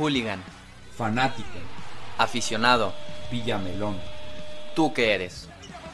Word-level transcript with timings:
Hooligan. 0.00 0.42
Fanático. 0.96 1.58
Aficionado. 2.16 2.94
Villamelón. 3.30 3.98
¿Tú 4.74 4.94
qué 4.94 5.14
eres? 5.14 5.50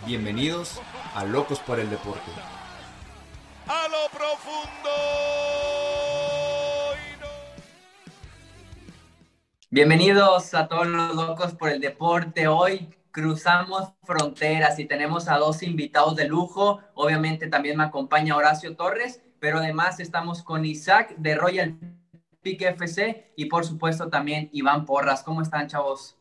Bienvenidos 0.06 0.80
a 1.16 1.24
Locos 1.24 1.58
por 1.58 1.80
el 1.80 1.90
Deporte. 1.90 2.30
A 3.66 3.88
lo 3.88 4.08
profundo. 4.16 4.90
Bienvenidos 9.70 10.54
a 10.54 10.68
todos 10.68 10.86
los 10.86 11.16
locos 11.16 11.54
por 11.54 11.70
el 11.70 11.80
deporte. 11.80 12.46
Hoy 12.46 12.88
cruzamos 13.10 13.88
fronteras 14.04 14.78
y 14.78 14.84
tenemos 14.84 15.26
a 15.26 15.36
dos 15.38 15.64
invitados 15.64 16.14
de 16.14 16.28
lujo. 16.28 16.80
Obviamente 16.94 17.48
también 17.48 17.76
me 17.76 17.82
acompaña 17.82 18.36
Horacio 18.36 18.76
Torres, 18.76 19.20
pero 19.40 19.58
además 19.58 19.98
estamos 19.98 20.44
con 20.44 20.64
Isaac 20.64 21.16
de 21.16 21.34
Royal 21.34 21.76
Peak 22.46 22.62
FC 22.62 23.32
y 23.34 23.46
por 23.46 23.66
supuesto 23.66 24.08
también 24.08 24.48
Iván 24.52 24.86
Porras. 24.86 25.24
¿Cómo 25.24 25.42
están, 25.42 25.66
chavos? 25.66 26.16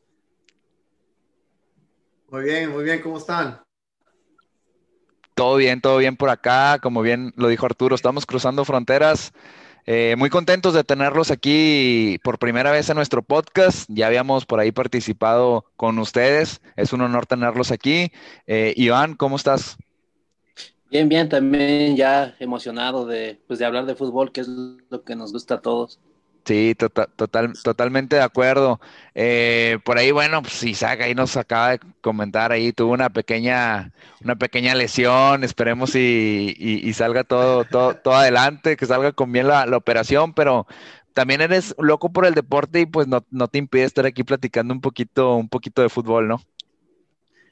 Muy 2.31 2.45
bien, 2.45 2.71
muy 2.71 2.83
bien, 2.83 2.99
¿cómo 3.03 3.19
están? 3.19 3.61
Todo 5.35 5.57
bien, 5.57 5.81
todo 5.81 5.97
bien 5.99 6.17
por 6.17 6.31
acá. 6.31 6.79
Como 6.81 7.03
bien 7.03 7.31
lo 7.35 7.47
dijo 7.47 7.67
Arturo, 7.67 7.93
estamos 7.93 8.25
cruzando 8.25 8.65
fronteras. 8.65 9.33
Eh, 9.85 10.15
muy 10.17 10.31
contentos 10.31 10.73
de 10.73 10.83
tenerlos 10.83 11.29
aquí 11.29 12.17
por 12.23 12.39
primera 12.39 12.71
vez 12.71 12.89
en 12.89 12.95
nuestro 12.95 13.21
podcast. 13.21 13.87
Ya 13.87 14.07
habíamos 14.07 14.47
por 14.47 14.59
ahí 14.59 14.71
participado 14.71 15.65
con 15.75 15.99
ustedes. 15.99 16.59
Es 16.75 16.91
un 16.91 17.01
honor 17.01 17.27
tenerlos 17.27 17.69
aquí. 17.71 18.11
Eh, 18.47 18.73
Iván, 18.77 19.13
¿cómo 19.13 19.35
estás? 19.35 19.77
Bien, 20.89 21.07
bien, 21.07 21.29
también 21.29 21.95
ya 21.95 22.35
emocionado 22.39 23.05
de, 23.05 23.39
pues, 23.45 23.59
de 23.59 23.65
hablar 23.65 23.85
de 23.85 23.95
fútbol, 23.95 24.31
que 24.31 24.41
es 24.41 24.47
lo 24.47 25.03
que 25.03 25.15
nos 25.15 25.31
gusta 25.31 25.55
a 25.55 25.61
todos. 25.61 25.99
Sí, 26.45 26.75
total, 26.75 27.07
total, 27.15 27.53
totalmente 27.63 28.17
de 28.17 28.21
acuerdo. 28.21 28.79
Eh, 29.15 29.79
por 29.83 29.97
ahí, 29.97 30.11
bueno, 30.11 30.43
pues 30.43 30.61
Isaac 30.63 31.01
ahí 31.01 31.15
nos 31.15 31.35
acaba 31.37 31.71
de 31.71 31.79
comentar 32.01 32.51
ahí, 32.51 32.71
tuvo 32.71 32.93
una 32.93 33.09
pequeña, 33.09 33.91
una 34.23 34.35
pequeña 34.35 34.75
lesión, 34.75 35.43
esperemos 35.43 35.95
y, 35.95 36.55
y, 36.55 36.93
salga 36.93 37.23
todo, 37.23 37.65
todo, 37.65 37.95
todo 37.95 38.13
adelante, 38.13 38.77
que 38.77 38.85
salga 38.85 39.11
con 39.11 39.31
bien 39.31 39.47
la, 39.47 39.65
la, 39.65 39.77
operación, 39.77 40.33
pero 40.35 40.67
también 41.13 41.41
eres 41.41 41.73
loco 41.79 42.11
por 42.11 42.27
el 42.27 42.35
deporte 42.35 42.81
y 42.81 42.85
pues 42.85 43.07
no, 43.07 43.25
no 43.31 43.47
te 43.47 43.57
impide 43.57 43.85
estar 43.85 44.05
aquí 44.05 44.23
platicando 44.23 44.71
un 44.71 44.81
poquito, 44.81 45.35
un 45.35 45.49
poquito 45.49 45.81
de 45.81 45.89
fútbol, 45.89 46.27
¿no? 46.27 46.41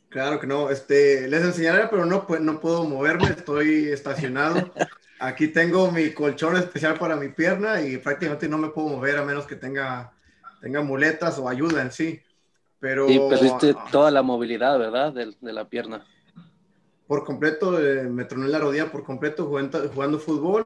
Claro 0.09 0.39
que 0.39 0.45
no, 0.45 0.69
este, 0.69 1.27
les 1.27 1.43
enseñaré, 1.43 1.87
pero 1.89 2.05
no, 2.05 2.27
pues, 2.27 2.41
no 2.41 2.59
puedo 2.59 2.83
moverme, 2.83 3.29
estoy 3.29 3.87
estacionado. 3.87 4.71
Aquí 5.23 5.47
tengo 5.47 5.89
mi 5.89 6.11
colchón 6.11 6.57
especial 6.57 6.99
para 6.99 7.15
mi 7.15 7.29
pierna 7.29 7.79
y 7.79 7.95
prácticamente 7.95 8.49
no 8.49 8.57
me 8.57 8.67
puedo 8.67 8.89
mover 8.89 9.17
a 9.17 9.23
menos 9.23 9.45
que 9.47 9.55
tenga, 9.55 10.11
tenga 10.59 10.81
muletas 10.81 11.39
o 11.39 11.47
ayuda 11.47 11.81
en 11.81 11.93
sí. 11.93 12.21
Pero, 12.79 13.07
sí, 13.07 13.21
perdiste 13.29 13.73
toda 13.89 14.11
la 14.11 14.21
movilidad, 14.21 14.77
¿verdad? 14.77 15.13
De, 15.13 15.33
de 15.39 15.53
la 15.53 15.63
pierna. 15.63 16.05
Por 17.07 17.23
completo, 17.23 17.79
eh, 17.79 18.03
me 18.03 18.25
troné 18.25 18.49
la 18.49 18.59
rodilla 18.59 18.91
por 18.91 19.05
completo 19.05 19.45
jugando, 19.45 19.89
jugando 19.93 20.19
fútbol, 20.19 20.65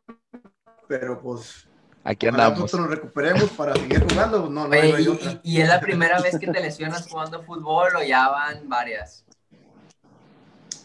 pero 0.87 1.21
pues 1.21 1.67
Aquí 2.03 2.25
andamos. 2.25 2.57
Nosotros 2.57 2.89
nos 2.89 2.95
recuperemos 2.95 3.49
para 3.51 3.75
seguir 3.75 4.03
jugando. 4.09 4.49
No, 4.49 4.67
no, 4.67 4.69
Oye, 4.69 4.89
no 4.89 4.95
hay 4.95 5.03
y, 5.03 5.07
otra. 5.07 5.39
y, 5.43 5.61
es 5.61 5.67
la 5.67 5.79
primera 5.79 6.19
vez 6.19 6.39
que 6.39 6.47
te 6.47 6.59
lesionas 6.61 7.07
jugando 7.07 7.43
fútbol 7.43 7.95
o 7.95 8.01
ya 8.01 8.27
van 8.29 8.67
varias? 8.67 9.23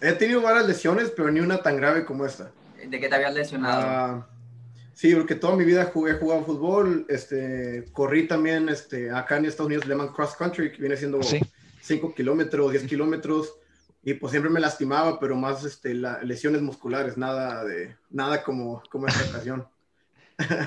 He 0.02 0.12
tenido 0.12 0.42
varias 0.42 0.66
lesiones, 0.66 1.10
pero 1.16 1.30
ni 1.30 1.40
una 1.40 1.62
tan 1.62 1.78
grave 1.78 2.04
como 2.04 2.26
esta. 2.26 2.50
¿De 2.86 3.00
qué 3.00 3.08
te 3.08 3.14
habías 3.14 3.34
lesionado? 3.34 4.18
Uh, 4.18 4.24
sí, 4.94 5.14
porque 5.14 5.34
toda 5.34 5.56
mi 5.56 5.64
vida 5.64 5.90
jugué, 5.92 6.12
he 6.12 6.14
jugado 6.14 6.44
fútbol, 6.44 7.06
este, 7.08 7.84
corrí 7.92 8.26
también, 8.26 8.68
este, 8.68 9.10
acá 9.10 9.36
en 9.36 9.46
Estados 9.46 9.68
Unidos 9.68 9.86
le 9.86 9.94
llaman 9.94 10.12
cross 10.12 10.34
country, 10.36 10.72
que 10.72 10.80
viene 10.80 10.96
siendo 10.96 11.22
5 11.22 11.46
¿Sí? 11.80 12.00
kilómetros, 12.16 12.72
10 12.72 12.84
kilómetros, 12.84 13.54
y 14.02 14.14
pues 14.14 14.32
siempre 14.32 14.50
me 14.50 14.60
lastimaba, 14.60 15.20
pero 15.20 15.36
más 15.36 15.64
este, 15.64 15.94
la, 15.94 16.22
lesiones 16.22 16.62
musculares, 16.62 17.16
nada 17.16 17.64
de, 17.64 17.96
nada 18.10 18.42
como, 18.42 18.82
como 18.90 19.06
esta 19.06 19.28
ocasión. 19.30 19.66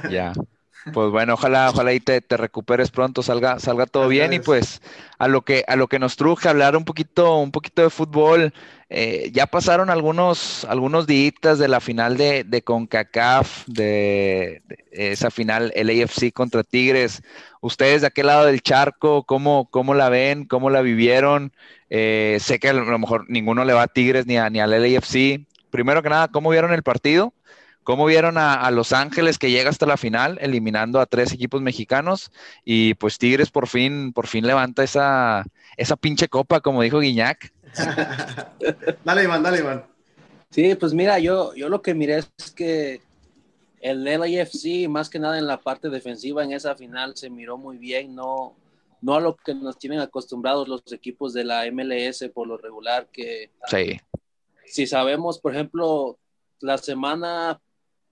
Ya. 0.10 0.34
Pues 0.94 1.10
bueno, 1.10 1.34
ojalá, 1.34 1.70
ojalá 1.70 1.94
y 1.94 2.00
te, 2.00 2.22
te 2.22 2.38
recuperes 2.38 2.92
pronto, 2.92 3.24
salga, 3.24 3.60
salga 3.60 3.88
todo 3.88 4.08
bien 4.08 4.34
y 4.34 4.40
pues 4.40 4.82
a 5.18 5.28
lo 5.28 5.42
que 5.42 5.64
a 5.68 5.76
lo 5.76 5.88
que 5.88 5.98
nos 5.98 6.16
truje 6.16 6.48
hablar 6.48 6.78
un 6.78 6.86
poquito, 6.86 7.38
un 7.38 7.52
poquito 7.52 7.82
de 7.82 7.90
fútbol. 7.90 8.54
Eh, 8.90 9.32
ya 9.34 9.48
pasaron 9.48 9.90
algunos, 9.90 10.64
algunos 10.66 11.08
días 11.08 11.58
de 11.58 11.68
la 11.68 11.80
final 11.80 12.18
de, 12.18 12.44
de 12.44 12.62
CONCACAF, 12.62 13.66
de, 13.66 14.62
de, 14.68 14.78
esa 14.92 15.32
final 15.32 15.74
LAFC 15.76 16.32
contra 16.32 16.64
Tigres. 16.64 17.24
Ustedes 17.62 18.02
de 18.02 18.08
aquel 18.08 18.28
lado 18.28 18.46
del 18.46 18.62
charco, 18.62 19.24
¿cómo, 19.24 19.68
cómo 19.72 19.96
la 19.96 20.10
ven? 20.10 20.46
¿Cómo 20.46 20.70
la 20.70 20.82
vivieron? 20.82 21.52
Eh, 21.90 22.38
sé 22.40 22.60
que 22.60 22.70
a 22.70 22.74
lo 22.74 23.00
mejor 23.00 23.26
ninguno 23.28 23.66
le 23.66 23.74
va 23.74 23.84
a 23.84 23.88
Tigres 23.88 24.28
ni, 24.28 24.38
a, 24.38 24.52
ni 24.52 24.60
al 24.60 24.70
LAFC. 24.70 25.48
Primero 25.72 26.04
que 26.04 26.10
nada, 26.10 26.28
¿cómo 26.28 26.52
vieron 26.52 26.72
el 26.72 26.84
partido? 26.84 27.34
¿Cómo 27.86 28.08
vieron 28.08 28.40
a, 28.40 28.56
a, 28.56 28.72
Los 28.72 28.94
Ángeles 28.94 29.38
que 29.38 29.52
llega 29.52 29.70
hasta 29.70 29.86
la 29.86 29.96
final, 29.96 30.40
eliminando 30.42 31.00
a 31.00 31.06
tres 31.06 31.32
equipos 31.32 31.62
mexicanos? 31.62 32.32
Y 32.64 32.96
pues 32.96 33.20
Tigres 33.20 33.52
por 33.52 33.68
fin, 33.68 34.12
por 34.12 34.26
fin 34.26 34.48
levanta 34.48 34.84
esa, 34.84 35.46
esa 35.78 35.96
pinche 35.96 36.28
copa, 36.28 36.62
como 36.62 36.82
dijo 36.82 37.00
Guiñac. 37.00 37.54
dale, 39.06 39.24
Iván, 39.24 39.44
dale, 39.44 39.60
Iván. 39.60 39.86
Sí, 40.50 40.74
pues 40.74 40.96
mira, 40.96 41.20
yo, 41.20 41.54
yo 41.54 41.70
lo 41.70 41.84
que 41.84 41.94
miré 41.94 42.18
es 42.18 42.52
que 42.56 43.02
el 43.82 44.04
LAFC, 44.04 44.90
más 44.90 45.08
que 45.08 45.20
nada 45.20 45.38
en 45.38 45.46
la 45.46 45.62
parte 45.62 45.90
defensiva 45.90 46.44
en 46.44 46.54
esa 46.54 46.74
final, 46.76 47.16
se 47.16 47.30
miró 47.30 47.56
muy 47.56 47.78
bien, 47.78 48.16
no, 48.16 48.56
no 49.02 49.14
a 49.14 49.20
lo 49.20 49.36
que 49.36 49.54
nos 49.54 49.78
tienen 49.78 50.00
acostumbrados 50.00 50.68
los 50.68 50.82
equipos 50.92 51.34
de 51.34 51.44
la 51.44 51.70
MLS 51.72 52.28
por 52.34 52.48
lo 52.48 52.58
regular, 52.58 53.10
que 53.14 53.52
sí. 53.68 54.00
si 54.66 54.88
sabemos, 54.88 55.38
por 55.38 55.54
ejemplo, 55.54 56.18
la 56.62 56.80
semana 56.80 57.62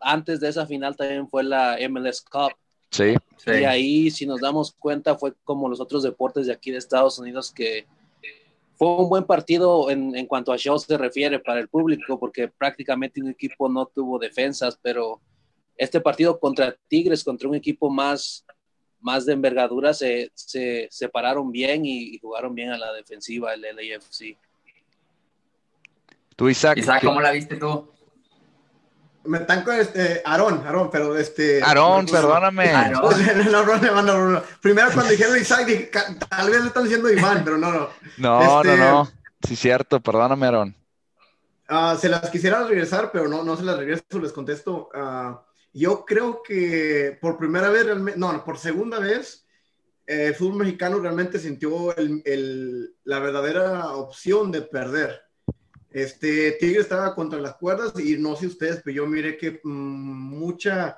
antes 0.03 0.39
de 0.39 0.49
esa 0.49 0.65
final 0.65 0.95
también 0.95 1.27
fue 1.27 1.43
la 1.43 1.77
MLS 1.89 2.21
Cup. 2.21 2.53
Sí, 2.91 3.15
sí. 3.37 3.51
Y 3.51 3.63
ahí, 3.65 4.11
si 4.11 4.25
nos 4.25 4.41
damos 4.41 4.73
cuenta, 4.73 5.17
fue 5.17 5.33
como 5.43 5.67
los 5.67 5.79
otros 5.79 6.03
deportes 6.03 6.45
de 6.45 6.53
aquí 6.53 6.71
de 6.71 6.77
Estados 6.77 7.17
Unidos 7.17 7.51
que 7.51 7.87
fue 8.75 8.95
un 8.97 9.09
buen 9.09 9.23
partido 9.23 9.89
en, 9.89 10.15
en 10.15 10.25
cuanto 10.25 10.51
a 10.51 10.57
shows 10.57 10.83
se 10.83 10.97
refiere 10.97 11.39
para 11.39 11.59
el 11.59 11.67
público, 11.67 12.19
porque 12.19 12.47
prácticamente 12.47 13.21
un 13.21 13.29
equipo 13.29 13.69
no 13.69 13.85
tuvo 13.85 14.19
defensas, 14.19 14.77
pero 14.81 15.21
este 15.77 16.01
partido 16.01 16.39
contra 16.39 16.75
Tigres, 16.87 17.23
contra 17.23 17.47
un 17.47 17.55
equipo 17.55 17.89
más, 17.89 18.45
más 18.99 19.25
de 19.25 19.33
envergadura, 19.33 19.93
se, 19.93 20.31
se 20.33 20.87
separaron 20.91 21.51
bien 21.51 21.85
y, 21.85 22.15
y, 22.15 22.19
jugaron 22.19 22.53
bien 22.53 22.71
a 22.71 22.77
la 22.77 22.91
defensiva 22.93 23.53
el 23.53 23.61
LAFC. 23.61 24.37
Tú, 26.35 26.49
Isaac. 26.49 26.77
Isaac, 26.77 27.03
¿cómo 27.03 27.21
la 27.21 27.31
viste 27.31 27.55
tú? 27.55 27.92
Me 29.25 29.37
están 29.39 29.63
con 29.63 29.75
este, 29.75 30.21
Aarón, 30.25 30.65
Aarón, 30.65 30.89
pero 30.91 31.17
este. 31.17 31.63
Aarón, 31.63 32.05
perdóname. 32.05 32.71
Aarón. 32.71 33.13
No, 33.51 33.63
no, 33.63 33.77
no, 33.77 34.01
no, 34.01 34.29
no, 34.31 34.43
Primero 34.61 34.89
cuando 34.93 35.11
dijeron 35.11 35.37
Isaac, 35.37 35.65
dije, 35.65 35.91
tal 36.29 36.49
vez 36.49 36.61
le 36.61 36.67
están 36.67 36.83
diciendo 36.83 37.09
Iván, 37.09 37.43
pero 37.43 37.57
no, 37.57 37.71
no. 37.71 37.89
No, 38.17 38.61
este, 38.61 38.77
no, 38.77 38.91
no. 38.91 39.11
Sí, 39.47 39.55
cierto, 39.55 39.99
perdóname, 39.99 40.45
Aarón. 40.45 40.75
Uh, 41.69 41.97
se 41.97 42.09
las 42.09 42.29
quisiera 42.29 42.63
regresar, 42.63 43.11
pero 43.11 43.27
no, 43.27 43.43
no 43.43 43.55
se 43.55 43.63
las 43.63 43.77
regreso, 43.77 44.03
les 44.21 44.31
contesto. 44.31 44.89
Uh, 44.93 45.37
yo 45.73 46.05
creo 46.05 46.43
que 46.43 47.17
por 47.21 47.37
primera 47.37 47.69
vez, 47.69 47.87
no, 48.17 48.43
por 48.43 48.59
segunda 48.59 48.99
vez, 48.99 49.47
eh, 50.05 50.27
el 50.27 50.35
fútbol 50.35 50.59
mexicano 50.59 50.99
realmente 50.99 51.39
sintió 51.39 51.95
el, 51.95 52.21
el, 52.25 52.95
la 53.03 53.19
verdadera 53.19 53.87
opción 53.95 54.51
de 54.51 54.61
perder. 54.61 55.21
Este 55.93 56.53
Tigre 56.53 56.81
estaba 56.81 57.13
contra 57.13 57.39
las 57.39 57.55
cuerdas 57.55 57.93
y 57.99 58.17
no 58.17 58.35
sé 58.35 58.47
ustedes, 58.47 58.81
pero 58.83 58.95
yo 58.95 59.07
miré 59.07 59.37
que 59.37 59.61
mmm, 59.63 59.69
mucha 59.69 60.97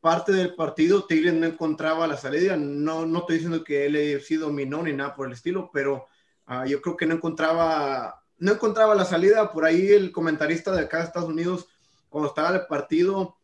parte 0.00 0.32
del 0.32 0.54
partido 0.54 1.04
Tigre 1.04 1.30
no 1.32 1.46
encontraba 1.46 2.06
la 2.06 2.16
salida. 2.16 2.56
No, 2.56 3.04
no 3.04 3.20
estoy 3.20 3.36
diciendo 3.36 3.62
que 3.62 3.86
él 3.86 4.20
sí 4.22 4.36
dominó 4.36 4.82
ni 4.82 4.94
nada 4.94 5.14
por 5.14 5.26
el 5.26 5.34
estilo, 5.34 5.70
pero 5.72 6.06
uh, 6.48 6.64
yo 6.66 6.80
creo 6.80 6.96
que 6.96 7.06
no 7.06 7.14
encontraba, 7.14 8.22
no 8.38 8.52
encontraba 8.52 8.94
la 8.94 9.04
salida. 9.04 9.52
Por 9.52 9.66
ahí 9.66 9.88
el 9.88 10.10
comentarista 10.10 10.72
de 10.72 10.80
acá 10.80 10.98
de 10.98 11.04
Estados 11.04 11.28
Unidos, 11.28 11.68
cuando 12.08 12.28
estaba 12.28 12.56
el 12.56 12.66
partido, 12.66 13.36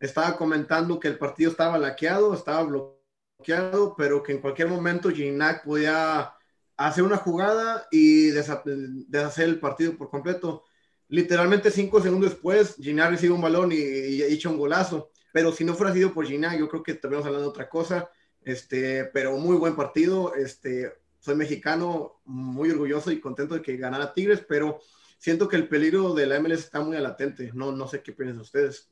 estaba 0.00 0.36
comentando 0.36 1.00
que 1.00 1.08
el 1.08 1.16
partido 1.16 1.50
estaba 1.50 1.78
laqueado, 1.78 2.34
estaba 2.34 2.62
bloqueado, 2.62 3.94
pero 3.96 4.22
que 4.22 4.32
en 4.32 4.40
cualquier 4.42 4.68
momento 4.68 5.08
Ginac 5.10 5.64
podía 5.64 6.35
hacer 6.76 7.04
una 7.04 7.16
jugada 7.16 7.86
y 7.90 8.28
deshacer 8.28 9.44
el 9.44 9.60
partido 9.60 9.96
por 9.96 10.10
completo. 10.10 10.64
Literalmente 11.08 11.70
cinco 11.70 12.00
segundos 12.00 12.30
después, 12.30 12.76
Ginac 12.76 13.10
recibe 13.10 13.34
un 13.34 13.40
balón 13.40 13.72
y, 13.72 13.76
y, 13.76 14.22
echa 14.22 14.48
un 14.48 14.58
golazo. 14.58 15.10
Pero 15.32 15.52
si 15.52 15.64
no 15.64 15.74
fuera 15.74 15.92
sido 15.92 16.12
por 16.12 16.26
Ginac, 16.26 16.58
yo 16.58 16.68
creo 16.68 16.82
que 16.82 16.92
estaríamos 16.92 17.26
hablando 17.26 17.46
de 17.46 17.50
otra 17.50 17.68
cosa. 17.68 18.10
Este, 18.42 19.04
pero 19.06 19.36
muy 19.36 19.56
buen 19.56 19.76
partido. 19.76 20.34
Este, 20.34 20.92
soy 21.18 21.34
mexicano, 21.34 22.20
muy 22.24 22.70
orgulloso 22.70 23.10
y 23.10 23.20
contento 23.20 23.54
de 23.54 23.62
que 23.62 23.76
ganara 23.76 24.12
Tigres, 24.12 24.44
pero 24.48 24.80
siento 25.18 25.48
que 25.48 25.56
el 25.56 25.68
peligro 25.68 26.14
de 26.14 26.26
la 26.26 26.38
MLS 26.38 26.60
está 26.60 26.80
muy 26.80 26.96
latente. 26.98 27.50
No, 27.52 27.72
no 27.72 27.88
sé 27.88 28.02
qué 28.02 28.12
piensan 28.12 28.40
ustedes. 28.40 28.88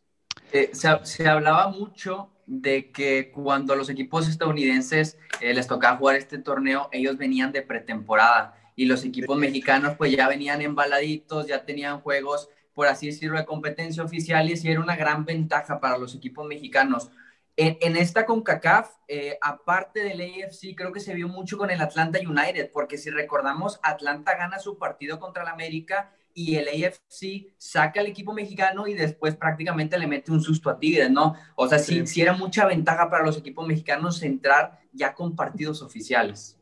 Eh, 0.53 0.71
se, 0.73 0.89
se, 1.05 1.29
hablaba 1.29 1.69
mucho 1.69 2.34
de 2.47 2.91
que 2.91 3.31
cuando 3.31 3.75
los 3.77 3.89
equipos 3.89 4.29
estadounidenses 4.29 5.19
eh, 5.41 5.55
les 5.55 5.67
tocaba 5.67 5.97
jugar 5.97 6.17
este 6.17 6.39
torneo, 6.39 6.89
ellos 6.93 7.17
venían 7.17 7.53
de 7.53 7.63
pretemporada 7.63 8.55
y 8.77 8.87
los 8.87 9.05
equipos 9.05 9.37
mexicanos 9.37 9.97
pues 9.97 10.13
ya 10.13 10.29
venían 10.29 10.61
embaladitos, 10.61 11.47
ya 11.47 11.65
tenían 11.65 12.01
juegos, 12.01 12.49
por 12.75 12.87
así 12.87 13.07
decirlo, 13.07 13.39
de 13.39 13.47
competencia 13.47 14.03
oficiales 14.03 14.65
y 14.65 14.71
era 14.71 14.81
una 14.81 14.97
gran 14.97 15.25
ventaja 15.25 15.81
para 15.81 15.99
los 15.99 16.15
equipos 16.15 16.47
mexicanos. 16.47 17.11
En, 17.57 17.97
esta 17.97 18.27
CONCACAF, 18.27 18.91
eh, 19.07 19.39
aparte 19.41 20.01
del 20.01 20.21
AFC, 20.21 20.75
creo 20.77 20.91
que 20.91 20.99
se 20.99 21.15
vio 21.15 21.29
mucho 21.29 21.57
con 21.57 21.71
el 21.71 21.81
Atlanta 21.81 22.19
United, 22.19 22.73
porque 22.73 22.99
si 22.99 23.11
recordamos, 23.11 23.79
Atlanta 23.85 24.37
gana 24.37 24.59
su 24.59 24.77
partido 24.77 25.21
contra 25.21 25.45
el 25.45 25.49
América 25.49 26.13
y 26.35 26.57
el 26.57 26.67
AFC 26.69 27.55
saca 27.57 28.01
al 28.01 28.09
equipo 28.09 28.35
mexicano 28.35 28.89
y 28.89 28.95
después 28.95 29.37
prácticamente 29.37 29.97
le 29.97 30.09
mete 30.09 30.33
un 30.33 30.43
susto 30.43 30.69
a 30.69 30.79
Tigres, 30.79 31.11
¿no? 31.11 31.37
O 31.55 31.69
sea, 31.69 31.79
sí, 31.79 32.05
sí, 32.07 32.21
era 32.21 32.33
mucha 32.33 32.67
ventaja 32.67 33.09
para 33.09 33.25
los 33.25 33.39
equipos 33.39 33.67
mexicanos 33.67 34.21
entrar 34.23 34.81
ya 34.93 35.15
con 35.15 35.37
partidos 35.37 35.81
oficiales. 35.81 36.59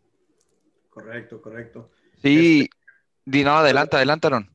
Correcto, 0.91 1.41
correcto. 1.41 1.91
Sí, 2.21 2.69
este, 3.27 3.45
no, 3.45 3.57
adelanta, 3.57 3.97
adelantaron. 3.97 4.51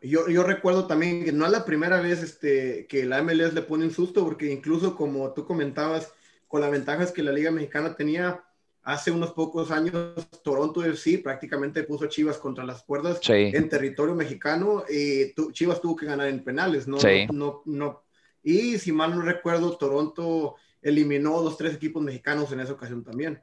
Yo, 0.00 0.28
yo 0.28 0.42
recuerdo 0.42 0.86
también 0.86 1.24
que 1.24 1.32
no 1.32 1.44
es 1.44 1.52
la 1.52 1.64
primera 1.64 2.00
vez 2.00 2.22
este, 2.22 2.86
que 2.88 3.04
la 3.04 3.22
MLS 3.22 3.52
le 3.52 3.62
pone 3.62 3.84
un 3.84 3.92
susto, 3.92 4.24
porque 4.24 4.50
incluso 4.50 4.96
como 4.96 5.32
tú 5.32 5.46
comentabas, 5.46 6.12
con 6.48 6.60
las 6.60 6.70
ventajas 6.70 7.12
que 7.12 7.22
la 7.22 7.32
Liga 7.32 7.50
Mexicana 7.50 7.94
tenía, 7.94 8.42
hace 8.82 9.10
unos 9.10 9.32
pocos 9.32 9.70
años 9.70 10.28
Toronto 10.42 10.84
FC 10.84 11.18
prácticamente 11.18 11.84
puso 11.84 12.04
a 12.04 12.08
Chivas 12.08 12.38
contra 12.38 12.64
las 12.64 12.82
cuerdas 12.82 13.20
en 13.28 13.68
territorio 13.68 14.14
mexicano 14.14 14.84
y 14.88 15.34
Chivas 15.52 15.80
tuvo 15.80 15.96
que 15.96 16.06
ganar 16.06 16.28
en 16.28 16.42
penales, 16.42 16.88
¿no? 16.88 16.98
No, 17.32 17.62
no, 17.64 18.02
Y 18.42 18.78
si 18.78 18.92
mal 18.92 19.14
no 19.14 19.22
recuerdo, 19.22 19.76
Toronto 19.76 20.56
eliminó 20.80 21.40
dos, 21.42 21.56
tres 21.56 21.74
equipos 21.74 22.02
mexicanos 22.02 22.50
en 22.52 22.60
esa 22.60 22.72
ocasión 22.72 23.04
también. 23.04 23.42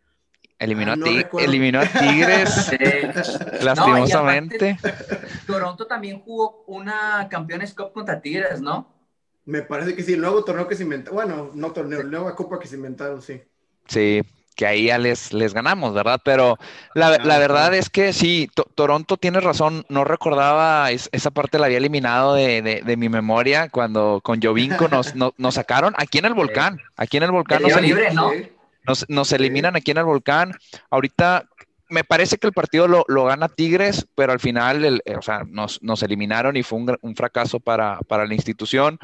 Eliminó, 0.57 0.91
a, 0.91 1.41
eliminó 1.41 1.79
a 1.79 1.85
Tigres 1.85 2.69
lastimosamente. 3.63 4.77
Toronto 5.47 5.87
también 5.87 6.19
jugó 6.19 6.65
una 6.67 7.29
Campeones 7.29 7.73
Cup 7.73 7.93
contra 7.93 8.19
Tigres, 8.19 8.59
¿no? 8.59 8.93
Me 9.45 9.61
parece 9.61 9.95
que 9.95 10.03
sí, 10.03 10.13
el 10.13 10.21
nuevo 10.21 10.43
torneo 10.43 10.67
que 10.67 10.75
se 10.75 10.83
inventó, 10.83 11.13
bueno, 11.13 11.51
no 11.53 11.71
torneo, 11.71 12.03
la 12.03 12.09
nueva 12.09 12.35
copa 12.35 12.59
que 12.59 12.67
se 12.67 12.75
inventaron, 12.75 13.21
sí. 13.21 13.41
Sí, 13.87 14.21
que 14.59 14.67
ahí 14.67 14.87
ya 14.87 14.97
les, 14.97 15.31
les 15.31 15.53
ganamos, 15.53 15.93
¿verdad? 15.93 16.19
Pero 16.21 16.59
la, 16.93 17.11
verdad 17.17 17.73
es 17.73 17.89
que 17.89 18.11
sí, 18.11 18.49
Toronto 18.75 19.15
tiene 19.15 19.39
razón, 19.39 19.85
no 19.87 20.03
recordaba 20.03 20.91
esa 20.91 21.31
parte 21.31 21.57
la 21.57 21.67
había 21.67 21.77
eliminado 21.77 22.33
de, 22.35 22.83
mi 22.97 23.07
memoria 23.07 23.69
cuando 23.69 24.19
con 24.21 24.41
Jovinko 24.41 24.89
nos, 24.89 25.15
nos, 25.15 25.53
sacaron 25.53 25.93
aquí 25.97 26.17
en 26.17 26.25
el 26.25 26.33
volcán, 26.33 26.77
aquí 26.97 27.15
en 27.15 27.23
el 27.23 27.31
volcán. 27.31 27.61
Nos, 27.61 27.81
libre, 27.81 28.13
¿no? 28.13 28.31
Nos, 29.07 29.31
eliminan 29.31 29.77
aquí 29.77 29.91
en 29.91 29.99
el 29.99 30.03
volcán. 30.03 30.51
Ahorita 30.89 31.45
me 31.87 32.03
parece 32.03 32.35
que 32.35 32.47
el 32.47 32.51
partido 32.51 32.85
lo, 32.89 33.23
gana 33.23 33.47
Tigres, 33.47 34.09
pero 34.13 34.33
al 34.33 34.41
final 34.41 34.83
eh, 35.05 35.15
o 35.15 35.21
sea, 35.21 35.43
nos, 35.47 35.79
eliminaron 36.03 36.57
y 36.57 36.63
fue 36.63 36.79
un, 37.01 37.15
fracaso 37.15 37.61
para, 37.61 37.97
la 38.09 38.33
institución. 38.33 38.99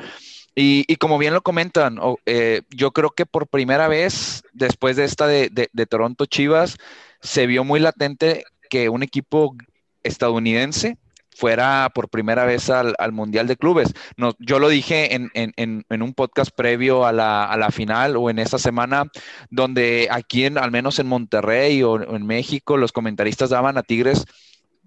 Y, 0.57 0.95
como 0.95 1.17
bien 1.17 1.33
lo 1.33 1.41
comentan, 1.41 1.99
eh, 2.25 2.61
yo 2.69 2.91
creo 2.91 3.09
que 3.09 3.25
por 3.25 3.47
primera 3.47 3.89
vez, 3.89 4.43
después 4.53 4.95
de 4.95 5.03
esta 5.03 5.27
de, 5.27 5.69
Toronto 5.89 6.25
Chivas, 6.25 6.77
se 7.21 7.45
vio 7.45 7.65
muy 7.65 7.81
latente 7.81 8.45
que 8.69 8.87
un 8.87 9.03
equipo 9.03 9.55
estadounidense 10.03 10.97
fuera 11.35 11.91
por 11.93 12.07
primera 12.07 12.45
vez 12.45 12.69
al, 12.69 12.95
Mundial 13.11 13.47
de 13.47 13.57
Clubes. 13.57 13.93
No, 14.15 14.31
yo 14.39 14.59
lo 14.59 14.69
dije 14.69 15.13
en, 15.13 15.83
un 15.89 16.13
podcast 16.13 16.51
previo 16.55 17.05
a 17.05 17.11
la, 17.11 17.69
final 17.73 18.15
o 18.15 18.29
en 18.29 18.39
esa 18.39 18.57
semana, 18.57 19.11
donde 19.49 20.07
aquí, 20.09 20.45
en, 20.45 20.57
al 20.57 20.71
menos 20.71 20.99
en 20.99 21.07
Monterrey 21.07 21.83
o 21.83 22.01
en 22.15 22.25
México, 22.25 22.77
los 22.77 22.93
comentaristas 22.93 23.49
daban 23.49 23.77
a 23.77 23.83
Tigres 23.83 24.25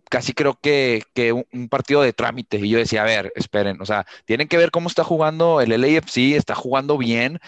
casi 0.09 0.33
creo 0.33 0.59
que, 0.61 1.05
un, 1.53 1.69
partido 1.69 2.03
de 2.03 2.13
trámite. 2.13 2.59
Y 2.59 2.69
yo 2.71 2.79
decía, 2.79 3.03
a 3.03 3.07
ver, 3.07 3.33
esperen, 3.37 3.81
o 3.81 3.87
sea, 3.87 4.07
tienen 4.25 4.49
que 4.49 4.57
ver 4.57 4.71
cómo 4.71 4.89
está 4.89 5.05
jugando 5.05 5.61
el 5.61 5.71
LAFC, 5.71 6.37
está 6.37 6.55
jugando 6.55 6.99
bien, 6.99 7.41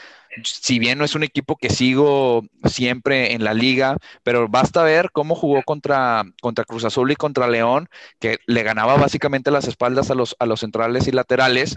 si 0.45 0.79
bien 0.79 0.99
no 0.99 1.05
es 1.05 1.15
un 1.15 1.23
equipo 1.23 1.57
que 1.57 1.71
sigo 1.71 2.45
siempre 2.65 3.33
en 3.33 3.45
la 3.45 3.55
liga, 3.55 3.97
pero 4.23 4.49
basta 4.49 4.83
ver 4.83 5.11
cómo 5.13 5.35
jugó 5.35 5.63
contra, 5.63 6.25
contra 6.41 6.65
Cruz 6.65 6.85
Azul 6.85 7.11
y 7.11 7.17
contra 7.17 7.49
León, 7.49 7.89
que 8.19 8.39
le 8.47 8.63
ganaba 8.63 8.97
básicamente 8.97 9.51
las 9.51 9.67
espaldas 9.67 10.11
a 10.11 10.15
los, 10.15 10.37
a 10.39 10.47
los 10.47 10.61
centrales 10.61 11.09
y 11.09 11.13
laterales, 11.13 11.77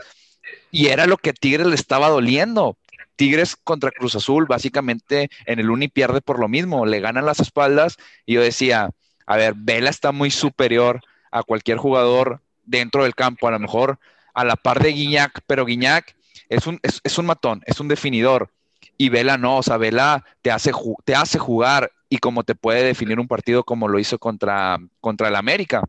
y 0.72 0.88
era 0.88 1.08
lo 1.08 1.18
que 1.18 1.34
Tigres 1.34 1.68
le 1.68 1.76
estaba 1.76 2.10
doliendo. 2.10 2.78
Tigres 3.16 3.56
contra 3.56 3.92
Cruz 3.92 4.16
Azul, 4.16 4.46
básicamente 4.48 5.30
en 5.46 5.60
el 5.60 5.70
uni 5.70 5.88
pierde 5.88 6.22
por 6.22 6.40
lo 6.40 6.48
mismo, 6.48 6.86
le 6.86 7.00
ganan 7.00 7.26
las 7.26 7.40
espaldas, 7.40 7.98
y 8.26 8.34
yo 8.34 8.42
decía, 8.42 8.90
a 9.26 9.38
ver, 9.38 9.54
Vela 9.56 9.90
está 9.90 10.12
muy 10.12 10.32
superior 10.32 11.02
a 11.32 11.44
cualquier 11.44 11.78
jugador 11.78 12.42
dentro 12.66 13.04
del 13.04 13.16
campo, 13.16 13.48
a 13.48 13.52
lo 13.52 13.60
mejor 13.60 14.00
a 14.34 14.44
la 14.44 14.56
par 14.56 14.82
de 14.82 14.92
Guiñac, 14.92 15.42
pero 15.48 15.66
Guiñac 15.66 16.16
es 16.50 16.68
un, 16.68 16.80
es, 16.82 17.18
un 17.18 17.26
matón, 17.26 17.62
es 17.66 17.80
un 17.80 17.88
definidor. 17.88 18.50
Y 18.98 19.10
Vela 19.10 19.38
no, 19.38 19.58
o 19.58 19.64
sea, 19.64 19.78
Vela 19.78 20.24
te 20.42 20.52
hace, 20.52 20.72
te 21.04 21.16
hace 21.16 21.40
jugar 21.40 21.92
y 22.10 22.18
como 22.18 22.44
te 22.44 22.56
puede 22.56 22.84
definir 22.84 23.20
un 23.20 23.28
partido 23.28 23.64
como 23.64 23.88
lo 23.88 24.00
hizo 24.00 24.20
contra, 24.20 24.78
contra 25.00 25.30
el 25.30 25.36
América. 25.36 25.84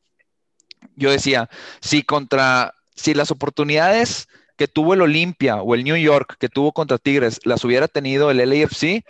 Yo 0.97 1.11
decía, 1.11 1.49
si 1.81 2.03
contra, 2.03 2.75
si 2.95 3.15
las 3.15 3.31
oportunidades 3.31 4.29
que 4.57 4.69
tuvo 4.69 4.95
el 4.95 5.03
Olimpia 5.03 5.57
o 5.57 5.75
el 5.75 5.85
New 5.85 5.97
York 5.97 6.37
que 6.39 6.49
tuvo 6.49 6.73
contra 6.73 6.99
Tigres 6.99 7.41
las 7.45 7.65
hubiera 7.65 7.89
tenido 7.89 8.31
el 8.31 8.39
LAFC, 8.39 9.05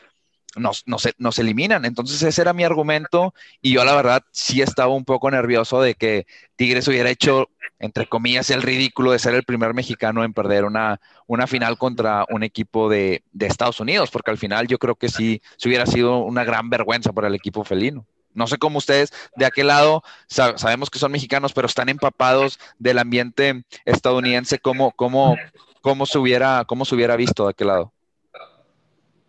nos, 0.57 0.85
nos, 0.87 1.39
eliminan. 1.39 1.85
Entonces 1.85 2.23
ese 2.23 2.43
era 2.43 2.53
mi 2.53 2.65
argumento 2.65 3.35
y 3.61 3.73
yo 3.73 3.85
la 3.85 3.95
verdad 3.95 4.23
sí 4.31 4.63
estaba 4.63 4.93
un 4.93 5.05
poco 5.05 5.31
nervioso 5.31 5.81
de 5.81 5.95
que 5.95 6.27
Tigres 6.57 6.89
hubiera 6.89 7.11
hecho, 7.11 7.49
entre 7.79 8.07
comillas, 8.07 8.51
el 8.51 8.63
ridículo 8.63 9.13
de 9.13 9.19
ser 9.19 9.35
el 9.35 9.45
primer 9.45 9.75
mexicano 9.75 10.25
en 10.25 10.33
perder 10.33 10.65
una, 10.65 11.01
una 11.27 11.47
final 11.47 11.79
contra 11.79 12.25
un 12.31 12.43
equipo 12.43 12.89
de, 12.89 13.23
Estados 13.39 13.81
Unidos, 13.81 14.11
porque 14.11 14.31
al 14.31 14.39
final 14.39 14.67
yo 14.67 14.79
creo 14.79 14.97
que 14.97 15.09
sí, 15.09 15.43
sí 15.57 15.69
hubiera 15.69 15.87
sido 15.87 16.19
una 16.19 16.45
gran 16.45 16.71
vergüenza 16.71 17.13
para 17.13 17.29
el 17.29 17.35
equipo 17.35 17.65
felino. 17.65 18.07
No 18.33 18.49
sé 18.49 18.59
cómo 18.59 18.79
ustedes 18.79 19.13
de 19.37 19.47
aquel 19.47 19.69
lado 19.69 20.03
sabemos 20.27 20.91
que 20.91 20.99
son 20.99 21.13
mexicanos, 21.13 21.53
pero 21.53 21.67
están 21.67 21.89
empapados 21.89 22.59
del 22.79 22.99
ambiente 22.99 23.65
estadounidense, 23.85 24.59
cómo, 24.59 24.91
cómo, 24.91 25.37
cómo, 25.81 26.05
se, 26.05 26.19
hubiera, 26.19 26.65
cómo 26.67 26.85
se 26.85 26.97
hubiera 26.97 27.15
visto 27.15 27.45
de 27.45 27.51
aquel 27.51 27.69
lado. 27.69 27.93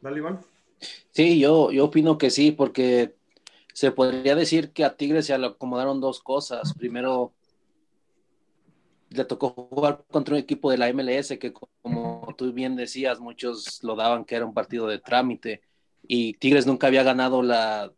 Dale, 0.02 0.18
Iván. 0.18 0.40
Sí, 1.12 1.40
yo, 1.40 1.72
yo 1.72 1.86
opino 1.86 2.18
que 2.18 2.30
sí, 2.30 2.52
porque 2.52 3.16
se 3.74 3.92
podría 3.92 4.36
decir 4.36 4.72
que 4.72 4.84
a 4.84 4.96
Tigres 4.96 5.26
se 5.28 5.38
le 5.38 5.48
acomodaron 5.48 6.02
dos 6.02 6.22
cosas. 6.22 6.74
Primero, 6.74 7.34
le 9.10 9.26
tocó 9.26 9.50
jugar 9.50 10.04
contra 10.12 10.36
un 10.36 10.40
equipo 10.40 10.72
de 10.72 10.78
la 10.78 10.90
MLS 10.90 11.38
que, 11.40 11.54
como 11.54 12.34
tú 12.38 12.52
bien 12.54 12.76
decías, 12.76 13.20
muchos 13.20 13.84
lo 13.84 13.96
daban 13.96 14.26
que 14.26 14.36
era 14.36 14.46
un 14.46 14.54
partido 14.54 14.88
de 14.88 15.00
trámite 15.00 15.62
y 16.08 16.34
Tigres 16.34 16.68
nunca 16.68 16.88
había 16.88 17.04
ganado 17.04 17.42
la, 17.42 17.92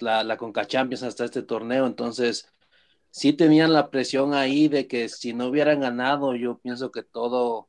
la, 0.00 0.24
la 0.24 0.66
Champions 0.66 1.02
hasta 1.02 1.24
este 1.24 1.42
torneo, 1.42 1.86
entonces 1.86 2.52
sí 3.10 3.32
tenían 3.32 3.72
la 3.72 3.90
presión 3.90 4.34
ahí 4.34 4.68
de 4.68 4.86
que 4.86 5.08
si 5.08 5.32
no 5.32 5.46
hubieran 5.46 5.80
ganado, 5.80 6.34
yo 6.34 6.58
pienso 6.58 6.90
que 6.90 7.02
todo, 7.02 7.68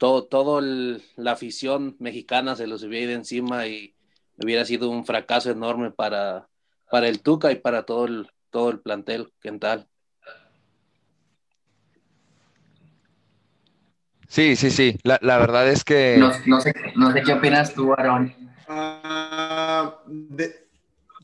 todo, 0.00 0.24
todo 0.24 0.62
la 0.62 1.32
afición 1.32 1.94
mexicana 1.98 2.56
se 2.56 2.66
los 2.66 2.82
hubiera 2.82 3.04
ido 3.04 3.12
encima 3.12 3.66
y 3.66 3.94
hubiera 4.42 4.64
sido 4.64 4.88
un 4.88 5.04
fracaso 5.04 5.50
enorme 5.50 5.90
para, 5.90 6.48
para 6.90 7.06
el 7.06 7.20
Tuca 7.20 7.52
y 7.52 7.56
para 7.56 7.82
todo 7.82 8.06
el, 8.06 8.30
todo 8.48 8.70
el 8.70 8.80
plantel 8.80 9.30
tal. 9.60 9.86
Sí, 14.26 14.56
sí, 14.56 14.70
sí. 14.70 14.96
La, 15.02 15.18
verdad 15.20 15.68
es 15.68 15.84
que. 15.84 16.16
No, 16.16 16.60
sé, 16.62 16.72
qué 17.22 17.32
opinas 17.34 17.74
tú, 17.74 17.92
Aaron. 17.92 18.34
Ah, 18.68 19.98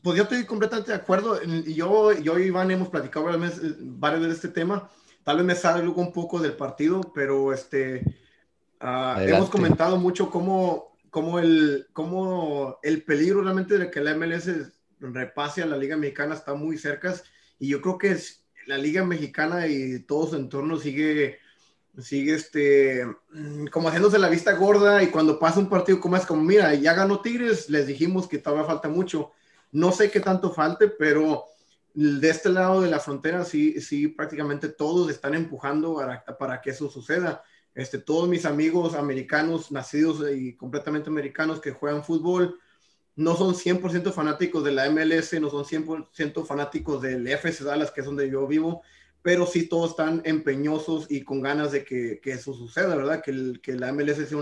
pues 0.03 0.17
yo 0.17 0.23
estoy 0.23 0.45
completamente 0.45 0.91
de 0.91 0.97
acuerdo. 0.97 1.41
Yo, 1.65 2.11
yo 2.11 2.37
y 2.37 2.43
Iván 2.43 2.69
hemos 2.69 2.89
platicado 2.89 3.25
varias 3.25 3.41
veces, 3.41 3.75
varias 3.79 4.21
veces 4.21 4.41
de 4.41 4.47
este 4.49 4.61
tema. 4.61 4.87
Tal 5.23 5.37
vez 5.37 5.45
me 5.47 5.55
salgo 5.55 5.99
un 5.99 6.13
poco 6.13 6.39
del 6.39 6.53
partido, 6.53 7.01
pero 7.15 7.51
este, 7.51 8.03
ah, 8.79 9.17
hemos 9.21 9.49
comentado 9.49 9.97
mucho 9.97 10.29
cómo 10.29 10.97
como 11.09 11.39
el, 11.39 11.87
como 11.93 12.77
el 12.83 13.03
peligro 13.03 13.41
realmente 13.41 13.77
de 13.77 13.89
que 13.89 14.01
la 14.01 14.13
MLS 14.15 14.49
repase 14.99 15.63
a 15.63 15.65
la 15.65 15.77
Liga 15.77 15.97
Mexicana 15.97 16.35
está 16.35 16.53
muy 16.53 16.77
cerca 16.77 17.15
y 17.59 17.69
yo 17.69 17.81
creo 17.81 17.97
que 17.97 18.11
es, 18.11 18.45
la 18.67 18.77
Liga 18.77 19.03
Mexicana 19.03 19.67
y 19.67 19.99
todo 19.99 20.27
su 20.27 20.35
entorno 20.35 20.77
sigue, 20.77 21.39
sigue 21.97 22.35
este, 22.35 23.03
como 23.71 23.87
haciéndose 23.87 24.19
la 24.19 24.29
vista 24.29 24.53
gorda 24.53 25.01
y 25.01 25.07
cuando 25.07 25.39
pasa 25.39 25.59
un 25.59 25.69
partido 25.69 25.99
como 25.99 26.17
es 26.17 26.25
como, 26.25 26.43
mira, 26.43 26.73
ya 26.75 26.93
ganó 26.93 27.21
Tigres, 27.21 27.69
les 27.69 27.87
dijimos 27.87 28.27
que 28.27 28.37
todavía 28.37 28.65
falta 28.65 28.89
mucho. 28.89 29.31
No 29.71 29.91
sé 29.91 30.11
qué 30.11 30.19
tanto 30.19 30.51
falte, 30.51 30.89
pero 30.89 31.45
de 31.93 32.29
este 32.29 32.49
lado 32.49 32.81
de 32.81 32.89
la 32.89 32.99
frontera 32.99 33.43
sí, 33.43 33.79
sí 33.81 34.09
prácticamente 34.09 34.67
todos 34.69 35.09
están 35.09 35.33
empujando 35.33 35.95
para, 35.95 36.23
para 36.37 36.61
que 36.61 36.71
eso 36.71 36.89
suceda. 36.89 37.41
Este, 37.77 37.99
todos 37.99 38.27
mis 38.27 38.43
amigos 38.45 38.95
americanos, 38.95 39.71
nacidos 39.71 40.25
y 40.35 40.55
completamente 40.55 41.11
americanos 41.11 41.61
que 41.61 41.73
juegan 41.73 42.03
fútbol, 42.03 42.59
no 43.15 43.35
son 43.35 43.53
100% 43.53 44.11
fanáticos 44.13 44.63
de 44.63 44.71
la 44.71 44.89
MLS, 44.89 45.39
no 45.39 45.51
son 45.51 45.63
100% 45.63 46.43
fanáticos 46.43 47.03
del 47.03 47.27
FC 47.27 47.63
Dallas, 47.63 47.91
que 47.91 48.01
es 48.01 48.07
donde 48.07 48.31
yo 48.31 48.47
vivo, 48.47 48.81
pero 49.21 49.45
sí 49.45 49.69
todos 49.69 49.91
están 49.91 50.23
empeñosos 50.25 51.05
y 51.11 51.21
con 51.21 51.39
ganas 51.39 51.71
de 51.71 51.85
que, 51.85 52.19
eso 52.23 52.55
suceda, 52.55 52.95
¿verdad? 52.95 53.21
Que, 53.23 53.53
que 53.61 53.73
la 53.73 53.93
MLS 53.93 54.27
sea 54.27 54.39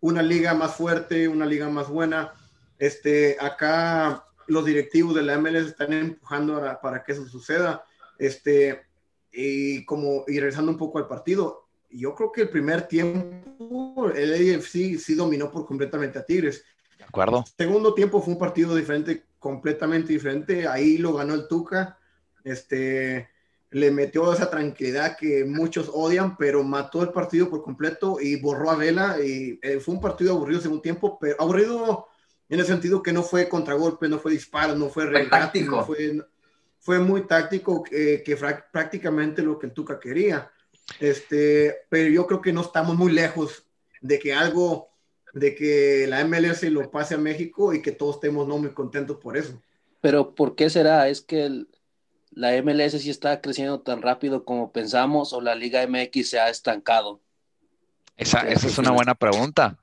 una 0.00 0.22
liga 0.22 0.54
más 0.54 0.76
fuerte, 0.76 1.28
una 1.28 1.44
liga 1.44 1.68
más 1.68 1.90
buena. 1.90 2.32
Este, 2.78 3.36
acá 3.38 4.24
los 4.46 4.64
directivos 4.64 5.14
de 5.14 5.24
la 5.24 5.38
MLS 5.38 5.66
están 5.66 5.92
empujando 5.92 6.58
para 6.80 7.04
que 7.04 7.12
eso 7.12 7.28
suceda. 7.28 7.84
Este, 8.18 8.86
y 9.30 9.84
como, 9.84 10.24
y 10.26 10.40
regresando 10.40 10.72
un 10.72 10.78
poco 10.78 10.96
al 10.96 11.06
partido, 11.06 11.65
yo 11.96 12.14
creo 12.14 12.32
que 12.32 12.42
el 12.42 12.48
primer 12.48 12.82
tiempo 12.82 14.10
el 14.14 14.56
AFC 14.56 14.98
sí 14.98 15.14
dominó 15.14 15.50
por 15.50 15.66
completamente 15.66 16.18
a 16.18 16.24
Tigres. 16.24 16.64
De 16.98 17.04
acuerdo. 17.04 17.44
El 17.46 17.66
segundo 17.66 17.94
tiempo 17.94 18.20
fue 18.20 18.34
un 18.34 18.38
partido 18.38 18.74
diferente, 18.74 19.24
completamente 19.38 20.12
diferente. 20.12 20.66
Ahí 20.66 20.98
lo 20.98 21.14
ganó 21.14 21.34
el 21.34 21.48
Tuca. 21.48 21.98
Este, 22.44 23.28
le 23.70 23.90
metió 23.90 24.32
esa 24.32 24.50
tranquilidad 24.50 25.16
que 25.16 25.44
muchos 25.44 25.90
odian, 25.92 26.36
pero 26.36 26.62
mató 26.62 27.02
el 27.02 27.10
partido 27.10 27.48
por 27.48 27.62
completo 27.62 28.18
y 28.20 28.40
borró 28.40 28.70
a 28.70 28.76
Vela. 28.76 29.16
Y 29.22 29.58
eh, 29.62 29.80
fue 29.80 29.94
un 29.94 30.00
partido 30.00 30.34
aburrido 30.34 30.60
segundo 30.60 30.82
tiempo, 30.82 31.18
pero 31.20 31.36
aburrido 31.38 32.08
en 32.48 32.60
el 32.60 32.66
sentido 32.66 33.02
que 33.02 33.12
no 33.12 33.22
fue 33.22 33.48
contragolpe, 33.48 34.08
no 34.08 34.18
fue 34.18 34.32
disparo, 34.32 34.76
no 34.76 34.88
fue 34.88 35.06
regate, 35.06 35.62
no 35.62 35.84
fue, 35.84 36.16
fue 36.78 36.98
muy 37.00 37.22
táctico, 37.26 37.84
eh, 37.90 38.22
que 38.24 38.36
prácticamente 38.36 39.42
lo 39.42 39.58
que 39.58 39.66
el 39.66 39.72
Tuca 39.72 39.98
quería. 39.98 40.50
Este, 41.00 41.76
pero 41.88 42.08
yo 42.08 42.26
creo 42.26 42.40
que 42.40 42.52
no 42.52 42.62
estamos 42.62 42.96
muy 42.96 43.12
lejos 43.12 43.64
de 44.00 44.18
que 44.18 44.32
algo, 44.32 44.88
de 45.32 45.54
que 45.54 46.06
la 46.08 46.24
MLS 46.24 46.62
lo 46.64 46.90
pase 46.90 47.14
a 47.14 47.18
México 47.18 47.74
y 47.74 47.82
que 47.82 47.92
todos 47.92 48.16
estemos 48.16 48.46
no 48.46 48.58
muy 48.58 48.70
contentos 48.70 49.16
por 49.18 49.36
eso. 49.36 49.60
Pero 50.00 50.34
¿por 50.34 50.54
qué 50.54 50.70
será? 50.70 51.08
¿Es 51.08 51.20
que 51.20 51.66
la 52.30 52.62
MLS 52.62 53.00
sí 53.00 53.10
está 53.10 53.40
creciendo 53.40 53.80
tan 53.80 54.02
rápido 54.02 54.44
como 54.44 54.72
pensamos 54.72 55.32
o 55.32 55.40
la 55.40 55.54
Liga 55.54 55.86
MX 55.86 56.30
se 56.30 56.38
ha 56.38 56.48
estancado? 56.48 57.20
Esa, 58.16 58.40
esa 58.48 58.66
es 58.66 58.78
una 58.78 58.92
buena 58.92 59.14
pregunta. 59.14 59.78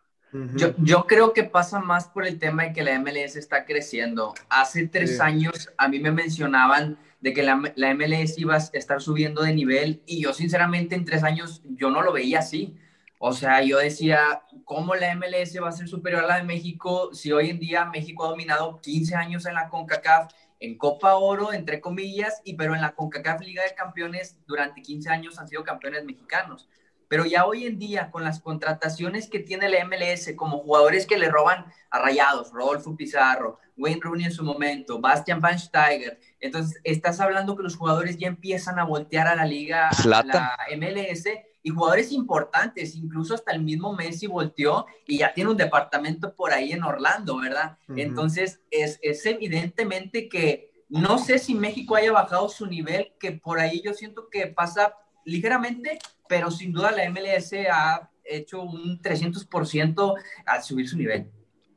Yo, 0.56 0.74
yo, 0.80 1.06
creo 1.06 1.32
que 1.32 1.44
pasa 1.44 1.80
más 1.80 2.08
por 2.08 2.26
el 2.26 2.40
tema 2.40 2.64
de 2.64 2.74
que 2.74 2.84
la 2.84 2.98
MLS 2.98 3.36
está 3.36 3.66
creciendo. 3.66 4.34
Hace 4.50 4.88
tres 4.88 5.20
años 5.20 5.70
a 5.78 5.88
mí 5.88 6.00
me 6.00 6.12
mencionaban 6.12 6.98
de 7.24 7.32
que 7.32 7.42
la, 7.42 7.72
la, 7.78 7.94
MLS 7.96 8.38
iba 8.38 8.56
a 8.56 8.58
estar 8.58 9.02
subiendo 9.02 9.44
de 9.44 9.54
nivel 9.54 10.04
y 10.06 10.22
yo 10.22 10.34
sinceramente 10.34 10.94
en 10.94 11.06
tres 11.06 11.24
años 11.24 11.62
yo 11.64 11.90
no 11.90 12.02
lo 12.02 12.12
veía 12.12 12.40
así. 12.40 12.76
O 13.18 13.32
sea, 13.32 13.62
yo 13.62 13.78
decía, 13.78 14.44
¿cómo 14.66 14.94
la 14.96 15.16
MLS 15.16 15.58
va 15.64 15.70
a 15.70 15.72
ser 15.72 15.88
superior 15.88 16.26
a 16.26 16.28
la 16.28 16.36
de 16.36 16.44
México 16.44 17.12
si 17.14 17.32
hoy 17.32 17.50
en 17.50 17.60
día 17.60 17.86
México 17.86 18.26
ha 18.26 18.30
dominado 18.30 18.82
15 18.82 19.16
años 19.16 19.46
en 19.46 19.54
la 19.54 19.70
CONCACAF, 19.70 20.34
en 20.60 20.78
Copa 20.78 21.16
Oro, 21.16 21.54
entre 21.54 21.80
comillas, 21.80 22.42
y 22.44 22.56
pero 22.56 22.76
en 22.76 22.82
la 22.82 22.94
CONCACAF 22.94 23.40
Liga 23.40 23.64
de 23.64 23.74
Campeones 23.74 24.38
durante 24.46 24.82
15 24.82 25.10
años 25.10 25.40
han 25.40 25.48
sido 25.48 25.64
campeones 25.64 26.04
mexicanos? 26.04 26.68
Pero 27.08 27.26
ya 27.26 27.46
hoy 27.46 27.68
en 27.68 27.80
día, 27.80 28.12
con 28.12 28.24
las 28.24 28.42
contrataciones 28.42 29.30
que 29.30 29.40
tiene 29.40 29.70
la 29.70 29.86
MLS, 29.86 30.34
como 30.36 30.60
jugadores 30.60 31.06
que 31.06 31.18
le 31.18 31.30
roban 31.30 31.68
a 31.90 32.00
Rayados, 32.00 32.52
Rodolfo 32.52 32.98
Pizarro, 32.98 33.60
Wayne 33.78 34.02
Rooney 34.02 34.26
en 34.26 34.32
su 34.32 34.44
momento, 34.44 35.00
Bastian 35.00 35.40
Van 35.40 35.60
Steiger, 35.60 36.20
entonces 36.44 36.80
estás 36.84 37.20
hablando 37.20 37.56
que 37.56 37.64
los 37.64 37.76
jugadores 37.78 38.18
ya 38.18 38.28
empiezan 38.28 38.78
a 38.78 38.84
voltear 38.84 39.28
a 39.28 39.36
la 39.36 39.46
liga, 39.46 39.90
a 39.90 40.24
la 40.24 40.58
MLS, 40.78 41.26
y 41.66 41.70
jugadores 41.70 42.12
importantes, 42.12 42.96
incluso 42.96 43.34
hasta 43.34 43.54
el 43.54 43.62
mismo 43.62 43.94
Messi 43.94 44.28
volteó 44.28 44.86
y 45.08 45.20
ya 45.20 45.34
tiene 45.34 45.52
un 45.52 45.58
departamento 45.58 46.36
por 46.36 46.52
ahí 46.52 46.74
en 46.74 46.84
Orlando, 46.84 47.38
¿verdad? 47.38 47.78
Entonces 47.96 48.60
es, 48.70 49.00
es 49.02 49.26
evidentemente 49.26 50.28
que 50.28 50.74
no 50.90 51.18
sé 51.18 51.40
si 51.40 51.56
México 51.56 51.96
haya 51.96 52.12
bajado 52.12 52.50
su 52.50 52.68
nivel, 52.68 53.14
que 53.18 53.32
por 53.32 53.60
ahí 53.60 53.82
yo 53.82 53.94
siento 53.94 54.28
que 54.30 54.48
pasa 54.48 54.94
ligeramente, 55.24 56.00
pero 56.28 56.52
sin 56.52 56.74
duda 56.74 56.92
la 56.92 57.10
MLS 57.10 57.54
ha 57.72 58.12
hecho 58.26 58.62
un 58.62 59.02
300% 59.02 60.16
al 60.46 60.64
subir 60.64 60.90
su 60.90 60.98
nivel. 60.98 61.32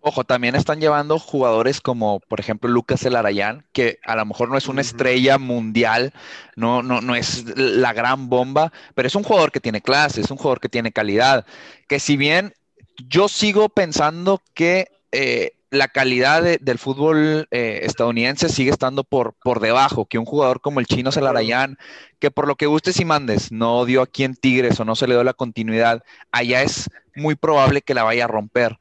Ojo, 0.08 0.22
también 0.22 0.54
están 0.54 0.80
llevando 0.80 1.18
jugadores 1.18 1.80
como, 1.80 2.20
por 2.20 2.38
ejemplo, 2.38 2.70
Lucas 2.70 3.04
Elarayán, 3.04 3.66
que 3.72 3.98
a 4.04 4.14
lo 4.14 4.24
mejor 4.24 4.48
no 4.48 4.56
es 4.56 4.68
una 4.68 4.80
estrella 4.80 5.36
mundial, 5.36 6.12
no, 6.54 6.80
no, 6.84 7.00
no 7.00 7.16
es 7.16 7.44
la 7.56 7.92
gran 7.92 8.28
bomba, 8.28 8.72
pero 8.94 9.08
es 9.08 9.16
un 9.16 9.24
jugador 9.24 9.50
que 9.50 9.58
tiene 9.58 9.80
clase, 9.80 10.20
es 10.20 10.30
un 10.30 10.36
jugador 10.36 10.60
que 10.60 10.68
tiene 10.68 10.92
calidad, 10.92 11.44
que 11.88 11.98
si 11.98 12.16
bien 12.16 12.54
yo 13.08 13.26
sigo 13.26 13.68
pensando 13.68 14.40
que 14.54 14.86
eh, 15.10 15.56
la 15.70 15.88
calidad 15.88 16.60
del 16.60 16.78
fútbol 16.78 17.48
eh, 17.50 17.80
estadounidense 17.82 18.48
sigue 18.48 18.70
estando 18.70 19.02
por, 19.02 19.34
por 19.42 19.58
debajo 19.58 20.06
que 20.06 20.18
un 20.18 20.24
jugador 20.24 20.60
como 20.60 20.78
el 20.78 20.86
chino 20.86 21.10
Celarayán, 21.10 21.78
que 22.20 22.30
por 22.30 22.46
lo 22.46 22.54
que 22.54 22.66
gustes 22.66 23.00
y 23.00 23.04
mandes, 23.04 23.50
no 23.50 23.84
dio 23.84 24.02
aquí 24.02 24.22
en 24.22 24.36
Tigres 24.36 24.78
o 24.78 24.84
no 24.84 24.94
se 24.94 25.08
le 25.08 25.14
dio 25.14 25.24
la 25.24 25.34
continuidad, 25.34 26.04
allá 26.30 26.62
es 26.62 26.88
muy 27.16 27.34
probable 27.34 27.82
que 27.82 27.94
la 27.94 28.04
vaya 28.04 28.26
a 28.26 28.28
romper. 28.28 28.78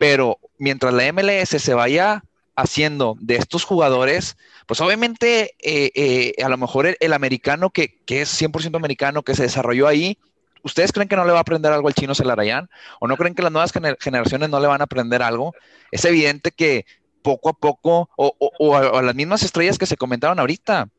Pero 0.00 0.38
mientras 0.56 0.94
la 0.94 1.12
MLS 1.12 1.50
se 1.50 1.74
vaya 1.74 2.24
haciendo 2.56 3.18
de 3.20 3.36
estos 3.36 3.64
jugadores, 3.64 4.38
pues 4.64 4.80
obviamente 4.80 5.54
eh, 5.58 5.92
eh, 5.94 6.42
a 6.42 6.48
lo 6.48 6.56
mejor 6.56 6.96
el, 6.98 7.12
americano 7.12 7.68
que, 7.68 7.98
que 8.06 8.22
es 8.22 8.40
100% 8.40 8.76
americano, 8.76 9.22
que 9.22 9.34
se 9.34 9.42
desarrolló 9.42 9.86
ahí, 9.86 10.16
¿Ustedes 10.62 10.92
creen 10.92 11.08
que 11.08 11.16
no 11.16 11.24
le 11.24 11.32
va 11.32 11.38
a 11.38 11.40
aprender 11.40 11.72
algo 11.72 11.88
al 11.88 11.94
chino 11.94 12.14
Celarayán? 12.14 12.68
¿O 13.00 13.08
no 13.08 13.16
creen 13.16 13.34
que 13.34 13.42
las 13.42 13.50
nuevas 13.50 13.72
generaciones 13.98 14.50
no 14.50 14.60
le 14.60 14.66
van 14.66 14.82
a 14.82 14.84
aprender 14.84 15.22
algo? 15.22 15.54
Es 15.90 16.04
evidente 16.04 16.50
que 16.50 16.84
poco 17.22 17.48
a 17.48 17.52
poco, 17.54 18.10
o, 18.16 18.76
a, 18.76 19.00
las 19.00 19.14
mismas 19.14 19.42
estrellas 19.42 19.78
que 19.78 19.86
se 19.86 19.96
comentaron 19.96 20.38
ahorita, 20.38 20.90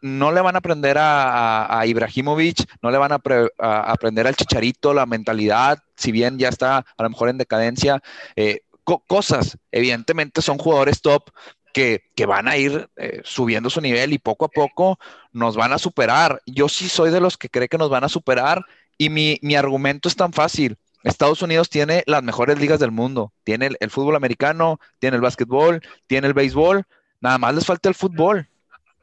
no 0.00 0.32
le 0.32 0.40
van 0.40 0.54
a 0.54 0.58
aprender 0.58 0.96
a, 0.98 1.82
Ibrahimovic, 1.86 2.64
no 2.82 2.90
le 2.90 2.98
van 2.98 3.12
a, 3.12 3.20
aprender 3.58 4.26
al 4.26 4.36
Chicharito, 4.36 4.94
la 4.94 5.06
mentalidad, 5.06 5.82
si 5.96 6.12
bien 6.12 6.38
ya 6.38 6.48
está 6.48 6.78
a 6.78 7.02
lo 7.02 7.10
mejor 7.10 7.28
en 7.28 7.38
decadencia. 7.38 8.02
Eh, 8.36 8.60
cosas, 9.06 9.58
evidentemente 9.72 10.42
son 10.42 10.58
jugadores 10.58 11.00
top, 11.00 11.30
que, 11.74 12.26
van 12.26 12.48
a 12.48 12.56
ir 12.56 12.88
eh, 12.96 13.20
subiendo 13.24 13.68
su 13.68 13.80
nivel 13.80 14.12
y 14.12 14.18
poco 14.18 14.44
a 14.44 14.48
poco 14.48 14.98
nos 15.32 15.56
van 15.56 15.72
a 15.72 15.78
superar. 15.78 16.40
Yo 16.46 16.68
sí 16.68 16.88
soy 16.88 17.10
de 17.10 17.20
los 17.20 17.36
que 17.36 17.48
cree 17.48 17.68
que 17.68 17.78
nos 17.78 17.90
van 17.90 18.04
a 18.04 18.08
superar 18.08 18.64
y 18.96 19.10
mi, 19.10 19.38
argumento 19.56 20.08
es 20.08 20.16
tan 20.16 20.32
fácil. 20.32 20.78
Estados 21.02 21.42
Unidos 21.42 21.68
tiene 21.68 22.02
las 22.06 22.22
mejores 22.22 22.58
ligas 22.58 22.78
del 22.78 22.92
mundo. 22.92 23.32
Tiene 23.42 23.70
el, 23.78 23.90
fútbol 23.90 24.16
americano, 24.16 24.78
tiene 25.00 25.16
el 25.16 25.20
básquetbol, 25.20 25.82
tiene 26.06 26.28
el 26.28 26.32
béisbol. 26.32 26.84
Nada 27.20 27.38
más 27.38 27.54
les 27.54 27.66
falta 27.66 27.88
el 27.88 27.94
fútbol. 27.94 28.48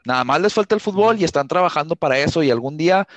Nada 0.06 0.24
más 0.24 0.42
les 0.42 0.54
falta 0.54 0.76
el 0.76 0.82
fútbol 0.82 1.20
y 1.20 1.24
están 1.24 1.48
trabajando 1.48 1.96
para 1.96 2.18
eso 2.18 2.44
y 2.44 2.52
algún 2.52 2.78
día 2.78 3.08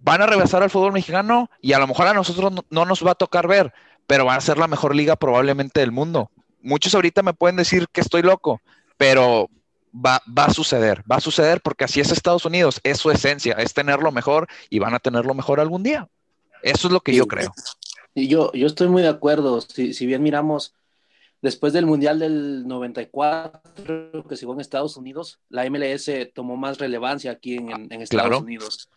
van 0.00 0.22
a 0.22 0.26
regresar 0.26 0.62
al 0.62 0.70
fútbol 0.70 0.92
mexicano 0.92 1.50
y 1.60 1.72
a 1.72 1.78
lo 1.78 1.86
mejor 1.86 2.06
a 2.06 2.14
nosotros 2.14 2.52
no, 2.52 2.64
no, 2.70 2.84
nos 2.84 3.04
va 3.04 3.12
a 3.12 3.16
tocar 3.16 3.46
ver, 3.46 3.72
pero 4.06 4.24
va 4.24 4.34
a 4.34 4.40
ser 4.40 4.58
la 4.58 4.68
mejor 4.68 4.94
liga 4.94 5.16
probablemente 5.16 5.80
del 5.80 5.92
mundo. 5.92 6.30
Muchos 6.62 6.94
ahorita 6.94 7.22
me 7.22 7.34
pueden 7.34 7.56
decir 7.56 7.86
que 7.92 8.00
estoy 8.00 8.22
loco, 8.22 8.60
pero 8.96 9.48
va, 9.94 10.20
a 10.36 10.52
suceder, 10.52 11.02
va 11.10 11.16
a 11.16 11.20
suceder 11.20 11.60
porque 11.60 11.84
así 11.84 12.00
es 12.00 12.10
Estados 12.10 12.44
Unidos, 12.44 12.80
es 12.82 12.98
su 12.98 13.10
esencia, 13.10 13.54
es 13.54 13.74
tenerlo 13.74 14.12
mejor 14.12 14.46
y 14.68 14.78
van 14.78 14.94
a 14.94 14.98
tenerlo 14.98 15.34
mejor 15.34 15.60
algún 15.60 15.82
día. 15.82 16.08
Eso 16.62 16.88
es 16.88 16.92
lo 16.92 17.00
que 17.00 17.14
yo 17.14 17.26
creo. 17.26 17.52
Y 18.14 18.28
yo, 18.28 18.52
yo 18.52 18.66
estoy 18.66 18.88
muy 18.88 19.02
de 19.02 19.08
acuerdo. 19.08 19.60
Si, 19.60 19.94
si 19.94 20.06
bien 20.06 20.22
miramos 20.22 20.74
después 21.42 21.72
del 21.72 21.86
Mundial 21.86 22.18
del 22.18 22.66
94 22.66 23.62
que 24.28 24.36
se 24.36 24.44
jugó 24.44 24.54
en 24.54 24.60
Estados 24.60 24.96
Unidos, 24.96 25.40
la 25.48 25.68
MLS 25.68 26.10
tomó 26.34 26.56
más 26.56 26.78
relevancia 26.78 27.32
aquí 27.32 27.56
en, 27.56 27.90
Estados 28.02 28.42
Unidos. 28.42 28.90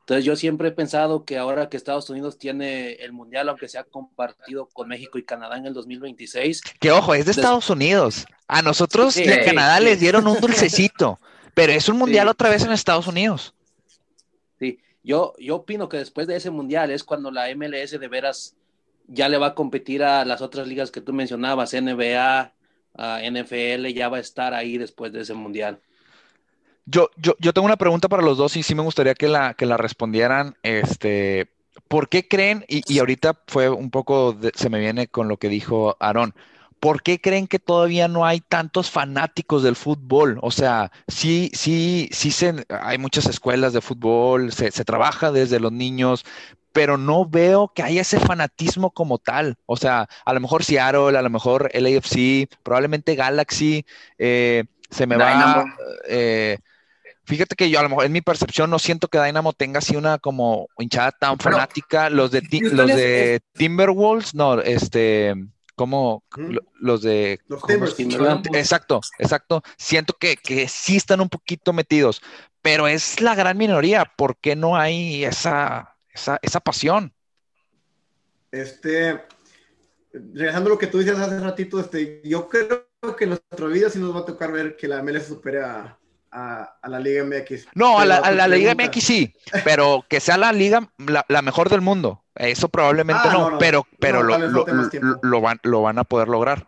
Entonces 0.00 0.24
yo 0.24 0.36
siempre 0.36 0.68
he 0.68 0.72
pensado 0.72 1.24
que 1.24 1.36
ahora 1.36 1.68
que 1.68 1.76
Estados 1.76 2.08
Unidos 2.10 2.38
tiene 2.38 2.92
el 2.92 3.12
Mundial, 3.12 3.48
aunque 3.48 3.66
sea 3.66 3.82
compartido 3.82 4.68
con 4.72 4.86
México 4.86 5.18
y 5.18 5.24
Canadá 5.24 5.56
en 5.56 5.66
el 5.66 5.74
2026. 5.74 6.62
Que 6.78 6.92
ojo, 6.92 7.12
es 7.14 7.24
de 7.24 7.32
Estados 7.32 7.68
Unidos. 7.70 8.24
A 8.46 8.62
nosotros 8.62 9.16
y 9.16 9.28
a 9.28 9.44
Canadá 9.44 9.80
les 9.80 9.98
dieron 9.98 10.28
un 10.28 10.40
dulcecito, 10.40 11.18
pero 11.54 11.72
es 11.72 11.88
un 11.88 11.96
Mundial 11.98 12.28
otra 12.28 12.50
vez 12.50 12.62
en 12.62 12.70
Estados 12.70 13.08
Unidos. 13.08 13.52
Sí, 14.60 14.78
yo, 15.02 15.34
yo 15.40 15.56
opino 15.56 15.88
que 15.88 15.96
después 15.96 16.28
de 16.28 16.36
ese 16.36 16.50
Mundial 16.50 16.92
es 16.92 17.02
cuando 17.02 17.32
la 17.32 17.52
MLS 17.56 17.98
de 17.98 18.08
veras 18.08 18.54
ya 19.08 19.28
le 19.28 19.38
va 19.38 19.48
a 19.48 19.54
competir 19.54 20.02
a 20.02 20.24
las 20.24 20.42
otras 20.42 20.66
ligas 20.66 20.90
que 20.90 21.00
tú 21.00 21.12
mencionabas, 21.12 21.72
NBA, 21.72 22.52
NFL, 22.96 23.86
ya 23.94 24.08
va 24.08 24.18
a 24.18 24.20
estar 24.20 24.54
ahí 24.54 24.78
después 24.78 25.12
de 25.12 25.20
ese 25.20 25.34
Mundial. 25.34 25.78
Yo, 26.86 27.10
yo, 27.16 27.34
yo 27.40 27.52
tengo 27.52 27.66
una 27.66 27.76
pregunta 27.76 28.08
para 28.08 28.22
los 28.22 28.38
dos 28.38 28.56
y 28.56 28.62
sí 28.62 28.74
me 28.74 28.82
gustaría 28.82 29.14
que 29.14 29.28
la, 29.28 29.54
que 29.54 29.66
la 29.66 29.76
respondieran. 29.76 30.56
Este, 30.62 31.50
¿Por 31.88 32.08
qué 32.08 32.26
creen, 32.26 32.64
y, 32.68 32.98
ahorita 32.98 33.40
fue 33.46 33.68
un 33.68 33.90
poco, 33.90 34.36
se 34.54 34.70
me 34.70 34.78
viene 34.78 35.08
con 35.08 35.28
lo 35.28 35.36
que 35.36 35.48
dijo 35.48 35.96
Aarón, 36.00 36.34
¿por 36.80 37.02
qué 37.02 37.20
creen 37.20 37.48
que 37.48 37.58
todavía 37.58 38.06
no 38.06 38.24
hay 38.24 38.40
tantos 38.40 38.90
fanáticos 38.90 39.62
del 39.62 39.76
fútbol? 39.76 40.38
O 40.42 40.50
sea, 40.50 40.92
sí, 41.08 41.50
sí, 41.54 42.08
sí 42.12 42.30
se, 42.30 42.66
hay 42.68 42.98
muchas 42.98 43.26
escuelas 43.26 43.72
de 43.72 43.80
fútbol, 43.80 44.52
se, 44.52 44.70
se 44.70 44.84
trabaja 44.84 45.32
desde 45.32 45.60
los 45.60 45.72
niños, 45.72 46.24
pero 46.76 46.98
no 46.98 47.24
veo 47.24 47.72
que 47.74 47.82
haya 47.82 48.02
ese 48.02 48.20
fanatismo 48.20 48.90
como 48.90 49.16
tal. 49.16 49.56
O 49.64 49.78
sea, 49.78 50.10
a 50.26 50.34
lo 50.34 50.40
mejor 50.40 50.62
Seattle, 50.62 51.16
a 51.16 51.22
lo 51.22 51.30
mejor 51.30 51.70
LAFC, 51.72 52.50
probablemente 52.62 53.14
Galaxy, 53.14 53.86
eh, 54.18 54.64
se 54.90 55.06
me 55.06 55.16
va. 55.16 55.64
Eh, 56.06 56.58
fíjate 57.24 57.56
que 57.56 57.70
yo 57.70 57.80
a 57.80 57.82
lo 57.82 57.88
mejor 57.88 58.04
en 58.04 58.12
mi 58.12 58.20
percepción 58.20 58.68
no 58.68 58.78
siento 58.78 59.08
que 59.08 59.18
Dynamo 59.18 59.54
tenga 59.54 59.78
así 59.78 59.96
una 59.96 60.18
como 60.18 60.68
hinchada 60.78 61.12
tan 61.12 61.38
fanática. 61.38 62.10
Los 62.10 62.30
de, 62.30 62.42
los 62.70 62.88
de 62.88 63.40
Timberwolves, 63.54 64.34
no, 64.34 64.60
este, 64.60 65.34
como 65.76 66.24
los 66.78 67.00
de 67.00 67.40
los 67.48 67.62
Timbers. 67.96 67.98
Exacto, 68.52 69.00
exacto. 69.18 69.62
Siento 69.78 70.12
que, 70.20 70.36
que 70.36 70.68
sí 70.68 70.96
están 70.96 71.22
un 71.22 71.30
poquito 71.30 71.72
metidos, 71.72 72.20
pero 72.60 72.86
es 72.86 73.22
la 73.22 73.34
gran 73.34 73.56
minoría. 73.56 74.12
¿Por 74.14 74.36
qué 74.36 74.56
no 74.56 74.76
hay 74.76 75.24
esa, 75.24 75.95
esa, 76.42 76.60
pasión. 76.60 77.12
Este, 78.50 79.22
regresando 80.12 80.70
a 80.70 80.72
lo 80.72 80.78
que 80.78 80.86
tú 80.86 80.98
dices 80.98 81.18
hace 81.18 81.40
ratito, 81.40 81.78
este, 81.78 82.22
yo 82.24 82.48
creo 82.48 82.86
que 83.16 83.24
en 83.24 83.30
nuestra 83.30 83.66
vida 83.66 83.90
sí 83.90 83.98
nos 83.98 84.14
va 84.14 84.20
a 84.20 84.24
tocar 84.24 84.52
ver 84.52 84.76
que 84.76 84.88
la 84.88 85.02
MLS 85.02 85.26
supere 85.26 85.62
a, 85.62 85.98
la 86.32 87.00
Liga 87.00 87.24
MX. 87.24 87.68
No, 87.74 87.98
a 87.98 88.04
la, 88.04 88.48
Liga 88.48 88.74
MX 88.74 89.04
sí, 89.04 89.34
pero 89.64 90.04
que 90.08 90.20
sea 90.20 90.36
la 90.36 90.52
liga 90.52 90.90
la, 91.28 91.42
mejor 91.42 91.70
del 91.70 91.80
mundo. 91.80 92.22
Eso 92.34 92.68
probablemente 92.68 93.28
ah, 93.28 93.32
no, 93.32 93.58
pero, 93.58 93.86
pero 93.98 94.22
lo, 94.22 94.36
lo, 95.22 95.40
van, 95.40 95.58
lo 95.62 95.82
van 95.82 95.98
a 95.98 96.04
poder 96.04 96.28
lograr. 96.28 96.66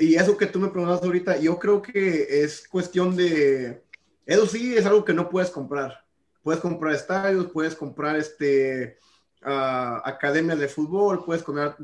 Y 0.00 0.16
eso 0.16 0.36
que 0.36 0.46
tú 0.46 0.58
me 0.58 0.68
preguntas 0.68 1.00
ahorita, 1.02 1.38
yo 1.38 1.58
creo 1.58 1.80
que 1.80 2.42
es 2.42 2.66
cuestión 2.66 3.14
de... 3.14 3.84
Eso 4.26 4.46
sí 4.46 4.76
es 4.76 4.84
algo 4.86 5.04
que 5.04 5.14
no 5.14 5.28
puedes 5.28 5.50
comprar 5.50 6.03
puedes 6.44 6.60
comprar 6.60 6.94
estadios, 6.94 7.50
puedes 7.50 7.74
comprar 7.74 8.16
este, 8.16 8.98
uh, 9.44 9.98
academias 10.04 10.58
de 10.58 10.68
fútbol, 10.68 11.24
puedes 11.24 11.42
comprar, 11.42 11.76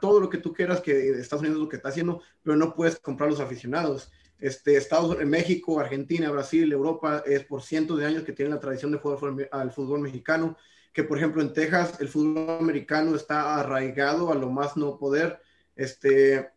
todo 0.00 0.18
lo 0.18 0.28
que 0.28 0.38
tú 0.38 0.52
quieras 0.52 0.80
que 0.80 1.10
Estados 1.10 1.42
Unidos 1.42 1.60
lo 1.60 1.68
que 1.68 1.76
está 1.76 1.90
haciendo, 1.90 2.22
pero 2.42 2.56
no 2.56 2.74
puedes 2.74 2.98
comprar 2.98 3.28
los 3.30 3.38
aficionados. 3.38 4.10
Este, 4.38 4.76
Estados 4.76 5.16
México, 5.24 5.78
Argentina, 5.78 6.30
Brasil, 6.30 6.72
Europa, 6.72 7.22
es 7.26 7.44
por 7.44 7.62
cientos 7.62 7.98
de 7.98 8.06
años 8.06 8.24
que 8.24 8.32
tienen 8.32 8.54
la 8.54 8.60
tradición 8.60 8.90
de 8.90 8.98
jugar 8.98 9.48
al 9.52 9.70
fútbol 9.70 10.00
mexicano, 10.00 10.56
que 10.92 11.04
por 11.04 11.18
ejemplo 11.18 11.42
en 11.42 11.52
Texas 11.52 12.00
el 12.00 12.08
fútbol 12.08 12.58
americano 12.58 13.14
está 13.14 13.60
arraigado 13.60 14.32
a 14.32 14.34
lo 14.34 14.50
más 14.50 14.76
no 14.76 14.98
poder. 14.98 15.40
Este, 15.76 16.50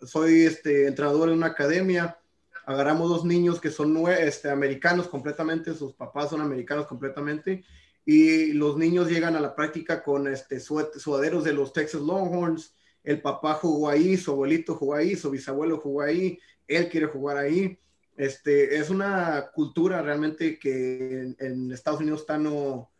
soy 0.00 0.44
este, 0.44 0.86
entrenador 0.86 1.28
en 1.28 1.36
una 1.36 1.48
academia, 1.48 2.18
agarramos 2.66 3.08
dos 3.08 3.24
niños 3.24 3.60
que 3.60 3.70
son 3.70 3.96
este, 4.10 4.50
americanos 4.50 5.06
completamente, 5.06 5.72
sus 5.72 5.94
papás 5.94 6.30
son 6.30 6.40
americanos 6.40 6.86
completamente, 6.86 7.64
y 8.04 8.52
los 8.52 8.76
niños 8.76 9.08
llegan 9.08 9.36
a 9.36 9.40
la 9.40 9.54
práctica 9.54 10.02
con 10.02 10.26
este, 10.26 10.60
sudaderos 10.60 11.44
de 11.44 11.52
los 11.52 11.72
Texas 11.72 12.00
Longhorns, 12.00 12.74
el 13.04 13.22
papá 13.22 13.54
jugó 13.54 13.88
ahí, 13.88 14.16
su 14.16 14.32
abuelito 14.32 14.74
jugó 14.74 14.94
ahí, 14.94 15.14
su 15.14 15.30
bisabuelo 15.30 15.78
jugó 15.78 16.02
ahí, 16.02 16.40
él 16.66 16.88
quiere 16.88 17.06
jugar 17.06 17.36
ahí. 17.36 17.78
Este, 18.16 18.78
es 18.78 18.90
una 18.90 19.50
cultura 19.54 20.02
realmente 20.02 20.58
que 20.58 21.34
en, 21.38 21.70
Estados 21.70 22.00
Unidos 22.00 22.22
está 22.22 22.36
no, 22.36 22.90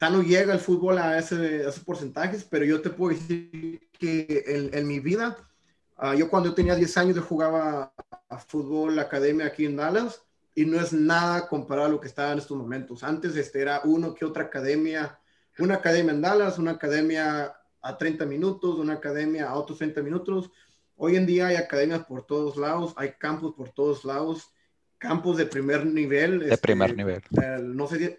no 0.00 0.22
llega 0.22 0.52
el 0.52 0.60
fútbol 0.60 0.98
a, 0.98 1.18
ese, 1.18 1.64
a 1.64 1.70
esos 1.70 1.82
porcentajes, 1.82 2.44
pero 2.44 2.66
yo 2.66 2.82
te 2.82 2.90
puedo 2.90 3.16
decir 3.16 3.88
que 3.98 4.44
en, 4.46 4.76
en 4.76 4.86
mi 4.86 5.00
vida 5.00 5.48
Ah, 5.96 6.14
yo 6.14 6.28
cuando 6.28 6.54
tenía 6.54 6.74
10 6.74 6.96
años 6.98 7.16
yo 7.16 7.22
jugaba 7.22 7.92
a 8.28 8.38
fútbol 8.38 8.98
academia 8.98 9.46
aquí 9.46 9.64
en 9.64 9.76
Dallas 9.76 10.22
y 10.54 10.66
no 10.66 10.78
es 10.80 10.92
nada 10.92 11.48
comparado 11.48 11.88
a 11.88 11.90
lo 11.90 12.00
que 12.00 12.08
estaba 12.08 12.32
en 12.32 12.38
estos 12.38 12.56
momentos. 12.56 13.02
Antes 13.02 13.34
este 13.36 13.62
era 13.62 13.80
uno 13.84 14.14
que 14.14 14.24
otra 14.24 14.44
academia, 14.44 15.18
una 15.58 15.76
academia 15.76 16.12
en 16.12 16.20
Dallas, 16.20 16.58
una 16.58 16.72
academia 16.72 17.56
a 17.80 17.96
30 17.96 18.26
minutos, 18.26 18.78
una 18.78 18.94
academia 18.94 19.48
a 19.48 19.54
otros 19.54 19.78
30 19.78 20.02
minutos. 20.02 20.50
Hoy 20.96 21.16
en 21.16 21.26
día 21.26 21.48
hay 21.48 21.56
academias 21.56 22.04
por 22.04 22.26
todos 22.26 22.56
lados, 22.56 22.92
hay 22.96 23.12
campos 23.18 23.54
por 23.54 23.70
todos 23.70 24.04
lados, 24.04 24.50
campos 24.98 25.36
de 25.36 25.46
primer 25.46 25.86
nivel. 25.86 26.40
De 26.40 26.58
primer 26.58 26.90
este, 26.90 27.02
nivel. 27.02 27.76
no 27.76 27.86
sé 27.86 27.98
si 27.98 28.16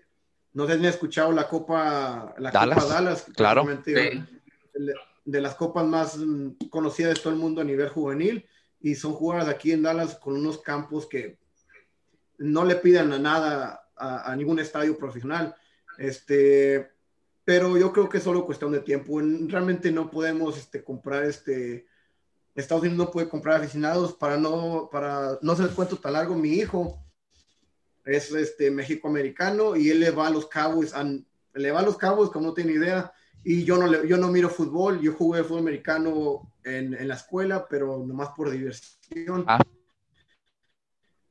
no 0.54 0.66
sé 0.66 0.74
si 0.74 0.80
han 0.80 0.86
escuchado 0.86 1.32
la 1.32 1.48
Copa, 1.48 2.34
la 2.40 2.50
Dallas, 2.50 2.84
Copa 2.84 2.94
Dallas. 2.94 3.26
Claro 3.36 3.66
de 5.28 5.42
las 5.42 5.56
copas 5.56 5.86
más 5.86 6.18
mm, 6.18 6.70
conocidas 6.70 7.16
de 7.16 7.20
todo 7.20 7.34
el 7.34 7.40
mundo 7.40 7.60
a 7.60 7.66
nivel 7.66 7.90
juvenil 7.90 8.48
y 8.80 8.96
son 8.96 9.12
jugadas 9.12 9.50
aquí 9.50 9.74
en 9.74 9.84
Dallas 9.84 10.16
con 10.16 10.36
unos 10.36 10.60
campos 10.60 11.06
que 11.06 11.38
no 12.38 12.64
le 12.64 12.78
piden 12.78 13.12
a 13.12 13.20
nada 13.20 13.84
a, 13.98 14.34
ningún 14.36 14.60
estadio 14.60 14.98
profesional. 14.98 15.54
Este, 15.98 16.92
pero 17.44 17.78
yo 17.78 17.92
creo 17.92 18.08
que 18.08 18.20
es 18.20 18.24
solo 18.24 18.46
cuestión 18.46 18.72
de 18.72 18.80
tiempo. 18.80 19.20
Realmente 19.20 19.92
no 19.92 20.10
podemos 20.10 20.58
este, 20.58 20.84
comprar 20.84 21.24
este. 21.26 21.88
Estados 22.56 22.84
Unidos 22.84 22.98
no 22.98 23.12
puede 23.12 23.28
comprar 23.28 23.60
aficionados 23.60 24.14
para 24.14 24.38
no, 24.38 24.88
para 24.92 25.38
no 25.42 25.52
hacer 25.52 25.70
cuento 25.72 25.98
tan 25.98 26.14
largo. 26.14 26.36
Mi 26.36 26.54
hijo 26.54 27.04
es 28.06 28.32
este 28.32 28.72
México 28.72 29.08
americano 29.08 29.76
y 29.76 29.90
él 29.90 30.00
le 30.00 30.12
va 30.12 30.28
a 30.28 30.32
los 30.32 30.48
Cowboys, 30.48 30.94
le 31.54 31.72
va 31.72 31.80
a 31.80 31.84
los 31.84 31.98
Cowboys 31.98 32.30
como 32.30 32.48
no 32.48 32.54
tiene 32.54 32.74
idea 32.74 33.12
y 33.44 33.64
yo 33.64 33.78
no, 33.78 34.04
yo 34.04 34.18
no 34.18 34.28
miro 34.28 34.50
fútbol, 34.50 35.00
yo 35.00 35.14
jugué 35.14 35.44
fútbol 35.44 35.62
americano 35.62 36.52
en, 36.64 36.94
en 36.94 37.08
la 37.08 37.16
escuela, 37.16 37.68
pero 37.70 38.04
nomás 38.06 38.30
por 38.36 38.50
diversión. 38.50 39.46
Ah. 39.48 39.60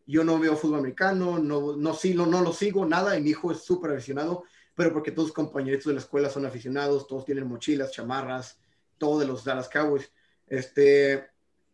Yo 0.06 0.24
no 0.24 0.38
veo 0.38 0.56
fútbol 0.56 0.78
americano, 0.78 1.38
no, 1.38 1.76
no, 1.76 1.94
sí, 1.94 2.14
no, 2.14 2.26
no 2.26 2.40
lo 2.40 2.52
sigo, 2.52 2.86
nada, 2.86 3.18
y 3.18 3.22
mi 3.22 3.30
hijo 3.30 3.50
es 3.50 3.64
súper 3.64 3.90
aficionado, 3.90 4.44
pero 4.74 4.92
porque 4.92 5.10
todos 5.10 5.28
los 5.28 5.34
compañeritos 5.34 5.86
de 5.86 5.94
la 5.94 6.00
escuela 6.00 6.30
son 6.30 6.46
aficionados, 6.46 7.06
todos 7.06 7.24
tienen 7.24 7.48
mochilas, 7.48 7.92
chamarras, 7.92 8.58
todos 8.98 9.20
de 9.20 9.26
los 9.26 9.44
Dallas 9.44 9.68
Cowboys. 9.68 10.10
Este, 10.46 11.26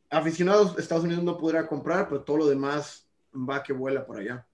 aficionados, 0.09 0.79
Estados 0.79 1.05
Unidos 1.05 1.23
no 1.23 1.37
podrá 1.37 1.67
comprar, 1.67 2.09
pero 2.09 2.23
todo 2.23 2.39
lo 2.39 2.47
demás 2.47 3.07
va 3.35 3.63
que 3.63 3.73
vuela 3.73 4.07
por 4.07 4.19
allá. 4.19 4.47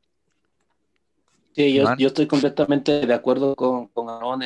Sí, 1.53 1.75
yo, 1.75 1.85
yo 1.97 2.09
estoy 2.09 2.27
completamente 2.27 3.07
de 3.07 3.15
acuerdo 3.15 3.55
con, 3.55 3.89
con 3.89 4.09
Aaron 4.09 4.43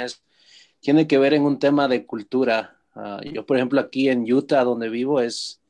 tiene 0.83 1.07
que 1.07 1.17
ver 1.17 1.33
en 1.33 1.45
un 1.45 1.59
tema 1.59 1.89
de 1.89 2.05
cultura. 2.05 2.77
Ah, 2.95 3.21
yo, 3.25 3.47
por 3.47 3.57
ejemplo, 3.57 3.81
aquí 3.81 4.09
en 4.09 4.31
Utah, 4.31 4.65
donde 4.65 4.91
vivo, 4.91 5.21
es, 5.21 5.63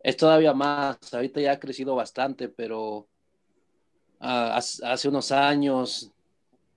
es 0.00 0.16
todavía 0.16 0.54
más. 0.54 0.96
Ahorita 1.12 1.40
ya 1.40 1.52
ha 1.52 1.60
crecido 1.60 1.96
bastante, 1.96 2.48
pero 2.48 3.08
ah, 4.20 4.56
hace 4.56 5.08
unos 5.08 5.32
años, 5.32 6.12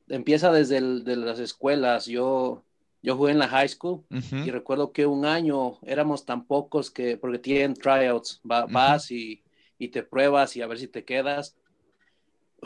empieza 0.10 0.52
desde 0.52 0.82
de 0.82 1.16
las 1.16 1.40
escuelas. 1.40 2.08
Yo, 2.08 2.64
yo 3.04 3.16
jugué 3.16 3.34
en 3.34 3.40
la 3.40 3.48
high 3.48 3.70
school 3.70 4.04
y 4.10 4.50
recuerdo 4.50 4.92
que 4.92 5.06
un 5.06 5.26
año 5.26 5.78
éramos 5.84 6.26
tan 6.26 6.46
pocos 6.46 6.90
que, 6.90 7.16
porque 7.16 7.38
tienen 7.38 7.76
tryouts, 7.76 8.42
vas 8.44 9.12
y, 9.12 9.44
y 9.78 9.90
te 9.90 10.02
pruebas 10.02 10.56
y 10.56 10.64
a 10.64 10.68
ver 10.68 10.80
si 10.80 10.88
te 10.88 11.06
quedas. 11.06 11.56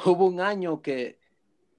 Hubo 0.05 0.25
un 0.25 0.39
año 0.39 0.81
que 0.81 1.20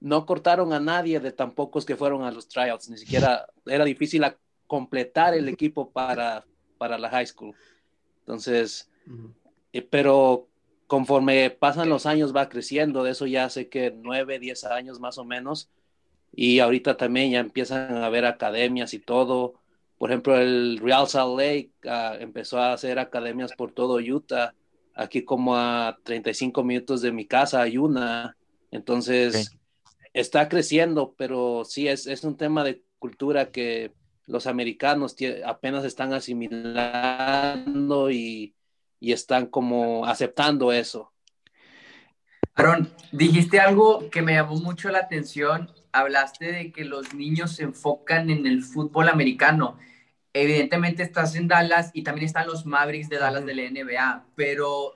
no 0.03 0.25
cortaron 0.25 0.73
a 0.73 0.81
nadie 0.81 1.21
de 1.21 1.31
tan 1.31 1.53
pocos 1.53 1.85
que 1.85 1.95
fueron 1.95 2.23
a 2.23 2.31
los 2.31 2.49
tryouts, 2.49 2.89
ni 2.89 2.97
siquiera 2.97 3.47
era 3.65 3.85
difícil 3.85 4.25
completar 4.67 5.33
el 5.33 5.47
equipo 5.47 5.91
para, 5.91 6.45
para 6.77 6.97
la 6.97 7.09
high 7.09 7.25
school. 7.25 7.55
Entonces, 8.19 8.91
eh, 9.71 9.81
pero 9.81 10.49
conforme 10.87 11.51
pasan 11.51 11.87
los 11.87 12.05
años 12.05 12.35
va 12.35 12.49
creciendo, 12.49 13.05
de 13.05 13.11
eso 13.11 13.27
ya 13.27 13.45
hace 13.45 13.69
que 13.69 13.93
nueve, 13.95 14.39
diez 14.39 14.65
años 14.65 14.99
más 14.99 15.17
o 15.17 15.23
menos, 15.23 15.69
y 16.35 16.59
ahorita 16.59 16.97
también 16.97 17.31
ya 17.31 17.39
empiezan 17.39 17.95
a 17.95 18.05
haber 18.05 18.25
academias 18.25 18.93
y 18.93 18.99
todo. 18.99 19.53
Por 19.97 20.11
ejemplo, 20.11 20.37
el 20.37 20.79
Real 20.79 21.07
Salt 21.07 21.39
Lake 21.39 21.71
ah, 21.87 22.17
empezó 22.19 22.59
a 22.59 22.73
hacer 22.73 22.99
academias 22.99 23.53
por 23.53 23.71
todo 23.71 23.99
Utah. 23.99 24.53
Aquí 24.95 25.23
como 25.23 25.55
a 25.55 25.97
35 26.03 26.61
minutos 26.61 27.01
de 27.01 27.13
mi 27.13 27.25
casa 27.25 27.61
hay 27.61 27.77
una. 27.77 28.35
Entonces, 28.69 29.55
está 30.13 30.47
creciendo, 30.49 31.15
pero 31.17 31.63
sí 31.65 31.87
es, 31.87 32.07
es 32.07 32.23
un 32.23 32.37
tema 32.37 32.63
de 32.63 32.83
cultura 32.99 33.51
que 33.51 33.93
los 34.25 34.47
americanos 34.47 35.15
apenas 35.45 35.83
están 35.83 36.13
asimilando 36.13 38.09
y, 38.09 38.55
y 38.99 39.11
están 39.11 39.47
como 39.47 40.05
aceptando 40.05 40.71
eso. 40.71 41.11
Aaron, 42.55 42.89
dijiste 43.11 43.59
algo 43.59 44.09
que 44.09 44.21
me 44.21 44.33
llamó 44.33 44.55
mucho 44.57 44.89
la 44.89 44.99
atención. 44.99 45.71
Hablaste 45.91 46.51
de 46.51 46.71
que 46.71 46.85
los 46.85 47.13
niños 47.13 47.55
se 47.55 47.63
enfocan 47.63 48.29
en 48.29 48.45
el 48.45 48.63
fútbol 48.63 49.09
americano. 49.09 49.77
Evidentemente 50.33 51.03
estás 51.03 51.35
en 51.35 51.47
Dallas 51.47 51.91
y 51.93 52.03
también 52.03 52.25
están 52.25 52.47
los 52.47 52.65
Mavericks 52.65 53.09
de 53.09 53.17
Dallas 53.17 53.45
de 53.45 53.55
la 53.55 53.69
NBA, 53.69 54.25
pero 54.35 54.93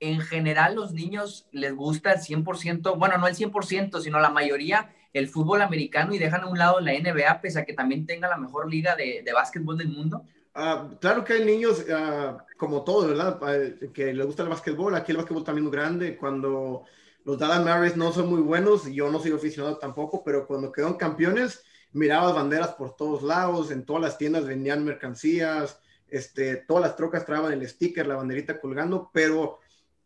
en 0.00 0.20
general 0.20 0.74
los 0.74 0.92
niños 0.92 1.46
les 1.52 1.74
gusta 1.74 2.12
el 2.12 2.20
100%, 2.20 2.98
bueno, 2.98 3.18
no 3.18 3.26
el 3.26 3.34
100%, 3.34 4.00
sino 4.00 4.20
la 4.20 4.30
mayoría, 4.30 4.94
el 5.12 5.28
fútbol 5.28 5.62
americano 5.62 6.14
y 6.14 6.18
dejan 6.18 6.42
a 6.42 6.48
un 6.48 6.58
lado 6.58 6.80
la 6.80 6.92
NBA, 6.92 7.40
pese 7.40 7.60
a 7.60 7.64
que 7.64 7.72
también 7.72 8.06
tenga 8.06 8.28
la 8.28 8.36
mejor 8.36 8.70
liga 8.70 8.94
de, 8.94 9.22
de 9.24 9.32
básquetbol 9.32 9.78
del 9.78 9.88
mundo? 9.88 10.24
Ah, 10.58 10.88
claro 11.00 11.22
que 11.22 11.34
hay 11.34 11.44
niños, 11.44 11.84
ah, 11.92 12.38
como 12.56 12.82
todo, 12.82 13.08
¿verdad? 13.08 13.38
Ah, 13.42 13.88
que 13.92 14.14
les 14.14 14.26
gusta 14.26 14.42
el 14.42 14.48
básquetbol. 14.48 14.94
Aquí 14.94 15.12
el 15.12 15.18
básquetbol 15.18 15.44
también 15.44 15.66
es 15.66 15.72
grande. 15.72 16.16
Cuando 16.16 16.84
los 17.24 17.38
Dallas 17.38 17.62
Mavericks 17.62 17.98
no 17.98 18.10
son 18.10 18.30
muy 18.30 18.40
buenos 18.40 18.86
yo 18.86 19.10
no 19.10 19.18
soy 19.18 19.32
aficionado 19.32 19.76
tampoco, 19.76 20.24
pero 20.24 20.46
cuando 20.46 20.72
quedaron 20.72 20.96
campeones, 20.96 21.62
mirabas 21.92 22.34
banderas 22.34 22.68
por 22.74 22.96
todos 22.96 23.22
lados, 23.22 23.70
en 23.70 23.84
todas 23.84 24.00
las 24.00 24.16
tiendas 24.16 24.46
vendían 24.46 24.84
mercancías, 24.84 25.78
este, 26.08 26.56
todas 26.56 26.82
las 26.82 26.96
trocas 26.96 27.26
traban 27.26 27.52
el 27.52 27.68
sticker, 27.68 28.06
la 28.06 28.16
banderita 28.16 28.58
colgando, 28.58 29.10
pero 29.12 29.58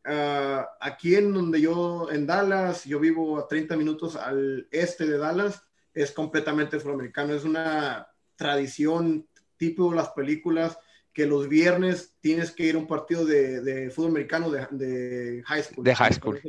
uh, 0.07 0.65
aquí 0.81 1.15
en 1.15 1.33
donde 1.33 1.61
yo, 1.61 2.09
en 2.11 2.27
Dallas, 2.27 2.85
yo 2.85 3.01
vivo 3.01 3.39
a 3.39 3.49
30 3.49 3.77
minutos 3.77 4.17
al 4.17 4.69
este 4.71 5.07
de 5.07 5.19
Dallas, 5.19 5.63
es 5.95 6.13
completamente 6.13 6.77
afroamericano, 6.77 7.35
es 7.35 7.45
una 7.45 8.09
tradición 8.37 9.27
tipo 9.57 9.91
de 9.91 9.97
las 9.97 10.11
películas 10.11 10.79
que 11.13 11.27
los 11.27 11.49
viernes 11.49 12.17
tienes 12.21 12.51
que 12.51 12.65
ir 12.65 12.77
a 12.77 12.79
un 12.79 12.87
partido 12.87 13.25
de, 13.25 13.61
de 13.61 13.91
fútbol 13.91 14.13
americano 14.13 14.51
de, 14.51 14.67
de, 14.71 15.43
high 15.45 15.63
school. 15.63 15.85
De 15.85 15.95
high 15.95 16.13
school. 16.13 16.41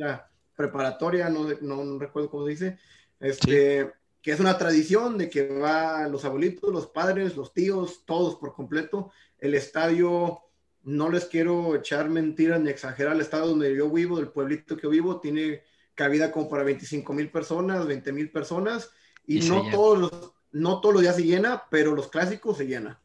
Preparatoria, 0.56 1.30
no, 1.30 1.48
no, 1.62 2.00
recuerdo 2.00 2.30
cómo 2.30 2.46
se 2.46 2.52
dice. 2.52 2.78
Este, 3.20 3.84
sí. 3.84 3.90
Que 4.22 4.32
es 4.32 4.40
una 4.40 4.58
tradición 4.58 5.18
de 5.18 5.30
que 5.30 5.48
van 5.48 6.12
los 6.12 6.24
abuelitos, 6.26 6.72
los 6.72 6.88
padres, 6.88 7.36
los 7.36 7.54
tíos, 7.54 8.06
todos 8.06 8.36
por 8.36 8.54
completo. 8.54 9.12
El 9.40 9.56
estadio, 9.56 10.40
no 10.84 11.10
les 11.10 11.26
quiero 11.26 11.76
echar 11.76 12.10
mentiras 12.10 12.60
ni 12.60 12.70
exagerar, 12.70 13.16
el 13.16 13.22
estado 13.22 13.48
donde 13.48 13.76
yo 13.76 13.90
vivo, 13.90 14.18
del 14.18 14.30
pueblito 14.30 14.76
que 14.76 14.84
yo 14.84 14.90
vivo, 14.90 15.20
tiene 15.20 15.64
cabida 15.96 16.32
como 16.32 16.50
para 16.50 16.64
25 16.64 17.14
mil 17.14 17.30
personas, 17.30 17.86
20 17.86 18.12
mil 18.12 18.32
personas. 18.32 18.90
Y, 19.28 19.46
y 19.46 19.50
no, 19.50 19.70
todos 19.70 20.00
los, 20.00 20.32
no 20.52 20.82
todos 20.82 20.94
los 20.94 21.04
días 21.04 21.16
se 21.16 21.24
llena, 21.24 21.64
pero 21.70 21.96
los 21.96 22.08
clásicos 22.08 22.58
se 22.58 22.68
llena. 22.68 23.00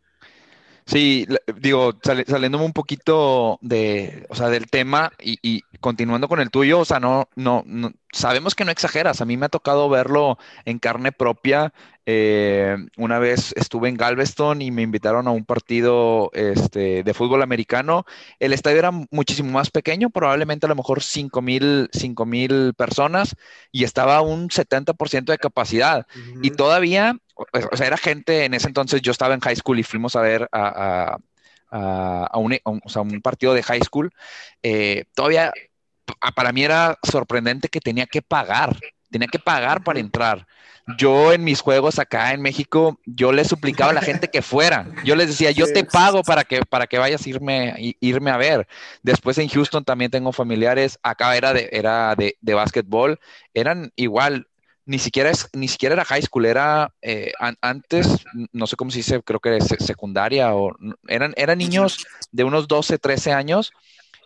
Sí, 0.87 1.27
digo, 1.61 1.99
sal, 2.01 2.25
saliéndome 2.29 2.65
un 2.65 2.73
poquito 2.73 3.59
de, 3.61 4.25
o 4.29 4.37
sea, 4.37 4.49
del 4.49 4.71
tema 4.71 5.13
y, 5.21 5.37
y, 5.43 5.65
continuando 5.81 6.29
con 6.29 6.41
el 6.41 6.51
tuyo, 6.51 6.81
o 6.81 6.85
sea, 6.85 7.01
no, 7.01 7.29
no, 7.35 7.63
no, 7.67 7.93
sabemos 8.13 8.55
que 8.55 8.65
no 8.65 8.71
exageras. 8.71 9.21
A 9.21 9.25
mí 9.25 9.37
me 9.37 9.47
ha 9.47 9.51
tocado 9.51 9.89
verlo 9.89 10.39
en 10.65 10.79
carne 10.79 11.13
propia. 11.13 11.73
Eh, 12.09 12.77
una 12.97 13.19
vez 13.19 13.53
estuve 13.57 13.89
en 13.89 13.97
Galveston 13.97 14.63
y 14.63 14.71
me 14.71 14.83
invitaron 14.83 15.27
a 15.27 15.33
un 15.33 15.45
partido 15.45 16.31
este, 16.33 17.03
de 17.03 17.15
fútbol 17.15 17.43
americano. 17.43 18.05
El 18.39 18.53
estadio 18.53 18.79
era 18.79 18.93
muchísimo 19.11 19.51
más 19.51 19.71
pequeño, 19.71 20.11
probablemente 20.11 20.67
a 20.67 20.69
lo 20.69 20.77
mejor 20.77 21.03
5 21.03 21.43
mil 21.43 22.75
personas 22.77 23.35
y 23.73 23.85
estaba 23.85 24.21
un 24.21 24.49
70% 24.51 25.25
de 25.25 25.39
capacidad. 25.39 26.07
Uh 26.15 26.19
-huh. 26.19 26.41
Y 26.43 26.51
todavía, 26.51 27.19
o 27.35 27.77
sea, 27.77 27.87
era 27.87 27.97
gente, 27.97 28.45
en 28.45 28.55
ese 28.55 28.69
entonces 28.69 29.03
yo 29.03 29.11
estaba 29.11 29.35
en 29.35 29.41
high 29.41 29.57
school 29.57 29.79
y 29.79 29.83
fuimos 29.83 30.15
a 30.15 30.21
ver 30.21 30.49
a, 30.53 31.15
a 31.15 31.19
a, 31.71 32.31
un, 32.39 32.55
a, 32.55 32.71
un, 32.71 32.81
o 32.85 32.89
sea, 32.89 33.03
un, 33.03 33.21
partido 33.21 33.55
de 33.55 33.63
high 33.63 33.83
school, 33.83 34.11
eh, 34.63 35.05
todavía 35.15 35.53
para 36.35 36.53
mí 36.53 36.63
era 36.63 36.99
sorprendente 37.03 37.69
que 37.69 37.81
tenía 37.81 38.07
que 38.07 38.23
pagar, 38.23 38.77
tenía 39.11 39.29
que 39.29 39.39
pagar 39.39 39.83
para 39.83 40.01
entrar. 40.01 40.47
Yo 40.99 41.33
en 41.33 41.43
mis 41.43 41.61
juegos 41.61 41.99
acá 41.99 42.33
en 42.33 42.41
México, 42.41 43.01
yo 43.05 43.33
les 43.33 43.49
suplicaba 43.49 43.91
a 43.91 43.95
la 43.95 44.03
gente 44.03 44.29
que 44.29 44.41
fuera. 44.41 44.87
Yo 45.05 45.17
les 45.17 45.27
decía, 45.27 45.51
yo 45.51 45.67
te 45.73 45.83
pago 45.83 46.23
para 46.23 46.45
que, 46.45 46.61
para 46.61 46.87
que 46.87 46.99
vayas 46.99 47.27
a 47.27 47.29
irme, 47.29 47.97
irme 47.99 48.31
a 48.31 48.37
ver. 48.37 48.69
Después 49.03 49.37
en 49.39 49.49
Houston 49.49 49.85
también 49.85 50.13
tengo 50.13 50.31
familiares. 50.31 51.01
Acá 51.03 51.37
era 51.37 51.53
de, 51.53 51.69
era 51.73 52.15
de, 52.15 52.37
de 52.41 52.55
básquetbol. 52.55 53.19
Eran 53.53 53.91
igual, 53.97 54.47
ni 54.87 54.99
siquiera, 54.99 55.31
es, 55.31 55.49
ni 55.53 55.69
siquiera 55.69 55.95
era 55.95 56.05
high 56.05 56.23
school, 56.23 56.47
era 56.47 56.95
eh, 57.03 57.33
an, 57.41 57.57
antes, 57.61 58.25
no 58.53 58.67
sé 58.67 58.77
cómo 58.77 58.91
se 58.91 58.99
dice, 58.99 59.21
creo 59.23 59.41
que 59.41 59.61
secundaria 59.61 60.55
o 60.55 60.77
eran, 61.09 61.35
eran 61.37 61.59
niños 61.59 62.07
de 62.31 62.45
unos 62.45 62.69
12, 62.69 62.99
13 62.99 63.33
años 63.33 63.73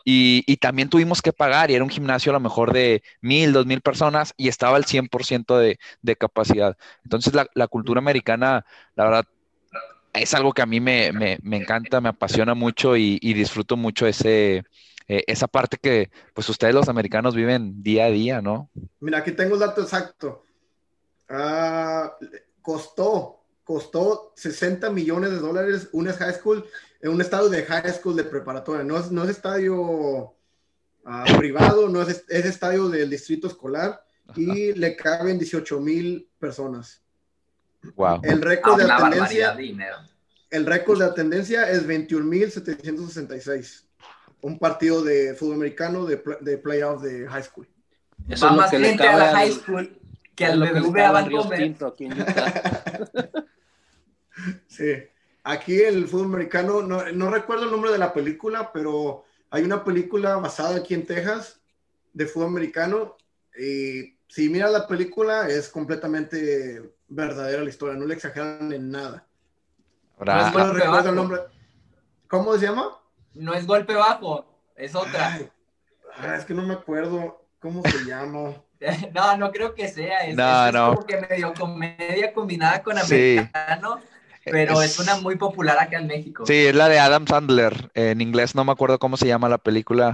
y, 0.05 0.45
y, 0.47 0.59
también 0.59 0.89
tuvimos 0.89 1.23
que 1.23 1.33
pagar 1.33 1.71
y 1.71 1.75
era 1.75 1.85
un 1.85 1.91
gimnasio 1.91 2.31
a 2.31 2.35
lo 2.35 2.41
mejor 2.41 2.73
de 2.73 3.03
mil, 3.21 3.53
dos 3.53 3.67
mil 3.67 3.81
personas 3.81 4.35
y 4.37 4.49
estaba 4.49 4.77
al 4.77 4.85
100% 4.85 5.59
de, 5.59 5.79
de 6.03 6.17
capacidad. 6.17 6.77
Entonces 7.05 7.35
la, 7.35 7.47
la, 7.55 7.67
cultura 7.67 7.99
americana, 7.99 8.65
la 8.97 9.05
verdad, 9.05 9.25
es 10.13 10.35
algo 10.35 10.53
que 10.53 10.63
a 10.63 10.67
mí 10.67 10.81
me, 10.81 11.13
me, 11.13 11.39
me 11.43 11.57
encanta, 11.57 12.01
me 12.01 12.09
apasiona 12.11 12.55
mucho 12.55 12.97
y, 12.97 13.19
y 13.23 13.35
disfruto 13.35 13.77
mucho 13.77 14.07
ese, 14.07 14.65
eh, 15.09 15.25
esa 15.27 15.49
parte 15.49 15.77
que 15.77 16.11
pues 16.35 16.49
ustedes 16.49 16.75
los 16.75 16.89
americanos 16.89 17.35
viven 17.35 17.83
día 17.83 18.05
a 18.05 18.11
día, 18.11 18.41
¿no? 18.41 18.71
Mira, 19.01 19.19
aquí 19.19 19.33
tengo 19.33 19.55
el 19.55 19.61
dato 19.61 19.83
exacto. 19.83 20.45
Uh, 21.31 22.11
costó, 22.61 23.45
costó 23.63 24.33
60 24.35 24.91
millones 24.91 25.31
de 25.31 25.39
dólares 25.39 25.89
una 25.93 26.13
high 26.13 26.35
school 26.35 26.65
en 27.01 27.13
un 27.13 27.21
estadio 27.21 27.49
de 27.49 27.63
high 27.65 27.93
school 27.93 28.17
de 28.17 28.25
preparatoria. 28.25 28.83
No 28.83 28.99
es, 28.99 29.13
no 29.13 29.23
es 29.23 29.31
estadio 29.31 29.77
uh, 29.81 30.35
privado, 31.39 31.89
no 31.89 32.03
es, 32.03 32.25
es, 32.29 32.45
estadio 32.45 32.89
del 32.89 33.09
distrito 33.09 33.47
escolar 33.47 34.05
y 34.35 34.71
Ajá. 34.71 34.81
le 34.81 34.97
caben 34.97 35.39
18 35.39 35.81
mil 35.81 36.29
personas. 36.41 37.01
Wow. 37.95 38.23
El 38.25 38.43
récord 38.43 38.79
de 38.79 38.91
atendencia. 38.91 39.57
El 40.51 40.67
récord 40.67 40.99
de 40.99 41.05
atendencia 41.05 41.71
es 41.71 41.87
21.766. 41.87 43.85
Un 44.43 44.59
partido 44.59 45.05
de 45.05 45.35
fútbol 45.35 45.55
americano 45.55 46.07
de, 46.07 46.21
de 46.41 46.59
playoff 46.59 47.03
de 47.03 47.29
high 47.29 47.45
school. 47.45 47.69
Eso 48.29 48.47
Va 48.47 48.51
es 48.51 48.57
más 48.57 48.71
gente 48.71 49.07
a 49.07 49.17
la 49.17 49.33
high 49.33 49.53
school 49.53 50.00
que 50.41 50.47
al 50.47 50.59
BBVA 50.59 51.11
Bancomer. 51.11 51.77
sí. 54.69 54.95
Aquí 55.45 55.81
el 55.81 56.09
fútbol 56.09 56.27
americano, 56.27 56.83
no, 56.83 57.13
no, 57.13 57.31
recuerdo 57.31 57.65
el 57.65 57.71
nombre 57.71 57.93
de 57.93 57.99
la 57.99 58.13
película, 58.15 58.73
pero 58.73 59.25
hay 59.51 59.65
una 59.65 59.85
película 59.85 60.37
basada 60.37 60.77
aquí 60.77 60.95
en 60.95 61.07
Texas 61.07 61.61
de 62.15 62.27
fútbol 62.27 62.49
americano. 62.49 63.17
Y 63.59 64.17
si 64.29 64.49
miras 64.49 64.73
la 64.73 64.87
película, 64.87 65.49
es 65.49 65.69
completamente 65.69 66.95
verdadera 67.09 67.63
la 67.63 67.69
historia, 67.69 67.97
no 67.97 68.07
le 68.07 68.15
exageran 68.15 68.73
en 68.73 68.91
nada. 68.91 69.27
No 70.19 70.25
no 70.25 70.73
recuerdo 70.73 71.09
el 71.09 71.15
nombre. 71.15 71.41
¿Cómo 72.29 72.57
se 72.57 72.67
llama? 72.67 72.99
No 73.35 73.53
es 73.55 73.67
golpe 73.67 73.95
bajo, 73.95 74.47
es 74.77 74.95
otra. 74.95 75.35
Ay, 75.35 75.51
es 76.39 76.45
que 76.45 76.55
no 76.55 76.63
me 76.63 76.75
acuerdo 76.75 77.45
cómo 77.59 77.83
se 77.83 78.05
llama. 78.05 78.55
no, 79.15 79.37
no 79.37 79.51
creo 79.53 79.75
que 79.75 79.89
sea. 79.89 80.27
Es, 80.27 80.37
no, 80.37 80.67
es 80.67 80.73
no. 80.73 80.95
como 80.95 81.07
que 81.07 81.21
medio 81.21 81.53
comedia 81.55 82.33
combinada 82.33 82.83
con 82.83 82.99
americano. 82.99 83.99
Sí 83.99 84.07
pero 84.45 84.81
es, 84.83 84.93
es, 84.93 84.99
una 84.99 85.17
muy 85.17 85.37
popular 85.37 85.79
acá 85.79 85.99
en 85.99 86.07
México. 86.07 86.45
Sí, 86.47 86.55
es 86.55 86.75
la 86.75 86.89
de 86.89 86.99
Adam 86.99 87.27
Sandler. 87.27 87.91
En 87.95 88.21
inglés 88.21 88.55
no 88.55 88.65
me 88.65 88.73
acuerdo 88.73 88.99
cómo 88.99 89.17
se 89.17 89.27
llama 89.27 89.49
la 89.49 89.59
película. 89.59 90.13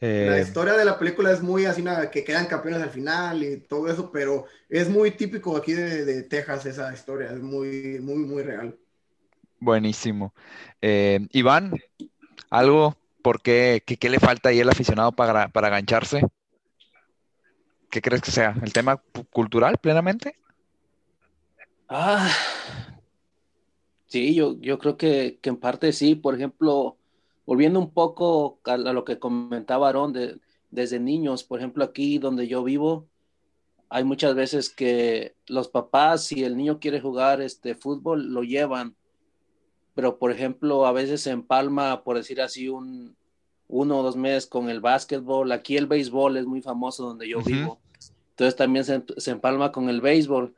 Eh... 0.00 0.26
La 0.28 0.40
historia 0.40 0.74
de 0.74 0.84
la 0.84 0.98
película 0.98 1.30
es 1.30 1.42
muy 1.42 1.64
así, 1.64 1.82
nada, 1.82 2.10
que 2.10 2.24
quedan 2.24 2.46
campeones 2.46 2.82
al 2.82 2.90
final 2.90 3.42
y 3.42 3.58
todo 3.58 3.88
eso, 3.88 4.10
pero 4.10 4.46
es 4.68 4.88
muy 4.88 5.12
típico 5.12 5.56
aquí 5.56 5.72
de, 5.72 6.04
de 6.04 6.22
Texas 6.24 6.66
esa 6.66 6.92
historia, 6.92 7.30
es 7.30 7.40
muy, 7.40 8.00
muy, 8.00 8.16
muy 8.16 8.42
real. 8.42 8.76
Buenísimo. 9.60 10.34
Eh, 10.80 11.20
Iván, 11.30 11.72
¿algo? 12.50 12.96
¿Por 13.22 13.42
qué, 13.42 13.84
qué, 13.86 13.96
qué, 13.96 14.10
le 14.10 14.18
falta 14.18 14.48
ahí 14.48 14.60
al 14.60 14.70
aficionado 14.70 15.12
para, 15.12 15.48
para 15.48 15.68
agancharse? 15.68 16.22
¿Qué 17.92 18.02
crees 18.02 18.22
que 18.22 18.32
sea? 18.32 18.56
¿El 18.60 18.72
tema 18.72 19.00
cultural 19.30 19.76
plenamente? 19.78 20.34
Ah, 21.88 22.28
Sí, 24.12 24.34
yo, 24.34 24.58
yo 24.60 24.78
creo 24.78 24.98
que, 24.98 25.38
en 25.42 25.56
parte 25.56 25.90
sí. 25.94 26.14
Por 26.14 26.34
ejemplo, 26.34 26.98
volviendo 27.46 27.78
un 27.78 27.94
poco 27.94 28.60
a, 28.64 28.76
lo 28.76 29.06
que 29.06 29.18
comentaba 29.18 29.88
Aaron, 29.88 30.12
de, 30.12 30.38
desde 30.70 31.00
niños, 31.00 31.44
por 31.44 31.58
ejemplo, 31.58 31.82
aquí 31.82 32.18
donde 32.18 32.46
yo 32.46 32.62
vivo, 32.62 33.08
hay 33.88 34.04
muchas 34.04 34.34
veces 34.34 34.68
que 34.68 35.34
los 35.46 35.68
papás, 35.68 36.24
si 36.24 36.44
el 36.44 36.58
niño 36.58 36.78
quiere 36.78 37.00
jugar 37.00 37.40
este 37.40 37.74
fútbol, 37.74 38.34
lo 38.34 38.42
llevan. 38.42 38.96
Pero, 39.94 40.18
por 40.18 40.30
ejemplo, 40.30 40.84
a 40.84 40.92
veces 40.92 41.22
se 41.22 41.30
empalma, 41.30 42.04
por 42.04 42.18
decir 42.18 42.42
así, 42.42 42.68
un 42.68 43.16
uno 43.72 44.00
o 44.00 44.02
dos 44.02 44.16
meses 44.16 44.46
con 44.46 44.68
el 44.68 44.80
básquetbol. 44.80 45.50
Aquí 45.50 45.78
el 45.78 45.86
béisbol 45.86 46.36
es 46.36 46.44
muy 46.46 46.60
famoso 46.60 47.06
donde 47.06 47.26
yo 47.26 47.38
uh 47.38 47.42
-huh. 47.42 47.46
vivo. 47.46 47.80
Entonces 48.30 48.54
también 48.54 48.84
se, 48.84 49.02
se 49.16 49.30
empalma 49.30 49.72
con 49.72 49.88
el 49.88 50.00
béisbol. 50.02 50.54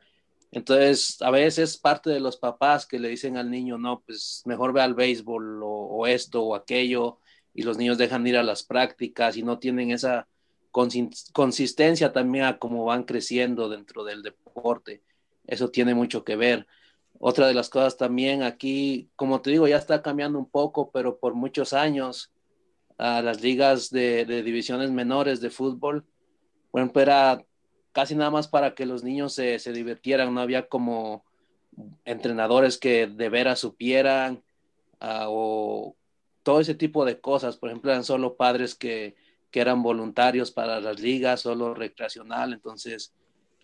Entonces, 0.51 1.23
a 1.23 1.31
veces 1.31 1.77
parte 1.77 2.11
de 2.11 2.21
los 2.21 2.37
papás 2.37 2.87
que 2.87 2.99
le 2.99 3.09
dicen 3.09 3.37
al 3.37 3.51
niño, 3.51 3.79
no, 3.79 4.03
pues 4.07 4.43
mejor 4.47 4.73
ve 4.73 4.83
al 4.83 4.95
béisbol 4.95 5.63
o, 5.63 5.69
o, 5.69 6.07
esto 6.07 6.43
o 6.43 6.55
aquello, 6.55 7.19
y 7.53 7.63
los 7.63 7.79
niños 7.79 7.99
dejan 7.99 8.27
ir 8.27 8.37
a 8.37 8.43
las 8.43 8.63
prácticas 8.63 9.37
y 9.37 9.43
no 9.43 9.59
tienen 9.59 9.91
esa 9.91 10.27
consistencia 11.33 12.13
también 12.13 12.45
a 12.45 12.59
cómo 12.59 12.85
van 12.85 13.05
creciendo 13.05 13.69
dentro 13.69 14.03
del 14.03 14.23
deporte. 14.23 15.03
Eso 15.47 15.71
tiene 15.71 15.95
mucho 15.95 16.25
que 16.25 16.35
ver. 16.35 16.67
Otra 17.21 17.47
de 17.47 17.55
las 17.55 17.69
cosas 17.69 17.97
también 17.97 18.43
aquí, 18.43 19.09
como 19.15 19.41
te 19.41 19.51
digo, 19.51 19.69
ya 19.69 19.77
está 19.77 20.03
cambiando 20.03 20.39
un 20.39 20.51
poco, 20.51 20.91
pero 20.91 21.19
por 21.19 21.35
muchos 21.35 21.73
años 21.73 22.33
a 22.99 23.23
las 23.23 23.43
ligas 23.43 23.91
de, 23.91 24.25
divisiones 24.25 24.91
menores 24.91 25.41
de 25.41 25.51
fútbol, 25.51 26.05
bueno, 26.73 26.93
era 26.95 27.45
casi 27.93 28.15
nada 28.15 28.31
más 28.31 28.49
para 28.49 28.75
que 28.75 28.87
los 28.87 29.05
niños 29.05 29.35
se, 29.35 29.59
se, 29.59 29.73
divirtieran, 29.73 30.35
no 30.35 30.41
había 30.41 30.69
como 30.69 31.25
entrenadores 32.05 32.79
que 32.79 33.07
de 33.07 33.29
veras 33.29 33.61
supieran 33.61 34.43
uh, 35.01 35.27
o 35.29 35.97
todo 36.43 36.61
ese 36.61 36.75
tipo 36.75 37.05
de 37.05 37.21
cosas, 37.21 37.57
por 37.57 37.69
ejemplo, 37.71 37.91
eran 37.91 38.05
solo 38.05 38.37
padres 38.37 38.75
que, 38.75 39.17
que 39.51 39.61
eran 39.61 39.83
voluntarios 39.83 40.51
para 40.51 40.81
las 40.81 41.01
ligas, 41.01 41.41
solo 41.41 41.75
recreacional, 41.75 42.53
entonces 42.53 43.15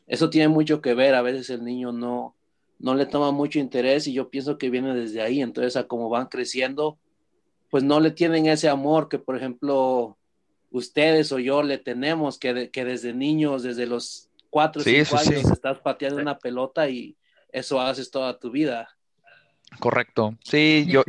eso 0.07 0.31
tiene 0.31 0.49
mucho 0.49 0.81
que 0.81 0.95
ver, 0.95 1.15
a 1.15 1.23
veces 1.23 1.51
el 1.51 1.65
niño 1.65 1.93
no, 1.93 2.35
no 2.79 2.95
le 2.95 3.07
toma 3.07 3.31
mucho 3.31 3.59
interés 3.59 4.07
y 4.07 4.13
yo 4.13 4.31
pienso 4.31 4.59
que 4.59 4.71
viene 4.71 4.95
desde 4.95 5.21
ahí, 5.21 5.43
entonces 5.43 5.77
a 5.77 5.87
como 5.87 6.09
van 6.09 6.27
creciendo, 6.27 6.99
pues 7.71 7.85
no 7.85 8.01
le 8.01 8.11
tienen 8.11 8.47
ese 8.47 8.69
amor 8.69 9.09
que 9.09 9.19
por 9.19 9.37
ejemplo 9.37 10.19
ustedes 10.71 11.33
o 11.33 11.39
yo 11.39 11.63
le 11.63 11.79
tenemos, 11.79 12.39
que, 12.39 12.71
que 12.71 12.85
desde 12.85 13.13
niños, 13.13 13.63
desde 13.63 13.87
los 13.87 14.29
cuatro 14.51 14.83
o 14.83 14.85
cinco 14.85 15.17
años 15.17 15.51
estás 15.51 15.79
pateando 15.79 16.21
una 16.21 16.39
pelota 16.39 16.89
y 16.89 17.17
eso 17.53 17.81
haces 17.81 18.11
toda 18.11 18.39
tu 18.39 18.51
vida. 18.51 18.89
Correcto. 19.79 20.37
Sí, 20.45 20.87
yo. 20.89 21.03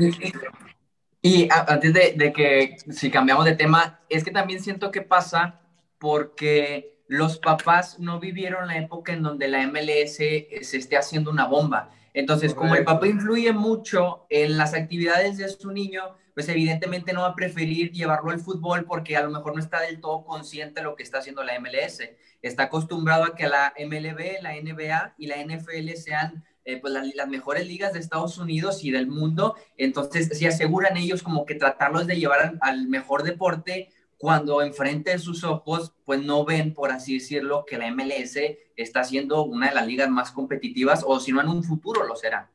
Y 1.23 1.47
antes 1.51 1.93
de, 1.93 2.13
de, 2.13 2.33
que, 2.33 2.77
si 2.91 3.11
cambiamos 3.11 3.45
de 3.45 3.55
tema, 3.55 3.99
es 4.09 4.23
que 4.23 4.31
también 4.31 4.61
siento 4.61 4.91
que 4.91 5.01
pasa 5.01 5.61
porque 5.99 6.97
los 7.07 7.37
papás 7.37 7.99
no 7.99 8.19
vivieron 8.19 8.67
la 8.67 8.77
época 8.77 9.13
en 9.13 9.21
donde 9.21 9.47
la 9.47 9.67
MLS 9.67 10.15
se 10.15 10.77
esté 10.77 10.97
haciendo 10.97 11.29
una 11.29 11.45
bomba. 11.45 11.91
Entonces, 12.13 12.53
como 12.53 12.75
el 12.75 12.83
papá 12.83 13.07
influye 13.07 13.53
mucho 13.53 14.25
en 14.29 14.57
las 14.57 14.73
actividades 14.73 15.37
de 15.37 15.47
su 15.49 15.71
niño, 15.71 16.01
pues 16.33 16.47
evidentemente 16.49 17.13
no 17.13 17.21
va 17.21 17.27
a 17.27 17.35
preferir 17.35 17.91
llevarlo 17.91 18.31
al 18.31 18.39
fútbol 18.39 18.85
porque 18.85 19.15
a 19.15 19.23
lo 19.23 19.29
mejor 19.29 19.53
no 19.53 19.61
está 19.61 19.81
del 19.81 19.99
todo 19.99 20.23
consciente 20.23 20.81
de 20.81 20.85
lo 20.85 20.95
que 20.95 21.03
está 21.03 21.19
haciendo 21.19 21.43
la 21.43 21.59
MLS. 21.59 22.01
Está 22.41 22.63
acostumbrado 22.63 23.23
a 23.25 23.35
que 23.35 23.47
la 23.47 23.73
MLB, 23.77 24.41
la 24.41 24.53
NBA 24.53 25.15
y 25.17 25.27
la 25.27 25.43
NFL 25.43 25.93
sean 25.95 26.43
eh, 26.63 26.77
pues 26.79 26.93
las, 26.93 27.27
mejores 27.27 27.67
ligas 27.67 27.93
de 27.93 27.99
Estados 27.99 28.37
Unidos 28.37 28.83
y 28.83 28.91
del 28.91 29.07
mundo, 29.07 29.55
entonces 29.77 30.37
se 30.37 30.47
aseguran 30.47 30.95
ellos 30.95 31.23
como 31.23 31.43
que 31.43 31.55
tratarlos 31.55 32.05
de 32.05 32.17
llevar 32.17 32.53
al, 32.61 32.87
mejor 32.87 33.23
deporte 33.23 33.89
cuando 34.17 34.61
enfrente 34.61 35.09
de 35.09 35.17
sus 35.17 35.43
ojos, 35.43 35.93
pues 36.05 36.21
no 36.21 36.45
ven, 36.45 36.75
por 36.75 36.91
así 36.91 37.15
decirlo, 37.15 37.65
que 37.65 37.79
la 37.79 37.89
MLS 37.89 38.37
está 38.81 39.03
siendo 39.03 39.43
una 39.43 39.69
de 39.69 39.75
las 39.75 39.87
ligas 39.87 40.09
más 40.09 40.31
competitivas 40.31 41.03
o 41.05 41.19
si 41.19 41.31
no 41.31 41.41
en 41.41 41.47
un 41.47 41.63
futuro 41.63 42.05
lo 42.05 42.15
será. 42.15 42.49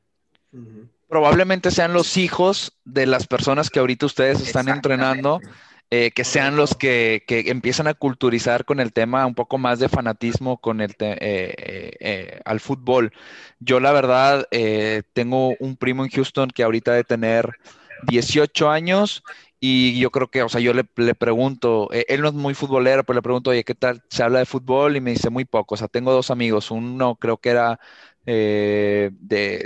Probablemente 1.09 1.71
sean 1.71 1.93
los 1.93 2.17
hijos 2.17 2.73
de 2.85 3.07
las 3.07 3.27
personas 3.27 3.71
que 3.71 3.79
ahorita 3.79 4.07
ustedes 4.07 4.41
están 4.41 4.69
entrenando 4.69 5.41
eh, 5.89 6.11
que 6.11 6.25
sean 6.25 6.57
los 6.57 6.75
que, 6.75 7.23
que, 7.29 7.49
empiezan 7.49 7.87
a 7.87 7.95
culturizar 7.95 8.65
con 8.65 8.81
el 8.81 8.93
tema 8.93 9.25
un 9.25 9.37
poco 9.37 9.57
más 9.57 9.79
de 9.79 9.89
fanatismo 9.89 10.57
con 10.59 10.81
el 10.81 10.97
eh, 10.99 11.95
eh, 12.01 12.41
al 12.45 12.59
fútbol. 12.59 13.13
Yo 13.61 13.79
la 13.79 13.93
verdad 13.93 14.49
tengo 15.13 15.55
un 15.61 15.77
primo 15.77 16.05
en 16.05 16.11
Houston 16.11 16.51
que 16.51 16.65
ahorita 16.65 16.93
de 16.93 17.05
tener 17.05 17.57
18 18.09 18.69
años 18.69 19.23
y 19.97 20.01
yo 20.01 20.11
creo 20.11 20.29
que, 20.29 20.43
o 20.43 20.49
sea, 20.49 20.61
yo 20.61 20.73
le, 20.75 20.85
le 20.97 21.15
pregunto, 21.15 21.89
él 21.93 22.21
no 22.23 22.29
es 22.29 22.35
muy 22.35 22.55
futbolero, 22.55 23.05
pero 23.05 23.17
le 23.17 23.23
pregunto, 23.23 23.51
oye, 23.51 23.65
¿qué 23.65 23.75
tal 23.75 24.03
se 24.11 24.23
habla 24.23 24.41
de 24.41 24.47
fútbol? 24.47 24.97
Y 24.97 25.01
me 25.01 25.13
dice 25.13 25.31
muy 25.31 25.45
poco, 25.45 25.75
o 25.75 25.79
sea, 25.79 25.89
tengo 25.89 26.13
dos 26.13 26.31
amigos, 26.31 26.71
uno 26.71 27.17
creo 27.17 27.39
que 27.39 27.51
era 27.51 27.81
de, 28.25 29.13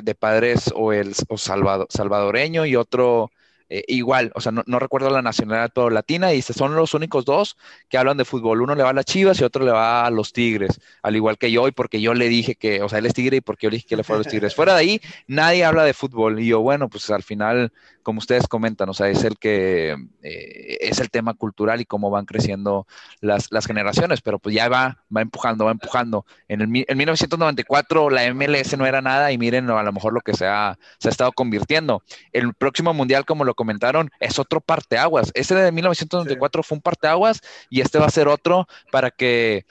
de, 0.03 0.15
padres 0.15 0.73
o 0.75 0.93
el 0.93 1.15
o 1.29 1.39
salvadoreño 1.39 2.67
y 2.67 2.77
otro 2.77 3.31
eh, 3.73 3.85
igual, 3.87 4.33
o 4.35 4.41
sea, 4.41 4.51
no, 4.51 4.79
recuerdo 4.81 5.11
la 5.11 5.23
nacionalidad 5.23 5.71
pero 5.73 5.91
latina, 5.91 6.33
y 6.33 6.37
dice, 6.37 6.53
son 6.53 6.75
los 6.75 6.93
únicos 6.93 7.25
dos 7.25 7.57
que 7.89 7.99
hablan 7.99 8.17
de 8.17 8.25
fútbol. 8.25 8.63
Uno 8.63 8.75
le 8.75 8.83
va 8.83 8.91
a 8.91 8.93
las 8.93 9.05
Chivas 9.05 9.41
y 9.41 9.45
otro 9.45 9.65
le 9.65 9.71
va 9.71 10.05
a 10.05 10.11
los 10.11 10.33
Tigres, 10.33 10.81
al 11.05 11.15
igual 11.15 11.39
que 11.39 11.53
yo, 11.53 11.69
y 11.69 11.71
porque 11.71 12.01
yo 12.01 12.13
le 12.13 12.29
dije 12.29 12.57
que, 12.57 12.83
o 12.83 12.89
sea, 12.89 12.99
él 12.99 13.07
es 13.07 13.15
Tigre 13.15 13.37
y 13.37 13.41
porque 13.41 13.67
yo 13.67 13.71
le 13.71 13.77
dije 13.77 13.87
que 13.89 13.97
le 13.97 14.03
fuera 14.03 14.17
a 14.17 14.25
los 14.25 14.27
Tigres. 14.27 14.57
Fuera 14.57 14.75
de 14.75 14.81
ahí, 14.81 15.01
nadie 15.29 15.65
habla 15.65 15.85
de 15.85 15.95
fútbol. 15.95 16.41
Y 16.41 16.49
yo, 16.49 16.61
bueno, 16.61 16.89
pues 16.89 17.09
al 17.11 17.23
final, 17.23 17.73
como 18.03 18.19
ustedes 18.19 18.49
comentan, 18.49 18.89
o 18.89 18.95
sea, 18.95 19.09
es 19.09 19.25
el 19.25 19.39
que, 19.39 19.97
eh, 20.23 20.79
es 20.81 21.01
el 21.01 21.11
tema 21.11 21.35
cultural 21.35 21.81
y 21.81 21.85
cómo 21.85 22.11
van 22.11 22.25
creciendo 22.25 22.87
las, 23.21 23.51
las 23.51 23.67
generaciones, 23.67 24.21
pero 24.21 24.39
pues 24.39 24.55
ya 24.55 24.69
va, 24.69 24.99
va 25.15 25.21
empujando, 25.21 25.65
va 25.65 25.73
empujando. 25.73 26.25
En, 26.49 26.61
el, 26.61 26.85
en 26.87 26.99
1994 26.99 28.11
la 28.11 28.33
MLS 28.33 28.77
no 28.77 28.87
era 28.87 29.03
nada 29.03 29.33
y 29.33 29.39
miren 29.39 29.71
a 29.71 29.83
lo 29.83 29.93
mejor 29.93 30.13
lo 30.13 30.21
que 30.21 30.35
se 30.35 30.47
ha, 30.47 30.79
se 30.99 31.09
ha 31.09 31.11
estado 31.11 31.33
convirtiendo. 31.33 32.03
El 32.33 32.55
próximo 32.55 32.95
mundial, 32.95 33.25
como 33.25 33.45
lo 33.45 33.55
comentaron, 33.55 34.11
es 34.21 34.39
otro 34.39 34.61
parteaguas. 34.61 35.31
Ese 35.35 35.55
de 35.55 35.73
1994 35.73 36.63
fue 36.63 36.77
un 36.77 36.83
parteaguas 36.83 37.41
y 37.69 37.81
este 37.81 37.99
va 37.99 38.07
a 38.07 38.11
ser 38.11 38.29
otro 38.29 38.67
para 38.91 39.11
que 39.11 39.67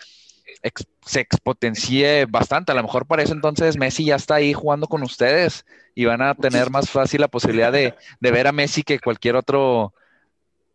se 1.06 1.20
expotencie 1.20 2.26
bastante. 2.26 2.72
A 2.72 2.76
lo 2.76 2.84
mejor 2.84 3.06
para 3.06 3.24
eso 3.24 3.34
entonces 3.34 3.78
Messi 3.78 4.06
ya 4.06 4.16
está 4.16 4.36
ahí 4.36 4.54
jugando 4.54 4.88
con 4.88 5.04
ustedes 5.04 5.66
y 5.96 6.06
van 6.06 6.22
a 6.22 6.36
tener 6.36 6.70
más 6.70 6.90
fácil 6.90 7.22
la 7.22 7.28
posibilidad 7.28 7.72
de, 7.72 7.96
ver 8.20 8.48
a 8.48 8.52
Messi 8.52 8.84
que 8.84 9.00
cualquier 9.00 9.36
otro 9.36 9.94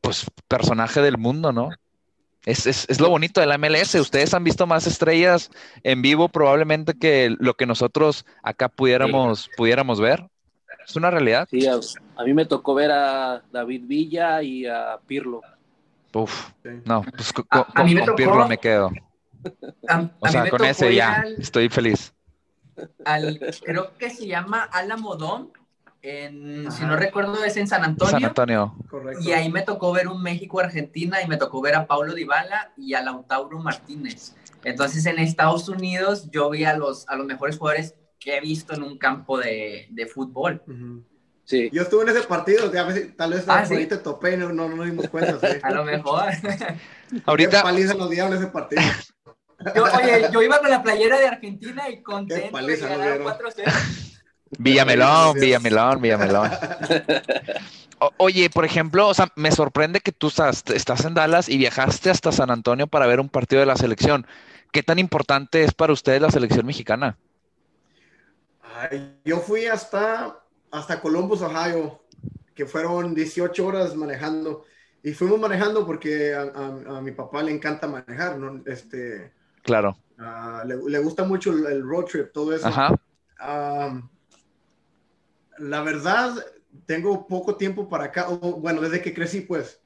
pues, 0.00 0.26
personaje 0.48 1.00
del 1.00 1.18
mundo, 1.18 1.52
¿no? 1.52 1.70
Es, 2.44 2.66
es, 2.66 3.00
lo 3.00 3.08
bonito 3.08 3.40
de 3.40 3.46
la 3.46 3.56
MLS. 3.56 3.94
Ustedes 3.94 4.34
han 4.34 4.44
visto 4.44 4.66
más 4.66 4.86
estrellas 4.86 5.50
en 5.82 6.02
vivo 6.02 6.28
probablemente 6.28 6.92
que 6.92 7.34
lo 7.38 7.54
que 7.54 7.64
nosotros 7.64 8.26
acá 8.42 8.68
pudiéramos, 8.68 9.48
pudiéramos 9.56 10.00
ver. 10.00 10.28
Es 10.86 10.94
una 10.96 11.10
realidad. 11.10 11.48
Sí, 11.50 11.66
a, 11.66 12.24
mí 12.24 12.34
me 12.34 12.44
tocó 12.44 12.74
ver 12.74 12.90
a 12.90 13.42
David 13.50 13.84
Villa 13.86 14.42
y 14.42 14.66
a 14.66 14.98
Pirlo. 15.06 15.40
Uf, 16.12 16.50
no, 16.84 17.02
pues 17.16 17.32
con, 17.32 18.14
Pirlo 18.14 18.46
me 18.46 18.58
quedo. 18.58 18.90
O 20.20 20.28
sea, 20.28 20.50
con 20.50 20.64
ese 20.64 20.94
ya, 20.94 21.24
estoy 21.38 21.68
feliz. 21.68 22.12
creo 23.64 23.96
que 23.98 24.10
se 24.10 24.26
llama 24.26 24.62
Alamodón, 24.62 25.52
en, 26.02 26.70
si 26.70 26.84
no 26.84 26.96
recuerdo 26.96 27.42
es 27.44 27.56
en 27.56 27.66
San 27.66 27.82
Antonio. 27.82 28.12
San 28.12 28.24
Antonio. 28.24 28.76
Y 29.22 29.32
ahí 29.32 29.50
me 29.50 29.62
tocó 29.62 29.90
ver 29.92 30.08
un 30.08 30.22
México-Argentina 30.22 31.22
y 31.22 31.28
me 31.28 31.38
tocó 31.38 31.62
ver 31.62 31.74
a 31.76 31.86
Paulo 31.86 32.14
Dybala 32.14 32.72
y 32.76 32.92
a 32.92 33.02
Lautaro 33.02 33.58
Martínez. 33.58 34.34
Entonces 34.64 35.06
en 35.06 35.18
Estados 35.18 35.68
Unidos 35.68 36.30
yo 36.30 36.50
vi 36.50 36.64
a 36.64 36.76
los, 36.76 37.08
a 37.08 37.16
los 37.16 37.26
mejores 37.26 37.56
jugadores 37.56 37.94
que 38.18 38.36
he 38.36 38.40
visto 38.40 38.74
en 38.74 38.82
un 38.82 38.98
campo 38.98 39.38
de, 39.38 39.86
de 39.90 40.06
fútbol. 40.06 40.62
Sí. 41.44 41.68
Yo 41.72 41.82
estuve 41.82 42.02
en 42.02 42.08
ese 42.08 42.26
partido, 42.26 42.70
tal 42.70 43.32
vez 43.32 43.44
ah, 43.48 43.66
¿sí? 43.66 43.74
ahorita 43.74 44.02
topé 44.02 44.34
y 44.34 44.36
no, 44.38 44.50
no, 44.50 44.68
nos 44.68 44.86
dimos 44.86 45.08
cuenta. 45.08 45.38
A 45.62 45.70
lo 45.70 45.84
mejor. 45.84 46.24
ahorita. 47.26 47.58
Qué 47.58 47.62
paliza 47.62 47.94
ese 48.34 48.46
partido. 48.46 48.82
Yo, 49.74 49.84
oye, 49.84 50.28
yo 50.32 50.42
iba 50.42 50.58
con 50.58 50.70
la 50.70 50.82
playera 50.82 51.18
de 51.18 51.26
Argentina 51.26 51.88
y 51.88 52.02
contento 52.02 52.52
paliza, 52.52 52.86
de 52.86 52.96
ganar 52.96 53.20
4-0. 53.20 54.14
Villamelón, 54.58 55.34
Villamelón, 55.34 56.00
Villamelón. 56.02 56.50
oye, 58.18 58.50
por 58.50 58.64
ejemplo, 58.64 59.08
o 59.08 59.14
sea, 59.14 59.28
me 59.36 59.50
sorprende 59.52 60.00
que 60.00 60.12
tú 60.12 60.28
estás, 60.28 60.64
estás 60.74 61.04
en 61.04 61.14
Dallas 61.14 61.48
y 61.48 61.56
viajaste 61.58 62.10
hasta 62.10 62.32
San 62.32 62.50
Antonio 62.50 62.86
para 62.86 63.06
ver 63.06 63.20
un 63.20 63.28
partido 63.28 63.60
de 63.60 63.66
la 63.66 63.76
selección. 63.76 64.26
¿Qué 64.72 64.82
tan 64.82 64.98
importante 64.98 65.64
es 65.64 65.72
para 65.72 65.92
ustedes 65.92 66.20
la 66.20 66.30
selección 66.30 66.66
mexicana? 66.66 67.16
yo 69.24 69.38
fui 69.38 69.66
hasta, 69.66 70.42
hasta 70.70 71.00
Columbus, 71.00 71.42
Ohio, 71.42 72.02
que 72.54 72.66
fueron 72.66 73.14
18 73.14 73.66
horas 73.66 73.94
manejando. 73.94 74.64
Y 75.02 75.12
fuimos 75.12 75.38
manejando 75.38 75.86
porque 75.86 76.34
a, 76.34 77.00
mi 77.00 77.12
papá 77.12 77.42
le 77.42 77.52
encanta 77.52 77.86
manejar, 77.86 78.38
¿no? 78.38 78.62
Este, 78.66 79.32
claro. 79.64 79.96
le, 80.64 80.98
gusta 81.00 81.24
mucho 81.24 81.52
el, 81.52 81.82
road 81.82 82.04
trip, 82.04 82.32
todo 82.32 82.54
eso. 82.54 82.68
Ajá. 82.68 82.94
la 85.58 85.82
verdad, 85.82 86.36
tengo 86.86 87.26
poco 87.26 87.56
tiempo 87.56 87.88
para 87.88 88.04
acá. 88.04 88.28
bueno, 88.28 88.80
desde 88.80 89.02
que 89.02 89.12
crecí, 89.12 89.40
pues. 89.40 89.80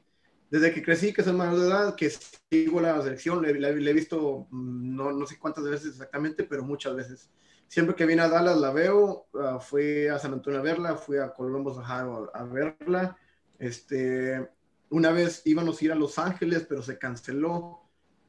Desde 0.50 0.72
que 0.72 0.82
crecí, 0.82 1.12
que 1.12 1.22
soy 1.22 1.34
mayor 1.34 1.58
de 1.60 1.66
edad, 1.66 1.94
que 1.94 2.10
sigo 2.50 2.80
la 2.80 3.02
selección, 3.02 3.42
le, 3.42 3.52
le 3.52 3.90
he 3.90 3.94
visto, 3.94 4.46
mm, 4.50 4.96
no, 4.96 5.12
no 5.12 5.26
sé 5.26 5.38
cuántas 5.38 5.64
veces 5.64 5.88
exactamente, 5.88 6.42
pero 6.44 6.62
muchas 6.62 6.94
veces 6.96 7.30
siempre 7.68 7.94
que 7.94 8.06
viene 8.06 8.22
a 8.22 8.28
Dallas 8.28 8.56
la 8.56 8.72
veo, 8.72 9.26
uh, 9.32 9.60
fui 9.60 10.06
a 10.06 10.18
San 10.18 10.32
Antonio 10.32 10.58
a 10.58 10.62
verla, 10.62 10.96
fui 10.96 11.18
a 11.18 11.32
Columbus 11.32 11.78
a, 11.78 12.00
a 12.32 12.44
verla, 12.44 13.16
este, 13.58 14.48
una 14.90 15.12
vez 15.12 15.42
íbamos 15.44 15.80
a 15.80 15.84
ir 15.84 15.92
a 15.92 15.96
Los 15.96 16.18
Ángeles, 16.18 16.66
pero 16.68 16.82
se 16.82 16.98
canceló, 16.98 17.87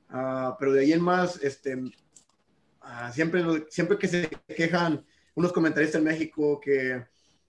uh, 0.10 0.56
pero 0.60 0.74
de 0.74 0.82
ahí 0.82 0.94
en 0.94 1.02
más, 1.02 1.42
este, 1.42 1.76
uh, 1.76 1.92
siempre, 3.14 3.44
siempre 3.70 3.98
que 3.98 4.08
se 4.08 4.30
quejan 4.56 5.06
unos 5.36 5.54
comentaristas 5.54 6.00
en 6.00 6.06
México 6.06 6.60
que 6.60 7.06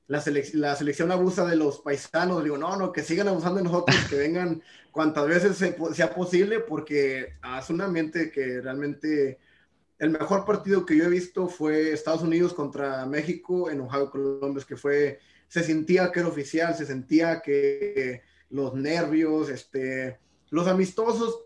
la, 0.07 0.23
la, 0.55 0.77
selección 0.77 1.13
abusa 1.13 1.47
de 1.47 1.57
los 1.57 1.81
paisanos, 1.81 2.43
digo, 2.43 2.59
no, 2.59 2.77
no, 2.77 2.93
que 2.93 3.03
sigan 3.03 3.29
abusando 3.29 3.59
de 3.59 3.65
nosotros, 3.65 3.97
que 4.09 4.17
vengan 4.17 4.61
cuantas 4.91 5.29
veces 5.29 5.75
sea 5.95 6.13
posible, 6.13 6.61
porque 6.61 7.35
es 7.59 7.71
un 7.71 7.81
ambiente 7.81 8.31
que 8.33 8.61
realmente 8.61 9.39
el 10.01 10.11
mejor 10.11 10.45
partido 10.45 10.85
que 10.85 10.97
yo 10.97 11.05
he 11.05 11.09
visto 11.09 11.47
fue 11.47 11.93
Estados 11.93 12.23
Unidos 12.23 12.55
contra 12.55 13.07
México 13.07 13.71
en 13.71 13.83
Ohio 13.83 14.11
Columbus, 14.11 14.65
que 14.65 14.77
fue, 14.77 15.21
se 15.47 15.63
sentía 15.63 16.11
que 16.11 16.21
era 16.21 16.29
oficial, 16.29 16.75
se 16.75 16.87
sentía 16.87 17.41
que 17.41 18.23
los 18.49 18.75
nervios, 18.75 19.49
este, 19.49 20.19
los 20.49 20.67
amistosos 20.67 21.45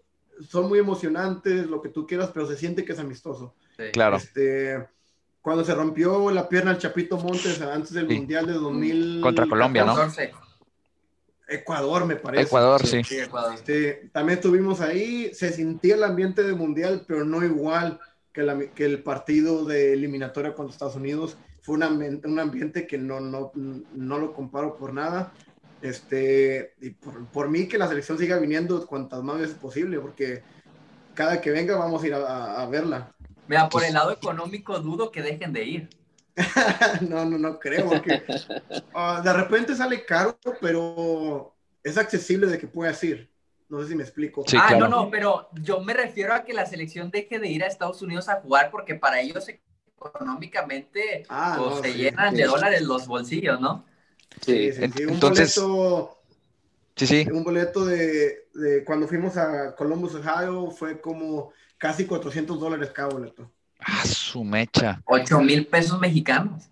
son 0.49 0.69
muy 0.69 0.79
emocionantes, 0.79 1.67
lo 1.67 1.81
que 1.81 1.89
tú 1.89 2.07
quieras, 2.07 2.31
pero 2.33 2.47
se 2.47 2.57
siente 2.57 2.85
que 2.85 2.93
es 2.93 2.99
amistoso. 2.99 3.55
Claro. 3.93 4.17
Este, 4.17 4.87
cuando 5.43 5.65
se 5.65 5.75
rompió 5.75 6.31
la 6.31 6.49
pierna 6.49 6.71
al 6.73 6.79
Chapito 6.79 7.17
Montes 7.19 7.61
antes 7.61 7.93
del 7.93 8.09
Mundial 8.09 8.47
de 8.47 8.55
2000. 8.55 9.21
Contra 9.21 9.47
Colombia, 9.47 9.85
¿no? 9.85 9.95
Ecuador, 11.47 12.07
me 12.07 12.17
parece. 12.17 12.45
Ecuador, 12.45 12.87
sí. 12.87 13.03
Sí, 13.05 13.19
Ecuador. 13.19 13.59
Sí, 13.65 14.09
también 14.13 14.39
estuvimos 14.39 14.81
ahí, 14.81 15.33
se 15.35 15.53
sentía 15.53 15.95
el 15.97 16.05
ambiente 16.05 16.43
de 16.43 16.55
mundial, 16.55 17.05
pero 17.07 17.25
no 17.25 17.45
igual 17.45 18.01
que, 18.33 18.43
la- 18.43 18.59
que 18.59 18.87
el 18.87 19.03
partido 19.03 19.65
de 19.65 19.93
eliminatoria 19.93 20.55
contra 20.55 20.73
Estados 20.73 20.97
Unidos. 20.97 21.37
Fue 21.61 21.77
un, 21.77 21.83
ambiente, 21.83 22.29
un 22.29 22.39
ambiente 22.39 22.87
que 22.87 22.99
no, 22.99 23.21
no, 23.21 23.51
no 23.55 24.19
lo 24.19 24.33
comparo 24.35 24.77
por 24.77 24.93
nada. 24.93 25.33
Este, 25.85 26.73
y 26.81 26.91
por, 26.91 27.27
por 27.27 27.49
mí 27.51 27.69
que 27.69 27.77
la 27.77 27.87
selección 27.87 28.17
siga 28.17 28.39
viniendo 28.39 28.87
cuantas 28.87 29.23
más 29.23 29.39
veces 29.39 29.55
posible, 29.57 30.01
porque 30.01 30.43
cada 31.15 31.43
que 31.43 31.51
venga 31.51 31.77
vamos 31.77 32.03
a 32.03 32.07
ir 32.07 32.15
a, 32.15 32.19
a- 32.19 32.63
a 32.63 32.67
verla. 32.67 33.15
Mira, 33.47 33.69
por 33.69 33.85
el 33.85 33.93
lado 33.93 34.11
económico 34.11 34.79
dudo 34.79 35.13
que 35.13 35.21
dejen 35.21 35.53
de 35.53 35.65
ir. 35.65 35.89
no, 37.03 37.27
no, 37.27 37.37
no 37.37 37.59
creo, 37.61 37.87
porque 37.89 38.23
ah, 38.95 39.21
de 39.23 39.33
repente 39.35 39.77
sale 39.77 40.07
caro, 40.07 40.39
pero 40.59 41.55
es 41.83 41.99
accesible 41.99 42.47
de 42.47 42.59
que 42.59 42.67
puedas 42.67 43.05
ir. 43.05 43.31
No 43.69 43.83
sé 43.83 43.89
si 43.89 43.95
me 43.95 44.05
explico. 44.05 44.43
Sí, 44.47 44.57
ah, 44.57 44.69
claro. 44.69 44.89
no, 44.89 45.05
no, 45.05 45.11
pero 45.11 45.49
yo 45.63 45.81
me 45.81 45.93
refiero 45.93 46.33
a 46.33 46.45
que 46.45 46.55
la 46.55 46.65
selección 46.65 47.11
deje 47.11 47.39
de 47.39 47.49
ir 47.49 47.63
a 47.63 47.67
Estados 47.67 48.01
Unidos 48.01 48.29
a 48.31 48.41
jugar 48.41 48.71
porque 48.71 48.95
para 48.95 49.21
ellos 49.21 49.47
económicamente 49.49 51.25
Ah, 51.29 51.57
pues, 51.59 51.77
no, 51.77 51.83
se 51.83 51.93
sí. 51.93 51.99
llenan 51.99 52.35
de 52.35 52.45
dólares 52.45 52.83
los 52.83 53.07
bolsillos, 53.07 53.61
¿no? 53.61 53.85
Sí, 54.41 54.73
sí, 54.73 54.83
sí, 54.97 55.05
Un 55.05 55.11
Entonces- 55.15 55.57
boleto, 55.59 56.19
Sí, 56.97 57.07
sí. 57.07 57.27
un 57.33 57.43
boleto 57.43 57.85
de, 57.85 58.47
de 58.55 58.85
cuando 58.85 59.09
fuimos 59.09 59.37
a 59.37 59.75
Columbus, 59.75 60.15
Ohio, 60.15 60.71
fue 60.71 61.01
como 61.01 61.53
casi 61.79 62.05
400 62.05 62.59
dólares 62.61 62.91
cada 62.95 63.09
boleto. 63.09 63.51
Ah, 63.81 64.05
su 64.07 64.45
mecha. 64.45 65.03
8 65.07 65.41
mil 65.41 65.67
pesos 65.67 65.99
mexicanos. 66.01 66.65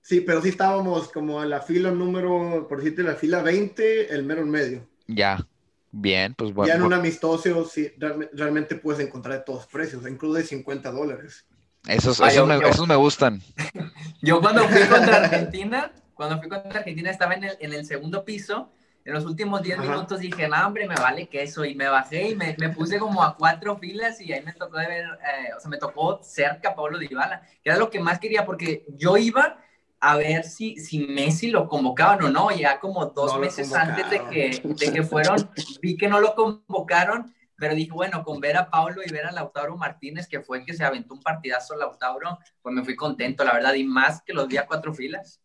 Sí, 0.00 0.22
pero 0.22 0.40
sí 0.40 0.48
estábamos 0.48 1.08
como 1.12 1.42
en 1.42 1.50
la 1.50 1.60
fila 1.60 1.90
número, 1.90 2.66
por 2.68 2.78
decirte, 2.78 3.02
la 3.02 3.14
fila 3.16 3.42
20, 3.42 4.14
el 4.14 4.24
mero 4.24 4.40
en 4.40 4.50
medio. 4.50 4.88
Ya. 5.06 5.46
Bien, 5.92 6.34
pues 6.34 6.50
ya 6.50 6.54
bueno. 6.54 6.74
en 6.74 6.82
un 6.82 6.92
amistoso, 6.94 7.64
sí, 7.66 7.90
realme- 7.98 8.28
realmente 8.32 8.74
puedes 8.76 9.06
encontrar 9.06 9.38
de 9.38 9.44
todos 9.44 9.66
precios, 9.66 10.06
incluso 10.08 10.34
de 10.38 10.44
50 10.44 10.90
dólares. 10.90 11.44
Esos, 11.86 12.18
esos, 12.20 12.34
yo- 12.34 12.46
me, 12.46 12.58
yo- 12.60 12.66
esos 12.68 12.86
me 12.88 12.96
gustan. 12.96 13.42
Yo 14.22 14.40
cuando 14.40 14.66
fui 14.68 14.80
contra 14.88 15.24
Argentina, 15.24 15.92
cuando 16.18 16.40
fui 16.40 16.48
contra 16.48 16.80
Argentina 16.80 17.10
estaba 17.10 17.34
en 17.34 17.44
el, 17.44 17.56
en 17.60 17.72
el 17.72 17.86
segundo 17.86 18.24
piso. 18.24 18.72
En 19.04 19.14
los 19.14 19.24
últimos 19.24 19.62
10 19.62 19.78
Ajá. 19.78 19.88
minutos 19.88 20.18
dije, 20.18 20.48
no, 20.48 20.66
hombre, 20.66 20.88
me 20.88 20.96
vale 20.96 21.28
queso. 21.28 21.64
Y 21.64 21.76
me 21.76 21.88
bajé 21.88 22.30
y 22.30 22.34
me, 22.34 22.56
me 22.58 22.70
puse 22.70 22.98
como 22.98 23.22
a 23.22 23.36
cuatro 23.36 23.78
filas 23.78 24.20
y 24.20 24.32
ahí 24.32 24.42
me 24.42 24.52
tocó 24.52 24.78
de 24.78 24.88
ver, 24.88 25.04
eh, 25.04 25.54
o 25.56 25.60
sea, 25.60 25.70
me 25.70 25.78
tocó 25.78 26.20
cerca 26.20 26.70
a 26.70 26.74
Pablo 26.74 26.98
Dybala, 26.98 27.42
que 27.62 27.70
era 27.70 27.78
lo 27.78 27.88
que 27.88 28.00
más 28.00 28.18
quería 28.18 28.44
porque 28.44 28.84
yo 28.88 29.16
iba 29.16 29.58
a 30.00 30.16
ver 30.16 30.42
si, 30.42 30.76
si 30.78 30.98
Messi 31.06 31.52
lo 31.52 31.68
convocaban 31.68 32.20
o 32.24 32.30
no, 32.30 32.50
ya 32.50 32.80
como 32.80 33.06
dos 33.06 33.34
No 33.34 33.38
meses 33.38 33.72
antes 33.72 34.10
de 34.10 34.18
que, 34.26 34.60
de 34.64 34.92
que 34.92 35.02
fueron, 35.04 35.48
vi 35.80 35.96
que 35.96 36.08
no 36.08 36.20
lo 36.20 36.34
convocaron, 36.34 37.32
pero 37.56 37.76
dije, 37.76 37.92
bueno, 37.92 38.24
con 38.24 38.40
ver 38.40 38.56
a 38.56 38.68
Pablo 38.70 39.02
y 39.06 39.10
ver 39.10 39.26
a 39.26 39.32
Lautaro 39.32 39.76
Martínez, 39.76 40.26
que 40.26 40.40
fue 40.40 40.58
el 40.58 40.64
que 40.64 40.74
se 40.74 40.84
aventó 40.84 41.14
un 41.14 41.22
partidazo 41.22 41.76
Lautaro, 41.76 42.38
pues 42.60 42.74
me 42.74 42.84
fui 42.84 42.96
contento, 42.96 43.44
la 43.44 43.52
verdad, 43.52 43.74
y 43.74 43.84
más 43.84 44.20
que 44.22 44.32
los 44.32 44.48
vi 44.48 44.56
a 44.56 44.66
cuatro 44.66 44.92
filas. 44.92 45.40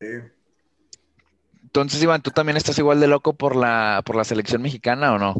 Sí. 0.00 0.06
Entonces, 1.62 2.02
Iván, 2.02 2.22
¿tú 2.22 2.30
también 2.30 2.56
estás 2.56 2.78
igual 2.78 3.00
de 3.00 3.08
loco 3.08 3.34
por 3.34 3.56
la, 3.56 4.02
por 4.04 4.16
la 4.16 4.24
selección 4.24 4.62
mexicana 4.62 5.14
o 5.14 5.18
no? 5.18 5.34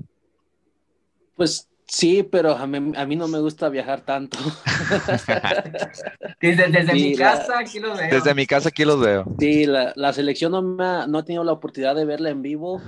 Pues 1.35 1.69
sí, 1.87 2.23
pero 2.23 2.53
a 2.53 2.67
mí, 2.67 2.93
a 2.97 3.07
mí 3.07 3.17
no 3.17 3.29
me 3.29 3.41
gusta 3.41 3.69
viajar 3.69 4.05
tanto. 4.05 4.39
Desde, 6.41 6.69
desde 6.69 6.93
Sí, 6.95 7.11
mi 7.11 7.17
la- 7.17 7.33
casa, 7.33 7.59
aquí 7.59 7.79
los 7.79 7.99
veo. 7.99 8.09
Desde 8.11 8.35
mi 8.35 8.47
casa 8.47 8.69
aquí 8.69 8.85
los 8.85 9.01
veo. 9.01 9.25
Sí, 9.39 9.67
la, 9.67 9.93
la 9.97 10.13
selección 10.13 10.53
no, 10.53 10.63
me 10.63 10.85
ha, 10.85 11.07
no 11.07 11.19
he 11.19 11.23
tenido 11.23 11.45
la 11.45 11.53
oportunidad 11.53 11.95
de 11.95 12.05
verla 12.05 12.31
en 12.31 12.43
vivo. 12.43 12.81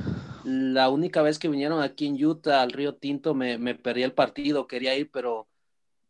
La 0.43 0.89
única 0.89 1.23
vez 1.23 1.39
que 1.39 1.49
vinieron 1.49 1.83
aquí 1.83 2.07
en 2.07 2.23
Utah 2.25 2.63
al 2.63 2.73
Río 2.73 2.95
Tinto 2.97 3.35
me, 3.35 3.59
me 3.59 3.75
perdí 3.75 4.03
el 4.03 4.13
partido, 4.15 4.67
quería 4.67 4.95
ir, 4.97 5.11
pero 5.11 5.49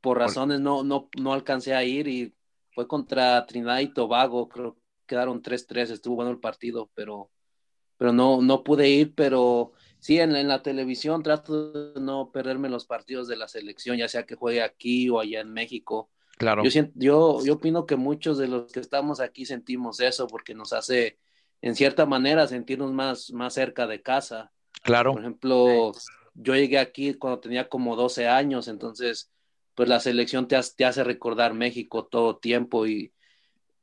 por 0.00 0.18
razones 0.18 0.60
no, 0.60 0.82
no, 0.84 1.08
no 1.20 1.32
alcancé 1.34 1.74
a 1.74 1.84
ir 1.84 2.08
y 2.08 2.34
fue 2.74 2.88
contra 2.88 3.44
Trinidad 3.46 3.80
y 3.80 3.92
Tobago, 3.92 4.48
creo 4.48 4.74
que 4.74 4.80
quedaron 5.08 5.42
3-3, 5.42 5.90
estuvo 5.90 6.14
bueno 6.14 6.30
el 6.30 6.38
partido, 6.38 6.88
pero, 6.94 7.30
pero 7.96 8.12
no, 8.12 8.40
no 8.40 8.62
pude 8.62 8.88
ir, 8.88 9.12
pero 9.16 9.72
sí, 9.98 10.20
en, 10.20 10.36
en 10.36 10.46
la 10.46 10.62
televisión 10.62 11.24
trato 11.24 11.72
de 11.94 12.00
no 12.00 12.30
perderme 12.30 12.68
los 12.68 12.86
partidos 12.86 13.26
de 13.26 13.36
la 13.36 13.48
selección, 13.48 13.96
ya 13.96 14.06
sea 14.06 14.24
que 14.24 14.36
juegue 14.36 14.62
aquí 14.62 15.08
o 15.08 15.18
allá 15.18 15.40
en 15.40 15.52
México. 15.52 16.10
Claro. 16.36 16.62
Yo, 16.62 16.70
siento, 16.70 16.92
yo, 16.94 17.44
yo 17.44 17.54
opino 17.54 17.84
que 17.86 17.96
muchos 17.96 18.38
de 18.38 18.46
los 18.46 18.70
que 18.70 18.78
estamos 18.78 19.18
aquí 19.18 19.44
sentimos 19.44 19.98
eso 19.98 20.28
porque 20.28 20.54
nos 20.54 20.72
hace, 20.72 21.18
en 21.62 21.74
cierta 21.74 22.06
manera, 22.06 22.46
sentirnos 22.46 22.92
más, 22.92 23.32
más 23.32 23.54
cerca 23.54 23.88
de 23.88 24.00
casa. 24.02 24.52
Claro. 24.82 25.14
Por 25.14 25.22
ejemplo, 25.22 25.92
yo 26.34 26.54
llegué 26.54 26.78
aquí 26.78 27.14
cuando 27.14 27.40
tenía 27.40 27.68
como 27.68 27.96
12 27.96 28.28
años, 28.28 28.68
entonces, 28.68 29.32
pues 29.74 29.88
la 29.88 29.98
selección 29.98 30.46
te, 30.46 30.54
hace- 30.54 30.74
te 30.76 30.84
hace 30.84 31.02
recordar 31.02 31.54
México 31.54 32.04
todo 32.06 32.36
tiempo 32.36 32.86
y 32.86 33.12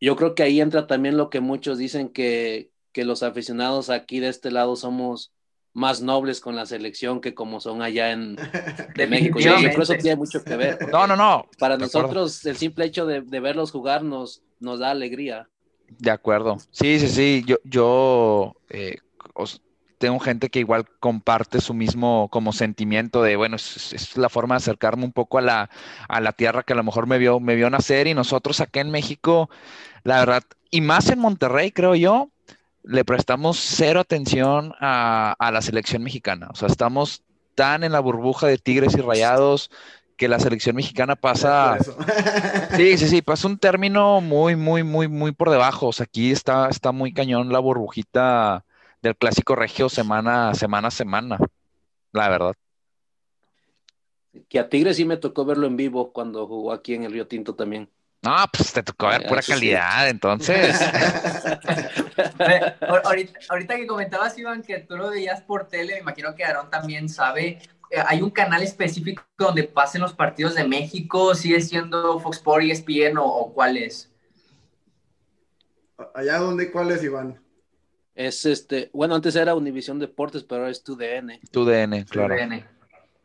yo 0.06 0.16
creo 0.16 0.36
que 0.36 0.44
ahí 0.44 0.62
entra 0.62 0.86
también 0.86 1.18
lo 1.18 1.32
que 1.32 1.40
muchos 1.40 1.80
dicen 1.80 2.10
que, 2.10 2.70
que 2.92 3.06
los 3.06 3.24
aficionados 3.24 3.90
aquí 3.90 4.20
de 4.20 4.28
este 4.30 4.52
lado 4.52 4.76
somos 4.76 5.32
más 5.74 6.02
nobles 6.02 6.40
con 6.42 6.56
la 6.56 6.66
selección 6.68 7.20
que 7.22 7.34
como 7.34 7.60
son 7.60 7.82
allá 7.82 8.12
en, 8.12 8.36
en 8.96 9.10
México. 9.10 9.40
Yo, 9.40 9.56
yo 9.58 9.70
creo 9.70 9.76
que 9.76 9.82
eso 9.82 9.94
tiene 9.96 10.16
mucho 10.16 10.44
que 10.44 10.56
ver. 10.56 10.78
No, 10.92 11.08
no, 11.08 11.16
no. 11.16 11.48
Para 11.58 11.76
de 11.76 11.86
acuerdo. 11.86 12.08
nosotros 12.10 12.46
el 12.46 12.56
simple 12.56 12.86
hecho 12.86 13.08
de, 13.08 13.22
de 13.22 13.40
verlos 13.40 13.72
jugar 13.72 14.04
nos, 14.04 14.44
nos 14.60 14.78
da 14.80 14.92
alegría. 14.92 15.50
De 15.90 16.12
acuerdo. 16.12 16.58
Sí, 16.72 17.00
sí, 17.00 17.08
sí. 17.08 17.44
Yo, 17.48 17.58
yo 17.64 18.54
eh, 18.70 18.98
os- 19.34 19.62
tengo 20.06 20.20
gente 20.20 20.52
que 20.52 20.60
igual 20.60 20.86
comparte 21.00 21.62
su 21.62 21.74
mismo 21.74 22.30
como 22.30 22.54
sentimiento 22.54 23.24
de, 23.24 23.38
bueno, 23.38 23.56
es, 23.56 23.92
es 23.92 24.16
la 24.18 24.30
forma 24.30 24.54
de 24.54 24.58
acercarme 24.58 25.04
un 25.04 25.12
poco 25.12 25.40
a 25.40 25.42
la, 25.42 25.72
a 26.08 26.22
la 26.22 26.32
tierra 26.32 26.62
que 26.62 26.74
a 26.74 26.76
lo 26.76 26.84
mejor 26.84 27.08
me 27.08 27.18
vio, 27.18 27.40
me 27.40 27.56
vio 27.56 27.72
nacer 27.72 28.06
y 28.06 28.14
nosotros 28.14 28.62
acá 28.62 28.82
en 28.82 28.92
México, 28.92 29.50
la 30.04 30.20
verdad, 30.20 30.44
y 30.70 30.82
más 30.82 31.10
en 31.10 31.18
Monterrey, 31.18 31.72
creo 31.72 31.96
yo, 31.96 32.30
le 32.84 33.04
prestamos 33.04 33.58
cero 33.60 34.00
atención 34.00 34.76
a, 34.80 35.36
a 35.40 35.52
la 35.52 35.64
selección 35.64 36.04
mexicana. 36.04 36.50
O 36.52 36.56
sea, 36.56 36.68
estamos 36.68 37.24
tan 37.56 37.84
en 37.84 37.92
la 37.92 38.00
burbuja 38.00 38.46
de 38.46 38.60
Tigres 38.60 38.94
y 38.94 39.02
Rayados 39.02 39.72
que 40.18 40.28
la 40.28 40.38
selección 40.38 40.76
mexicana 40.76 41.16
pasa... 41.16 41.80
Sí, 42.78 42.96
sí, 43.00 43.08
sí, 43.08 43.24
pasa 43.24 43.48
un 43.48 43.58
término 43.58 44.22
muy, 44.22 44.56
muy, 44.56 44.84
muy, 44.84 45.08
muy 45.08 45.32
por 45.32 45.50
debajo. 45.50 45.88
O 45.88 45.94
sea, 45.94 46.04
aquí 46.04 46.32
está, 46.32 46.70
está 46.70 46.92
muy 46.92 47.12
cañón 47.12 47.52
la 47.52 47.58
burbujita 47.58 48.66
del 49.06 49.16
clásico 49.16 49.56
regio 49.56 49.88
semana, 49.88 50.54
semana 50.56 50.88
a 50.88 50.92
semana, 50.92 51.38
la 52.12 52.28
verdad. 52.30 52.54
Que 54.50 54.60
a 54.60 54.68
Tigres 54.68 54.98
sí 54.98 55.06
me 55.06 55.18
tocó 55.18 55.46
verlo 55.46 55.68
en 55.68 55.78
vivo 55.78 56.12
cuando 56.12 56.46
jugó 56.48 56.74
aquí 56.74 56.94
en 56.96 57.04
el 57.04 57.12
Río 57.14 57.28
Tinto 57.28 57.54
también. 57.56 57.90
No, 58.24 58.36
pues 58.52 58.74
te 58.74 58.82
tocó 58.82 59.08
ver 59.08 59.22
Ah, 59.24 59.30
pura 59.30 59.42
calidad, 59.44 60.10
entonces. 60.10 60.82
Ahor- 62.82 63.02
ahorita, 63.06 63.40
ahorita 63.50 63.76
que 63.76 63.86
comentabas, 63.88 64.38
Iván, 64.40 64.64
que 64.64 64.80
tú 64.80 64.98
lo 64.98 65.12
veías 65.12 65.42
por 65.42 65.68
tele, 65.68 65.94
me 65.94 66.00
imagino 66.00 66.34
que 66.34 66.44
Aarón 66.44 66.70
también 66.72 67.08
sabe. 67.08 67.60
eh, 67.92 68.02
Hay 68.08 68.24
un 68.24 68.32
canal 68.32 68.64
específico 68.64 69.22
donde 69.38 69.64
pasen 69.66 70.02
los 70.02 70.14
partidos 70.14 70.56
de 70.56 70.68
México, 70.68 71.36
sigue 71.36 71.62
siendo 71.62 72.20
Fox 72.20 72.38
Sports, 72.38 72.66
ESPN 72.72 73.18
o, 73.20 73.26
o 73.26 73.54
cuál 73.54 73.78
es. 73.78 74.12
Allá 76.16 76.40
donde, 76.40 76.72
¿cuál 76.72 76.90
es, 76.92 77.04
Iván? 77.04 77.40
Es 78.16 78.46
este, 78.46 78.90
bueno, 78.94 79.14
antes 79.16 79.36
era 79.36 79.56
Univisión 79.56 80.00
Deportes, 80.00 80.44
pero 80.44 80.62
ahora 80.62 80.72
es 80.72 80.84
TUDN. 80.84 81.40
Tu 81.52 81.66
DN, 81.66 82.06
claro. 82.06 82.36
TUDN. 82.36 82.66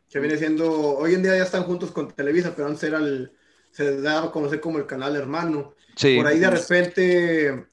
Que 0.09 0.19
viene 0.19 0.37
siendo, 0.37 0.69
hoy 0.97 1.13
en 1.13 1.23
día 1.23 1.37
ya 1.37 1.43
están 1.43 1.63
juntos 1.63 1.91
con 1.91 2.11
Televisa, 2.11 2.53
pero 2.53 2.67
antes 2.67 2.83
era 2.83 2.97
el, 2.97 3.31
se 3.71 4.01
daba 4.01 4.27
a 4.27 4.31
conocer 4.31 4.59
como 4.59 4.77
el 4.77 4.85
canal 4.85 5.15
hermano. 5.15 5.73
Sí, 5.95 6.17
Por 6.17 6.27
ahí 6.27 6.39
de 6.39 6.49
repente 6.49 7.65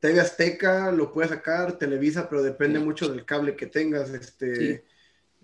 TV 0.00 0.20
Azteca 0.20 0.90
lo 0.90 1.12
puede 1.12 1.28
sacar, 1.28 1.78
Televisa, 1.78 2.28
pero 2.28 2.42
depende 2.42 2.80
Sí. 2.80 2.84
mucho 2.84 3.08
del 3.08 3.24
cable 3.24 3.54
que 3.54 3.66
tengas. 3.66 4.10
Este, 4.10 4.56
Sí. 4.56 4.80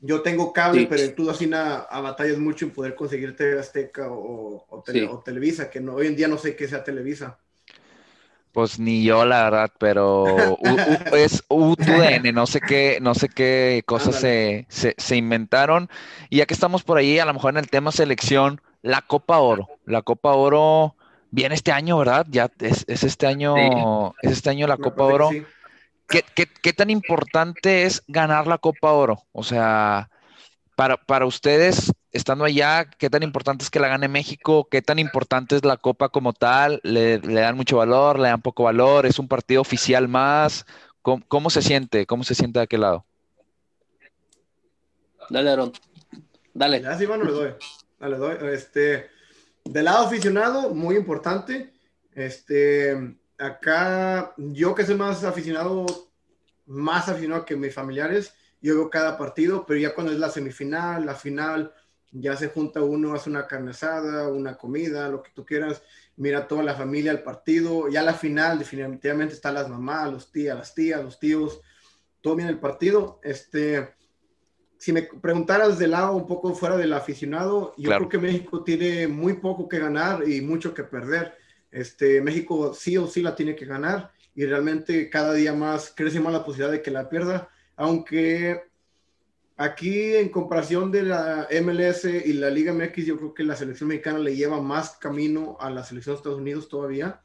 Yo 0.05 0.21
tengo 0.23 0.53
cable, 0.53 0.81
Sí. 0.81 0.87
pero 0.91 1.15
tú 1.15 1.31
así 1.31 1.49
a, 1.55 1.77
a 1.77 2.01
batallas 2.01 2.39
mucho 2.39 2.65
en 2.65 2.73
poder 2.73 2.97
conseguir 2.97 3.37
TV 3.37 3.61
Azteca 3.61 4.11
o, 4.11 4.67
o 4.69 4.83
Tele- 4.83 5.01
Sí. 5.03 5.07
o 5.09 5.21
Televisa, 5.21 5.71
que 5.71 5.81
no, 5.81 5.95
hoy 5.95 6.09
en 6.09 6.17
día 6.17 6.27
no 6.27 6.39
sé 6.39 6.57
qué 6.57 6.67
sea 6.67 6.83
Televisa. 6.83 7.39
Pues 8.53 8.79
ni 8.79 9.03
yo, 9.05 9.25
la 9.25 9.45
verdad, 9.45 9.71
pero 9.79 10.57
U- 10.61 10.81
U- 10.85 11.17
es 11.17 11.43
UTN, 11.49 12.33
no 12.33 12.47
sé 12.47 12.61
qué, 12.61 12.99
no 13.01 13.15
sé 13.15 13.29
qué 13.29 13.83
cosas 13.87 14.17
se, 14.17 14.67
se, 14.69 14.95
se 14.99 15.17
inventaron. 15.17 15.89
Y 16.31 16.39
ya 16.39 16.47
que 16.47 16.55
estamos 16.55 16.83
por 16.83 16.99
ahí, 16.99 17.19
a 17.19 17.25
lo 17.25 17.35
mejor 17.35 17.53
en 17.55 17.59
el 17.59 17.71
tema 17.71 17.93
selección, 17.93 18.61
la 18.83 19.03
Copa 19.03 19.39
Oro. 19.39 19.69
La 19.87 20.03
Copa 20.03 20.33
Oro 20.33 20.97
viene 21.31 21.55
este 21.55 21.73
año, 21.73 21.99
¿verdad? 21.99 22.27
Ya 22.31 22.51
es, 22.61 22.85
es 22.89 23.05
este 23.05 23.27
año, 23.27 24.15
es 24.23 24.33
este 24.33 24.51
año 24.51 24.67
la 24.67 24.77
Copa 24.77 25.05
Oro. 25.05 25.31
sí. 25.31 25.43
¿Qué, 26.09 26.23
qué, 26.35 26.47
qué 26.47 26.73
tan 26.75 26.91
importante 26.91 27.85
es 27.85 28.03
ganar 28.07 28.47
la 28.47 28.59
Copa 28.59 28.93
Oro? 28.93 29.23
O 29.33 29.43
sea, 29.43 30.11
para, 30.77 30.97
para 30.97 31.27
ustedes, 31.27 31.93
estando 32.13 32.45
allá, 32.45 32.85
¿qué 32.85 33.11
tan 33.11 33.23
importante 33.23 33.65
es 33.65 33.71
que 33.71 33.81
la 33.81 33.89
gane 33.89 34.09
México? 34.09 34.69
¿Qué 34.71 34.83
tan 34.83 34.99
importante 34.99 35.57
es 35.57 35.65
la 35.65 35.77
Copa 35.77 36.09
como 36.11 36.33
tal? 36.33 36.81
¿Le, 36.83 37.19
le 37.19 37.41
dan 37.41 37.57
mucho 37.57 37.79
valor? 37.79 38.19
¿Le 38.19 38.29
dan 38.29 38.43
poco 38.43 38.65
valor? 38.65 39.07
¿Es 39.07 39.19
un 39.19 39.29
partido 39.29 39.61
oficial 39.61 40.09
más? 40.09 40.67
¿Cómo, 41.03 41.51
se 41.51 41.63
siente? 41.63 42.07
¿Cómo 42.07 42.23
se 42.23 42.37
siente 42.37 42.61
de 42.61 42.65
aquel 42.65 42.83
lado? 42.83 43.05
Dale, 45.29 45.51
Aaron. 45.51 45.73
Dale. 46.55 46.81
Ya 46.81 46.97
sí, 46.97 47.07
bueno, 47.07 47.25
le 47.25 47.33
doy. 47.33 47.55
Dale, 47.99 48.17
doy. 48.17 48.37
Este, 48.53 49.11
del 49.65 49.85
lado 49.85 50.07
aficionado, 50.07 50.71
muy 50.71 50.97
importante. 50.97 51.73
Este, 52.15 53.17
acá, 53.37 54.33
yo 54.37 54.75
que 54.77 54.85
soy 54.85 54.95
más 54.95 55.25
aficionado, 55.25 55.87
más 56.67 57.09
aficionado 57.09 57.45
que 57.45 57.57
mis 57.57 57.75
familiares, 57.75 58.35
yo 58.61 58.77
veo 58.77 58.89
cada 58.89 59.19
partido, 59.19 59.67
pero 59.67 59.81
ya 59.81 59.95
cuando 59.95 60.13
es 60.13 60.19
la 60.21 60.31
semifinal, 60.31 61.05
la 61.05 61.17
final, 61.17 61.73
ya 62.13 62.37
se 62.37 62.49
junta 62.49 62.83
uno, 62.83 63.15
hace 63.15 63.31
una 63.31 63.47
carne 63.47 63.71
asada, 63.71 64.29
una 64.29 64.57
comida, 64.57 65.09
lo 65.09 65.23
que 65.23 65.31
tú 65.35 65.45
quieras, 65.45 65.83
mira 66.17 66.47
toda 66.47 66.63
la 66.63 66.75
familia 66.75 67.11
el 67.11 67.23
partido, 67.23 67.89
ya 67.89 68.03
la 68.03 68.15
final 68.15 68.59
definitivamente 68.59 69.35
están 69.35 69.55
las 69.55 69.69
mamás, 69.69 70.13
los 70.13 70.31
tías, 70.31 70.57
las 70.57 70.75
tías, 70.75 71.03
los 71.03 71.19
tíos, 71.19 71.61
todo 72.21 72.37
bien 72.37 72.49
el 72.49 72.59
partido. 72.59 73.19
Este, 73.25 73.95
si 74.79 74.93
me 74.93 75.03
preguntaras 75.03 75.79
del 75.79 75.93
lado 75.93 76.15
un 76.15 76.27
poco 76.27 76.55
fuera 76.55 76.77
del 76.77 76.93
aficionado, 76.93 77.75
yo 77.79 77.91
creo 77.91 78.09
que 78.09 78.19
México 78.19 78.63
tiene 78.63 79.09
muy 79.09 79.35
poco 79.35 79.69
que 79.69 79.79
ganar 79.79 80.29
y 80.29 80.41
mucho 80.43 80.75
que 80.75 80.85
perder. 80.85 81.35
Este, 81.71 82.21
México 82.21 82.75
sí 82.75 82.99
o 82.99 83.07
sí 83.07 83.23
la 83.23 83.35
tiene 83.35 83.57
que 83.57 83.65
ganar 83.65 84.13
y 84.35 84.45
realmente 84.45 85.09
cada 85.09 85.33
día 85.33 85.55
más 85.55 85.93
crece 85.97 86.21
más 86.21 86.33
la 86.33 86.45
posibilidad 86.45 86.73
de 86.73 86.83
que 86.83 86.91
la 86.91 87.09
pierda, 87.09 87.49
aunque 87.77 88.72
Aquí, 89.57 90.15
en 90.15 90.31
comparación 90.31 90.91
de 90.91 91.03
la 91.03 91.47
MLS 91.63 92.05
y 92.05 92.33
la 92.33 92.51
Liga 92.51 92.73
MX, 92.73 93.07
yo 93.07 93.17
creo 93.17 93.35
que 93.35 93.45
la 93.45 93.55
selección 93.55 93.89
mexicana 93.89 94.19
le 94.19 94.35
lleva 94.35 94.61
más 94.61 94.97
camino 94.97 95.57
a 95.61 95.71
la 95.71 95.85
selección 95.85 96.15
de 96.15 96.19
Estados 96.19 96.39
Unidos 96.39 96.69
todavía. 96.69 97.23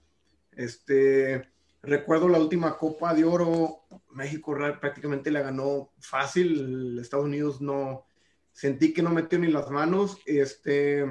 Este, 0.51 1.49
recuerdo 1.82 2.28
la 2.28 2.39
última 2.39 2.78
Copa 2.78 3.13
de 3.13 3.23
Oro, 3.23 3.84
México 4.11 4.55
prácticamente 4.80 5.32
la 5.32 5.41
ganó 5.41 5.93
fácil. 5.99 6.99
Estados 6.99 7.25
Unidos 7.25 7.61
no, 7.61 8.05
sentí 8.51 8.93
que 8.93 9.01
no 9.01 9.09
metió 9.11 9.39
ni 9.39 9.47
las 9.47 9.71
manos. 9.71 10.19
Este, 10.25 11.05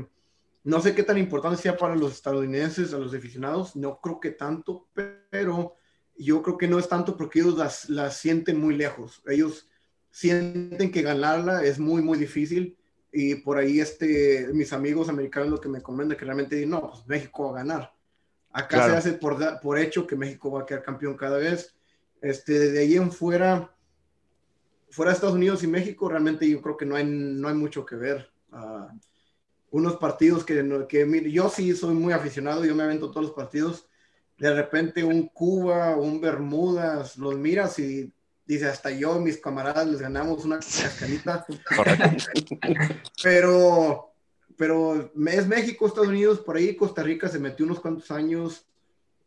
no 0.65 0.81
sé 0.81 0.95
qué 0.95 1.03
tan 1.03 1.17
importante 1.17 1.63
sea 1.63 1.77
para 1.77 1.97
los 1.97 2.13
estadounidenses, 2.13 2.93
a 2.93 2.99
los 2.99 3.15
aficionados, 3.15 3.77
no 3.77 4.01
creo 4.01 4.19
que 4.19 4.33
tanto, 4.33 4.89
pero 5.31 5.77
yo 6.17 6.43
creo 6.43 6.59
que 6.59 6.67
no 6.67 6.79
es 6.79 6.89
tanto 6.89 7.17
porque 7.17 7.41
ellos 7.41 7.57
las, 7.57 7.89
las 7.89 8.17
sienten 8.17 8.59
muy 8.59 8.77
lejos. 8.77 9.23
Ellos 9.27 9.69
sienten 10.17 10.91
que 10.91 11.03
ganarla 11.03 11.63
es 11.63 11.79
muy, 11.79 12.01
muy 12.01 12.17
difícil. 12.17 12.75
Y 13.13 13.35
por 13.35 13.59
ahí 13.59 13.81
este, 13.81 14.49
mis 14.55 14.73
amigos 14.73 15.11
americanos 15.11 15.51
lo 15.51 15.61
que 15.61 15.69
me 15.69 15.83
comentan 15.83 16.17
que 16.17 16.25
realmente 16.25 16.57
dicen, 16.57 16.71
no, 16.71 16.91
pues 16.91 17.07
México 17.07 17.45
va 17.45 17.51
a 17.51 17.63
ganar. 17.63 17.95
Acá 18.51 18.87
se 18.87 18.97
hace 18.97 19.13
por, 19.13 19.37
por 19.61 19.79
hecho 19.79 20.07
que 20.07 20.17
México 20.17 20.51
va 20.51 20.63
a 20.63 20.67
quedar 20.67 20.83
campeón 20.83 21.19
cada 21.19 21.37
vez. 21.37 21.77
Este, 22.23 22.73
de 22.73 22.79
ahí 22.79 22.97
en 22.97 23.13
fuera, 23.13 23.71
fuera 24.89 25.11
de 25.11 25.17
Estados 25.17 25.37
Unidos 25.37 25.63
y 25.63 25.67
México, 25.67 26.09
realmente 26.09 26.49
yo 26.49 26.63
creo 26.63 26.79
que 26.79 26.87
no 26.87 26.97
hay, 26.97 27.05
no 27.05 27.49
hay 27.49 27.55
mucho 27.55 27.85
que 27.85 27.97
ver. 27.97 28.31
Uh, 28.51 28.89
unos 29.71 29.97
partidos 29.97 30.47
que, 30.47 30.87
que 30.89 31.31
yo 31.31 31.51
sí 31.51 31.75
soy 31.75 31.95
muy 31.95 32.15
aficionado, 32.15 32.65
yo 32.65 32.75
me 32.75 32.85
avento 32.85 33.11
todos 33.11 33.27
los 33.27 33.35
partidos. 33.35 33.87
De 34.39 34.55
repente 34.55 35.05
un 35.05 35.29
Cuba, 35.29 35.95
un 35.97 36.23
Bermudas, 36.23 37.19
los 37.19 37.37
miras 37.37 37.79
y 37.79 38.11
Dice, 38.47 38.67
hasta 38.67 38.91
yo, 38.91 39.19
mis 39.19 39.39
camaradas, 39.39 39.89
les 39.89 40.01
ganamos 40.01 40.45
una 40.45 40.57
cascarita. 40.57 41.45
pero, 43.23 44.13
pero 44.57 45.11
es 45.27 45.47
México, 45.49 45.87
Estados 45.87 46.09
Unidos, 46.09 46.39
por 46.39 46.57
ahí 46.57 46.77
Costa 46.77 47.03
Rica 47.03 47.29
se 47.29 47.41
metió 47.41 47.67
unos 47.67 47.81
cuantos 47.81 48.11
años. 48.11 48.65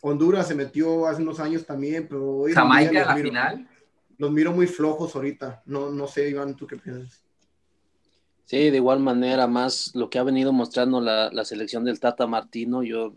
Honduras 0.01 0.47
se 0.47 0.55
metió 0.55 1.05
hace 1.05 1.22
unos 1.22 1.41
años 1.41 1.65
también, 1.65 2.07
pero 2.07 2.38
hoy 2.38 2.53
Jamaica 2.53 3.05
la 3.05 3.15
final. 3.15 3.67
Los 4.17 4.32
miro 4.32 4.53
muy 4.53 4.67
flojos 4.67 5.15
ahorita. 5.15 5.63
No, 5.65 5.89
no 5.89 6.07
sé, 6.07 6.30
Iván, 6.30 6.55
¿tú 6.55 6.65
qué 6.65 6.78
piensas? 6.78 7.22
Sí, 8.45 8.70
de 8.70 8.78
igual 8.78 8.99
manera, 8.99 9.47
más 9.47 9.91
lo 9.95 10.09
que 10.09 10.17
ha 10.17 10.24
venido 10.24 10.53
mostrando 10.53 11.01
la, 11.01 11.30
la 11.32 11.45
selección 11.45 11.84
del 11.84 11.99
Tata 11.99 12.26
Martino, 12.26 12.84
yo, 12.84 13.13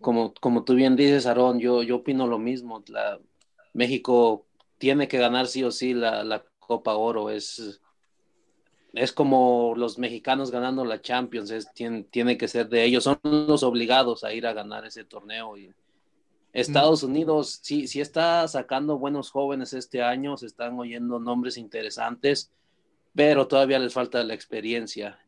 como, 0.00 0.32
como 0.34 0.64
tú 0.64 0.74
bien 0.74 0.96
dices, 0.96 1.26
Aarón, 1.26 1.60
yo, 1.60 1.82
yo 1.82 1.96
opino 1.96 2.26
lo 2.26 2.38
mismo. 2.38 2.82
La, 2.88 3.18
México 3.74 4.46
tiene 4.84 5.08
que 5.08 5.16
ganar 5.16 5.46
sí 5.46 5.64
o 5.64 5.70
sí 5.70 5.94
la, 5.94 6.44
Copa 6.58 6.94
Oro. 6.94 7.30
Es, 7.30 7.80
es 8.92 9.12
como 9.12 9.72
los 9.74 9.98
mexicanos 9.98 10.50
ganando 10.50 10.84
la 10.84 11.00
Champions, 11.00 11.50
es, 11.50 11.72
tiene, 11.72 12.02
tiene, 12.02 12.36
que 12.36 12.48
ser 12.48 12.68
de 12.68 12.84
ellos, 12.84 13.04
son 13.04 13.18
los 13.22 13.62
obligados 13.62 14.24
a 14.24 14.34
ir 14.34 14.46
a 14.46 14.52
ganar 14.52 14.84
ese 14.84 15.04
torneo. 15.04 15.56
Y 15.56 15.72
Estados 16.52 17.02
mm. 17.02 17.06
Unidos 17.06 17.60
sí, 17.62 17.88
sí 17.88 18.02
está 18.02 18.46
sacando 18.46 18.98
buenos 18.98 19.30
jóvenes 19.30 19.72
este 19.72 20.02
año, 20.02 20.36
se 20.36 20.44
están 20.44 20.78
oyendo 20.78 21.18
nombres 21.18 21.56
interesantes, 21.56 22.52
pero 23.14 23.48
todavía 23.48 23.78
les 23.78 23.94
falta 23.94 24.22
la 24.22 24.34
experiencia. 24.34 25.18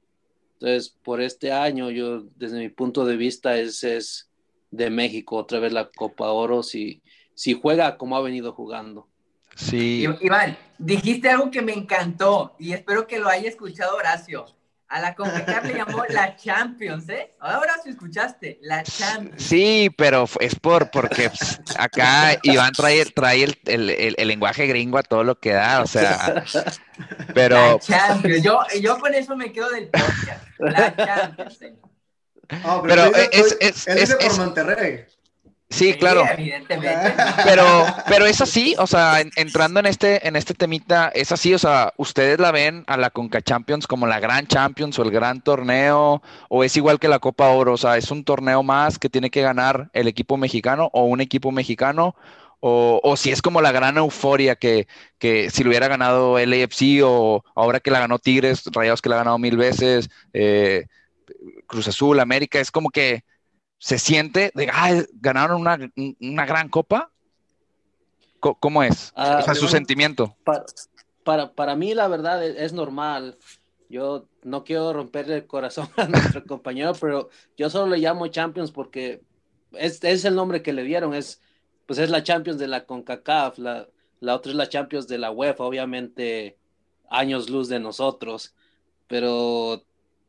Entonces, 0.58 0.94
por 1.02 1.22
este 1.22 1.50
año, 1.50 1.88
yo, 1.88 2.24
desde 2.36 2.58
mi 2.58 2.68
punto 2.68 3.06
de 3.06 3.16
vista, 3.16 3.56
es, 3.56 3.82
es 3.84 4.28
de 4.70 4.90
México, 4.90 5.36
otra 5.36 5.60
vez 5.60 5.72
la 5.72 5.88
Copa 5.88 6.30
Oro, 6.30 6.62
si, 6.62 7.00
si 7.32 7.54
juega 7.54 7.96
como 7.96 8.18
ha 8.18 8.20
venido 8.20 8.52
jugando. 8.52 9.08
Sí. 9.56 10.06
Iván, 10.20 10.56
dijiste 10.78 11.30
algo 11.30 11.50
que 11.50 11.62
me 11.62 11.72
encantó 11.72 12.54
y 12.58 12.72
espero 12.72 13.06
que 13.06 13.18
lo 13.18 13.28
haya 13.28 13.48
escuchado 13.48 13.96
Horacio. 13.96 14.46
A 14.88 15.00
la 15.00 15.16
CONCACAF 15.16 15.64
le 15.64 15.74
llamó 15.74 16.04
la 16.10 16.36
Champions, 16.36 17.08
¿eh? 17.08 17.34
Ahora 17.40 17.72
sí 17.82 17.90
escuchaste, 17.90 18.60
la 18.62 18.84
Champions. 18.84 19.42
Sí, 19.42 19.90
pero 19.96 20.28
es 20.38 20.54
por 20.54 20.92
porque 20.92 21.28
acá 21.76 22.38
Iván 22.44 22.70
trae, 22.70 23.04
trae 23.06 23.42
el, 23.42 23.58
el, 23.64 24.14
el, 24.16 24.28
lenguaje 24.28 24.68
gringo 24.68 24.98
a 24.98 25.02
todo 25.02 25.24
lo 25.24 25.40
que 25.40 25.54
da, 25.54 25.82
o 25.82 25.88
sea, 25.88 26.44
pero... 27.34 27.56
La 27.56 27.78
Champions, 27.80 28.44
yo, 28.44 28.60
yo 28.80 29.00
con 29.00 29.12
eso 29.12 29.34
me 29.34 29.50
quedo 29.50 29.70
del 29.70 29.88
podcast, 29.88 30.44
la 30.60 30.94
Champions. 30.94 31.58
Oh, 32.64 32.82
pero, 32.86 33.06
es, 33.06 33.56
es, 33.60 33.88
es, 33.88 34.10
es, 34.10 34.14
por 34.14 34.38
Monterrey. 34.38 35.04
Sí, 35.68 35.94
claro. 35.94 36.22
Pero, 37.44 37.64
pero 38.08 38.26
es 38.26 38.40
así, 38.40 38.74
o 38.78 38.86
sea, 38.86 39.20
entrando 39.36 39.80
en 39.80 39.86
este, 39.86 40.26
en 40.26 40.36
este 40.36 40.54
temita, 40.54 41.08
es 41.08 41.32
así, 41.32 41.54
o 41.54 41.58
sea, 41.58 41.92
¿ustedes 41.96 42.38
la 42.38 42.52
ven 42.52 42.84
a 42.86 42.96
la 42.96 43.10
Conca 43.10 43.42
Champions 43.42 43.86
como 43.86 44.06
la 44.06 44.20
gran 44.20 44.46
Champions 44.46 44.98
o 44.98 45.02
el 45.02 45.10
gran 45.10 45.42
torneo? 45.42 46.22
¿O 46.48 46.64
es 46.64 46.76
igual 46.76 46.98
que 46.98 47.08
la 47.08 47.18
Copa 47.18 47.48
Oro? 47.48 47.74
O 47.74 47.76
sea, 47.76 47.96
¿es 47.96 48.10
un 48.10 48.24
torneo 48.24 48.62
más 48.62 48.98
que 48.98 49.10
tiene 49.10 49.30
que 49.30 49.42
ganar 49.42 49.90
el 49.92 50.08
equipo 50.08 50.36
mexicano 50.36 50.88
o 50.92 51.04
un 51.04 51.20
equipo 51.20 51.50
mexicano? 51.52 52.14
O, 52.60 53.00
o 53.02 53.16
si 53.16 53.30
es 53.30 53.42
como 53.42 53.60
la 53.60 53.72
gran 53.72 53.96
euforia 53.98 54.56
que, 54.56 54.86
que 55.18 55.50
si 55.50 55.62
lo 55.62 55.70
hubiera 55.70 55.88
ganado 55.88 56.38
el 56.38 56.52
AFC 56.52 57.02
o 57.04 57.44
ahora 57.54 57.80
que 57.80 57.90
la 57.90 58.00
ganó 58.00 58.18
Tigres, 58.18 58.62
Rayados 58.72 59.02
que 59.02 59.08
la 59.08 59.16
ha 59.16 59.18
ganado 59.18 59.38
mil 59.38 59.56
veces, 59.56 60.08
eh, 60.32 60.86
Cruz 61.66 61.88
Azul, 61.88 62.20
América, 62.20 62.60
es 62.60 62.70
como 62.70 62.90
que 62.90 63.24
se 63.78 63.98
siente 63.98 64.50
de, 64.54 64.68
ah, 64.72 65.02
ganaron 65.14 65.60
una, 65.60 65.78
una, 66.20 66.46
gran 66.46 66.68
copa? 66.68 67.10
¿Cómo 68.40 68.82
es? 68.82 69.12
Ah, 69.16 69.38
o 69.40 69.44
sea, 69.44 69.54
su 69.54 69.68
sentimiento. 69.68 70.36
Para, 71.24 71.52
para, 71.52 71.74
mí, 71.74 71.94
la 71.94 72.08
verdad, 72.08 72.44
es, 72.44 72.56
es, 72.56 72.72
normal. 72.72 73.36
Yo 73.88 74.28
no 74.42 74.64
quiero 74.64 74.92
romperle 74.92 75.36
el 75.36 75.46
corazón 75.46 75.88
a 75.96 76.06
nuestro 76.06 76.44
compañero, 76.44 76.92
pero 77.00 77.30
yo 77.56 77.70
solo 77.70 77.86
le 77.86 77.98
llamo 77.98 78.28
Champions 78.28 78.70
porque 78.70 79.22
es, 79.72 80.02
es, 80.04 80.24
el 80.24 80.34
nombre 80.34 80.62
que 80.62 80.72
le 80.72 80.84
dieron. 80.84 81.14
Es, 81.14 81.40
pues 81.86 81.98
es 81.98 82.10
la 82.10 82.22
Champions 82.22 82.58
de 82.58 82.68
la 82.68 82.84
CONCACAF, 82.84 83.58
la, 83.58 83.88
la 84.20 84.34
otra 84.34 84.52
es 84.52 84.56
la 84.56 84.68
Champions 84.68 85.08
de 85.08 85.18
la 85.18 85.30
UEFA, 85.30 85.64
obviamente 85.64 86.56
años 87.08 87.50
luz 87.50 87.68
de 87.68 87.80
nosotros. 87.80 88.54
Pero 89.06 89.84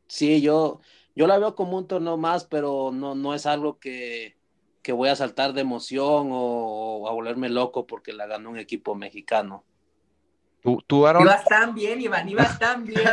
sí, 0.06 0.40
yo, 0.40 0.80
yo 1.18 1.26
la 1.26 1.36
veo 1.36 1.56
como 1.56 1.76
un 1.76 1.88
torneo 1.88 2.16
más, 2.16 2.44
pero 2.44 2.92
no, 2.94 3.16
no 3.16 3.34
es 3.34 3.44
algo 3.44 3.80
que, 3.80 4.36
que 4.82 4.92
voy 4.92 5.08
a 5.08 5.16
saltar 5.16 5.52
de 5.52 5.62
emoción 5.62 6.28
o, 6.30 7.08
a 7.08 7.12
volverme 7.12 7.48
loco 7.48 7.88
porque 7.88 8.12
la 8.12 8.28
ganó 8.28 8.50
un 8.50 8.58
equipo 8.58 8.94
mexicano. 8.94 9.64
¿Tú, 10.62 10.80
tú 10.86 11.08
Aaron? 11.08 11.24
Ibas 11.24 11.44
tan 11.44 11.74
bien, 11.74 12.00
Iván, 12.00 12.28
ibas 12.28 12.56
tan 12.60 12.84
bien. 12.84 13.02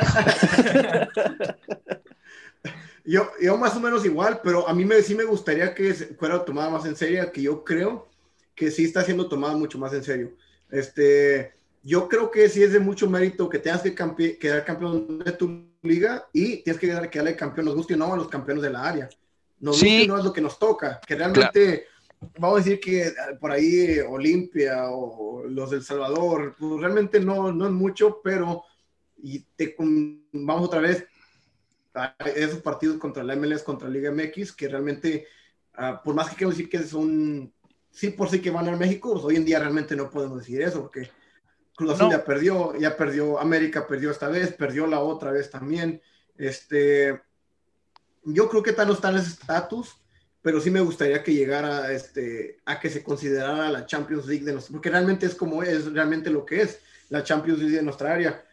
yo, 3.06 3.28
yo 3.42 3.58
más 3.58 3.76
o 3.76 3.80
menos 3.80 4.06
igual, 4.06 4.40
pero 4.44 4.68
a 4.68 4.74
mí 4.76 4.86
me, 4.86 5.02
sí 5.02 5.16
me 5.16 5.24
gustaría 5.24 5.74
que 5.74 5.92
fuera 5.96 6.46
tomada 6.46 6.70
más 6.70 6.86
en 6.86 6.96
serio, 6.96 7.32
que 7.32 7.42
yo 7.42 7.64
creo 7.64 8.08
que 8.54 8.70
sí 8.70 8.84
está 8.84 9.02
siendo 9.02 9.28
tomada 9.28 9.58
mucho 9.58 9.80
más 9.80 9.92
en 9.94 10.04
serio. 10.04 10.32
Este, 10.70 11.56
yo 11.82 12.08
creo 12.08 12.30
que 12.30 12.50
sí 12.50 12.62
es 12.62 12.72
de 12.72 12.80
mucho 12.80 13.10
mérito 13.10 13.50
que 13.50 13.58
tengas 13.58 13.82
que 13.82 14.38
quedar 14.38 14.64
campeón 14.64 15.18
de 15.18 15.32
tu 15.32 15.75
liga 15.86 16.28
y 16.34 16.58
tienes 16.58 16.80
que 16.80 16.88
darle, 16.88 17.10
que 17.10 17.20
darle 17.20 17.36
campeón, 17.36 17.66
nos 17.66 17.76
guste 17.76 17.94
o 17.94 17.98
no 17.98 18.14
a 18.14 18.18
los 18.18 18.28
campeones 18.28 18.64
de 18.64 18.70
la 18.70 18.84
área. 18.84 19.10
Nos 19.60 19.80
sí. 19.80 20.06
no 20.08 20.18
es 20.18 20.24
lo 20.24 20.34
que 20.34 20.42
nos 20.42 20.60
toca, 20.60 21.00
que 21.06 21.16
realmente, 21.16 21.88
vamos 22.38 22.60
a 22.60 22.64
decir 22.64 22.80
que 22.80 23.14
por 23.40 23.52
ahí 23.52 24.00
Olimpia 24.00 24.90
o 24.90 25.44
los 25.48 25.72
del 25.72 25.84
Salvador, 25.84 26.56
pues 26.60 26.82
realmente 26.82 27.20
no, 27.20 27.52
no 27.52 27.66
es 27.66 27.72
mucho, 27.72 28.22
pero 28.24 28.64
y 29.18 29.40
te, 29.56 29.76
vamos 29.78 30.68
otra 30.68 30.82
vez 30.82 31.06
a 31.94 32.16
esos 32.36 32.62
partidos 32.62 32.98
contra 32.98 33.24
la 33.24 33.36
MLS, 33.36 33.64
contra 33.64 33.88
Liga 33.88 34.12
MX, 34.12 34.52
que 34.52 34.68
realmente, 34.68 35.26
uh, 35.78 36.04
por 36.04 36.14
más 36.14 36.30
que 36.30 36.36
quiero 36.36 36.52
decir 36.52 36.70
que 36.70 36.84
son 36.84 37.54
sí 37.96 38.10
por 38.10 38.30
sí 38.30 38.42
que 38.42 38.52
van 38.52 38.68
a 38.68 38.76
México, 38.76 39.14
pues 39.14 39.24
hoy 39.24 39.38
en 39.38 39.46
día 39.46 39.60
realmente 39.60 39.96
no 39.96 40.10
podemos 40.10 40.40
decir 40.40 40.62
eso, 40.62 40.82
porque 40.82 41.10
Cruz 41.76 41.92
Azul 41.92 42.10
ya 42.10 42.24
perdió, 42.24 42.76
ya 42.78 42.96
perdió, 42.96 43.40
América 43.40 43.86
perdió 43.86 44.12
esta 44.12 44.30
vez, 44.30 44.54
perdió 44.54 44.88
la 44.88 45.02
otra 45.02 45.32
vez 45.32 45.50
también. 45.50 46.02
Este, 46.38 47.22
yo 48.24 48.50
creo 48.50 48.64
que 48.64 48.74
tal 48.74 48.88
no 48.88 48.94
está 48.94 49.10
en 49.10 49.18
ese 49.18 49.32
estatus, 49.32 49.98
pero 50.42 50.62
sí 50.62 50.72
me 50.72 50.80
gustaría 50.80 51.24
que 51.24 51.34
llegara 51.34 51.92
este, 51.92 52.60
a 52.66 52.80
que 52.80 52.90
se 52.90 53.04
considerara 53.04 53.70
la 53.70 53.86
Champions 53.86 54.26
League 54.26 54.46
de 54.46 54.54
nosotros, 54.54 54.78
porque 54.78 54.90
realmente 54.90 55.26
es 55.26 55.36
como 55.36 55.64
es, 55.64 55.92
realmente 55.92 56.30
lo 56.30 56.46
que 56.46 56.62
es 56.62 56.80
la 57.10 57.24
Champions 57.24 57.60
League 57.60 57.76
de 57.76 57.84
nuestra 57.84 58.14
área. 58.14 58.46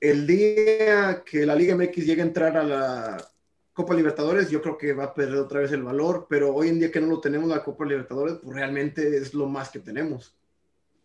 El 0.00 0.26
día 0.26 1.22
que 1.24 1.44
la 1.44 1.54
Liga 1.54 1.74
MX 1.74 2.06
llegue 2.06 2.22
a 2.22 2.26
entrar 2.26 2.56
a 2.56 2.62
la 2.62 3.28
Copa 3.72 3.94
Libertadores, 3.94 4.48
yo 4.48 4.62
creo 4.62 4.78
que 4.78 4.92
va 4.92 5.04
a 5.04 5.14
perder 5.14 5.38
otra 5.38 5.60
vez 5.60 5.72
el 5.72 5.82
valor, 5.82 6.26
pero 6.30 6.54
hoy 6.54 6.68
en 6.68 6.78
día 6.78 6.90
que 6.90 7.00
no 7.00 7.08
lo 7.08 7.20
tenemos 7.20 7.48
la 7.48 7.62
Copa 7.62 7.84
Libertadores, 7.84 8.38
pues 8.42 8.54
realmente 8.54 9.16
es 9.16 9.34
lo 9.34 9.46
más 9.46 9.70
que 9.70 9.80
tenemos. 9.80 10.37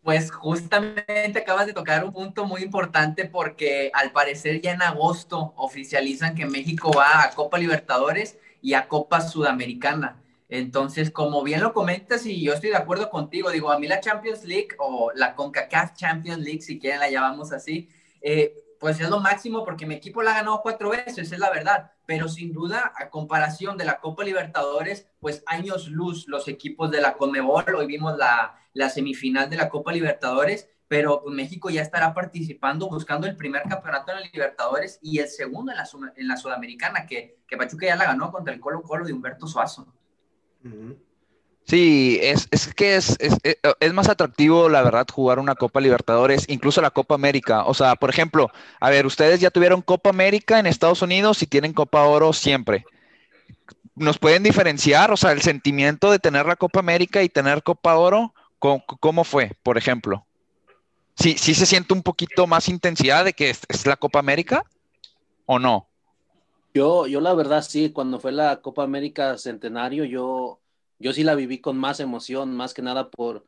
Pues 0.04 0.32
justamente 0.32 1.40
acabas 1.40 1.66
de 1.66 1.74
tocar 1.74 2.04
un 2.04 2.12
punto 2.12 2.46
muy 2.46 2.62
importante 2.62 3.24
porque 3.24 3.90
al 3.94 4.12
parecer 4.12 4.60
ya 4.62 4.74
en 4.74 4.82
agosto 4.82 5.54
oficializan 5.56 6.36
que 6.36 6.46
México 6.46 6.92
va 6.92 7.24
a 7.24 7.30
Copa 7.32 7.58
Libertadores 7.58 8.38
y 8.62 8.74
a 8.74 8.90
Copa 8.90 9.22
Sudamericana. 9.22 10.22
Entonces, 10.50 11.10
como 11.10 11.42
bien 11.42 11.62
lo 11.62 11.74
comentas 11.74 12.26
y 12.26 12.44
yo 12.44 12.54
estoy 12.54 12.72
de 12.72 12.76
acuerdo 12.76 13.10
contigo, 13.10 13.50
digo, 13.50 13.72
a 13.72 13.80
mí 13.80 13.88
la 13.88 14.02
Champions 14.02 14.44
League 14.44 14.76
o 14.78 15.12
la 15.16 15.36
CONCACAF 15.36 15.94
Champions 15.94 16.40
League, 16.40 16.62
si 16.62 16.80
quieren 16.80 17.00
la 17.00 17.10
llamamos 17.10 17.54
así, 17.54 17.90
eh, 18.22 18.54
pues 18.82 19.00
es 19.00 19.10
lo 19.10 19.22
máximo 19.22 19.64
porque 19.64 19.86
mi 19.86 19.96
equipo 19.96 20.22
la 20.22 20.32
ha 20.32 20.36
ganado 20.40 20.62
cuatro 20.62 20.90
veces, 20.90 21.32
es 21.32 21.40
la 21.40 21.50
verdad, 21.50 21.93
pero 22.06 22.28
sin 22.28 22.52
duda, 22.52 22.92
a 22.96 23.10
comparación 23.10 23.78
de 23.78 23.86
la 23.86 24.00
Copa 24.00 24.24
Libertadores, 24.24 25.08
pues 25.20 25.44
años 25.46 25.88
luz 25.88 26.28
los 26.28 26.48
equipos 26.48 26.92
de 26.92 27.02
la 27.02 27.14
Conmebol, 27.14 27.76
hoy 27.76 27.86
vimos 27.86 28.18
la, 28.18 28.56
la 28.74 28.90
semifinal 28.90 29.50
de 29.50 29.58
la 29.58 29.70
Copa 29.70 29.94
Libertadores, 29.94 30.70
pero 30.88 31.22
pues, 31.24 31.36
México 31.36 31.70
ya 31.70 31.82
estará 31.82 32.14
participando, 32.14 32.90
buscando 32.90 33.26
el 33.26 33.36
primer 33.36 33.64
campeonato 33.64 34.12
en 34.12 34.20
la 34.20 34.30
Libertadores 34.32 35.00
y 35.02 35.20
el 35.20 35.28
segundo 35.28 35.72
en 35.72 35.78
la, 35.78 35.90
en 36.16 36.28
la 36.28 36.38
Sudamericana, 36.38 37.06
que, 37.06 37.40
que 37.48 37.58
Pachuca 37.58 37.88
ya 37.88 37.96
la 37.96 38.06
ganó 38.06 38.32
contra 38.32 38.54
el 38.54 38.60
Colo 38.60 38.82
Colo 38.82 39.06
de 39.06 39.14
Humberto 39.14 39.48
Suazo. 39.48 39.88
Sí, 41.66 42.20
es, 42.22 42.48
es 42.52 42.74
que 42.74 42.96
es, 42.96 43.16
es, 43.20 43.38
eh, 43.44 43.58
es, 43.80 43.94
más 43.94 44.10
atractivo, 44.10 44.68
la 44.68 44.82
verdad, 44.82 45.08
jugar 45.10 45.40
una 45.40 45.56
Copa 45.56 45.80
Libertadores, 45.80 46.46
incluso 46.50 46.82
la 46.82 46.92
Copa 46.92 47.16
América. 47.16 47.64
O 47.66 47.74
sea, 47.74 47.96
por 47.96 48.10
ejemplo, 48.10 48.52
a 48.80 48.90
ver, 48.90 49.06
ustedes 49.06 49.40
ya 49.40 49.50
tuvieron 49.50 49.82
Copa 49.82 50.10
América 50.10 50.60
en 50.60 50.68
Estados 50.68 51.02
Unidos 51.02 51.42
y 51.42 51.48
tienen 51.48 51.74
Copa 51.74 52.04
Oro 52.04 52.34
siempre. 52.34 52.86
¿Nos 53.96 54.20
pueden 54.20 54.44
diferenciar? 54.44 55.12
O 55.12 55.18
sea, 55.18 55.32
el 55.32 55.42
sentimiento 55.42 56.12
de 56.12 56.20
tener 56.20 56.46
la 56.46 56.58
Copa 56.58 56.80
América 56.80 57.24
y 57.24 57.30
tener 57.30 57.64
Copa 57.64 57.96
Oro, 57.96 58.34
¿cómo, 58.60 59.24
fue, 59.24 59.52
por 59.64 59.78
ejemplo? 59.78 60.26
¿Sí, 61.16 61.38
¿Sí 61.38 61.54
se 61.54 61.66
siente 61.66 61.94
un 61.94 62.04
poquito 62.04 62.46
más 62.46 62.68
intensidad 62.68 63.24
de 63.24 63.34
que 63.34 63.52
es, 63.52 63.62
es 63.70 63.86
la 63.86 63.96
Copa 63.96 64.20
América 64.20 64.66
o 65.46 65.60
no? 65.60 65.88
Yo, 66.74 67.06
yo 67.08 67.22
la 67.22 67.36
verdad 67.36 67.62
sí, 67.62 67.92
cuando 67.92 68.20
fue 68.20 68.32
la 68.32 68.62
Copa 68.62 68.84
América 68.84 69.38
Centenario, 69.38 70.06
yo 70.06 70.60
yo 71.04 71.12
sí 71.12 71.24
la 71.24 71.36
viví 71.36 71.60
con 71.60 71.78
más 71.78 72.00
emoción, 72.00 72.56
más 72.56 72.74
que 72.74 72.82
nada 72.82 73.10
por, 73.10 73.46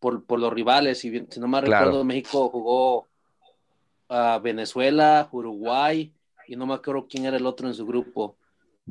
por, 0.00 0.40
los 0.40 0.52
rivales. 0.52 1.04
Y 1.04 1.26
si 1.30 1.38
no 1.38 1.46
me 1.48 1.60
recuerdo, 1.60 2.02
México 2.02 2.48
jugó 2.48 3.08
a 4.08 4.38
Venezuela, 4.38 5.28
Uruguay, 5.30 6.12
y 6.48 6.56
no 6.56 6.66
me 6.66 6.74
acuerdo 6.74 7.06
quién 7.08 7.26
era 7.26 7.36
el 7.36 7.44
otro 7.44 7.68
en 7.68 7.74
su 7.74 7.86
grupo. 7.86 8.36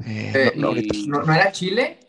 Eh, 0.05 0.53
no, 0.55 0.73
era 0.73 1.51
Chile? 1.51 1.99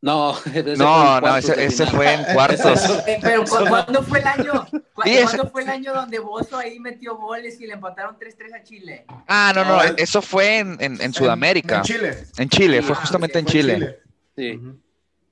No, 0.00 0.34
no, 0.76 1.20
no, 1.20 1.36
ese, 1.36 1.86
fue 1.86 2.12
en 2.12 2.24
cuartos. 2.34 3.02
Pero 3.22 3.44
¿cuándo 3.44 4.02
fue 4.02 4.20
el 4.20 4.26
año? 4.26 4.66
¿Cuándo, 4.94 5.50
fue 5.50 5.62
el 5.62 5.68
año 5.68 5.94
donde 5.94 6.18
Bozo 6.18 6.58
ahí 6.58 6.78
metió 6.78 7.16
goles 7.16 7.60
y 7.60 7.66
le 7.66 7.74
empataron 7.74 8.16
3-3 8.18 8.54
a 8.54 8.62
Chile? 8.62 9.04
Ah, 9.28 9.52
no, 9.54 9.64
no, 9.64 9.82
eso 9.96 10.22
fue 10.22 10.58
en, 10.58 10.78
en, 10.80 11.12
Sudamérica. 11.12 11.76
En, 11.76 11.82
Chile. 11.82 12.24
En 12.38 12.48
Chile, 12.48 12.82
fue 12.82 12.94
justamente 12.94 13.38
en 13.38 13.46
Chile. 13.46 14.00
Sí. 14.36 14.60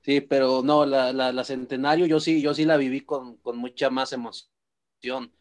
Sí, 0.02 0.20
pero 0.20 0.62
no, 0.62 0.84
la, 0.84 1.12
la, 1.12 1.44
Centenario 1.44 2.06
yo 2.06 2.18
sí, 2.18 2.42
yo 2.42 2.54
sí 2.54 2.64
la 2.64 2.76
viví 2.76 3.02
con, 3.02 3.38
mucha 3.54 3.88
más 3.88 4.12
emoción. 4.12 5.32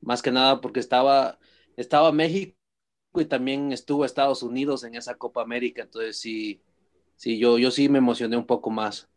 Más 0.00 0.20
que 0.20 0.30
nada 0.30 0.60
porque 0.60 0.80
estaba, 0.80 1.38
estaba 1.76 2.12
México 2.12 2.54
y 3.14 3.24
también 3.24 3.72
estuvo 3.72 4.04
Estados 4.04 4.42
Unidos 4.42 4.84
en 4.84 4.96
esa 4.96 5.14
Copa 5.14 5.40
América. 5.40 5.82
Entonces 5.82 6.18
sí, 6.18 6.60
sí, 7.16 7.38
yo, 7.38 7.56
yo 7.56 7.70
sí 7.70 7.88
me 7.88 7.98
emocioné 7.98 8.36
un 8.36 8.46
poco 8.46 8.70
más. 8.70 9.08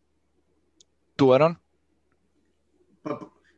¿Tú, 1.17 1.33
Aaron? 1.33 1.59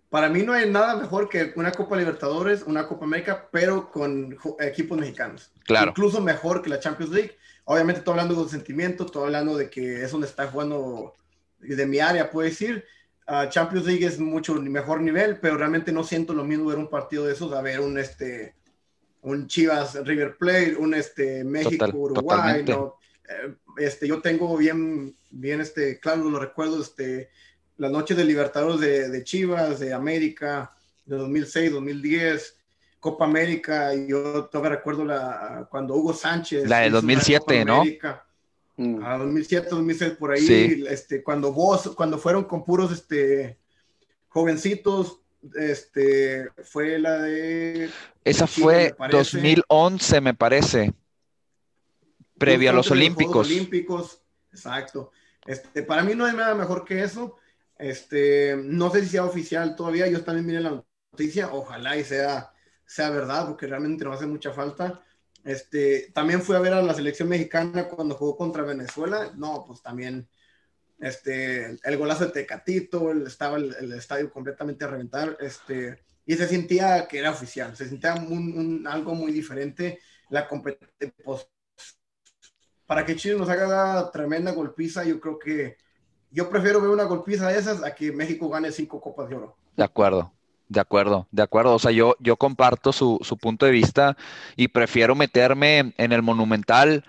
Para 0.10 0.30
mí 0.30 0.42
no 0.42 0.54
hay 0.54 0.70
nada 0.70 0.96
mejor 0.96 1.30
que 1.30 1.54
una 1.56 1.72
Copa 1.72 1.98
Libertadores, 1.98 2.64
una 2.64 2.88
Copa 2.88 3.06
América, 3.06 3.48
pero 3.52 3.92
con 3.92 4.38
equipos 4.60 4.98
mexicanos. 4.98 5.52
Claro. 5.66 5.90
Incluso 5.92 6.20
mejor 6.20 6.64
que 6.64 6.70
la 6.70 6.80
Champions 6.80 7.12
League. 7.12 7.38
Obviamente 7.66 8.00
estoy 8.00 8.14
hablando 8.14 8.44
de 8.44 8.50
sentimiento, 8.50 9.06
estoy 9.06 9.26
hablando 9.26 9.58
de 9.58 9.70
que 9.70 10.02
es 10.02 10.12
donde 10.12 10.28
está 10.28 10.48
jugando 10.48 11.14
de 11.76 11.86
mi 11.86 12.00
área, 12.00 12.30
puedo 12.30 12.48
decir. 12.48 12.86
Uh, 13.28 13.50
Champions 13.50 13.86
League 13.86 14.06
es 14.06 14.20
mucho 14.20 14.56
mejor 14.56 15.02
nivel, 15.02 15.38
pero 15.42 15.58
realmente 15.58 15.92
no 15.92 16.04
siento 16.04 16.34
lo 16.34 16.46
mismo 16.46 16.68
ver 16.68 16.78
un 16.78 16.90
partido 16.90 17.26
de 17.26 17.34
esos 17.34 17.52
a 17.52 17.62
ver 17.62 17.82
un, 17.82 17.98
este, 17.98 18.56
un 19.22 19.48
Chivas 19.48 19.96
River 20.06 20.38
Plate, 20.38 20.78
un 20.78 20.94
este, 20.94 21.44
México 21.44 21.90
Uruguay. 21.94 22.64
¿no? 22.66 22.96
Eh, 23.28 23.54
este, 23.80 24.08
yo 24.08 24.22
tengo 24.22 24.56
bien, 24.56 25.14
bien 25.30 25.60
este, 25.60 26.00
claro 26.00 26.30
los 26.30 26.40
recuerdos, 26.40 26.88
este, 26.88 27.30
las 27.76 27.92
noches 27.92 28.16
de 28.16 28.24
Libertadores 28.24 28.80
de, 28.80 29.10
de 29.10 29.24
Chivas, 29.26 29.80
de 29.80 29.94
América, 29.94 30.74
de 31.06 31.18
2006, 31.18 31.74
2010. 31.74 32.58
Copa 33.00 33.26
América, 33.26 33.94
y 33.94 34.08
yo 34.08 34.46
todavía 34.46 34.78
recuerdo 34.78 35.06
la, 35.06 35.68
cuando 35.70 35.96
Hugo 35.96 36.14
Sánchez. 36.14 36.68
La 36.68 36.80
de 36.80 36.90
2007, 36.90 37.64
¿no? 37.64 37.84
Mm. 38.78 39.04
A 39.04 39.18
2007, 39.18 39.70
2006, 39.72 40.12
por 40.14 40.32
ahí, 40.32 40.86
este, 40.88 41.24
cuando 41.24 41.52
vos, 41.52 41.94
cuando 41.96 42.20
fueron 42.20 42.44
con 42.44 42.64
puros 42.64 42.92
este, 42.92 43.58
jovencitos, 44.28 45.20
este, 45.56 46.50
fue 46.64 47.00
la 47.00 47.18
de... 47.20 47.90
Esa 48.24 48.46
fue 48.46 48.96
2011, 49.12 50.22
me 50.22 50.36
parece, 50.36 50.94
previo 52.38 52.70
a 52.70 52.74
los 52.74 52.92
Olímpicos. 52.92 53.48
Olímpicos, 53.48 54.22
exacto. 54.52 55.12
Este, 55.48 55.82
para 55.82 56.04
mí 56.04 56.14
no 56.14 56.26
hay 56.26 56.36
nada 56.36 56.54
mejor 56.54 56.86
que 56.86 57.02
eso. 57.04 57.36
Este, 57.80 58.56
no 58.64 58.92
sé 58.92 59.02
si 59.04 59.10
sea 59.10 59.26
oficial 59.26 59.76
todavía, 59.76 60.08
yo 60.08 60.24
también 60.24 60.46
miré 60.46 60.60
la 60.60 60.84
noticia, 61.12 61.52
ojalá 61.52 61.98
y 61.98 62.04
sea, 62.04 62.52
sea 62.86 63.10
verdad, 63.10 63.48
porque 63.48 63.66
realmente 63.66 64.04
no 64.04 64.14
hace 64.14 64.28
mucha 64.28 64.52
falta. 64.52 65.04
Este, 65.48 66.12
también 66.14 66.42
fui 66.42 66.58
a 66.58 66.60
ver 66.60 66.74
a 66.74 66.82
la 66.82 66.94
selección 66.94 67.30
mexicana 67.30 67.88
cuando 67.88 68.16
jugó 68.16 68.36
contra 68.36 68.64
Venezuela. 68.64 69.32
No, 69.38 69.64
pues 69.66 69.82
también 69.82 70.28
este, 71.00 71.78
el 71.82 71.98
golazo 71.98 72.26
de 72.26 72.32
Tecatito, 72.32 73.14
estaba 73.26 73.56
el, 73.56 73.94
estadio 73.94 74.30
completamente 74.30 74.84
a 74.84 74.90
reventar. 74.90 75.38
Este, 75.40 76.04
y 76.26 76.36
se 76.36 76.50
sentía 76.50 77.08
que 77.08 77.20
era 77.20 77.32
oficial, 77.32 77.78
se 77.78 77.88
sentía 77.88 78.12
algo 78.12 79.16
muy 79.16 79.32
diferente. 79.32 80.02
La 80.30 80.50
pues, 80.50 80.78
para 82.86 83.06
que 83.06 83.16
Chile 83.16 83.38
nos 83.38 83.48
haga 83.48 83.68
la 83.68 84.12
tremenda 84.12 84.52
golpiza, 84.52 85.06
yo 85.06 85.22
creo 85.22 85.40
que 85.40 85.78
yo 86.30 86.50
prefiero 86.50 86.82
ver 86.82 86.90
una 86.90 87.06
golpiza 87.06 87.48
de 87.48 87.58
esas 87.58 87.82
a 87.86 87.96
que 87.96 88.12
México 88.12 88.50
gane 88.50 88.74
cinco 88.74 89.00
copas 89.00 89.30
de 89.30 89.36
oro. 89.36 89.56
De 89.78 89.84
acuerdo. 89.86 90.34
De 90.70 90.82
acuerdo, 90.82 91.28
de 91.32 91.44
acuerdo. 91.44 91.76
O 91.76 91.80
sea, 91.80 91.92
yo, 91.92 92.16
yo 92.20 92.36
comparto 92.36 92.92
su, 92.92 93.20
su 93.22 93.38
punto 93.38 93.66
de 93.66 93.72
vista 93.72 94.18
y 94.56 94.68
prefiero 94.68 95.16
meterme 95.16 95.94
en 95.98 96.12
el 96.12 96.22
monumental, 96.22 97.06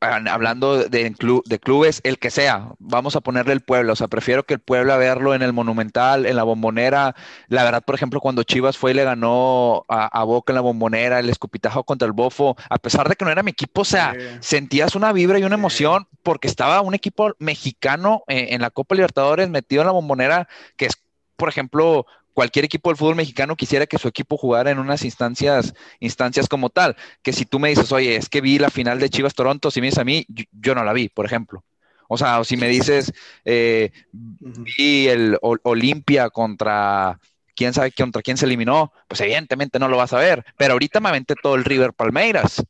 hablando 0.00 0.78
de, 0.78 1.14
de, 1.44 1.58
clubes, 1.58 2.00
el 2.04 2.18
que 2.18 2.30
sea. 2.30 2.68
Vamos 2.78 3.16
a 3.16 3.20
ponerle 3.20 3.52
el 3.52 3.60
pueblo. 3.60 3.92
O 3.92 3.96
sea, 3.96 4.08
prefiero 4.08 4.44
que 4.44 4.54
el 4.54 4.60
pueblo 4.60 4.94
a 4.94 4.96
verlo 4.96 5.34
en 5.34 5.42
el 5.42 5.52
monumental, 5.52 6.24
en 6.24 6.36
la 6.36 6.42
bombonera. 6.42 7.14
La 7.48 7.64
verdad, 7.64 7.84
por 7.84 7.96
ejemplo, 7.96 8.18
cuando 8.20 8.42
Chivas 8.42 8.78
fue 8.78 8.92
y 8.92 8.94
le 8.94 9.04
ganó 9.04 9.84
a, 9.88 10.24
Boca 10.24 10.52
en 10.52 10.54
la 10.54 10.62
bombonera, 10.62 11.18
el 11.18 11.28
escupitajo 11.28 11.84
contra 11.84 12.06
el 12.06 12.12
Bofo, 12.12 12.56
a 12.70 12.78
pesar 12.78 13.10
de 13.10 13.16
que 13.16 13.26
no 13.26 13.30
era 13.30 13.42
mi 13.42 13.50
equipo, 13.50 13.82
o 13.82 13.84
sea, 13.84 14.14
sentías 14.40 14.94
una 14.94 15.12
vibra 15.12 15.38
y 15.38 15.44
una 15.44 15.56
emoción 15.56 16.06
porque 16.22 16.48
estaba 16.48 16.80
un 16.80 16.94
equipo 16.94 17.34
mexicano 17.38 18.22
en, 18.26 18.54
en 18.54 18.60
la 18.62 18.70
Copa 18.70 18.94
Libertadores 18.94 19.50
metido 19.50 19.82
en 19.82 19.86
la 19.86 19.92
bombonera, 19.92 20.48
que 20.76 20.86
es 20.86 20.96
por 21.40 21.48
ejemplo, 21.48 22.04
cualquier 22.40 22.64
equipo 22.64 22.88
del 22.88 22.96
fútbol 22.96 23.16
mexicano 23.16 23.54
quisiera 23.54 23.84
que 23.84 23.98
su 23.98 24.08
equipo 24.08 24.38
jugara 24.38 24.70
en 24.70 24.78
unas 24.78 25.04
instancias, 25.04 25.74
instancias 25.98 26.48
como 26.48 26.70
tal. 26.70 26.96
Que 27.20 27.34
si 27.34 27.44
tú 27.44 27.58
me 27.58 27.68
dices, 27.68 27.92
oye, 27.92 28.16
es 28.16 28.30
que 28.30 28.40
vi 28.40 28.58
la 28.58 28.70
final 28.70 28.98
de 28.98 29.10
Chivas 29.10 29.34
Toronto, 29.34 29.70
si 29.70 29.82
me 29.82 29.88
dices 29.88 29.98
a 29.98 30.04
mí, 30.04 30.24
yo, 30.50 30.74
no 30.74 30.82
la 30.82 30.94
vi, 30.94 31.10
por 31.10 31.26
ejemplo. 31.26 31.62
O 32.08 32.16
sea, 32.16 32.40
o 32.40 32.44
si 32.44 32.56
me 32.56 32.68
dices, 32.68 33.12
eh, 33.44 33.92
vi 34.10 35.06
el 35.08 35.36
Olimpia 35.42 36.30
contra 36.30 37.20
quién 37.54 37.74
sabe 37.74 37.92
contra 37.92 38.22
quién 38.22 38.38
se 38.38 38.46
eliminó, 38.46 38.90
pues 39.06 39.20
evidentemente 39.20 39.78
no 39.78 39.88
lo 39.88 39.98
vas 39.98 40.14
a 40.14 40.18
ver. 40.18 40.42
Pero 40.56 40.72
ahorita 40.72 40.98
me 40.98 41.10
aventé 41.10 41.34
todo 41.42 41.56
el 41.56 41.64
River 41.64 41.92
Palmeiras, 41.92 42.64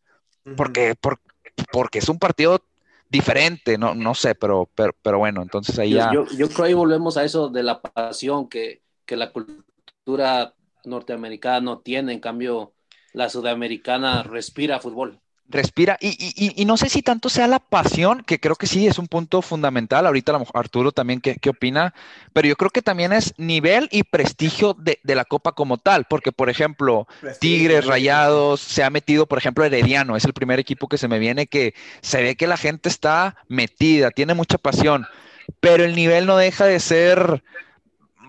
porque, 0.56 0.96
porque 1.70 2.00
es 2.00 2.08
un 2.08 2.18
partido 2.18 2.60
diferente, 3.08 3.78
no, 3.78 3.94
no 3.94 4.16
sé, 4.16 4.34
pero, 4.34 4.68
pero, 4.74 4.96
pero 5.00 5.18
bueno, 5.18 5.42
entonces 5.42 5.78
ahí 5.78 5.92
ya... 5.92 6.12
Yo, 6.12 6.26
yo, 6.26 6.48
creo 6.48 6.56
que 6.56 6.62
ahí 6.64 6.74
volvemos 6.74 7.16
a 7.16 7.22
eso 7.22 7.48
de 7.50 7.62
la 7.62 7.80
pasión 7.80 8.48
que, 8.48 8.82
que 9.10 9.16
la 9.16 9.32
cultura 9.32 10.54
norteamericana 10.84 11.60
no 11.60 11.80
tiene, 11.80 12.12
en 12.12 12.20
cambio 12.20 12.74
la 13.12 13.28
sudamericana 13.28 14.22
respira 14.22 14.78
fútbol 14.78 15.20
respira. 15.48 15.98
Y, 16.00 16.10
y, 16.10 16.62
y, 16.62 16.64
no 16.64 16.76
sé 16.76 16.88
si 16.88 17.02
tanto 17.02 17.28
sea 17.28 17.48
la 17.48 17.58
pasión, 17.58 18.22
que 18.22 18.38
creo 18.38 18.54
que 18.54 18.68
sí 18.68 18.86
es 18.86 19.00
un 19.00 19.08
punto 19.08 19.42
fundamental. 19.42 20.06
Ahorita 20.06 20.40
Arturo 20.54 20.92
también, 20.92 21.20
¿qué, 21.20 21.38
qué 21.40 21.50
opina? 21.50 21.92
Pero 22.32 22.46
yo 22.46 22.54
creo 22.54 22.70
que 22.70 22.82
también 22.82 23.12
es 23.12 23.34
nivel 23.36 23.88
y 23.90 24.04
prestigio 24.04 24.74
de, 24.74 25.00
de 25.02 25.14
la 25.16 25.24
Copa 25.24 25.50
como 25.50 25.78
tal. 25.78 26.04
Porque, 26.04 26.30
por 26.30 26.50
ejemplo, 26.50 27.08
Tigres, 27.40 27.84
Rayados, 27.84 28.60
se 28.60 28.84
ha 28.84 28.90
metido, 28.90 29.26
por 29.26 29.38
ejemplo, 29.38 29.64
Herediano, 29.64 30.14
es 30.14 30.24
el 30.24 30.34
primer 30.34 30.60
equipo 30.60 30.86
que 30.86 30.98
se 30.98 31.08
me 31.08 31.18
viene 31.18 31.48
que 31.48 31.74
se 32.00 32.22
ve 32.22 32.36
que 32.36 32.46
la 32.46 32.56
gente 32.56 32.88
está 32.88 33.34
metida, 33.48 34.12
tiene 34.12 34.34
mucha 34.34 34.56
pasión. 34.56 35.04
Pero 35.58 35.84
el 35.84 35.96
nivel 35.96 36.26
no 36.26 36.36
deja 36.36 36.64
de 36.64 36.78
ser 36.78 37.42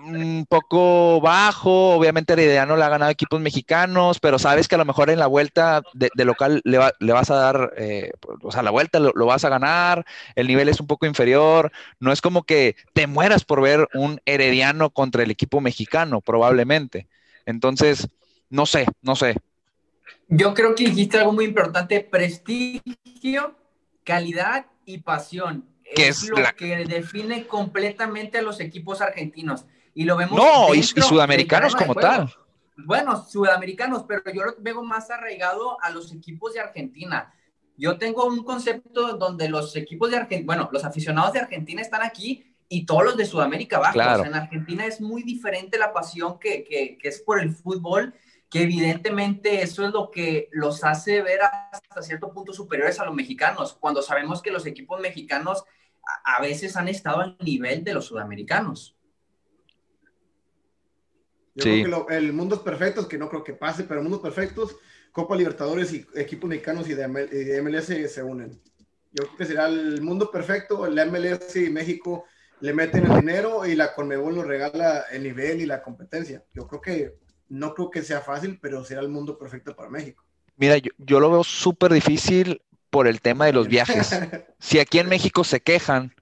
un 0.03 0.45
poco 0.47 1.21
bajo. 1.21 1.95
Obviamente 1.95 2.33
Herediano 2.33 2.75
le 2.75 2.83
ha 2.83 2.89
ganado 2.89 3.11
equipos 3.11 3.39
mexicanos, 3.39 4.19
pero 4.19 4.39
sabes 4.39 4.67
que 4.67 4.75
a 4.75 4.77
lo 4.77 4.85
mejor 4.85 5.09
en 5.09 5.19
la 5.19 5.27
vuelta 5.27 5.81
de, 5.93 6.09
local 6.25 6.61
le, 6.63 6.77
vas 6.77 7.29
a 7.29 7.35
dar, 7.35 7.73
eh, 7.77 8.11
o 8.41 8.51
sea, 8.51 8.63
la 8.63 8.71
vuelta 8.71 8.99
lo, 8.99 9.25
vas 9.25 9.45
a 9.45 9.49
ganar, 9.49 10.05
el 10.35 10.47
nivel 10.47 10.69
es 10.69 10.79
un 10.79 10.87
poco 10.87 11.05
inferior. 11.05 11.71
No 11.99 12.11
es 12.11 12.21
como 12.21 12.43
que 12.43 12.75
te 12.93 13.07
mueras 13.07 13.43
por 13.43 13.61
ver 13.61 13.87
un 13.93 14.19
Herediano 14.25 14.89
contra 14.89 15.23
el 15.23 15.31
equipo 15.31 15.61
mexicano, 15.61 16.21
probablemente. 16.21 17.07
Entonces, 17.45 18.07
no 18.49 18.65
sé, 18.65 18.85
no 19.01 19.15
sé. 19.15 19.35
Yo 20.27 20.53
creo 20.53 20.75
que 20.75 20.85
dijiste 20.85 21.17
algo 21.17 21.33
muy 21.33 21.45
importante, 21.45 21.99
prestigio, 22.01 23.55
calidad 24.03 24.65
y 24.85 24.99
pasión. 24.99 25.65
Que 25.93 26.07
es, 26.07 26.29
lo 26.29 26.37
que 26.55 26.85
define 26.85 27.47
completamente 27.47 28.37
a 28.37 28.41
los 28.41 28.61
equipos 28.61 29.01
argentinos. 29.01 29.65
Y 29.93 30.05
lo 30.05 30.15
vemos. 30.17 30.37
No, 30.37 30.73
y, 30.73 30.83
sudamericanos 30.83 31.75
como 31.75 31.95
tal. 31.95 32.33
Bueno, 32.77 33.25
sudamericanos, 33.25 34.05
pero 34.07 34.21
yo 34.33 34.43
lo 34.43 34.55
veo 34.59 34.83
más 34.83 35.11
arraigado 35.11 35.81
a 35.81 35.89
los 35.89 36.11
equipos 36.11 36.53
de 36.53 36.61
Argentina. 36.61 37.33
Yo 37.77 37.97
tengo 37.97 38.25
un 38.25 38.43
concepto 38.43 39.17
donde 39.17 39.49
los 39.49 39.75
equipos 39.75 40.09
de 40.11 40.17
Argentina, 40.17 40.45
bueno, 40.45 40.69
los 40.71 40.83
aficionados 40.85 41.33
de 41.33 41.39
Argentina 41.39 41.81
están 41.81 42.03
aquí 42.03 42.55
y 42.69 42.85
todos 42.85 43.03
los 43.03 43.17
de 43.17 43.25
Sudamérica 43.25 43.77
abajo. 43.77 44.25
en 44.25 44.35
Argentina 44.35 44.85
es 44.85 45.01
muy 45.01 45.23
diferente 45.23 45.77
la 45.77 45.91
pasión 45.91 46.39
que, 46.39 46.63
que, 46.63 46.97
que, 46.97 47.09
es 47.09 47.21
por 47.21 47.39
el 47.39 47.51
fútbol, 47.51 48.13
que 48.49 48.63
evidentemente 48.63 49.61
eso 49.61 49.85
es 49.85 49.91
lo 49.91 50.09
que 50.09 50.47
los 50.51 50.83
hace 50.83 51.21
ver 51.21 51.39
hasta 51.41 52.01
cierto 52.01 52.31
punto 52.31 52.53
superiores 52.53 52.99
a 52.99 53.05
los 53.05 53.13
mexicanos, 53.13 53.73
cuando 53.79 54.01
sabemos 54.01 54.41
que 54.41 54.51
los 54.51 54.65
equipos 54.65 55.01
mexicanos 55.01 55.65
a, 56.25 56.37
a 56.37 56.41
veces 56.41 56.75
han 56.77 56.87
estado 56.87 57.19
al 57.19 57.37
nivel 57.41 57.83
de 57.83 57.93
los 57.93 58.05
sudamericanos. 58.05 58.95
Yo 61.55 61.63
creo 61.63 62.05
que 62.05 62.15
el 62.15 62.33
mundo 62.33 62.55
es 62.55 62.61
perfecto, 62.61 63.07
que 63.07 63.17
no 63.17 63.29
creo 63.29 63.43
que 63.43 63.53
pase, 63.53 63.83
pero 63.83 64.01
mundos 64.01 64.21
perfectos, 64.21 64.77
Copa 65.11 65.35
Libertadores 65.35 65.93
y 65.93 66.05
equipos 66.15 66.49
mexicanos 66.49 66.87
y 66.89 66.93
de, 66.93 67.07
MLS 67.61 68.11
se 68.11 68.23
unen. 68.23 68.51
Yo 69.11 69.25
creo 69.25 69.37
que 69.37 69.45
será 69.45 69.67
el 69.67 70.01
mundo 70.01 70.31
perfecto, 70.31 70.85
el 70.85 70.95
MLS 71.09 71.55
y 71.57 71.69
México 71.69 72.25
le 72.61 72.73
meten 72.73 73.05
el 73.05 73.19
dinero 73.19 73.65
y 73.65 73.75
la 73.75 73.93
Conmebol 73.93 74.35
nos 74.35 74.45
regala 74.45 75.05
el 75.11 75.23
nivel 75.23 75.61
y 75.61 75.65
la 75.65 75.81
competencia. 75.81 76.43
Yo 76.53 76.67
creo 76.67 76.81
que 76.81 77.15
no 77.49 77.73
creo 77.73 77.89
que 77.91 78.03
sea 78.03 78.21
fácil, 78.21 78.59
pero 78.61 78.85
será 78.85 79.01
el 79.01 79.09
mundo 79.09 79.37
perfecto 79.37 79.75
para 79.75 79.89
México. 79.89 80.23
Mira, 80.55 80.77
yo, 80.77 80.91
yo 80.97 81.19
lo 81.19 81.31
veo 81.31 81.43
súper 81.43 81.91
difícil 81.91 82.61
por 82.89 83.07
el 83.07 83.19
tema 83.19 83.47
de 83.47 83.53
los 83.53 83.67
viajes. 83.67 84.11
si 84.59 84.79
aquí 84.79 84.99
en 84.99 85.09
México 85.09 85.43
se 85.43 85.59
quejan, 85.59 86.13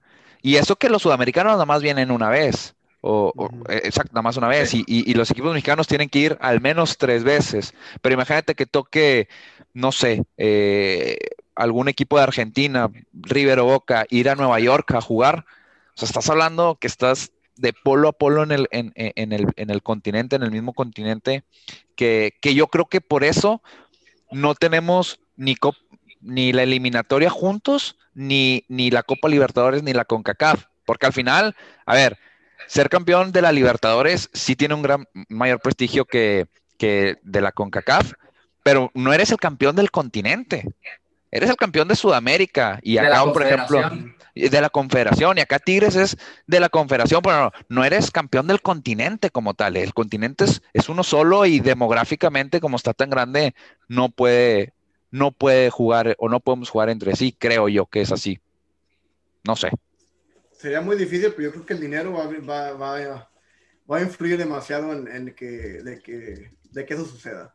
y 0.42 0.56
eso 0.56 0.76
que 0.76 0.88
los 0.88 1.02
sudamericanos 1.02 1.52
nada 1.52 1.66
más 1.66 1.82
vienen 1.82 2.10
una 2.10 2.30
vez, 2.30 2.74
o, 3.00 3.32
eh, 3.68 3.80
exacto, 3.84 4.12
nada 4.12 4.22
más 4.22 4.36
una 4.36 4.48
vez. 4.48 4.72
Y, 4.74 5.14
los 5.14 5.30
equipos 5.30 5.52
mexicanos 5.52 5.86
tienen 5.86 6.08
que 6.08 6.18
ir 6.18 6.38
al 6.40 6.60
menos 6.60 6.98
tres 6.98 7.24
veces. 7.24 7.74
Pero 8.02 8.14
imagínate 8.14 8.54
que 8.54 8.66
toque, 8.66 9.28
no 9.72 9.92
sé, 9.92 10.24
eh, 10.36 11.18
algún 11.54 11.88
equipo 11.88 12.16
de 12.16 12.24
Argentina, 12.24 12.90
River 13.12 13.60
o 13.60 13.64
Boca, 13.66 14.06
ir 14.10 14.28
a 14.28 14.34
Nueva 14.34 14.60
York 14.60 14.92
a 14.92 15.00
jugar. 15.00 15.46
O 15.94 15.98
sea, 15.98 16.06
estás 16.06 16.28
hablando 16.30 16.78
que 16.80 16.86
estás 16.86 17.32
de 17.56 17.72
polo 17.72 18.08
a 18.08 18.12
polo 18.12 18.42
en 18.42 18.52
el, 18.52 18.68
en, 18.70 18.92
el, 18.96 19.46
en 19.56 19.70
el 19.70 19.82
continente, 19.82 20.36
en 20.36 20.42
el 20.42 20.50
mismo 20.50 20.72
continente, 20.72 21.44
que, 21.94 22.34
que, 22.40 22.54
yo 22.54 22.68
creo 22.68 22.86
que 22.86 23.02
por 23.02 23.22
eso 23.22 23.62
no 24.30 24.54
tenemos 24.54 25.20
ni, 25.36 25.56
ni 26.22 26.52
la 26.54 26.62
eliminatoria 26.62 27.28
juntos, 27.28 27.98
ni, 28.14 28.64
ni 28.68 28.90
la 28.90 29.02
Copa 29.02 29.28
Libertadores, 29.28 29.82
ni 29.82 29.92
la 29.92 30.06
CONCACAF. 30.06 30.64
Porque 30.86 31.06
al 31.06 31.12
final, 31.12 31.54
a 31.84 31.94
ver, 31.94 32.18
ser 32.70 32.88
campeón 32.88 33.32
de 33.32 33.42
la 33.42 33.50
Libertadores 33.50 34.30
sí 34.32 34.54
tiene 34.54 34.74
un 34.74 34.82
gran 34.82 35.04
mayor 35.28 35.58
prestigio 35.60 36.04
que, 36.04 36.46
de 36.78 37.40
la 37.40 37.50
CONCACAF, 37.50 38.12
pero 38.62 38.92
no 38.94 39.12
eres 39.12 39.32
el 39.32 39.38
campeón 39.38 39.74
del 39.74 39.90
continente. 39.90 40.68
Eres 41.32 41.50
el 41.50 41.56
campeón 41.56 41.88
de 41.88 41.96
Sudamérica 41.96 42.78
y 42.82 42.98
acá, 42.98 43.24
por 43.24 43.42
ejemplo, 43.42 43.82
de 44.36 44.60
la 44.60 44.70
Confederación 44.70 45.38
y 45.38 45.40
acá 45.40 45.58
Tigres 45.58 45.96
es 45.96 46.16
de 46.46 46.60
la 46.60 46.68
Confederación, 46.68 47.22
pero 47.22 47.40
no, 47.40 47.52
no 47.68 47.84
eres 47.84 48.12
campeón 48.12 48.46
del 48.46 48.62
continente 48.62 49.30
como 49.30 49.54
tal. 49.54 49.76
El 49.76 49.92
continente 49.92 50.44
es, 50.44 50.62
es, 50.72 50.88
uno 50.88 51.02
solo 51.02 51.46
y 51.46 51.58
demográficamente 51.58 52.60
como 52.60 52.76
está 52.76 52.94
tan 52.94 53.10
grande 53.10 53.52
no 53.88 54.10
puede 54.10 54.74
no 55.10 55.32
puede 55.32 55.70
jugar 55.70 56.14
o 56.20 56.28
no 56.28 56.38
podemos 56.38 56.70
jugar 56.70 56.88
entre 56.88 57.16
sí, 57.16 57.34
creo 57.36 57.68
yo 57.68 57.86
que 57.86 58.00
es 58.00 58.12
así. 58.12 58.38
No 59.42 59.56
sé 59.56 59.70
sería 60.60 60.82
muy 60.82 60.96
difícil, 60.96 61.32
pero 61.32 61.48
yo 61.48 61.52
creo 61.52 61.66
que 61.66 61.72
el 61.72 61.80
dinero 61.80 62.12
va, 62.12 62.26
va, 62.26 62.72
va, 62.72 63.30
va 63.90 63.96
a 63.96 64.02
influir 64.02 64.36
demasiado 64.36 64.92
en, 64.92 65.34
que, 65.34 65.46
de, 65.46 66.02
que, 66.02 66.52
de 66.70 66.86
que 66.86 66.94
eso 66.94 67.06
suceda. 67.06 67.54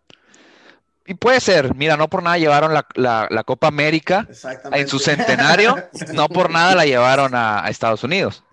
Y 1.06 1.14
puede 1.14 1.40
ser, 1.40 1.76
mira, 1.76 1.98
no 1.98 2.10
por 2.10 2.24
nada 2.24 2.40
llevaron 2.40 2.74
la, 2.74 3.28
la, 3.30 3.44
Copa 3.44 3.68
América 3.68 4.28
en 4.72 4.88
su 4.88 4.98
centenario, 4.98 5.76
no 6.14 6.28
por 6.28 6.50
nada 6.50 6.74
la 6.74 6.86
llevaron 6.86 7.36
a, 7.36 7.70
Estados 7.70 8.04
Unidos. 8.04 8.44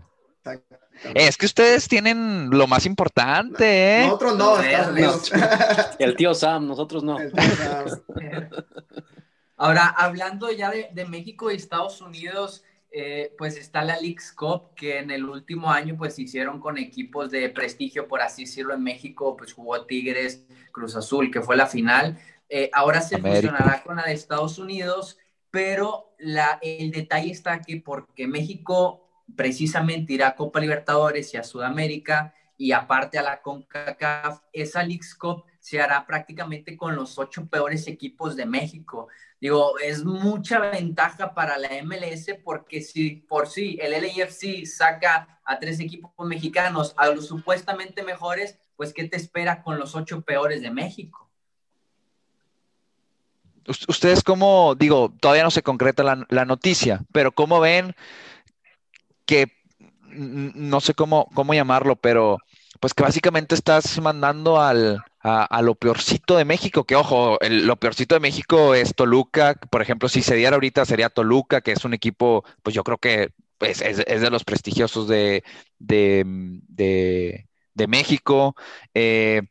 Es 1.14 1.38
que 1.38 1.46
ustedes 1.46 1.88
tienen 1.88 2.50
lo 2.50 2.66
más 2.66 2.84
importante, 2.84 4.03
¿eh? 4.03 4.05
Nosotros 4.05 4.36
no, 4.36 4.61
Estados 4.61 4.92
Unidos. 4.92 5.32
El 5.98 6.14
tío 6.14 6.34
Sam, 6.34 6.68
nosotros 6.68 7.03
no. 7.03 7.16
Ahora, 9.57 9.86
hablando 9.86 10.53
ya 10.53 10.70
de, 10.70 10.90
de 10.92 11.07
México 11.07 11.50
y 11.50 11.57
Estados 11.57 12.03
Unidos, 12.03 12.62
eh, 12.93 13.34
pues 13.38 13.57
está 13.57 13.82
la 13.82 13.99
Leagues 13.99 14.32
Cup, 14.32 14.74
que 14.74 14.99
en 14.99 15.11
el 15.11 15.24
último 15.24 15.70
año 15.70 15.97
pues 15.97 16.18
hicieron 16.18 16.61
con 16.61 16.76
equipos 16.76 17.30
de 17.30 17.49
prestigio, 17.49 18.07
por 18.07 18.20
así 18.20 18.45
decirlo, 18.45 18.74
en 18.74 18.82
México, 18.82 19.36
pues 19.36 19.53
jugó 19.55 19.86
Tigres, 19.86 20.45
Cruz 20.72 20.95
Azul, 20.95 21.30
que 21.30 21.40
fue 21.40 21.57
la 21.57 21.66
final. 21.66 22.18
Eh, 22.49 22.68
ahora 22.72 23.01
se 23.01 23.18
fusionará 23.18 23.82
con 23.82 23.97
la 23.97 24.05
de 24.05 24.12
Estados 24.12 24.59
Unidos, 24.59 25.18
pero 25.51 26.14
la, 26.18 26.59
el 26.61 26.90
detalle 26.90 27.30
está 27.30 27.55
aquí 27.55 27.76
porque 27.76 28.26
México 28.26 29.09
precisamente 29.34 30.12
irá 30.12 30.28
a 30.28 30.36
Copa 30.36 30.61
Libertadores 30.61 31.32
y 31.32 31.38
a 31.38 31.45
Sudamérica, 31.45 32.34
y 32.59 32.72
aparte 32.72 33.18
a 33.18 33.22
la 33.22 33.43
CONCACAF, 33.43 34.40
esa 34.53 34.82
Leagues 34.82 35.14
Cup 35.14 35.45
se 35.59 35.80
hará 35.80 36.07
prácticamente 36.07 36.76
con 36.76 36.95
los 36.95 37.18
ocho 37.18 37.47
peores 37.47 37.88
equipos 37.88 38.36
de 38.36 38.47
México. 38.47 39.09
Digo, 39.43 39.76
es 39.80 40.05
mucha 40.05 40.61
ventaja 40.61 41.34
para 41.34 41.59
la 41.59 41.70
MLS 41.82 42.26
porque 42.45 42.80
si 42.80 43.16
por 43.16 43.49
sí 43.49 43.76
el 43.82 43.90
LAFC 43.90 44.64
saca 44.64 45.40
a 45.45 45.59
tres 45.59 45.80
equipos 45.80 46.12
mexicanos, 46.24 46.95
a 46.97 47.09
los 47.09 47.26
supuestamente 47.26 48.05
mejores, 48.05 48.57
pues 48.76 48.95
¿qué 48.95 49.09
te 49.09 49.16
espera 49.16 49.64
con 49.64 49.80
los 49.80 49.97
ocho 49.97 50.20
peores 50.20 50.62
de 50.62 50.70
México? 50.70 51.28
Ustedes 53.66 54.22
cómo, 54.22 54.76
digo, 54.76 55.12
todavía 55.18 55.43
no 55.43 55.51
se 55.51 55.64
concreta 55.64 56.05
la, 56.05 56.24
la 56.28 56.45
noticia, 56.45 57.01
pero 57.11 57.32
cómo 57.32 57.59
ven 57.59 57.97
que, 59.26 59.49
no 60.09 60.80
sé 60.80 60.95
cómo, 60.95 61.28
cómo 61.34 61.53
llamarlo, 61.53 61.97
pero 61.97 62.38
pues 62.78 62.95
que 62.95 63.03
básicamente 63.03 63.57
estás 63.57 64.01
mandando 64.01 64.61
al, 64.61 65.03
a, 65.23 65.62
lo 65.62 65.75
peorcito 65.77 66.37
de 66.37 66.45
México, 66.45 66.85
que 66.85 66.97
ojo, 66.97 67.39
lo 67.49 67.77
peorcito 67.77 68.14
de 68.14 68.20
México 68.20 68.75
es 68.75 68.95
Toluca, 68.95 69.55
por 69.70 69.81
ejemplo, 69.83 70.09
si 70.09 70.23
se 70.23 70.35
diera 70.35 70.57
ahorita 70.57 70.85
sería 70.85 71.11
Toluca, 71.11 71.61
que 71.61 71.73
es 71.73 71.85
un 71.85 71.95
equipo, 71.95 72.45
pues 72.62 72.75
yo 72.75 72.83
creo 72.83 72.99
que 72.99 73.31
pues, 73.59 73.81
es, 73.83 73.99
de 73.99 74.31
los 74.31 74.45
prestigiosos 74.45 75.07
de, 75.09 75.45
de, 75.79 76.25
de, 76.27 77.49
de 77.75 77.87
México. 77.87 78.57
Eh, 78.95 79.43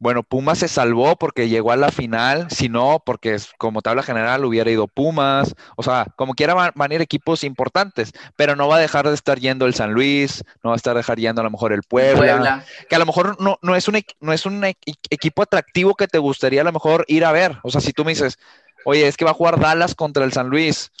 bueno, 0.00 0.22
Pumas 0.22 0.58
se 0.58 0.68
salvó 0.68 1.16
porque 1.16 1.48
llegó 1.48 1.72
a 1.72 1.76
la 1.76 1.90
final, 1.90 2.48
si 2.50 2.68
no, 2.68 3.02
porque 3.04 3.36
como 3.58 3.82
tabla 3.82 4.02
general 4.02 4.44
hubiera 4.44 4.70
ido 4.70 4.86
Pumas, 4.86 5.54
o 5.76 5.82
sea, 5.82 6.06
como 6.16 6.34
quiera 6.34 6.54
van, 6.54 6.72
a 6.76 6.94
ir 6.94 7.02
equipos 7.02 7.42
importantes, 7.42 8.12
pero 8.36 8.54
no 8.54 8.68
va 8.68 8.76
a 8.76 8.80
dejar 8.80 9.08
de 9.08 9.14
estar 9.14 9.40
yendo 9.40 9.66
el 9.66 9.74
San 9.74 9.92
Luis, 9.92 10.44
no 10.62 10.70
va 10.70 10.74
a 10.74 10.76
estar 10.76 10.96
dejar 10.96 11.18
yendo 11.18 11.40
a 11.40 11.44
lo 11.44 11.50
mejor 11.50 11.72
el 11.72 11.82
Puebla, 11.82 12.64
que 12.88 12.94
a 12.94 12.98
lo 12.98 13.06
mejor 13.06 13.40
no, 13.40 13.58
no, 13.60 13.74
es 13.74 13.88
un, 13.88 14.00
no 14.20 14.32
es 14.32 14.46
un 14.46 14.64
equipo 14.64 15.42
atractivo 15.42 15.94
que 15.94 16.06
te 16.06 16.18
gustaría 16.18 16.60
a 16.60 16.64
lo 16.64 16.72
mejor 16.72 17.04
ir 17.08 17.24
a 17.24 17.32
ver, 17.32 17.58
o 17.62 17.70
sea, 17.70 17.80
si 17.80 17.92
tú 17.92 18.04
me 18.04 18.12
dices, 18.12 18.38
oye, 18.84 19.06
es 19.06 19.16
que 19.16 19.24
va 19.24 19.32
a 19.32 19.34
jugar 19.34 19.58
Dallas 19.58 19.94
contra 19.96 20.24
el 20.24 20.32
San 20.32 20.48
Luis, 20.48 20.92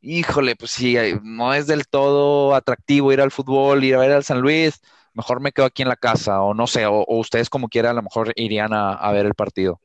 híjole, 0.00 0.54
pues 0.54 0.70
sí, 0.70 0.96
no 1.22 1.52
es 1.52 1.66
del 1.66 1.88
todo 1.88 2.54
atractivo 2.54 3.12
ir 3.12 3.20
al 3.20 3.32
fútbol, 3.32 3.82
ir 3.82 3.96
a 3.96 3.98
ver 3.98 4.12
al 4.12 4.24
San 4.24 4.40
Luis, 4.40 4.80
mejor 5.16 5.40
me 5.40 5.52
quedo 5.52 5.66
aquí 5.66 5.82
en 5.82 5.88
la 5.88 5.96
casa, 5.96 6.42
o 6.42 6.54
no 6.54 6.66
sé, 6.66 6.86
o, 6.86 7.04
ustedes 7.08 7.48
como 7.48 7.68
quieran, 7.68 7.92
a 7.92 7.94
lo 7.94 8.02
mejor 8.02 8.32
irían 8.36 8.72
a, 8.72 9.10
ver 9.12 9.26
el 9.26 9.34
partido. 9.34 9.80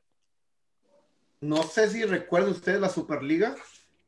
No 1.40 1.64
sé 1.64 1.90
si 1.90 2.04
recuerdan 2.04 2.52
ustedes 2.52 2.80
la 2.80 2.90
Superliga. 2.90 3.56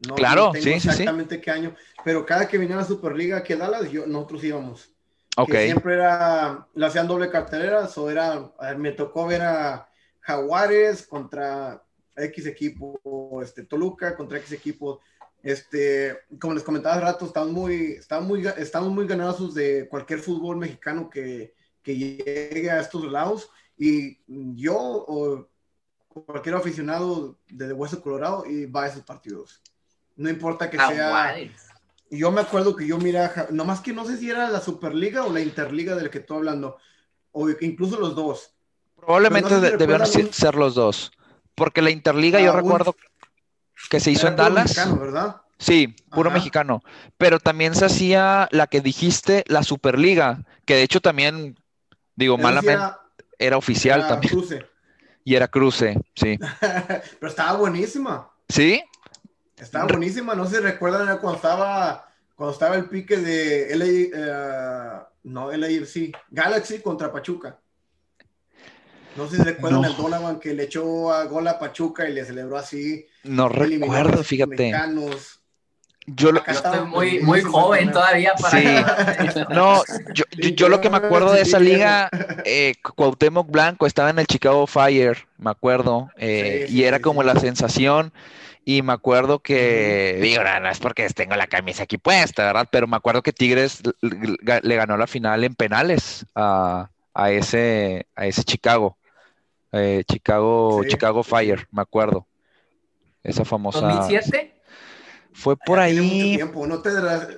No, 0.07 0.15
claro, 0.15 0.51
no 0.53 0.61
sí, 0.61 0.71
exactamente 0.71 1.39
qué 1.39 1.49
año, 1.49 1.75
pero 2.03 2.25
cada 2.25 2.47
que 2.47 2.57
venía 2.57 2.75
la 2.75 2.83
Superliga 2.83 3.37
aquí 3.37 3.53
a 3.53 3.57
Dallas, 3.57 3.89
yo, 3.89 4.05
nosotros 4.05 4.43
íbamos. 4.43 4.89
Ok. 5.35 5.51
siempre 5.51 5.95
era, 5.95 6.67
la 6.75 6.87
hacían 6.87 7.07
doble 7.07 7.29
cartelera, 7.29 7.89
o 7.95 8.09
era, 8.09 8.51
me 8.77 8.91
tocó 8.91 9.25
ver 9.25 9.41
a 9.41 9.87
Jaguares 10.19 11.07
contra 11.07 11.81
X 12.15 12.45
equipo, 12.45 13.41
este, 13.41 13.63
Toluca 13.63 14.15
contra 14.15 14.37
X 14.37 14.51
equipo. 14.51 14.99
Este, 15.43 16.17
como 16.39 16.53
les 16.53 16.63
comentaba 16.63 16.95
hace 16.95 17.03
rato, 17.03 17.25
estamos 17.25 17.51
muy, 17.51 17.91
estamos 17.91 18.27
muy, 18.27 18.47
estamos 18.57 18.89
muy 18.89 19.05
ganados 19.05 19.53
de 19.53 19.89
cualquier 19.89 20.19
fútbol 20.19 20.55
mexicano 20.55 21.09
que, 21.09 21.53
que 21.83 21.97
llegue 21.97 22.71
a 22.71 22.79
estos 22.79 23.03
lados. 23.11 23.49
Y 23.77 24.19
yo 24.55 24.77
o 24.77 25.49
cualquier 26.07 26.55
aficionado 26.55 27.37
de 27.49 27.73
Hueso 27.73 28.01
Colorado 28.01 28.45
y 28.45 28.65
va 28.67 28.83
a 28.83 28.87
esos 28.87 29.03
partidos. 29.03 29.61
No 30.15 30.29
importa 30.29 30.69
que 30.69 30.77
sea. 30.77 31.35
Yo 32.09 32.31
me 32.31 32.41
acuerdo 32.41 32.75
que 32.75 32.85
yo 32.85 32.97
miraba, 32.99 33.47
nomás 33.49 33.81
que 33.81 33.91
no 33.91 34.05
sé 34.05 34.17
si 34.17 34.29
era 34.29 34.47
la 34.49 34.61
Superliga 34.61 35.25
o 35.25 35.33
la 35.33 35.41
Interliga 35.41 35.95
de 35.95 36.03
la 36.03 36.11
que 36.11 36.19
estoy 36.19 36.37
hablando, 36.37 36.77
o 37.31 37.49
incluso 37.49 37.99
los 37.99 38.15
dos. 38.15 38.53
Probablemente 38.95 39.59
debieron 39.59 40.05
ser 40.05 40.55
los 40.55 40.75
dos. 40.75 41.11
Porque 41.55 41.81
la 41.81 41.89
Interliga 41.89 42.39
yo 42.39 42.53
ah, 42.53 42.55
recuerdo 42.55 42.95
que 43.89 43.99
se 43.99 44.11
hizo 44.11 44.27
en 44.27 44.35
Dallas. 44.35 44.65
Mexicano, 44.65 44.97
¿verdad? 44.97 45.41
Sí, 45.57 45.95
puro 46.11 46.29
mexicano. 46.29 46.83
Pero 47.17 47.39
también 47.39 47.73
se 47.73 47.85
hacía 47.85 48.49
la 48.51 48.67
que 48.67 48.81
dijiste, 48.81 49.43
la 49.47 49.63
Superliga, 49.63 50.43
que 50.65 50.75
de 50.75 50.83
hecho 50.83 50.99
también, 50.99 51.57
digo, 52.15 52.37
malamente, 52.37 52.83
era, 53.39 53.57
oficial 53.57 54.07
también. 54.07 54.33
Cruce. 54.33 54.65
Y 55.25 55.35
era 55.35 55.47
cruce, 55.47 55.97
sí. 56.15 56.37
Pero 57.19 57.29
estaba 57.29 57.57
buenísima. 57.57 58.29
¿Sí? 58.49 58.83
Estaba 59.55 59.85
buenísima, 59.85 60.35
no 60.35 60.45
se 60.45 60.59
recuerdan 60.59 61.17
cuando 61.19 61.37
estaba, 61.37 62.11
cuando 62.35 62.51
estaba 62.51 62.75
el 62.75 62.89
pique 62.89 63.15
de 63.15 63.73
LA, 63.73 64.99
uh, 64.99 65.03
no, 65.23 65.49
sí, 65.85 66.11
Galaxy 66.29 66.81
contra 66.81 67.09
Pachuca. 67.09 67.57
No 69.15 69.29
sé 69.29 69.37
si 69.37 69.43
recuerdan 69.43 69.85
el 69.85 69.95
Donovan 69.95 70.39
que 70.39 70.53
le 70.53 70.63
echó 70.63 71.11
a 71.11 71.25
gol 71.25 71.47
a 71.47 71.59
Pachuca 71.59 72.07
y 72.09 72.13
le 72.13 72.25
celebró 72.25 72.57
así. 72.57 73.05
No 73.23 73.49
recuerdo, 73.49 74.23
fíjate. 74.23 74.73
Yo, 76.05 76.33
lo, 76.33 76.45
estoy 76.45 76.85
muy, 76.85 77.19
muy 77.21 77.41
joven 77.41 77.91
todavía 77.91 78.33
para. 78.33 78.59
Sí. 78.59 79.43
no, 79.49 79.81
yo, 80.13 80.25
yo, 80.33 80.67
lo 80.67 80.81
que 80.81 80.89
me 80.89 80.97
acuerdo 80.97 81.31
de 81.31 81.41
esa 81.41 81.59
liga, 81.59 82.09
eh, 82.43 82.73
Cuauhtémoc 82.95 83.49
Blanco 83.49 83.87
estaba 83.87 84.09
en 84.09 84.19
el 84.19 84.27
Chicago 84.27 84.67
Fire, 84.67 85.25
me 85.37 85.51
acuerdo, 85.51 86.09
eh, 86.17 86.67
y 86.69 86.83
era 86.83 86.99
como 86.99 87.23
la 87.23 87.39
sensación. 87.39 88.11
Y 88.65 88.81
me 88.81 88.93
acuerdo 88.93 89.39
que, 89.39 90.19
digo, 90.21 90.41
no, 90.61 90.69
es 90.69 90.79
porque 90.79 91.07
tengo 91.09 91.35
la 91.35 91.47
camisa 91.47 91.83
aquí 91.83 91.97
puesta, 91.97 92.45
¿verdad? 92.45 92.67
Pero 92.71 92.87
me 92.87 92.95
acuerdo 92.95 93.21
que 93.21 93.33
Tigres 93.33 93.81
le 94.01 94.75
ganó 94.75 94.95
la 94.95 95.05
final 95.05 95.43
en 95.43 95.53
penales 95.53 96.25
a, 96.33 96.89
a 97.13 97.31
ese, 97.31 98.07
a 98.15 98.25
ese 98.25 98.43
Chicago. 98.43 98.97
Eh, 99.73 100.03
Chicago, 100.07 100.83
Chicago 100.87 101.23
Fire, 101.23 101.67
me 101.71 101.81
acuerdo. 101.81 102.27
Esa 103.23 103.43
famosa. 103.43 104.07
¿2007? 104.07 104.51
Fue 105.33 105.57
por 105.57 105.79
ahí. 105.79 105.99
Mucho 105.99 106.37
tiempo. 106.37 106.67
No 106.67 106.81
te, 106.81 106.91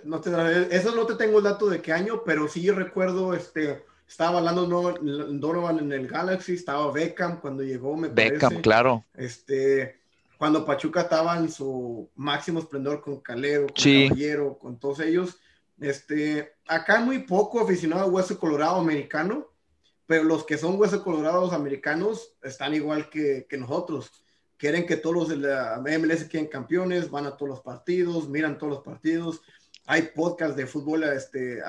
no 0.03 0.19
te 0.19 0.75
eso 0.75 0.93
no 0.93 1.05
te 1.05 1.15
tengo 1.15 1.37
el 1.37 1.45
dato 1.45 1.67
de 1.67 1.81
qué 1.81 1.93
año, 1.93 2.23
pero 2.25 2.49
sí 2.49 2.69
recuerdo, 2.69 3.33
este, 3.33 3.85
estaba 4.05 4.39
hablando 4.39 4.65
Donovan 4.67 5.79
en 5.79 5.93
el 5.93 6.07
Galaxy, 6.07 6.55
estaba 6.55 6.91
Beckham 6.91 7.39
cuando 7.39 7.63
llegó, 7.63 7.95
me 7.95 8.09
Beckham, 8.09 8.61
claro. 8.61 9.05
Este, 9.13 10.01
cuando 10.37 10.65
Pachuca 10.65 11.01
estaba 11.01 11.37
en 11.37 11.49
su 11.49 12.09
máximo 12.15 12.59
esplendor 12.59 12.99
con 13.01 13.21
Calero, 13.21 13.67
con 13.67 13.75
Caballero, 13.75 14.57
con 14.57 14.77
todos 14.77 14.99
ellos. 14.99 15.37
Este, 15.79 16.55
acá 16.67 16.99
muy 16.99 17.19
poco 17.19 17.61
aficionado 17.61 18.03
a 18.03 18.07
hueso 18.07 18.37
colorado 18.37 18.77
americano 18.77 19.47
pero 20.07 20.23
los 20.23 20.45
que 20.45 20.57
son 20.57 20.79
huesos 20.79 21.01
colorados 21.01 21.53
americanos 21.53 22.35
están 22.43 22.73
igual 22.73 23.09
que, 23.09 23.45
que, 23.49 23.57
nosotros. 23.57 24.11
Quieren 24.57 24.85
que 24.85 24.97
todos 24.97 25.15
los 25.15 25.29
de 25.29 25.37
la 25.37 25.81
MLS 25.81 26.25
queden 26.25 26.47
campeones, 26.47 27.09
van 27.09 27.25
a 27.25 27.35
todos 27.35 27.49
los 27.49 27.61
partidos, 27.61 28.29
miran 28.29 28.57
todos 28.57 28.73
los 28.73 28.83
partidos. 28.83 29.41
Hay 29.87 30.03
podcasts 30.15 30.55
de 30.55 30.65
fútbol 30.65 31.03
este, 31.03 31.61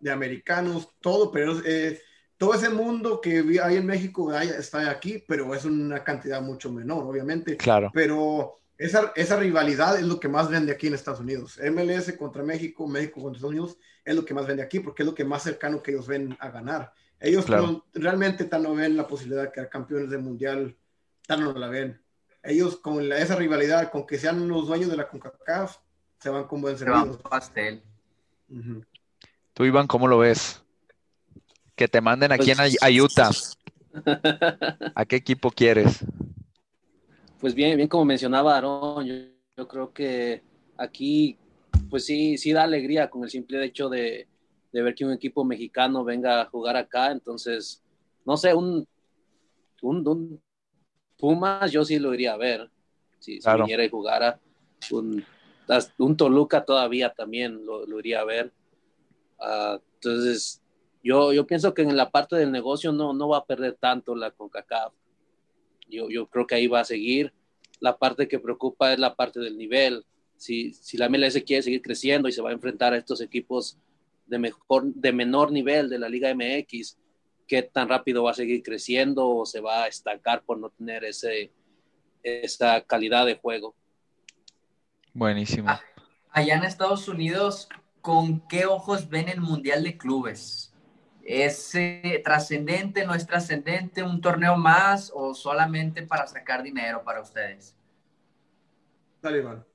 de 0.00 0.10
americanos, 0.10 0.88
todo, 1.00 1.30
pero 1.30 1.60
eh, 1.64 2.00
todo 2.36 2.54
ese 2.54 2.70
mundo 2.70 3.20
que 3.20 3.44
hay 3.62 3.76
en 3.76 3.86
México 3.86 4.32
está 4.36 4.90
aquí, 4.90 5.22
pero 5.28 5.54
es 5.54 5.64
una 5.64 6.02
cantidad 6.02 6.40
mucho 6.40 6.72
menor, 6.72 7.04
obviamente. 7.04 7.56
Claro. 7.56 7.90
Pero 7.92 8.60
esa, 8.78 9.12
esa 9.14 9.36
rivalidad 9.36 9.96
es 9.96 10.04
lo 10.04 10.18
que 10.18 10.28
más 10.28 10.48
vende 10.48 10.72
aquí 10.72 10.88
en 10.88 10.94
Estados 10.94 11.20
Unidos. 11.20 11.60
MLS 11.70 12.12
contra 12.14 12.42
México, 12.42 12.88
México 12.88 13.20
contra 13.22 13.36
Estados 13.36 13.54
Unidos 13.54 13.78
es 14.04 14.16
lo 14.16 14.24
que 14.24 14.34
más 14.34 14.46
vende 14.46 14.62
aquí, 14.62 14.80
porque 14.80 15.02
es 15.02 15.06
lo 15.06 15.14
que 15.14 15.24
más 15.24 15.42
cercano 15.42 15.82
que 15.82 15.92
ellos 15.92 16.06
ven 16.06 16.36
a 16.40 16.50
ganar. 16.50 16.92
Ellos 17.22 17.46
realmente 17.94 18.44
tan 18.46 18.64
no 18.64 18.74
ven 18.74 18.96
la 18.96 19.06
posibilidad 19.06 19.44
de 19.44 19.52
quedar 19.52 19.68
campeones 19.68 20.10
del 20.10 20.20
mundial, 20.20 20.76
tan 21.24 21.40
no 21.40 21.52
la 21.52 21.68
ven. 21.68 22.02
Ellos 22.42 22.76
con 22.76 23.12
esa 23.12 23.36
rivalidad, 23.36 23.92
con 23.92 24.04
que 24.04 24.18
sean 24.18 24.48
los 24.48 24.66
dueños 24.66 24.90
de 24.90 24.96
la 24.96 25.08
CONCACAF, 25.08 25.76
se 26.18 26.30
van 26.30 26.48
con 26.48 26.60
buen 26.60 26.76
servicio. 26.76 27.16
pastel. 27.20 27.80
Tú, 29.54 29.64
Iván, 29.64 29.86
¿cómo 29.86 30.08
lo 30.08 30.18
ves? 30.18 30.64
Que 31.76 31.86
te 31.86 32.00
manden 32.00 32.32
aquí 32.32 32.50
en 32.50 32.56
pues, 32.56 33.00
Utah. 33.00 33.30
¿A 34.96 35.04
qué 35.04 35.14
equipo 35.14 35.52
quieres? 35.52 36.04
Pues 37.38 37.54
bien, 37.54 37.76
bien 37.76 37.88
como 37.88 38.04
mencionaba 38.04 38.56
Aaron, 38.56 39.06
yo, 39.06 39.14
yo 39.56 39.68
creo 39.68 39.92
que 39.92 40.42
aquí, 40.76 41.38
pues 41.88 42.04
sí, 42.04 42.36
sí 42.36 42.52
da 42.52 42.64
alegría 42.64 43.08
con 43.08 43.22
el 43.22 43.30
simple 43.30 43.64
hecho 43.64 43.88
de, 43.88 44.26
de 44.72 44.82
ver 44.82 44.94
que 44.94 45.04
un 45.04 45.12
equipo 45.12 45.44
mexicano 45.44 46.02
venga 46.02 46.40
a 46.40 46.46
jugar 46.46 46.76
acá. 46.76 47.12
Entonces, 47.12 47.82
no 48.24 48.36
sé, 48.36 48.54
un, 48.54 48.86
un, 49.82 50.40
Pumas 51.18 51.70
yo 51.70 51.84
sí 51.84 51.98
lo 51.98 52.14
iría 52.14 52.32
a 52.32 52.38
ver. 52.38 52.70
Si, 53.18 53.38
viniera 53.56 53.84
y 53.84 53.90
jugara. 53.90 54.40
Un, 54.90 55.24
un, 55.98 56.16
Toluca 56.16 56.64
todavía 56.64 57.12
también 57.12 57.64
lo, 57.64 57.98
iría 57.98 58.20
a 58.20 58.24
ver. 58.24 58.52
Ah, 59.38 59.78
entonces, 59.94 60.60
yo, 61.04 61.32
yo 61.32 61.46
pienso 61.46 61.74
que 61.74 61.82
en 61.82 61.96
la 61.96 62.10
parte 62.10 62.36
del 62.36 62.50
negocio 62.50 62.90
no, 62.90 63.12
no 63.12 63.28
va 63.28 63.38
a 63.38 63.44
perder 63.44 63.76
tanto 63.78 64.16
la 64.16 64.30
CONCACAF. 64.30 64.92
Yo, 65.88 66.08
yo 66.08 66.26
creo 66.26 66.46
que 66.46 66.54
ahí 66.54 66.66
va 66.66 66.80
a 66.80 66.84
seguir. 66.84 67.32
La 67.78 67.98
parte 67.98 68.26
que 68.26 68.38
preocupa 68.38 68.92
es 68.92 68.98
la 68.98 69.14
parte 69.14 69.38
del 69.38 69.56
nivel. 69.56 70.04
Si, 70.36 70.72
si 70.72 70.96
la 70.96 71.08
MLS 71.08 71.40
quiere 71.44 71.62
seguir 71.62 71.82
creciendo 71.82 72.28
y 72.28 72.32
se 72.32 72.42
va 72.42 72.50
a 72.50 72.54
enfrentar 72.54 72.94
a 72.94 72.96
estos 72.96 73.20
equipos 73.20 73.78
de, 74.32 74.38
mejor, 74.38 74.84
de 74.94 75.12
menor 75.12 75.52
nivel 75.52 75.90
de 75.90 75.98
la 75.98 76.08
Liga 76.08 76.34
MX, 76.34 76.96
qué 77.46 77.62
tan 77.62 77.86
rápido 77.86 78.24
va 78.24 78.30
a 78.30 78.34
seguir 78.34 78.62
creciendo 78.62 79.28
o 79.28 79.44
se 79.44 79.60
va 79.60 79.84
a 79.84 79.86
estancar 79.88 80.42
por 80.42 80.58
no 80.58 80.70
tener 80.70 81.04
ese, 81.04 81.52
esa 82.22 82.80
calidad 82.80 83.26
de 83.26 83.36
juego. 83.36 83.74
Buenísimo. 85.12 85.68
Ah, 85.68 85.82
allá 86.30 86.56
en 86.56 86.64
Estados 86.64 87.08
Unidos, 87.08 87.68
¿con 88.00 88.40
qué 88.48 88.64
ojos 88.64 89.10
ven 89.10 89.28
el 89.28 89.42
Mundial 89.42 89.84
de 89.84 89.98
Clubes? 89.98 90.74
¿Es 91.22 91.74
eh, 91.74 92.22
trascendente, 92.24 93.04
no 93.04 93.14
es 93.14 93.26
trascendente, 93.26 94.02
un 94.02 94.22
torneo 94.22 94.56
más 94.56 95.12
o 95.14 95.34
solamente 95.34 96.04
para 96.04 96.26
sacar 96.26 96.62
dinero 96.62 97.04
para 97.04 97.20
ustedes? 97.20 97.76
Dale, 99.20 99.38
Iván. 99.38 99.71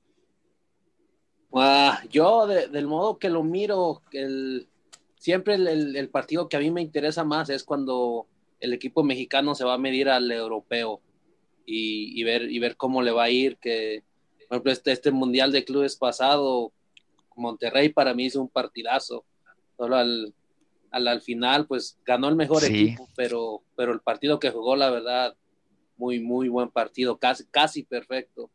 Ah, 1.53 2.01
yo, 2.09 2.45
del 2.45 2.87
modo 2.87 3.17
que 3.17 3.29
lo 3.29 3.43
miro, 3.43 4.01
el, 4.11 4.67
siempre 5.15 5.55
el, 5.55 6.09
partido 6.09 6.49
que 6.49 6.57
a 6.57 6.59
mí 6.59 6.71
me 6.71 6.81
interesa 6.81 7.23
más 7.23 7.49
es 7.49 7.63
cuando 7.63 8.27
el 8.59 8.73
equipo 8.73 9.03
mexicano 9.03 9.55
se 9.55 9.63
va 9.63 9.73
a 9.73 9.79
medir 9.79 10.09
al 10.09 10.31
europeo 10.31 11.01
y, 11.65 12.23
ver, 12.23 12.49
y 12.51 12.59
ver 12.59 12.77
cómo 12.77 13.01
le 13.01 13.11
va 13.11 13.25
a 13.25 13.29
ir. 13.29 13.57
Que, 13.57 14.03
por 14.47 14.55
ejemplo, 14.55 14.71
este, 14.71 14.91
este 14.91 15.11
Mundial 15.11 15.51
de 15.51 15.65
Clubes 15.65 15.95
pasado, 15.95 16.71
Monterrey 17.35 17.89
para 17.89 18.13
mí 18.13 18.25
hizo 18.25 18.41
un 18.41 18.49
partidazo. 18.49 19.25
Solo 19.77 19.95
al, 19.95 20.33
al, 20.91 21.21
final, 21.21 21.67
pues 21.67 21.97
ganó 22.05 22.29
el 22.29 22.35
mejor 22.35 22.63
equipo, 22.63 23.07
pero, 23.15 23.61
pero 23.75 23.93
el 23.93 23.99
partido 23.99 24.39
que 24.39 24.51
jugó, 24.51 24.75
la 24.75 24.89
verdad, 24.89 25.35
muy, 25.97 26.19
muy 26.19 26.49
buen 26.49 26.69
partido, 26.69 27.17
casi, 27.17 27.45
casi 27.45 27.83
perfecto. 27.83 28.49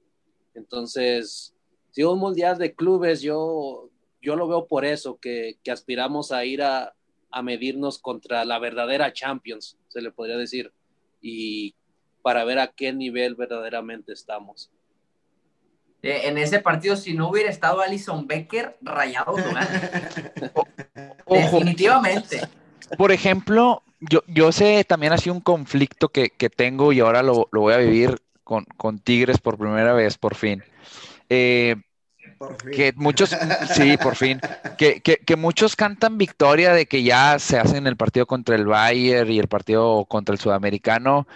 Entonces, 0.55 1.52
si 1.93 2.03
un 2.03 2.19
mundial 2.19 2.59
de 2.59 2.75
clubes, 2.75 3.21
yo, 3.21 3.91
yo 4.21 4.35
lo 4.35 4.49
veo 4.49 4.67
por 4.67 4.85
eso, 4.85 5.19
que, 5.21 5.59
aspiramos 5.71 6.33
a 6.33 6.45
ir 6.45 6.63
a, 6.63 6.95
medirnos 7.43 7.99
contra 7.99 8.45
la 8.45 8.59
verdadera 8.59 9.13
Champions, 9.13 9.79
se 9.89 10.03
le 10.03 10.11
podría 10.11 10.37
decir, 10.37 10.73
y 11.21 11.75
para 12.23 12.45
ver 12.45 12.59
a 12.59 12.69
qué 12.69 12.93
nivel 12.93 13.35
verdaderamente 13.35 14.13
estamos. 14.13 14.71
Eh, 16.03 16.23
en 16.25 16.37
ese 16.37 16.59
partido, 16.59 16.97
si 16.97 17.15
no 17.15 17.31
hubiera 17.31 17.49
estado 17.49 17.81
Alison 17.81 18.27
Becker, 18.27 18.77
rayado 18.81 19.35
Definitivamente. 21.27 22.41
Por 22.99 23.13
ejemplo, 23.13 23.83
yo, 24.01 24.23
yo 24.27 24.53
sé 24.53 24.85
también 24.85 25.13
así 25.13 25.31
un 25.31 25.41
conflicto 25.41 26.09
que, 26.09 26.31
tengo 26.55 26.93
y 26.93 27.01
ahora 27.01 27.23
lo, 27.23 27.49
voy 27.53 27.73
a 27.73 27.79
vivir 27.79 28.21
con, 28.45 28.65
con, 28.77 28.99
Tigres 28.99 29.39
por 29.39 29.57
primera 29.57 29.93
vez, 29.95 30.19
por 30.19 30.35
fin. 30.35 30.63
Eh, 31.35 31.77
que 32.73 32.93
muchos, 32.97 33.35
sí, 33.75 33.97
por 33.97 34.17
fin, 34.17 34.39
que, 34.77 35.01
que, 35.01 35.37
muchos 35.37 35.77
cantan 35.77 36.19
victoria 36.19 36.75
de 36.75 36.85
que 36.85 37.03
ya 37.03 37.39
se 37.39 37.59
hacen 37.59 37.87
el 37.87 37.97
partido 37.97 38.27
contra 38.27 38.55
el 38.55 38.67
Bayern 38.67 39.31
y 39.31 39.39
el 39.39 39.49
partido 39.49 40.05
contra 40.05 40.35
el 40.35 40.41
Sudamericano. 40.41 41.27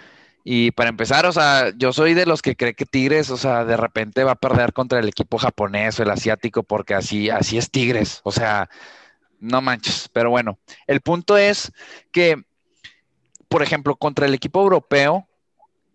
Y 0.43 0.69
para 0.71 0.89
empezar, 0.89 1.25
o 1.25 1.31
sea, 1.31 1.73
yo 1.75 1.93
soy 1.93 2.13
de 2.13 2.27
los 2.27 2.43
que 2.43 2.55
cree 2.55 2.75
que 2.75 2.85
Tigres, 2.85 3.31
o 3.31 3.37
sea, 3.37 3.65
de 3.65 3.75
repente 3.75 4.23
va 4.23 4.33
a 4.33 4.35
perder 4.35 4.71
contra 4.71 4.99
el 4.99 5.07
equipo 5.07 5.39
japonés 5.39 5.99
o 5.99 6.03
el 6.03 6.11
asiático, 6.11 6.61
porque 6.61 6.93
así, 6.93 7.31
así 7.31 7.57
es 7.57 7.71
Tigres. 7.71 8.21
O 8.23 8.31
sea, 8.31 8.69
no 9.39 9.61
manches. 9.61 10.09
Pero 10.13 10.29
bueno, 10.29 10.59
el 10.85 11.01
punto 11.01 11.37
es 11.37 11.71
que, 12.11 12.43
por 13.47 13.63
ejemplo, 13.63 13.95
contra 13.95 14.27
el 14.27 14.35
equipo 14.35 14.61
europeo, 14.61 15.27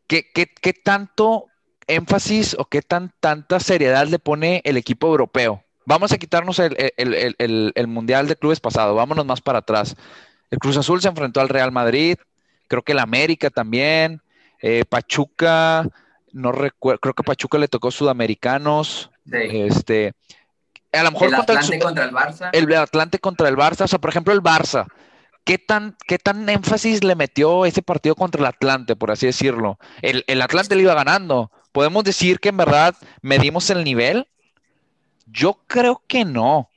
¿qué, 0.09 0.26
qué, 0.34 0.48
qué 0.61 0.72
tanto 0.72 1.51
énfasis 1.86 2.56
o 2.58 2.64
qué 2.64 2.82
tan 2.82 3.12
tanta 3.20 3.60
seriedad 3.60 4.06
le 4.06 4.18
pone 4.18 4.60
el 4.64 4.76
equipo 4.76 5.08
europeo? 5.08 5.62
Vamos 5.84 6.12
a 6.12 6.18
quitarnos 6.18 6.60
el, 6.60 7.86
Mundial 7.88 8.28
de 8.28 8.36
Clubes 8.36 8.60
pasado, 8.60 8.94
vámonos 8.94 9.26
más 9.26 9.40
para 9.40 9.58
atrás. 9.58 9.96
El 10.50 10.58
Cruz 10.58 10.76
Azul 10.76 11.00
se 11.00 11.08
enfrentó 11.08 11.40
al 11.40 11.48
Real 11.48 11.72
Madrid, 11.72 12.18
creo 12.68 12.82
que 12.82 12.92
el 12.92 13.00
América 13.00 13.50
también, 13.50 14.22
eh, 14.60 14.84
Pachuca, 14.88 15.88
no 16.32 16.52
recuerdo, 16.52 17.00
creo 17.00 17.14
que 17.14 17.24
Pachuca 17.24 17.58
le 17.58 17.68
tocó 17.68 17.90
Sudamericanos, 17.90 19.10
este, 19.30 20.12
a 20.92 21.02
lo 21.02 21.12
mejor 21.12 21.28
el 21.28 21.34
Atlante 21.34 21.78
contra 21.78 22.04
el 22.04 22.12
Barça. 22.12 22.50
El 22.52 22.74
Atlante 22.74 23.18
contra 23.18 23.48
el 23.48 23.56
Barça, 23.56 23.84
o 23.84 23.88
sea, 23.88 23.98
por 23.98 24.10
ejemplo, 24.10 24.32
el 24.32 24.42
Barça, 24.42 24.86
¿qué 25.44 25.58
tan, 25.58 25.96
qué 26.06 26.18
tan 26.18 26.48
énfasis 26.48 27.02
le 27.02 27.16
metió 27.16 27.64
ese 27.64 27.82
partido 27.82 28.14
contra 28.14 28.40
el 28.40 28.46
Atlante, 28.46 28.94
por 28.94 29.10
así 29.10 29.26
decirlo? 29.26 29.78
El, 30.00 30.24
el 30.26 30.42
Atlante 30.42 30.76
le 30.76 30.82
iba 30.82 30.94
ganando, 30.94 31.50
¿Podemos 31.72 32.04
decir 32.04 32.38
que 32.38 32.50
en 32.50 32.58
verdad 32.58 32.94
medimos 33.22 33.70
el 33.70 33.82
nivel? 33.82 34.28
Yo 35.26 35.58
creo 35.66 36.02
que 36.06 36.24
no. 36.24 36.68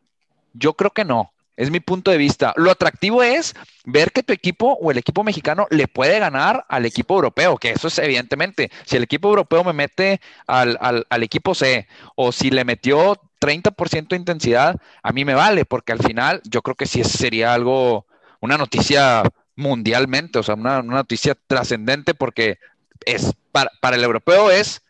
Yo 0.53 0.73
creo 0.73 0.91
que 0.91 1.03
no. 1.03 1.33
Es 1.57 1.71
mi 1.71 1.79
punto 1.79 2.11
de 2.11 2.17
vista. 2.17 2.53
Lo 2.57 2.71
atractivo 2.71 3.23
es 3.23 3.55
ver 3.85 4.11
que 4.11 4.23
tu 4.23 4.33
equipo 4.33 4.77
o 4.81 4.91
el 4.91 4.97
equipo 4.97 5.23
mexicano 5.23 5.67
le 5.69 5.87
puede 5.87 6.19
ganar 6.19 6.65
al 6.67 6.85
equipo 6.85 7.15
europeo, 7.15 7.57
que 7.57 7.71
eso 7.71 7.87
es 7.87 7.97
evidentemente. 7.99 8.71
Si 8.85 8.97
el 8.97 9.03
equipo 9.03 9.29
europeo 9.29 9.63
me 9.63 9.73
mete 9.73 10.19
al, 10.47 10.97
equipo 11.23 11.55
C 11.55 11.87
o 12.15 12.31
si 12.31 12.49
le 12.49 12.65
metió 12.65 13.15
30% 13.39 14.09
de 14.09 14.15
intensidad, 14.17 14.75
a 15.01 15.13
mí 15.13 15.23
me 15.23 15.33
vale, 15.33 15.65
porque 15.65 15.93
al 15.93 15.99
final 15.99 16.41
yo 16.43 16.61
creo 16.61 16.75
que 16.75 16.87
sí 16.87 17.03
sería 17.03 17.53
algo, 17.53 18.05
una 18.41 18.57
noticia 18.57 19.23
mundialmente, 19.55 20.39
o 20.39 20.43
sea, 20.43 20.55
una, 20.55 20.79
una 20.79 20.95
noticia 20.95 21.37
trascendente 21.47 22.13
porque 22.13 22.59
es 23.05 23.33
para, 23.53 23.71
para 23.79 23.95
el 23.95 24.03
europeo 24.03 24.51
es 24.51 24.81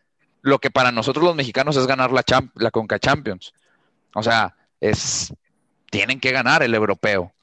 lo 0.46 0.60
que 0.60 0.70
para 0.70 0.92
nosotros 0.92 1.26
los 1.26 1.36
mexicanos 1.36 1.76
es 1.76 1.88
ganar 1.88 2.12
la, 2.12 2.24
la 2.54 2.70
Conca 2.70 3.00
Champions. 3.00 3.52
O 4.14 4.22
sea, 4.22 4.56
es, 4.80 5.34
tienen 5.90 6.20
que 6.20 6.32
ganar 6.32 6.62
el 6.62 6.76
europeo. 6.76 7.34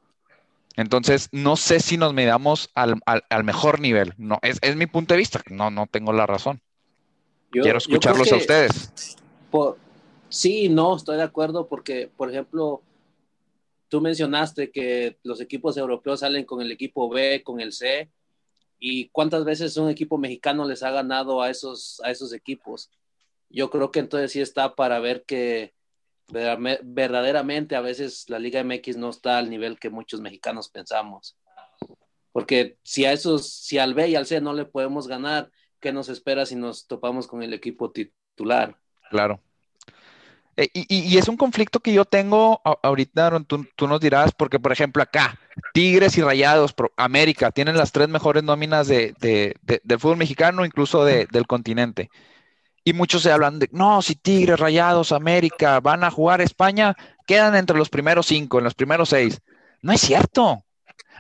Entonces, 0.77 1.29
no 1.33 1.57
sé 1.57 1.81
si 1.81 1.97
nos 1.97 2.15
medamos 2.15 2.71
al, 2.75 3.03
mejor 3.43 3.81
nivel. 3.81 4.15
No, 4.19 4.39
es, 4.41 4.77
mi 4.77 4.87
punto 4.87 5.15
de 5.15 5.19
vista. 5.19 5.43
No, 5.51 5.71
no 5.71 5.89
tengo 5.89 6.13
la 6.13 6.27
razón. 6.27 6.61
Quiero 7.51 7.77
escucharlos 7.77 8.33
a 8.33 8.37
ustedes. 8.37 8.93
sí, 10.29 10.69
no, 10.69 10.97
estoy 10.97 11.17
de 11.17 11.25
acuerdo 11.25 11.67
porque, 11.67 12.09
por 12.17 12.31
ejemplo, 12.31 12.83
tú 13.89 14.01
mencionaste 14.01 14.71
que 14.71 15.19
los 15.25 15.41
equipos 15.41 15.77
europeos 15.77 16.21
salen 16.21 16.45
con 16.45 16.63
el 16.63 16.71
equipo 16.71 17.09
B, 17.09 17.43
con 17.43 17.61
el 17.61 17.73
C, 17.73 18.09
y 18.85 19.11
cuántas 19.11 19.45
veces 19.45 19.77
un 19.77 19.89
equipo 19.89 20.19
mexicano 20.19 20.65
les 20.65 20.83
ha 20.83 20.91
ganado 20.91 21.41
a 21.41 21.51
esos, 21.51 22.01
a 22.05 22.11
esos 22.11 22.33
equipos. 22.33 22.91
Yo 23.49 23.71
creo 23.71 23.93
que 23.93 24.01
entonces 24.01 24.33
sí 24.33 24.41
está 24.41 24.75
para 24.75 24.99
ver 24.99 25.23
que 25.25 25.73
verdaderamente 26.27 27.77
a 27.77 27.81
veces 27.81 28.29
la 28.29 28.41
Liga 28.41 28.65
MX 28.65 28.97
no 28.97 29.11
está 29.11 29.39
al 29.39 29.51
nivel 29.51 29.79
que 29.79 29.89
muchos 29.89 30.21
mexicanos 30.21 30.69
pensamos. 30.69 31.37
Porque 32.33 32.77
si 32.83 33.05
a 33.05 33.13
esos, 33.13 33.49
si 33.53 33.79
al 33.79 33.95
B 33.95 34.09
y 34.09 34.17
al 34.17 34.27
C 34.27 34.41
no 34.41 34.53
le 34.53 34.65
podemos 34.65 35.07
ganar, 35.07 35.53
¿qué 35.79 35.93
nos 35.93 36.09
espera 36.09 36.45
si 36.45 36.57
nos 36.57 36.89
topamos 36.89 37.29
con 37.29 37.45
el 37.45 37.55
equipo 37.55 37.93
titular? 37.93 38.77
Claro. 39.11 39.41
Eh, 40.63 40.71
y, 40.75 41.19
es 41.19 41.29
un 41.29 41.37
conflicto 41.37 41.81
que 41.81 41.93
yo 41.93 42.05
tengo 42.05 42.61
ahorita, 42.83 43.33
tú, 43.47 43.67
nos 43.89 44.01
dirás, 44.01 44.33
porque 44.33 44.61
por 44.61 44.71
ejemplo 44.73 45.03
acá, 45.03 45.39
Tigres 45.75 46.17
y 46.19 46.23
Rayados, 46.23 46.75
América, 46.97 47.51
tienen 47.51 47.77
las 47.77 47.91
tres 47.91 48.09
mejores 48.09 48.45
nóminas 48.45 48.87
de, 48.87 49.15
del 49.21 49.99
fútbol 49.99 50.19
mexicano, 50.19 50.65
incluso 50.65 51.05
del 51.05 51.47
continente. 51.47 52.11
Y 52.85 52.93
muchos 52.93 53.23
se 53.23 53.33
hablan 53.33 53.59
de, 53.59 53.69
no, 53.73 54.03
si 54.03 54.15
Tigres, 54.15 54.59
Rayados, 54.59 55.13
América 55.13 55.81
van 55.81 56.05
a 56.05 56.11
jugar 56.11 56.41
España, 56.41 56.97
quedan 57.27 57.55
entre 57.57 57.77
los 57.77 57.89
primeros 57.89 58.27
cinco, 58.27 58.59
en 58.59 58.65
los 58.65 58.75
primeros 58.75 59.09
seis. 59.09 59.41
No 59.83 59.93
es 59.93 60.01
cierto, 60.01 60.65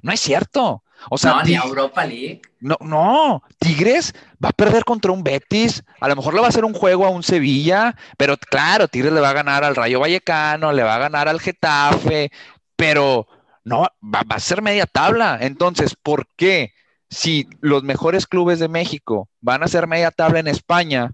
no 0.02 0.12
es 0.12 0.20
cierto. 0.20 0.84
O 1.10 1.18
sea, 1.18 1.34
no, 1.34 1.42
ni 1.42 1.54
Europa 1.54 2.04
League. 2.04 2.42
No, 2.60 2.76
no, 2.80 3.42
Tigres 3.58 4.14
va 4.42 4.50
a 4.50 4.52
perder 4.52 4.84
contra 4.84 5.12
un 5.12 5.22
Betis, 5.22 5.82
a 6.00 6.08
lo 6.08 6.16
mejor 6.16 6.34
le 6.34 6.40
va 6.40 6.46
a 6.46 6.48
hacer 6.48 6.64
un 6.64 6.74
juego 6.74 7.06
a 7.06 7.10
un 7.10 7.22
Sevilla, 7.22 7.96
pero 8.16 8.36
claro, 8.36 8.88
Tigres 8.88 9.12
le 9.12 9.20
va 9.20 9.30
a 9.30 9.34
ganar 9.34 9.64
al 9.64 9.76
Rayo 9.76 10.00
Vallecano, 10.00 10.72
le 10.72 10.82
va 10.82 10.94
a 10.94 10.98
ganar 10.98 11.28
al 11.28 11.40
Getafe, 11.40 12.30
pero 12.76 13.26
no, 13.64 13.86
va, 14.02 14.22
a 14.28 14.40
ser 14.40 14.62
media 14.62 14.86
tabla. 14.86 15.38
Entonces, 15.40 15.96
¿por 16.00 16.26
qué 16.36 16.72
si 17.10 17.46
los 17.60 17.82
mejores 17.82 18.26
clubes 18.26 18.58
de 18.58 18.68
México 18.68 19.28
van 19.40 19.62
a 19.62 19.68
ser 19.68 19.86
media 19.86 20.10
tabla 20.10 20.40
en 20.40 20.48
España? 20.48 21.12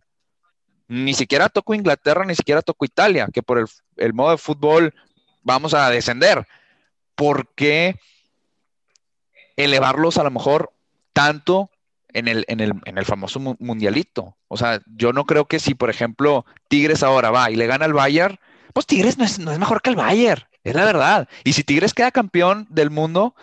Ni 0.87 1.13
siquiera 1.13 1.49
toco 1.49 1.75
Inglaterra, 1.75 2.25
ni 2.25 2.35
siquiera 2.35 2.63
toco 2.63 2.85
Italia, 2.85 3.29
que 3.33 3.43
por 3.43 3.59
el, 3.59 3.67
el 3.97 4.15
modo 4.15 4.31
de 4.31 4.39
fútbol 4.39 4.95
vamos 5.43 5.75
a 5.75 5.91
descender. 5.91 6.47
¿Por 7.15 7.53
qué? 7.55 7.97
Elevarlos 9.59 10.17
a 10.17 10.25
lo 10.25 10.31
mejor 10.31 10.73
tanto 11.13 11.71
en 12.15 12.29
el, 12.29 12.45
en 12.49 12.61
el, 12.61 12.73
en 12.87 12.97
el 12.97 13.05
famoso 13.05 13.39
mundialito. 13.59 14.37
O 14.49 14.57
sea, 14.57 14.81
yo 14.97 15.13
no 15.13 15.27
creo 15.27 15.47
que 15.47 15.59
si, 15.59 15.75
por 15.75 15.91
ejemplo, 15.91 16.47
Tigres 16.69 17.03
ahora 17.03 17.31
va 17.31 17.51
y 17.51 17.57
le 17.57 17.67
gana 17.67 17.85
al 17.85 17.93
Bayern, 17.93 18.39
pues 18.73 18.87
Tigres 18.87 19.19
no 19.19 19.25
es, 19.25 19.39
no 19.39 19.53
es 19.53 19.59
mejor 19.59 19.83
que 19.83 19.91
el 19.91 19.97
Bayern, 19.97 20.45
es 20.65 20.75
la 20.75 20.85
verdad. 20.85 21.29
Y 21.45 21.53
si 21.53 21.65
Tigres 21.65 21.93
queda 21.93 22.11
campeón 22.11 22.67
del 22.71 22.91
mundo, 22.91 23.35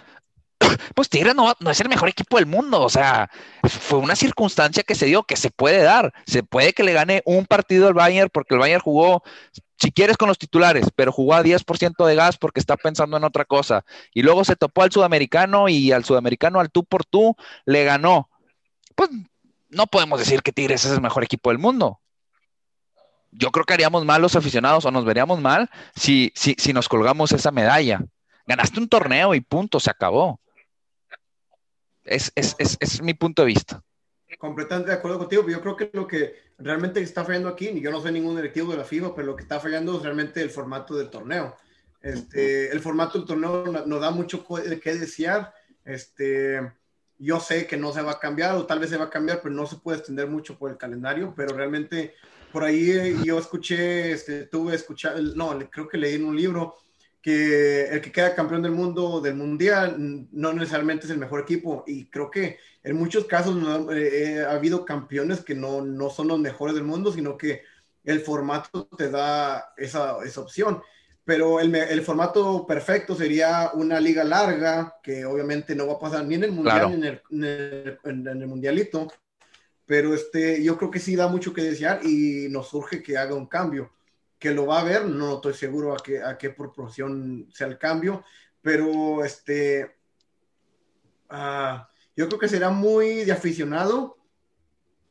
pues 0.95 1.10
Tigres 1.10 1.36
no, 1.36 1.53
es 1.70 1.82
el 1.82 1.89
mejor 1.89 2.10
equipo 2.10 2.38
del 2.38 2.45
mundo. 2.45 2.82
O 2.82 2.89
sea, 2.89 3.30
fue 3.64 3.99
una 3.99 4.16
circunstancia 4.16 4.84
que 4.84 4.95
se 4.95 5.06
dio, 5.06 5.24
que 5.24 5.36
se 5.36 5.51
puede 5.51 5.82
dar. 5.82 6.14
Se 6.26 6.43
puede 6.43 6.74
que 6.74 6.84
le 6.84 6.93
gane 6.93 7.22
un 7.26 7.45
partido 7.45 7.88
al 7.88 7.93
Bayern 7.93 8.30
porque 8.32 8.56
el 8.56 8.60
Bayern 8.60 8.82
jugó 8.82 9.24
si 9.78 9.91
quieres 9.91 10.18
con 10.18 10.30
los 10.30 10.38
titulares, 10.38 10.88
pero 10.95 11.12
jugó 11.12 11.34
a 11.34 11.43
10% 11.43 12.06
de 12.06 12.16
gas 12.16 12.38
porque 12.38 12.60
está 12.60 12.78
pensando 12.78 13.18
en 13.18 13.24
otra 13.24 13.45
cosa. 13.45 13.84
Y 14.14 14.22
luego 14.22 14.43
se 14.43 14.56
topó 14.56 14.84
al 14.84 14.91
sudamericano 14.91 15.68
y 15.68 15.91
al 15.91 16.06
sudamericano 16.06 16.60
al 16.60 16.72
tú 16.72 16.86
por 16.86 17.06
tú 17.06 17.36
le 17.66 17.84
ganó. 17.84 18.30
Pues 18.95 19.10
no 19.70 19.88
podemos 19.88 20.20
decir 20.20 20.41
que 20.41 20.53
Tigres 20.53 20.86
es 20.86 20.91
el 20.91 21.01
mejor 21.01 21.24
equipo 21.24 21.49
del 21.49 21.60
mundo. 21.60 21.99
Yo 23.32 23.51
creo 23.51 23.66
que 23.66 23.74
haríamos 23.74 24.06
mal 24.06 24.22
los 24.22 24.38
aficionados 24.38 24.86
o 24.86 24.91
nos 24.91 25.03
veríamos 25.03 25.41
mal 25.41 25.70
si, 25.93 26.32
si, 26.36 26.56
si 26.58 26.72
nos 26.72 26.88
colgamos 26.88 27.34
esa 27.34 27.51
medalla. 27.51 28.01
Ganaste 28.47 28.80
un 28.80 28.88
torneo 28.88 29.36
y 29.36 29.41
punto, 29.41 29.82
se 29.82 29.89
acabó. 29.89 30.39
Es, 32.06 32.32
es, 32.36 32.56
es, 32.60 32.78
es 32.80 33.01
mi 33.01 33.14
punto 33.14 33.41
de 33.41 33.47
vista 33.47 33.84
completamente 34.38 34.91
de 34.91 34.97
acuerdo 34.97 35.20
contigo. 35.20 35.47
Yo 35.47 35.62
creo 35.62 35.76
que 35.76 35.89
lo 35.93 36.08
que 36.08 36.36
realmente 36.58 37.01
está 37.01 37.24
fallando 37.24 37.49
aquí, 37.49 37.80
yo 37.80 37.91
no 37.91 38.01
soy 38.01 38.12
ningún 38.12 38.36
directivo 38.36 38.72
de 38.72 38.78
la 38.78 38.84
FIFA, 38.84 39.16
pero 39.16 39.28
lo 39.28 39.36
que 39.36 39.43
está 39.43 39.60
fallando 39.60 39.97
es 39.97 40.03
realmente 40.03 40.41
el 40.41 40.49
formato 40.49 40.95
del 40.95 41.10
torneo. 41.10 41.56
Este, 42.01 42.72
el 42.72 42.80
formato 42.82 43.18
del 43.18 43.28
torneo 43.28 43.66
nos 43.86 44.01
da 44.01 44.12
mucho 44.12 44.45
que 44.45 44.93
desear. 44.93 45.53
Este, 45.84 46.60
yo 47.18 47.39
sé 47.39 47.66
que 47.66 47.78
no 47.78 47.91
se 47.93 48.01
va 48.01 48.14
a 48.14 48.20
cambiar, 48.20 48.56
o 48.56 48.66
tal 48.66 48.80
vez 48.80 48.89
se 48.89 48.97
va 48.97 49.06
a 49.06 49.10
cambiar, 49.10 49.41
pero 49.41 49.53
no 49.53 49.66
se 49.66 49.78
puede 49.78 49.99
extender 49.99 50.28
mucho 50.28 50.58
por 50.58 50.72
el 50.72 50.78
calendario. 50.78 51.34
Pero 51.36 51.56
realmente 51.56 52.16
por 52.51 52.64
ahí 52.64 53.24
yo 53.24 53.39
escuché, 53.39 54.12
este, 54.12 54.45
tuve 54.45 54.76
escuchar, 54.76 55.22
no, 55.22 55.58
creo 55.70 55.88
que 55.88 55.97
leí 55.97 56.16
en 56.16 56.26
un 56.26 56.36
libro 56.36 56.78
que 57.26 57.86
el 57.86 58.01
que 58.01 58.11
queda 58.11 58.36
campeón 58.36 58.61
del 58.61 58.71
mundo, 58.71 59.19
del 59.19 59.34
mundial, 59.34 59.95
no 60.32 60.53
necesariamente 60.53 61.07
es 61.07 61.11
el 61.11 61.17
mejor 61.17 61.39
equipo. 61.39 61.84
Y 61.88 62.05
creo 62.05 62.30
que 62.30 62.59
en 62.84 62.95
muchos 62.95 63.26
casos 63.26 63.57
eh, 63.91 64.09
eh, 64.13 64.45
ha 64.45 64.51
habido 64.51 64.86
campeones 64.86 65.43
que 65.43 65.55
no, 65.55 65.82
no 65.82 66.11
son 66.11 66.28
los 66.28 66.38
mejores 66.38 66.76
del 66.76 66.84
mundo, 66.84 67.11
sino 67.11 67.36
que 67.36 67.63
el 68.03 68.19
formato 68.19 68.86
te 68.95 69.09
da 69.09 69.73
esa, 69.76 70.23
esa 70.23 70.41
opción. 70.41 70.84
Pero 71.23 71.59
el, 71.59 71.73
el, 71.73 72.03
formato 72.03 72.67
perfecto 72.67 73.15
sería 73.15 73.71
una 73.73 73.99
liga 73.99 74.23
larga, 74.23 74.99
que 75.01 75.26
obviamente 75.26 75.76
no 75.76 75.88
va 75.88 75.93
a 75.93 75.99
pasar 75.99 76.26
ni 76.26 76.36
en 76.36 76.43
el 76.43 76.51
mundial 76.51 76.89
ni 76.89 76.93
en 76.93 77.03
el, 77.05 77.21
en 77.32 77.43
el, 77.43 78.28
en 78.28 78.41
el 78.43 78.47
mundialito, 78.47 79.11
pero 79.88 80.13
este, 80.13 80.63
yo 80.63 80.78
creo 80.78 80.91
que 80.91 80.99
sí 80.99 81.15
da 81.15 81.28
mucho 81.28 81.55
que 81.55 81.63
desear 81.63 82.05
y 82.05 82.49
nos 82.51 82.69
surge 82.69 83.01
que 83.01 83.17
haga 83.17 83.34
un 83.34 83.47
cambio. 83.47 83.89
Que 84.45 84.53
lo 84.53 84.67
va 84.67 84.81
a 84.81 84.83
ver, 84.83 85.07
no 85.07 85.37
estoy 85.37 85.55
seguro 85.55 85.91
a 85.91 85.97
qué, 85.97 86.21
a 86.21 86.37
qué 86.37 86.51
proporción 86.51 87.49
sea 87.51 87.65
el 87.65 87.79
cambio, 87.79 88.23
pero 88.61 89.25
este, 89.25 89.95
ah, 91.29 91.89
yo 92.15 92.27
creo 92.27 92.39
que 92.39 92.47
será 92.47 92.69
muy 92.69 93.23
de 93.23 93.31
aficionado, 93.31 94.19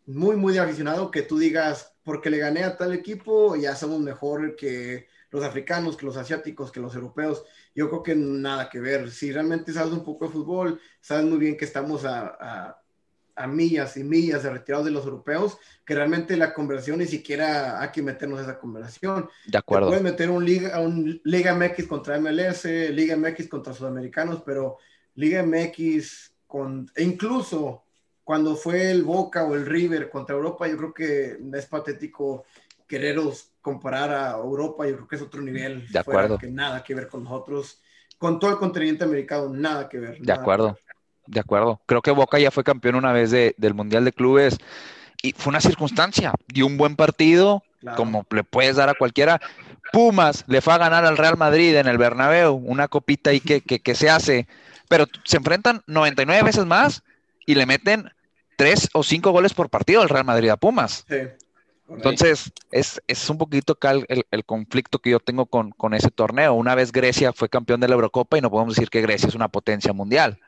muy, 0.06 0.36
muy 0.36 0.52
de 0.52 0.60
aficionado 0.60 1.10
que 1.10 1.22
tú 1.22 1.36
digas, 1.36 1.96
porque 2.04 2.30
le 2.30 2.38
gané 2.38 2.62
a 2.62 2.76
tal 2.76 2.92
equipo, 2.92 3.56
ya 3.56 3.74
somos 3.74 3.98
mejor 3.98 4.54
que 4.54 5.08
los 5.30 5.42
africanos, 5.42 5.96
que 5.96 6.06
los 6.06 6.16
asiáticos, 6.16 6.70
que 6.70 6.78
los 6.78 6.94
europeos. 6.94 7.44
Yo 7.74 7.88
creo 7.88 8.04
que 8.04 8.14
nada 8.14 8.70
que 8.70 8.78
ver. 8.78 9.10
Si 9.10 9.32
realmente 9.32 9.72
sabes 9.72 9.92
un 9.92 10.04
poco 10.04 10.26
de 10.26 10.32
fútbol, 10.32 10.80
sabes 11.00 11.24
muy 11.24 11.38
bien 11.38 11.56
que 11.56 11.64
estamos 11.64 12.04
a, 12.04 12.36
a, 12.38 12.83
millas 13.48 13.96
y 13.96 14.04
millas 14.04 14.42
de 14.42 14.50
retirados 14.50 14.86
de 14.86 14.92
los 14.92 15.04
europeos, 15.04 15.58
que 15.84 15.94
realmente 15.94 16.36
la 16.36 16.54
conversión 16.54 16.98
ni 16.98 17.06
siquiera 17.06 17.80
hay 17.80 17.90
que 17.90 18.02
meternos 18.02 18.40
esa 18.40 18.58
conversación. 18.58 19.28
De 19.46 19.58
acuerdo. 19.58 19.88
puedes 19.88 20.02
meter 20.02 20.30
un 20.30 20.44
Liga, 20.44 20.80
un 20.80 21.20
Liga 21.24 21.54
MX 21.54 21.86
contra 21.86 22.18
MLS, 22.18 22.64
Liga 22.64 23.16
MX 23.16 23.48
contra 23.48 23.72
Sudamericanos, 23.72 24.42
pero 24.44 24.78
Liga 25.14 25.42
MX 25.42 26.32
con, 26.46 26.90
e 26.94 27.02
incluso 27.02 27.84
cuando 28.22 28.56
fue 28.56 28.90
el 28.90 29.02
Boca 29.02 29.44
o 29.44 29.54
el 29.54 29.66
River 29.66 30.08
contra 30.08 30.34
Europa, 30.34 30.66
yo 30.66 30.76
creo 30.76 30.94
que 30.94 31.38
es 31.52 31.66
patético 31.66 32.44
quereros 32.86 33.50
comparar 33.60 34.12
a 34.12 34.30
Europa, 34.32 34.86
yo 34.86 34.96
creo 34.96 35.08
que 35.08 35.16
es 35.16 35.22
otro 35.22 35.42
nivel. 35.42 35.86
De 35.90 35.98
acuerdo. 35.98 36.38
Que 36.38 36.48
nada 36.48 36.82
que 36.82 36.94
ver 36.94 37.08
con 37.08 37.24
nosotros, 37.24 37.82
con 38.18 38.38
todo 38.38 38.50
el 38.50 38.58
continente 38.58 39.04
americano, 39.04 39.48
nada 39.48 39.88
que 39.88 39.98
ver. 39.98 40.18
De 40.20 40.32
acuerdo, 40.32 40.78
de 41.26 41.40
acuerdo. 41.40 41.80
Creo 41.86 42.02
que 42.02 42.10
Boca 42.10 42.38
ya 42.38 42.50
fue 42.50 42.64
campeón 42.64 42.96
una 42.96 43.12
vez 43.12 43.30
del 43.30 43.74
Mundial 43.74 44.04
de 44.04 44.12
Clubes 44.12 44.58
y 45.22 45.32
fue 45.32 45.50
una 45.50 45.60
circunstancia, 45.60 46.32
dio 46.48 46.66
un 46.66 46.76
buen 46.76 46.96
partido, 46.96 47.62
como 47.96 48.26
le 48.30 48.44
puedes 48.44 48.76
dar 48.76 48.88
a 48.88 48.94
cualquiera. 48.94 49.40
Pumas 49.92 50.44
le 50.48 50.60
fue 50.60 50.74
a 50.74 50.78
ganar 50.78 51.04
al 51.04 51.16
Real 51.16 51.36
Madrid 51.36 51.76
en 51.76 51.86
el 51.86 51.98
Bernabéu, 51.98 52.54
una 52.54 52.88
copita 52.88 53.30
ahí 53.30 53.40
que, 53.40 53.60
que, 53.60 53.80
que 53.80 53.94
se 53.94 54.10
hace, 54.10 54.46
pero 54.88 55.06
se 55.24 55.36
enfrentan 55.36 55.82
99 55.86 56.42
veces 56.42 56.66
más 56.66 57.02
y 57.46 57.54
le 57.54 57.66
meten 57.66 58.10
tres 58.56 58.88
o 58.92 59.02
cinco 59.02 59.30
goles 59.30 59.54
por 59.54 59.70
partido 59.70 60.02
al 60.02 60.08
Real 60.08 60.24
Madrid 60.24 60.48
a 60.50 60.56
Pumas. 60.56 61.06
Entonces, 61.88 62.50
es, 62.70 63.02
es, 63.06 63.28
un 63.28 63.36
poquito 63.36 63.74
acá 63.74 63.92
el, 63.92 64.26
el, 64.30 64.44
conflicto 64.44 64.98
que 64.98 65.10
yo 65.10 65.20
tengo 65.20 65.46
con, 65.46 65.70
con, 65.72 65.92
ese 65.92 66.10
torneo. 66.10 66.54
Una 66.54 66.74
vez 66.74 66.92
Grecia 66.92 67.32
fue 67.32 67.50
campeón 67.50 67.80
de 67.80 67.88
la 67.88 67.94
Eurocopa 67.94 68.38
y 68.38 68.40
no 68.40 68.50
podemos 68.50 68.74
decir 68.74 68.88
que 68.88 69.02
Grecia 69.02 69.28
es 69.28 69.34
una 69.34 69.48
potencia 69.48 69.92
mundial. 69.92 70.38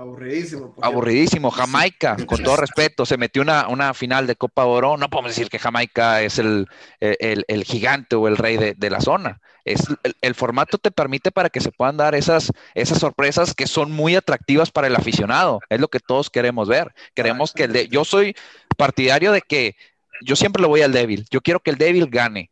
Aburridísimo. 0.00 0.74
Aburridísimo. 0.80 1.50
Jamaica, 1.50 2.16
con 2.24 2.42
todo 2.42 2.56
respeto, 2.56 3.04
se 3.04 3.18
metió 3.18 3.42
una, 3.42 3.68
una 3.68 3.92
final 3.92 4.26
de 4.26 4.34
Copa 4.34 4.64
Oro. 4.64 4.96
No 4.96 5.10
podemos 5.10 5.32
decir 5.32 5.50
que 5.50 5.58
Jamaica 5.58 6.22
es 6.22 6.38
el, 6.38 6.68
el, 7.00 7.44
el 7.48 7.64
gigante 7.64 8.16
o 8.16 8.26
el 8.26 8.38
rey 8.38 8.56
de, 8.56 8.72
de 8.72 8.88
la 8.88 9.02
zona. 9.02 9.42
Es, 9.66 9.82
el, 10.22 10.34
formato 10.34 10.78
te 10.78 10.90
permite 10.90 11.30
para 11.30 11.50
que 11.50 11.60
se 11.60 11.70
puedan 11.70 11.98
dar 11.98 12.14
esas, 12.14 12.50
esas 12.74 12.98
sorpresas 12.98 13.52
que 13.54 13.66
son 13.66 13.92
muy 13.92 14.16
atractivas 14.16 14.70
para 14.70 14.86
el 14.86 14.96
aficionado. 14.96 15.60
Es 15.68 15.80
lo 15.80 15.88
que 15.88 16.00
todos 16.00 16.30
queremos 16.30 16.66
ver. 16.66 16.94
Queremos 17.14 17.52
que 17.52 17.64
el 17.64 17.74
de, 17.74 17.88
yo 17.88 18.06
soy 18.06 18.34
partidario 18.78 19.32
de 19.32 19.42
que 19.42 19.76
yo 20.24 20.34
siempre 20.34 20.62
le 20.62 20.68
voy 20.68 20.80
al 20.80 20.92
débil. 20.92 21.26
Yo 21.30 21.42
quiero 21.42 21.60
que 21.60 21.72
el 21.72 21.76
débil 21.76 22.06
gane. 22.06 22.50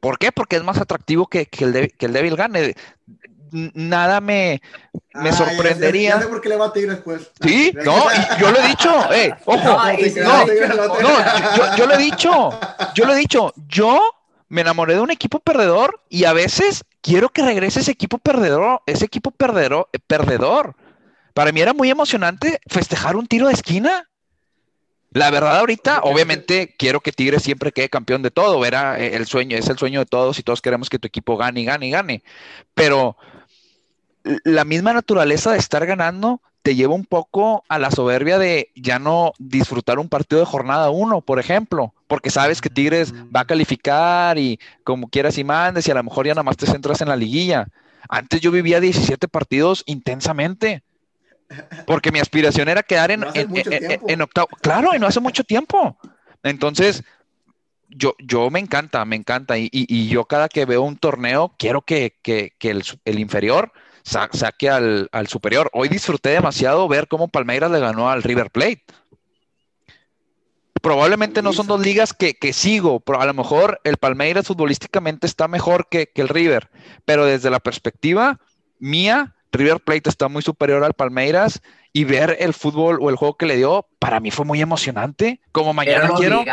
¿Por 0.00 0.18
qué? 0.18 0.32
Porque 0.32 0.56
es 0.56 0.62
más 0.64 0.78
atractivo 0.78 1.26
que, 1.26 1.44
que, 1.44 1.64
el, 1.64 1.92
que 1.92 2.06
el 2.06 2.14
débil 2.14 2.34
gane 2.34 2.74
nada 3.52 4.20
me, 4.20 4.60
me 5.14 5.32
sorprendería. 5.32 6.10
Ya, 6.10 6.22
sé 6.22 6.28
por 6.28 6.40
qué 6.40 6.48
le 6.48 6.56
va 6.56 6.66
a 6.66 6.72
Tigres 6.72 6.96
después. 6.96 7.30
Sí, 7.42 7.72
no, 7.84 8.06
yo 8.40 8.50
lo 8.50 8.58
he 8.58 8.68
dicho, 8.68 9.12
eh, 9.12 9.34
ojo, 9.44 9.64
no, 9.64 10.46
yo, 10.46 11.76
yo, 11.76 11.86
lo 11.86 11.94
he 11.94 11.98
dicho, 11.98 12.50
yo 12.94 13.04
lo 13.04 13.12
he 13.12 13.16
dicho, 13.16 13.52
yo 13.68 14.00
me 14.48 14.62
enamoré 14.62 14.94
de 14.94 15.00
un 15.00 15.10
equipo 15.10 15.40
perdedor 15.40 16.00
y 16.08 16.24
a 16.24 16.32
veces 16.32 16.84
quiero 17.00 17.28
que 17.28 17.42
regrese 17.42 17.80
ese 17.80 17.90
equipo 17.90 18.18
perdedor, 18.18 18.82
ese 18.86 19.04
equipo 19.04 19.30
perdedor, 19.30 19.88
perdedor. 20.06 20.74
Para 21.34 21.52
mí 21.52 21.60
era 21.60 21.72
muy 21.72 21.90
emocionante 21.90 22.60
festejar 22.66 23.16
un 23.16 23.26
tiro 23.26 23.46
de 23.46 23.52
esquina. 23.52 24.08
La 25.10 25.30
verdad 25.30 25.58
ahorita, 25.58 26.00
obviamente, 26.02 26.74
quiero 26.78 27.00
que 27.00 27.12
Tigres 27.12 27.42
siempre 27.42 27.72
quede 27.72 27.88
campeón 27.88 28.22
de 28.22 28.30
todo. 28.30 28.64
Era 28.64 28.98
el 28.98 29.26
sueño, 29.26 29.56
es 29.56 29.68
el 29.68 29.78
sueño 29.78 30.00
de 30.00 30.06
todos 30.06 30.38
y 30.38 30.42
todos 30.42 30.60
queremos 30.60 30.90
que 30.90 30.98
tu 30.98 31.06
equipo 31.06 31.36
gane 31.36 31.60
y 31.60 31.64
gane 31.64 31.86
y 31.86 31.90
gane. 31.90 32.22
Pero 32.74 33.16
la 34.44 34.64
misma 34.64 34.92
naturaleza 34.92 35.52
de 35.52 35.58
estar 35.58 35.86
ganando 35.86 36.40
te 36.62 36.74
lleva 36.74 36.94
un 36.94 37.06
poco 37.06 37.64
a 37.68 37.78
la 37.78 37.90
soberbia 37.90 38.38
de 38.38 38.70
ya 38.74 38.98
no 38.98 39.32
disfrutar 39.38 39.98
un 39.98 40.08
partido 40.08 40.40
de 40.40 40.46
jornada 40.46 40.90
uno, 40.90 41.20
por 41.20 41.38
ejemplo, 41.38 41.94
porque 42.06 42.30
sabes 42.30 42.60
que 42.60 42.68
Tigres 42.68 43.14
va 43.34 43.40
a 43.40 43.46
calificar 43.46 44.38
y 44.38 44.58
como 44.84 45.08
quieras 45.08 45.38
y 45.38 45.44
mandes 45.44 45.86
y 45.88 45.90
a 45.90 45.94
lo 45.94 46.02
mejor 46.02 46.26
ya 46.26 46.34
nada 46.34 46.42
más 46.42 46.56
te 46.56 46.66
centras 46.66 47.00
en 47.00 47.08
la 47.08 47.16
liguilla. 47.16 47.68
Antes 48.08 48.40
yo 48.40 48.50
vivía 48.50 48.80
17 48.80 49.28
partidos 49.28 49.82
intensamente, 49.86 50.82
porque 51.86 52.12
mi 52.12 52.18
aspiración 52.18 52.68
era 52.68 52.82
quedar 52.82 53.10
en, 53.10 53.24
en, 53.34 54.20
octavo. 54.22 54.48
Claro, 54.60 54.90
y 54.94 54.98
no 54.98 55.06
hace 55.06 55.20
mucho 55.20 55.44
tiempo. 55.44 55.96
Entonces, 56.42 57.02
yo, 57.88 58.14
yo 58.18 58.50
me 58.50 58.60
encanta, 58.60 59.04
me 59.04 59.16
encanta. 59.16 59.58
Y, 59.58 59.68
y, 59.72 60.08
yo 60.08 60.26
cada 60.26 60.48
que 60.48 60.66
veo 60.66 60.82
un 60.82 60.96
torneo, 60.96 61.54
quiero 61.58 61.82
que, 61.82 62.16
que, 62.22 62.52
que 62.58 62.70
el, 62.70 62.84
el 63.04 63.18
inferior 63.18 63.72
saque 64.08 64.70
al, 64.70 65.08
superior. 65.28 65.70
Hoy 65.72 65.88
disfruté 65.88 66.30
demasiado 66.30 66.88
ver 66.88 67.08
cómo 67.08 67.28
Palmeiras 67.28 67.70
le 67.70 67.80
ganó 67.80 68.10
al 68.10 68.22
River 68.22 68.50
Plate. 68.50 68.84
Probablemente 70.80 71.42
no 71.42 71.52
son 71.52 71.66
dos 71.66 71.80
ligas 71.80 72.12
que, 72.12 72.52
sigo, 72.52 73.00
pero 73.00 73.20
a 73.20 73.26
lo 73.26 73.34
mejor 73.34 73.80
el 73.84 73.96
Palmeiras 73.96 74.46
futbolísticamente 74.46 75.26
está 75.26 75.48
mejor 75.48 75.88
que, 75.90 76.06
que 76.06 76.22
el 76.22 76.28
River, 76.28 76.70
pero 77.04 77.24
desde 77.24 77.50
la 77.50 77.58
perspectiva 77.58 78.38
mía, 78.78 79.34
River 79.50 79.80
Plate 79.80 80.08
está 80.08 80.28
muy 80.28 80.42
superior 80.42 80.84
al 80.84 80.94
Palmeiras 80.94 81.60
y 81.92 82.04
ver 82.04 82.36
el 82.40 82.54
fútbol 82.54 82.98
o 83.00 83.10
el 83.10 83.16
juego 83.16 83.36
que 83.36 83.46
le 83.46 83.56
dio, 83.56 83.86
para 83.98 84.20
mí 84.20 84.30
fue 84.30 84.44
muy 84.44 84.60
emocionante. 84.60 85.40
Como 85.52 85.72
mañana 85.72 86.10
quiero. 86.16 86.44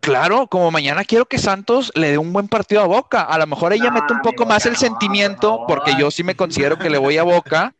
Claro, 0.00 0.46
como 0.48 0.70
mañana 0.70 1.04
quiero 1.04 1.26
que 1.26 1.38
Santos 1.38 1.92
le 1.94 2.10
dé 2.10 2.18
un 2.18 2.32
buen 2.32 2.48
partido 2.48 2.82
a 2.82 2.86
Boca. 2.86 3.22
A 3.22 3.38
lo 3.38 3.46
mejor 3.46 3.72
ella 3.72 3.90
mete 3.90 4.12
un 4.12 4.20
poco 4.20 4.46
más 4.46 4.66
el 4.66 4.76
sentimiento, 4.76 5.64
porque 5.66 5.94
yo 5.98 6.10
sí 6.10 6.22
me 6.22 6.34
considero 6.34 6.78
que 6.78 6.90
le 6.90 6.98
voy 6.98 7.18
a 7.18 7.22
Boca. 7.22 7.74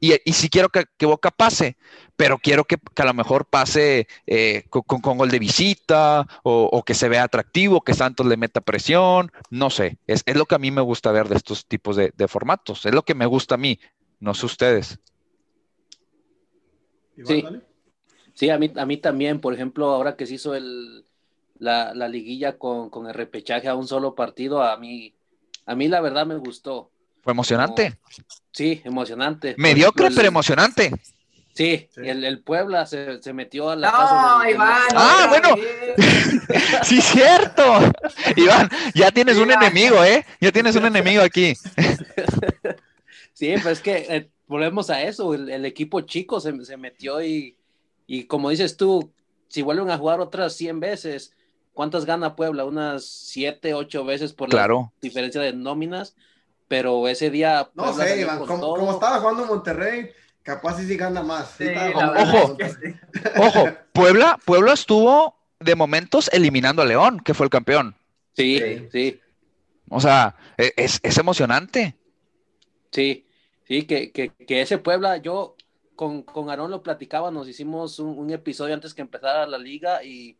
Y, 0.00 0.14
y 0.24 0.32
sí 0.32 0.48
quiero 0.48 0.68
que, 0.68 0.84
Boca 1.06 1.30
pase, 1.30 1.76
pero 2.16 2.38
quiero 2.38 2.64
que, 2.64 2.76
a 2.96 3.04
lo 3.04 3.14
mejor 3.14 3.46
pase 3.46 4.08
eh, 4.26 4.64
con, 4.68 4.82
con, 4.82 5.16
gol 5.16 5.30
de 5.30 5.38
visita 5.38 6.26
o, 6.42 6.82
que 6.84 6.94
se 6.94 7.08
vea 7.08 7.22
atractivo, 7.22 7.82
que 7.82 7.94
Santos 7.94 8.26
le 8.26 8.36
meta 8.36 8.60
presión, 8.60 9.30
no 9.50 9.70
sé, 9.70 9.98
es, 10.08 10.24
es 10.26 10.34
lo 10.34 10.46
que 10.46 10.56
a 10.56 10.58
mí 10.58 10.72
me 10.72 10.80
gusta 10.80 11.12
ver 11.12 11.28
de 11.28 11.36
estos 11.36 11.66
tipos 11.66 11.94
de, 11.94 12.12
de 12.16 12.26
formatos, 12.26 12.84
es 12.84 12.92
lo 12.92 13.04
que 13.04 13.14
me 13.14 13.26
gusta 13.26 13.54
a 13.54 13.58
mí, 13.58 13.78
no 14.18 14.34
sé 14.34 14.46
ustedes 14.46 14.98
sí, 17.26 17.44
sí 18.34 18.50
a, 18.50 18.58
mí, 18.58 18.72
a 18.76 18.86
mí 18.86 18.96
también, 18.96 19.40
por 19.40 19.54
ejemplo, 19.54 19.86
ahora 19.90 20.16
que 20.16 20.26
se 20.26 20.34
hizo 20.34 20.54
el, 20.54 21.04
la, 21.58 21.94
la 21.94 22.08
liguilla 22.08 22.58
con, 22.58 22.90
con, 22.90 23.06
el 23.06 23.14
repechaje 23.14 23.68
a 23.68 23.74
un 23.74 23.86
solo 23.86 24.14
partido, 24.14 24.62
a 24.62 24.76
mí, 24.76 25.14
a 25.66 25.74
mí 25.74 25.88
la 25.88 26.00
verdad 26.00 26.26
me 26.26 26.36
gustó. 26.36 26.90
Fue 27.22 27.32
emocionante. 27.32 27.98
sí, 28.50 28.80
emocionante. 28.84 29.54
Mediocre, 29.56 30.10
pero 30.14 30.28
emocionante. 30.28 30.90
Sí, 31.54 31.88
El, 31.96 32.24
el, 32.24 32.40
Puebla 32.40 32.86
se, 32.86 33.22
se, 33.22 33.32
metió 33.34 33.68
a 33.68 33.76
la 33.76 33.90
no, 33.90 33.96
casa 33.96 34.50
Iván, 34.50 34.82
Ah, 34.96 35.26
bueno. 35.28 35.48
sí, 36.82 37.00
cierto. 37.02 37.62
Iván, 38.36 38.70
ya 38.94 39.10
tienes 39.10 39.36
un 39.36 39.50
enemigo, 39.50 40.02
¿eh? 40.02 40.24
Ya 40.40 40.50
tienes 40.50 40.74
un 40.76 40.86
enemigo 40.86 41.22
aquí. 41.22 41.54
sí, 43.34 43.54
pues 43.62 43.78
es 43.78 43.80
que 43.80 43.96
eh, 44.08 44.30
volvemos 44.52 44.90
a 44.90 45.02
eso, 45.02 45.32
el, 45.34 45.64
equipo 45.64 46.02
chico 46.02 46.38
se, 46.38 46.52
metió 46.76 47.22
y, 47.22 47.56
y, 48.06 48.24
como 48.24 48.50
dices 48.50 48.76
tú, 48.76 49.10
si 49.48 49.62
vuelven 49.62 49.90
a 49.90 49.96
jugar 49.96 50.20
otras 50.20 50.52
100 50.54 50.78
veces, 50.78 51.32
¿cuántas 51.72 52.04
gana 52.04 52.36
Puebla? 52.36 52.66
Unas 52.66 53.04
7, 53.04 53.72
8 53.72 54.04
veces 54.04 54.34
por 54.34 54.52
la 54.52 54.68
diferencia 55.00 55.40
de 55.40 55.54
nóminas, 55.54 56.14
pero 56.68 57.08
ese 57.08 57.30
día... 57.30 57.70
No 57.74 57.94
sé, 57.94 58.20
Iván, 58.20 58.44
como, 58.44 58.92
estaba 58.92 59.20
jugando 59.20 59.46
Monterrey, 59.46 60.10
capaz 60.42 60.76
sí, 60.78 60.86
sí 60.86 60.96
gana 60.98 61.22
más. 61.22 61.56
ojo, 62.14 62.56
ojo, 63.38 63.68
Puebla, 63.92 64.38
Puebla 64.44 64.74
estuvo 64.74 65.34
de 65.60 65.74
momentos 65.74 66.28
eliminando 66.30 66.82
a 66.82 66.84
León, 66.84 67.20
que 67.20 67.32
fue 67.32 67.46
el 67.46 67.50
campeón. 67.50 67.96
Sí, 68.36 68.86
sí. 68.92 69.18
O 69.88 69.98
sea, 69.98 70.36
e, 70.58 70.74
es, 70.76 71.00
es 71.02 71.16
emocionante. 71.16 71.96
Sí, 72.90 73.26
Sí, 73.72 73.84
que, 73.84 74.12
que, 74.12 74.28
que 74.28 74.60
ese 74.60 74.76
Puebla, 74.76 75.16
yo 75.16 75.56
con, 75.96 76.24
con 76.24 76.50
Aarón 76.50 76.70
lo 76.70 76.82
platicaba, 76.82 77.30
nos 77.30 77.48
hicimos 77.48 77.98
un, 78.00 78.30
episodio 78.30 78.74
antes 78.74 78.92
que 78.92 79.00
empezara 79.00 79.46
la 79.46 79.56
liga 79.56 80.04
y, 80.04 80.36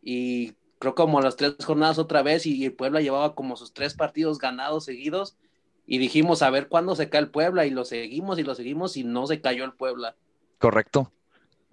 y 0.00 0.54
creo 0.78 0.94
como 0.94 1.20
las 1.20 1.36
tres 1.36 1.56
jornadas 1.62 1.98
otra 1.98 2.22
vez 2.22 2.46
y, 2.46 2.64
el 2.64 2.72
Puebla 2.72 3.02
llevaba 3.02 3.34
como 3.34 3.54
sus 3.54 3.74
tres 3.74 3.92
partidos 3.92 4.38
ganados 4.38 4.86
seguidos 4.86 5.36
y 5.86 5.98
dijimos 5.98 6.40
a 6.40 6.48
ver 6.48 6.68
cuándo 6.68 6.96
se 6.96 7.10
cae 7.10 7.20
el 7.20 7.30
Puebla 7.30 7.66
y 7.66 7.70
lo 7.70 7.84
seguimos 7.84 8.38
y 8.38 8.44
lo 8.44 8.54
seguimos 8.54 8.96
y 8.96 9.04
no 9.04 9.26
se 9.26 9.42
cayó 9.42 9.66
el 9.66 9.74
Puebla. 9.74 10.16
Correcto. 10.56 11.12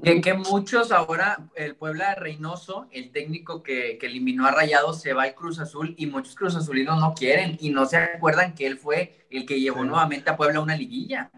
Que, 0.03 0.19
que, 0.19 0.33
muchos 0.33 0.91
ahora, 0.91 1.39
el 1.55 1.75
Puebla 1.75 2.09
de 2.09 2.15
Reynoso, 2.15 2.87
el 2.91 3.11
técnico 3.11 3.63
que, 3.63 3.97
que, 3.97 4.07
eliminó 4.07 4.45
a 4.45 4.51
Rayados, 4.51 5.01
se 5.01 5.13
va 5.13 5.23
al 5.23 5.35
Cruz 5.35 5.59
Azul 5.59 5.95
y 5.97 6.05
muchos 6.05 6.35
Cruz 6.35 6.55
Azulinos 6.55 6.99
no 6.99 7.13
quieren 7.13 7.57
y 7.61 7.69
no 7.69 7.85
se 7.85 7.97
acuerdan 7.97 8.53
que 8.55 8.67
él 8.67 8.77
fue 8.77 9.25
el 9.29 9.45
que 9.45 9.59
llevó 9.59 9.81
sí. 9.81 9.87
nuevamente 9.87 10.29
a 10.29 10.37
Puebla 10.37 10.59
a 10.59 10.63
una 10.63 10.75
liguilla. 10.75 11.31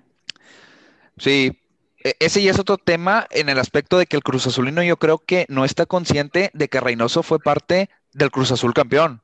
Sí, 1.18 1.60
e, 2.04 2.16
ese 2.20 2.42
ya 2.42 2.52
es 2.52 2.60
otro 2.60 2.78
tema 2.78 3.28
en 3.30 3.50
el 3.50 3.60
aspecto 3.60 3.98
de 3.98 4.06
que 4.06 4.16
el 4.16 4.24
Cruz 4.24 4.48
Azulino 4.48 4.82
yo 4.82 4.98
creo 4.98 5.20
que 5.20 5.46
no 5.50 5.64
está 5.64 5.86
consciente 5.86 6.50
de 6.54 6.68
que 6.68 6.80
Reynoso 6.80 7.24
fue 7.24 7.40
parte 7.40 7.90
del 8.14 8.32
Cruz 8.32 8.52
Azul 8.52 8.74
campeón. 8.74 9.22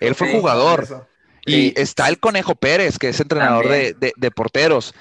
Él 0.00 0.14
fue 0.14 0.32
jugador. 0.32 1.06
Y 1.44 1.78
está 1.80 2.08
el 2.08 2.20
Conejo 2.20 2.54
Pérez, 2.54 2.98
que 2.98 3.08
es 3.08 3.20
entrenador 3.20 3.68
de, 3.68 3.94
de, 3.94 4.12
de, 4.16 4.30
porteros. 4.30 4.94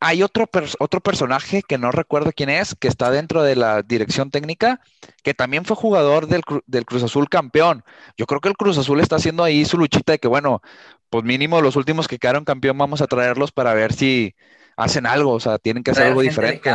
Hay 0.00 0.22
otro, 0.22 0.48
otro 0.80 1.00
personaje 1.00 1.62
que 1.62 1.78
no 1.78 1.90
recuerdo 1.90 2.32
quién 2.34 2.50
es, 2.50 2.74
que 2.74 2.88
está 2.88 3.10
dentro 3.10 3.42
de 3.42 3.56
la 3.56 3.82
dirección 3.82 4.30
técnica, 4.30 4.80
que 5.22 5.32
también 5.32 5.64
fue 5.64 5.76
jugador 5.76 6.26
del, 6.26 6.42
del, 6.66 6.84
Cruz 6.84 7.02
Azul 7.02 7.28
campeón. 7.28 7.84
Yo 8.18 8.26
creo 8.26 8.40
que 8.40 8.50
el 8.50 8.56
Cruz 8.56 8.76
Azul 8.76 9.00
está 9.00 9.16
haciendo 9.16 9.44
ahí 9.44 9.64
su 9.64 9.78
luchita 9.78 10.12
de 10.12 10.18
que, 10.18 10.28
bueno, 10.28 10.60
pues 11.08 11.24
mínimo 11.24 11.60
los 11.60 11.76
últimos 11.76 12.08
que 12.08 12.18
quedaron 12.18 12.44
campeón 12.44 12.76
vamos 12.76 13.00
a 13.00 13.06
traerlos 13.06 13.52
para 13.52 13.72
ver 13.72 13.92
si 13.92 14.34
hacen 14.76 15.06
algo, 15.06 15.32
o 15.32 15.40
sea, 15.40 15.58
tienen 15.58 15.82
que 15.82 15.92
hacer 15.92 16.08
algo 16.08 16.20
diferente. 16.22 16.70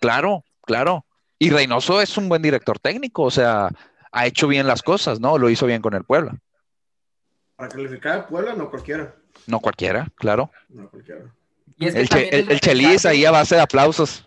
Claro, 0.00 0.42
claro. 0.62 1.06
Y 1.38 1.50
Reynoso 1.50 2.00
es 2.00 2.16
un 2.16 2.28
buen 2.28 2.42
director 2.42 2.78
técnico, 2.78 3.22
o 3.22 3.30
sea, 3.30 3.68
ha 4.10 4.26
hecho 4.26 4.48
bien 4.48 4.66
las 4.66 4.82
cosas, 4.82 5.20
¿no? 5.20 5.38
Lo 5.38 5.50
hizo 5.50 5.66
bien 5.66 5.82
con 5.82 5.94
el 5.94 6.04
Puebla. 6.04 6.38
Para 7.56 7.68
calificar 7.68 8.12
al 8.12 8.26
Puebla, 8.26 8.54
no 8.54 8.70
cualquiera. 8.70 9.14
No 9.46 9.60
cualquiera, 9.60 10.08
claro. 10.16 10.50
No 10.68 10.88
cualquiera. 10.88 11.24
Y 11.76 11.86
es 11.86 11.94
que 11.94 12.00
el, 12.00 12.08
che, 12.08 12.28
el, 12.38 12.50
el 12.50 12.60
Chelis 12.60 13.06
ahí 13.06 13.24
a 13.24 13.30
base 13.30 13.56
de 13.56 13.62
aplausos. 13.62 14.26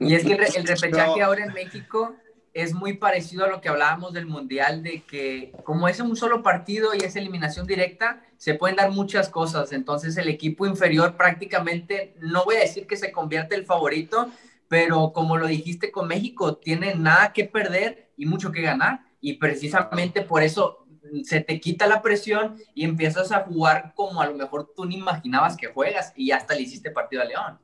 Y 0.00 0.14
es 0.14 0.24
que 0.24 0.32
el, 0.32 0.40
el 0.42 0.66
repechaje 0.66 1.22
ahora 1.22 1.44
en 1.44 1.52
México 1.52 2.16
es 2.56 2.72
muy 2.72 2.94
parecido 2.94 3.44
a 3.44 3.48
lo 3.48 3.60
que 3.60 3.68
hablábamos 3.68 4.14
del 4.14 4.24
Mundial, 4.24 4.82
de 4.82 5.02
que 5.02 5.52
como 5.62 5.88
es 5.88 6.00
un 6.00 6.16
solo 6.16 6.42
partido 6.42 6.94
y 6.94 7.04
es 7.04 7.14
eliminación 7.14 7.66
directa, 7.66 8.22
se 8.38 8.54
pueden 8.54 8.76
dar 8.76 8.90
muchas 8.90 9.28
cosas. 9.28 9.72
Entonces 9.72 10.16
el 10.16 10.28
equipo 10.28 10.66
inferior 10.66 11.18
prácticamente, 11.18 12.14
no 12.18 12.46
voy 12.46 12.56
a 12.56 12.60
decir 12.60 12.86
que 12.86 12.96
se 12.96 13.12
convierte 13.12 13.56
el 13.56 13.66
favorito, 13.66 14.30
pero 14.68 15.12
como 15.12 15.36
lo 15.36 15.46
dijiste 15.46 15.92
con 15.92 16.08
México, 16.08 16.56
tiene 16.56 16.94
nada 16.94 17.34
que 17.34 17.44
perder 17.44 18.08
y 18.16 18.24
mucho 18.24 18.50
que 18.52 18.62
ganar. 18.62 19.00
Y 19.20 19.34
precisamente 19.34 20.22
por 20.22 20.42
eso 20.42 20.85
se 21.24 21.40
te 21.40 21.60
quita 21.60 21.86
la 21.86 22.02
presión 22.02 22.56
y 22.74 22.84
empiezas 22.84 23.32
a 23.32 23.44
jugar 23.44 23.92
como 23.94 24.20
a 24.20 24.26
lo 24.26 24.34
mejor 24.34 24.72
tú 24.74 24.84
ni 24.84 24.96
imaginabas 24.96 25.56
que 25.56 25.68
juegas 25.68 26.12
y 26.16 26.30
hasta 26.30 26.54
le 26.54 26.62
hiciste 26.62 26.90
partido 26.90 27.22
a 27.22 27.26
León. 27.26 27.58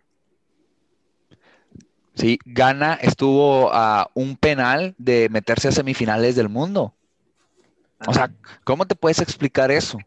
Sí, 2.14 2.38
Gana 2.44 2.94
estuvo 2.94 3.72
a 3.72 4.10
un 4.14 4.36
penal 4.36 4.94
de 4.98 5.28
meterse 5.30 5.68
a 5.68 5.72
semifinales 5.72 6.36
del 6.36 6.48
mundo. 6.48 6.94
O 8.06 8.12
sea, 8.12 8.30
¿cómo 8.64 8.86
te 8.86 8.94
puedes 8.94 9.20
explicar 9.20 9.70
eso? 9.70 9.98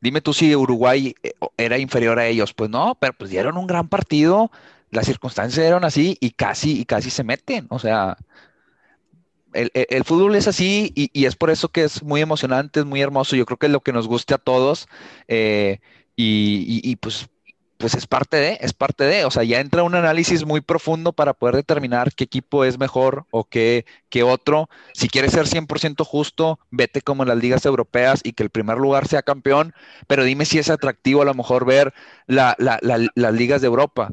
Dime 0.00 0.20
tú 0.20 0.32
si 0.32 0.54
Uruguay 0.54 1.14
eh, 1.22 1.32
era 1.56 1.78
inferior 1.78 2.18
a 2.18 2.26
ellos. 2.26 2.52
Pues 2.52 2.70
no, 2.70 2.96
pero 2.98 3.12
pues 3.12 3.30
dieron 3.30 3.56
un 3.56 3.66
gran 3.66 3.88
partido, 3.88 4.50
las 4.90 5.06
circunstancias 5.06 5.64
eran 5.64 5.84
así 5.84 6.16
y 6.20 6.30
casi, 6.30 6.80
y 6.80 6.84
casi 6.84 7.10
se 7.10 7.24
meten. 7.24 7.66
O 7.70 7.78
sea, 7.78 8.16
el, 9.52 9.70
el, 9.74 9.86
el, 9.90 10.04
fútbol 10.04 10.34
es 10.36 10.48
así 10.48 10.92
y, 10.94 11.10
y, 11.12 11.26
es 11.26 11.36
por 11.36 11.50
eso 11.50 11.68
que 11.68 11.84
es 11.84 12.02
muy 12.02 12.20
emocionante, 12.20 12.80
es 12.80 12.86
muy 12.86 13.00
hermoso. 13.00 13.36
Yo 13.36 13.46
creo 13.46 13.58
que 13.58 13.66
es 13.66 13.72
lo 13.72 13.80
que 13.80 13.92
nos 13.92 14.06
guste 14.06 14.34
a 14.34 14.38
todos 14.38 14.88
eh, 15.28 15.80
y, 16.16 16.80
y, 16.84 16.96
pues, 16.96 17.28
pues 17.78 17.94
es 17.94 18.06
parte 18.06 18.36
de, 18.36 18.58
es 18.60 18.74
parte 18.74 19.04
de, 19.04 19.24
o 19.24 19.30
sea, 19.30 19.42
ya 19.42 19.58
entra 19.58 19.82
un 19.82 19.94
análisis 19.94 20.44
muy 20.44 20.60
profundo 20.60 21.14
para 21.14 21.32
poder 21.32 21.56
determinar 21.56 22.12
qué 22.14 22.24
equipo 22.24 22.64
es 22.64 22.78
mejor 22.78 23.24
o 23.30 23.44
qué, 23.44 23.86
qué 24.10 24.22
otro. 24.22 24.68
Si 24.92 25.08
quieres 25.08 25.32
ser 25.32 25.46
100% 25.46 26.04
justo, 26.04 26.58
vete 26.70 27.00
como 27.00 27.22
en 27.22 27.30
las 27.30 27.38
ligas 27.38 27.64
europeas 27.64 28.20
y 28.22 28.34
que 28.34 28.42
el 28.42 28.50
primer 28.50 28.76
lugar 28.76 29.08
sea 29.08 29.22
campeón, 29.22 29.72
pero 30.06 30.24
dime 30.24 30.44
si 30.44 30.58
es 30.58 30.68
atractivo 30.68 31.22
a 31.22 31.24
lo 31.24 31.34
mejor 31.34 31.64
ver 31.64 31.94
la, 32.26 32.54
la, 32.58 32.78
la, 32.82 33.08
las 33.14 33.32
ligas 33.32 33.62
de 33.62 33.68
Europa. 33.68 34.12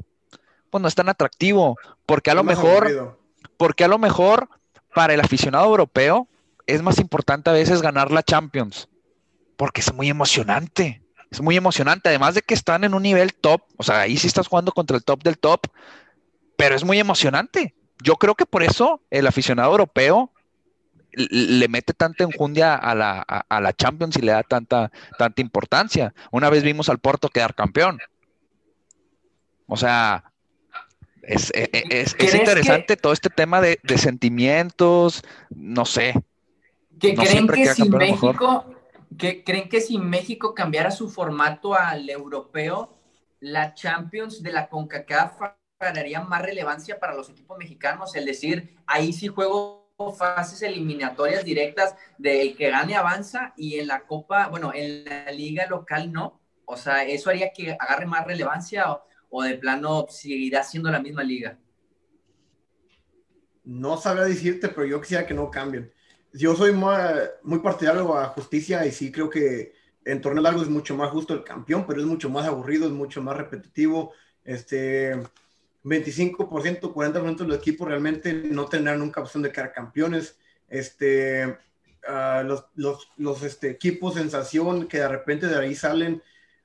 Pues 0.69 0.81
no 0.81 0.87
es 0.87 0.95
tan 0.95 1.09
atractivo, 1.09 1.77
porque 2.05 2.31
a 2.31 2.35
lo 2.35 2.43
mejor, 2.43 3.17
porque 3.57 3.83
a 3.83 3.89
lo 3.89 3.97
mejor 3.97 4.49
para 4.97 5.13
el 5.13 5.19
aficionado 5.19 5.67
europeo 5.67 6.27
es 6.65 6.81
más 6.81 6.97
importante 6.97 7.51
a 7.51 7.53
veces 7.53 7.83
ganar 7.83 8.09
la 8.09 8.23
Champions, 8.23 8.89
porque 9.55 9.81
es 9.81 9.93
muy 9.93 10.09
emocionante. 10.09 11.03
Es 11.29 11.39
muy 11.39 11.55
emocionante, 11.55 12.09
además 12.09 12.33
de 12.33 12.41
que 12.41 12.55
están 12.55 12.83
en 12.83 12.95
un 12.95 13.03
nivel 13.03 13.35
top, 13.35 13.61
o 13.77 13.83
sea, 13.83 13.99
ahí 13.99 14.17
sí 14.17 14.25
estás 14.25 14.47
jugando 14.47 14.71
contra 14.71 14.97
el 14.97 15.03
top 15.03 15.21
del 15.21 15.37
top, 15.37 15.67
pero 16.57 16.75
es 16.75 16.83
muy 16.83 16.97
emocionante. 16.97 17.75
Yo 18.01 18.15
creo 18.15 18.33
que 18.33 18.47
por 18.47 18.63
eso 18.63 18.99
el 19.11 19.27
aficionado 19.27 19.69
europeo 19.69 20.31
le 21.11 21.67
mete 21.67 21.93
tanta 21.93 22.23
enjundia 22.23 22.73
a 22.73 22.95
la, 22.95 23.21
a, 23.21 23.61
la 23.61 23.73
Champions 23.73 24.17
y 24.17 24.21
le 24.21 24.31
da 24.31 24.41
tanta, 24.41 24.91
tanta 25.19 25.41
importancia. 25.41 26.11
Una 26.31 26.49
vez 26.49 26.63
vimos 26.63 26.89
al 26.89 26.97
Porto 26.97 27.29
quedar 27.29 27.53
campeón. 27.53 27.99
O 29.67 29.77
sea, 29.77 30.23
es, 31.27 31.51
es, 31.53 31.69
es, 31.89 32.15
es 32.17 32.35
interesante 32.35 32.95
que, 32.95 32.97
todo 32.97 33.13
este 33.13 33.29
tema 33.29 33.61
de, 33.61 33.79
de, 33.83 33.97
sentimientos, 33.97 35.23
no 35.49 35.85
sé. 35.85 36.13
Que 36.99 37.13
no 37.13 37.23
creen 37.23 37.47
que 37.47 37.73
si 37.73 37.89
México, 37.89 38.65
que 39.17 39.43
creen 39.43 39.69
que 39.69 39.81
si 39.81 39.97
México 39.97 40.55
cambiara 40.55 40.89
su 40.89 41.09
formato 41.09 41.75
al 41.75 42.09
europeo, 42.09 42.97
la 43.41 43.73
Champions 43.73 44.41
de 44.41 44.53
la 44.53 44.69
CONCACAF 44.69 45.41
ganaría 45.79 46.21
más 46.21 46.41
relevancia 46.41 46.97
para 46.99 47.13
los 47.13 47.29
equipos 47.29 47.57
mexicanos, 47.57 48.15
es 48.15 48.25
decir, 48.25 48.75
ahí 48.87 49.13
sí 49.13 49.27
juego 49.27 49.87
fases 50.17 50.61
eliminatorias 50.61 51.43
directas 51.43 51.95
del 52.17 52.55
que 52.55 52.69
gane 52.69 52.95
avanza 52.95 53.53
y 53.57 53.79
en 53.79 53.87
la 53.87 54.01
Copa, 54.01 54.47
bueno, 54.47 54.71
en 54.73 55.03
la 55.05 55.31
liga 55.31 55.65
local 55.67 56.11
no. 56.11 56.39
O 56.65 56.77
sea, 56.77 57.03
eso 57.03 57.29
haría 57.29 57.51
que 57.51 57.75
agarre 57.79 58.05
más 58.05 58.25
relevancia 58.25 58.91
o, 58.91 59.03
o 59.29 59.43
de 59.43 59.55
plano 59.55 60.07
seguirá 60.09 60.63
siendo 60.63 60.89
la 60.89 60.99
misma 60.99 61.23
liga? 61.23 61.57
No 63.63 63.97
sabría 63.97 64.25
decirte, 64.25 64.69
pero 64.69 64.85
yo 64.85 65.01
quisiera 65.01 65.25
que 65.25 65.33
no 65.33 65.51
cambien. 65.51 65.91
Yo 66.33 66.55
soy 66.55 66.71
muy, 66.71 66.95
muy 67.43 67.59
partidario 67.59 68.17
a 68.17 68.25
justicia 68.25 68.85
y 68.85 68.91
sí 68.91 69.11
creo 69.11 69.29
que 69.29 69.73
en 70.05 70.21
torneo 70.21 70.41
largo 70.41 70.61
es 70.61 70.69
mucho 70.69 70.95
más 70.95 71.11
justo 71.11 71.33
el 71.33 71.43
campeón, 71.43 71.85
pero 71.85 71.99
es 71.99 72.05
mucho 72.05 72.29
más 72.29 72.47
aburrido, 72.47 72.85
es 72.85 72.93
mucho 72.93 73.21
más 73.21 73.35
repetitivo. 73.35 74.13
Este 74.45 75.15
25%, 75.83 76.93
40% 76.93 77.37
de 77.37 77.47
los 77.47 77.57
equipos 77.57 77.87
realmente 77.87 78.33
no 78.33 78.65
tendrán 78.65 78.99
nunca 78.99 79.21
opción 79.21 79.43
de 79.43 79.51
quedar 79.51 79.73
campeones. 79.73 80.37
Este, 80.69 81.45
uh, 81.47 82.43
los, 82.75 83.43
este, 83.43 83.69
equipos 83.69 84.15
sensación 84.15 84.87
que 84.87 84.99
de 84.99 85.07
repente 85.07 85.47
de 85.47 85.57
ahí 85.57 85.75
salen 85.75 86.21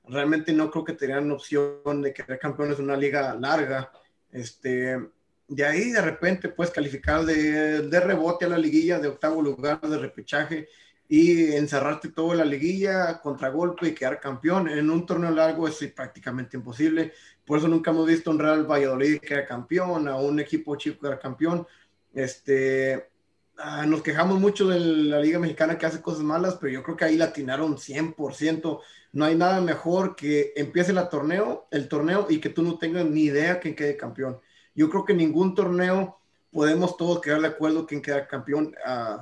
realmente 0.07 0.53
no 0.53 0.69
creo 0.69 0.83
que 0.83 0.93
tengan 0.93 1.31
opción 1.31 2.01
de 2.01 2.13
quedar 2.13 2.39
campeones 2.39 2.77
de 2.77 2.83
una 2.83 2.97
liga 2.97 3.33
larga. 3.35 3.91
Este, 4.31 4.99
de 5.47 5.65
ahí 5.65 5.91
de 5.91 6.01
repente 6.01 6.49
puedes 6.49 6.73
calificar 6.73 7.25
de, 7.25 7.87
de, 7.87 7.99
rebote 7.99 8.45
a 8.45 8.49
la 8.49 8.57
liguilla, 8.57 8.99
de 8.99 9.07
octavo 9.07 9.41
lugar, 9.41 9.81
de 9.81 9.97
repechaje 9.97 10.67
y 11.07 11.53
encerrarte 11.53 12.09
toda 12.09 12.35
la 12.35 12.45
liguilla, 12.45 13.19
contragolpe 13.21 13.89
y 13.89 13.93
quedar 13.93 14.19
campeón. 14.19 14.67
En 14.69 14.89
un 14.89 15.05
torneo 15.05 15.31
largo 15.31 15.67
es 15.67 15.77
prácticamente 15.95 16.57
imposible. 16.57 17.13
Por 17.45 17.59
eso 17.59 17.67
nunca 17.67 17.91
hemos 17.91 18.07
visto 18.07 18.31
un 18.31 18.39
Real 18.39 18.65
Valladolid 18.65 19.19
quedar 19.19 19.45
campeón, 19.45 20.07
a 20.07 20.15
un 20.15 20.39
equipo 20.39 20.75
chico 20.75 21.01
quedar 21.01 21.19
campeón. 21.19 21.67
Este, 22.13 23.09
ah, 23.57 23.85
nos 23.85 24.01
quejamos 24.01 24.39
mucho 24.39 24.67
de 24.67 24.79
la 24.79 25.19
Liga 25.19 25.39
Mexicana 25.39 25.77
que 25.77 25.85
hace 25.85 26.01
cosas 26.01 26.23
malas, 26.23 26.57
pero 26.59 26.73
yo 26.73 26.83
creo 26.83 26.97
que 26.97 27.05
ahí 27.05 27.17
latinaron 27.17 27.77
100% 27.77 28.79
no 29.13 29.25
hay 29.25 29.35
nada 29.35 29.61
mejor 29.61 30.15
que 30.15 30.53
empiece 30.55 30.91
el 30.91 31.07
torneo, 31.07 31.67
el 31.69 31.87
torneo 31.87 32.25
y 32.29 32.39
que 32.39 32.49
tú 32.49 32.63
no 32.63 32.79
tengas 32.79 33.05
ni 33.05 33.25
idea 33.25 33.59
quién 33.59 33.75
quede 33.75 33.95
campeón. 33.95 34.39
Yo 34.73 34.89
creo 34.89 35.05
que 35.05 35.13
ningún 35.13 35.53
torneo 35.53 36.17
podemos 36.51 36.97
todos 36.97 37.21
quedar 37.21 37.41
de 37.41 37.47
acuerdo 37.47 37.85
quién 37.85 38.01
queda 38.01 38.27
campeón 38.27 38.75
uh, 38.85 39.21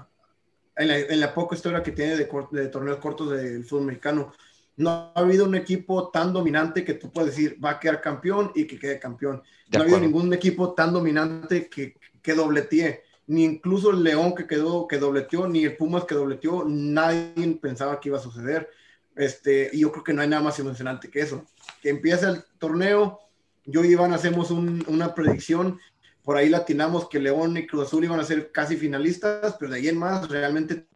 en, 0.77 0.87
la, 0.87 0.97
en, 0.97 1.19
la, 1.19 1.33
poca 1.33 1.55
historia 1.55 1.83
que 1.83 1.91
tiene 1.91 2.15
de, 2.15 2.29
de, 2.51 2.67
torneos 2.67 2.97
cortos 2.99 3.31
del 3.31 3.65
fútbol 3.65 3.87
mexicano. 3.87 4.31
No 4.77 5.11
ha 5.13 5.19
habido 5.19 5.45
un 5.45 5.55
equipo 5.55 6.09
tan 6.09 6.31
dominante 6.31 6.85
que 6.85 6.93
tú 6.93 7.11
puedes 7.11 7.35
decir 7.35 7.57
va 7.63 7.71
a 7.71 7.79
quedar 7.79 7.99
campeón 7.99 8.53
y 8.55 8.65
que 8.65 8.79
quede 8.79 8.97
campeón. 8.97 9.43
De 9.67 9.77
no 9.77 9.83
ha 9.83 9.83
habido 9.83 9.99
ningún 9.99 10.33
equipo 10.33 10.73
tan 10.73 10.93
dominante 10.93 11.67
que, 11.67 11.97
que 12.21 12.33
dobletee. 12.33 13.03
Ni 13.27 13.43
incluso 13.43 13.91
el 13.91 14.03
León 14.03 14.35
que 14.35 14.47
quedó, 14.47 14.87
que 14.87 14.97
dobleteó, 14.97 15.47
ni 15.47 15.65
el 15.65 15.75
Pumas 15.75 16.05
que 16.05 16.15
dobleteó, 16.15 16.63
nadie 16.65 17.59
pensaba 17.61 17.99
que 17.99 18.07
iba 18.07 18.17
a 18.17 18.21
suceder. 18.21 18.69
Este, 19.15 19.69
y 19.73 19.79
yo 19.79 19.91
creo 19.91 20.03
que 20.03 20.13
no 20.13 20.21
hay 20.21 20.27
nada 20.27 20.41
más 20.41 20.59
emocionante 20.59 21.09
que 21.09 21.21
eso. 21.21 21.45
Que 21.81 21.89
empieza 21.89 22.29
el 22.29 22.43
torneo, 22.57 23.19
yo 23.65 23.83
y 23.83 23.91
Iván 23.91 24.13
hacemos 24.13 24.51
un, 24.51 24.83
una 24.87 25.13
predicción, 25.13 25.79
por 26.23 26.37
ahí 26.37 26.49
latinamos 26.49 27.09
que 27.09 27.19
León 27.19 27.57
y 27.57 27.67
Cruz 27.67 27.87
Azul 27.87 28.03
iban 28.03 28.19
a 28.19 28.23
ser 28.23 28.51
casi 28.51 28.77
finalistas, 28.77 29.55
pero 29.59 29.71
de 29.71 29.79
ahí 29.79 29.87
en 29.87 29.97
más 29.97 30.27
realmente 30.29 30.87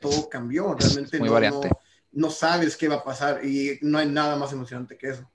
todo 0.00 0.28
cambió, 0.28 0.74
realmente 0.74 1.18
no, 1.18 1.40
no, 1.40 1.60
no, 2.12 2.30
sabes 2.30 2.76
qué 2.76 2.88
va 2.88 2.96
a 2.96 3.04
pasar 3.04 3.44
y 3.44 3.78
no 3.82 3.98
hay 3.98 4.08
nada 4.08 4.36
más 4.36 4.52
emocionante 4.52 4.96
que 4.96 5.10
eso. 5.10 5.30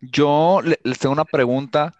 Yo 0.00 0.60
les 0.82 0.98
tengo 0.98 1.12
una 1.12 1.24
pregunta. 1.24 1.94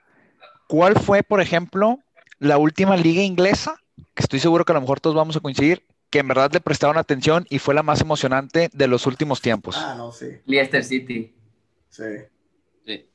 ¿Cuál 0.68 0.98
fue, 0.98 1.22
por 1.22 1.40
ejemplo, 1.40 2.00
la 2.38 2.58
última 2.58 2.96
liga 2.96 3.22
inglesa, 3.22 3.80
que 4.14 4.22
estoy 4.22 4.40
seguro 4.40 4.64
que 4.64 4.72
a 4.72 4.74
lo 4.74 4.80
mejor 4.80 5.00
todos 5.00 5.16
vamos 5.16 5.36
a 5.36 5.40
coincidir, 5.40 5.84
que 6.16 6.20
en 6.20 6.28
verdad 6.28 6.50
le 6.50 6.60
prestaron 6.62 6.96
atención 6.96 7.44
y 7.50 7.58
fue 7.58 7.74
la 7.74 7.82
más 7.82 8.00
emocionante 8.00 8.70
de 8.72 8.88
los 8.88 9.06
últimos 9.06 9.42
tiempos. 9.42 9.76
Ah, 9.78 9.94
no, 9.98 10.12
sí. 10.12 10.28
Leicester 10.46 10.82
City. 10.82 11.34
Sí. 11.90 12.04
Sí. 12.86 13.06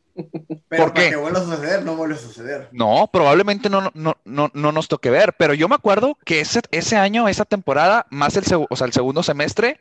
Pero 0.69 0.83
¿Por 0.83 0.93
para 0.93 0.93
qué? 0.93 1.09
que 1.09 1.15
vuelva 1.15 1.39
a 1.39 1.43
suceder, 1.43 1.83
no 1.83 1.95
vuelve 1.95 2.13
a 2.13 2.19
suceder. 2.19 2.69
No, 2.71 3.09
probablemente 3.11 3.71
no, 3.71 3.89
no, 3.95 4.17
no, 4.23 4.51
no 4.53 4.71
nos 4.71 4.87
toque 4.87 5.09
ver, 5.09 5.33
pero 5.39 5.55
yo 5.55 5.67
me 5.67 5.73
acuerdo 5.73 6.15
que 6.25 6.41
ese, 6.41 6.61
ese 6.69 6.95
año, 6.95 7.27
esa 7.27 7.43
temporada, 7.45 8.05
más 8.11 8.35
el, 8.37 8.43
o 8.69 8.75
sea, 8.75 8.85
el 8.85 8.93
segundo 8.93 9.23
semestre, 9.23 9.79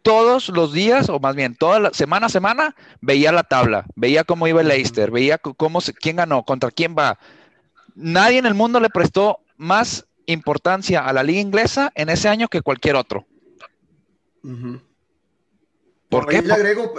todos 0.00 0.48
los 0.48 0.72
días, 0.72 1.10
o 1.10 1.20
más 1.20 1.36
bien, 1.36 1.54
toda 1.56 1.78
la 1.78 1.90
semana 1.92 2.28
a 2.28 2.30
semana, 2.30 2.74
veía 3.02 3.32
la 3.32 3.42
tabla, 3.42 3.84
veía 3.96 4.24
cómo 4.24 4.48
iba 4.48 4.62
el 4.62 4.68
Leicester, 4.68 5.10
veía 5.10 5.36
cómo 5.36 5.82
se- 5.82 5.92
quién 5.92 6.16
ganó, 6.16 6.42
contra 6.44 6.70
quién 6.70 6.96
va. 6.98 7.18
Nadie 7.94 8.38
en 8.38 8.46
el 8.46 8.54
mundo 8.54 8.80
le 8.80 8.88
prestó 8.88 9.40
más 9.58 10.06
importancia 10.32 11.04
a 11.06 11.12
la 11.12 11.22
liga 11.22 11.40
inglesa 11.40 11.92
en 11.94 12.08
ese 12.08 12.28
año 12.28 12.48
que 12.48 12.62
cualquier 12.62 12.96
otro. 12.96 13.26
Ujú. 14.42 14.80
¿Por 16.08 16.28
ahí 16.30 16.40
qué? 16.40 16.46
le 16.46 16.54
agrego, 16.54 16.94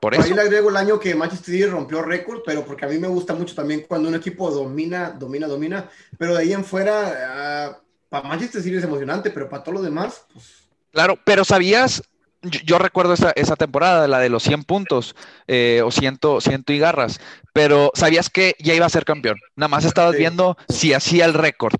Por 0.00 0.14
eso. 0.14 0.22
ahí 0.24 0.34
le 0.34 0.40
agrego 0.42 0.68
el 0.70 0.76
año 0.76 0.98
que 1.00 1.14
Manchester 1.14 1.54
City 1.54 1.66
rompió 1.66 2.02
récord, 2.02 2.40
pero 2.44 2.64
porque 2.64 2.84
a 2.84 2.88
mí 2.88 2.98
me 2.98 3.08
gusta 3.08 3.34
mucho 3.34 3.54
también 3.54 3.84
cuando 3.88 4.08
un 4.08 4.14
equipo 4.14 4.50
domina, 4.50 5.10
domina, 5.10 5.46
domina, 5.46 5.88
pero 6.18 6.34
de 6.34 6.40
ahí 6.42 6.52
en 6.52 6.64
fuera, 6.64 7.80
para 8.08 8.28
Manchester 8.28 8.62
City 8.62 8.76
es 8.76 8.84
emocionante, 8.84 9.30
pero 9.30 9.48
para 9.48 9.62
todos 9.62 9.74
los 9.76 9.84
demás, 9.84 10.26
pues 10.32 10.64
Claro, 10.92 11.18
pero 11.24 11.44
sabías, 11.44 12.02
yo, 12.42 12.60
yo 12.64 12.78
recuerdo 12.78 13.14
esa, 13.14 13.32
esa 13.34 13.56
temporada, 13.56 14.06
la 14.06 14.20
de 14.20 14.28
los 14.28 14.44
100 14.44 14.62
puntos 14.62 15.16
eh, 15.48 15.82
o 15.84 15.90
100, 15.90 16.20
100 16.40 16.64
y 16.68 16.78
garras, 16.78 17.18
pero 17.52 17.90
sabías 17.94 18.30
que 18.30 18.54
ya 18.60 18.74
iba 18.74 18.86
a 18.86 18.90
ser 18.90 19.04
campeón. 19.04 19.38
Nada 19.56 19.68
más 19.68 19.84
estabas 19.84 20.12
Sí. 20.12 20.18
viendo 20.18 20.56
si 20.68 20.92
hacía 20.92 21.24
el 21.24 21.34
récord. 21.34 21.74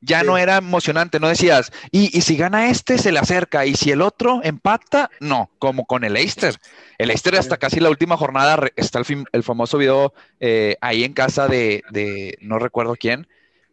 Ya 0.00 0.20
Sí. 0.20 0.26
no 0.26 0.38
era 0.38 0.58
emocionante, 0.58 1.18
no 1.18 1.28
decías, 1.28 1.72
y, 1.90 2.16
y 2.16 2.20
si 2.20 2.36
gana 2.36 2.68
este, 2.70 2.98
se 2.98 3.10
le 3.10 3.18
acerca, 3.18 3.66
y 3.66 3.74
si 3.74 3.90
el 3.90 4.00
otro 4.00 4.40
empata, 4.44 5.10
no, 5.18 5.50
como 5.58 5.86
con 5.86 6.04
el 6.04 6.12
Leicester. 6.12 6.54
El 6.98 7.08
Leicester 7.08 7.34
hasta 7.34 7.56
casi 7.56 7.80
la 7.80 7.90
última 7.90 8.16
jornada 8.16 8.68
está 8.76 9.00
el, 9.00 9.24
el 9.32 9.42
famoso 9.42 9.76
video 9.76 10.14
eh, 10.38 10.76
ahí 10.80 11.02
en 11.02 11.14
casa 11.14 11.48
de, 11.48 11.82
de 11.90 12.38
no 12.40 12.60
recuerdo 12.60 12.94
quién, 12.94 13.26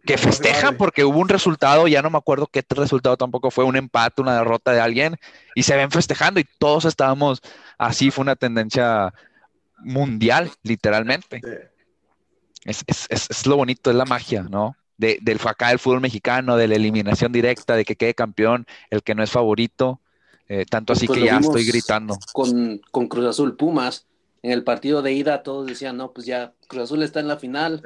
que 0.04 0.18
festejan 0.18 0.78
porque 0.78 1.04
hubo 1.04 1.20
un 1.20 1.30
resultado, 1.30 1.88
ya 1.88 2.02
no 2.02 2.10
me 2.10 2.18
acuerdo 2.18 2.48
qué 2.48 2.64
resultado 2.70 3.18
tampoco 3.18 3.52
fue, 3.52 3.64
un 3.64 3.76
empate, 3.76 4.22
una 4.22 4.38
derrota 4.38 4.72
de 4.72 4.80
alguien, 4.82 5.18
y 5.54 5.62
se 5.64 5.76
ven 5.76 5.92
festejando 5.92 6.40
y 6.40 6.46
todos 6.58 6.86
estábamos 6.86 7.42
así, 7.78 8.10
fue 8.10 8.24
una 8.24 8.36
tendencia 8.36 9.14
mundial, 9.80 10.52
literalmente. 10.64 11.42
Es, 12.64 12.84
es- 12.88 13.06
es- 13.10 13.30
es 13.30 13.46
lo 13.46 13.58
bonito, 13.58 13.92
es 13.92 13.96
la 13.96 14.06
magia, 14.06 14.44
¿no? 14.44 14.76
De, 14.98 15.20
del 15.22 15.40
acá 15.46 15.70
del 15.70 15.80
fútbol 15.80 16.00
mexicano, 16.00 16.56
de 16.56 16.68
la 16.70 16.76
eliminación 16.76 17.32
directa, 17.34 17.76
de 17.76 17.84
que 17.84 17.98
quede 17.98 18.14
campeón, 18.14 18.66
el 18.90 19.04
que 19.04 19.14
no 19.14 19.24
es 19.24 19.32
favorito, 19.32 20.00
eh, 20.48 20.66
tanto 20.70 20.94
así 20.94 21.06
Pues 21.06 21.20
que 21.20 21.26
ya 21.26 21.38
estoy 21.38 21.66
gritando. 21.66 22.18
Con, 22.34 22.82
con 22.92 23.08
Cruz 23.08 23.26
Azul 23.26 23.58
Pumas. 23.58 24.06
En 24.42 24.52
el 24.52 24.64
partido 24.64 25.02
de 25.02 25.12
ida 25.12 25.42
todos 25.42 25.66
decían, 25.66 25.98
no, 25.98 26.14
pues 26.14 26.28
ya 26.28 26.54
Cruz 26.68 26.84
Azul 26.84 27.02
está 27.02 27.20
en 27.20 27.28
la 27.28 27.38
final. 27.38 27.82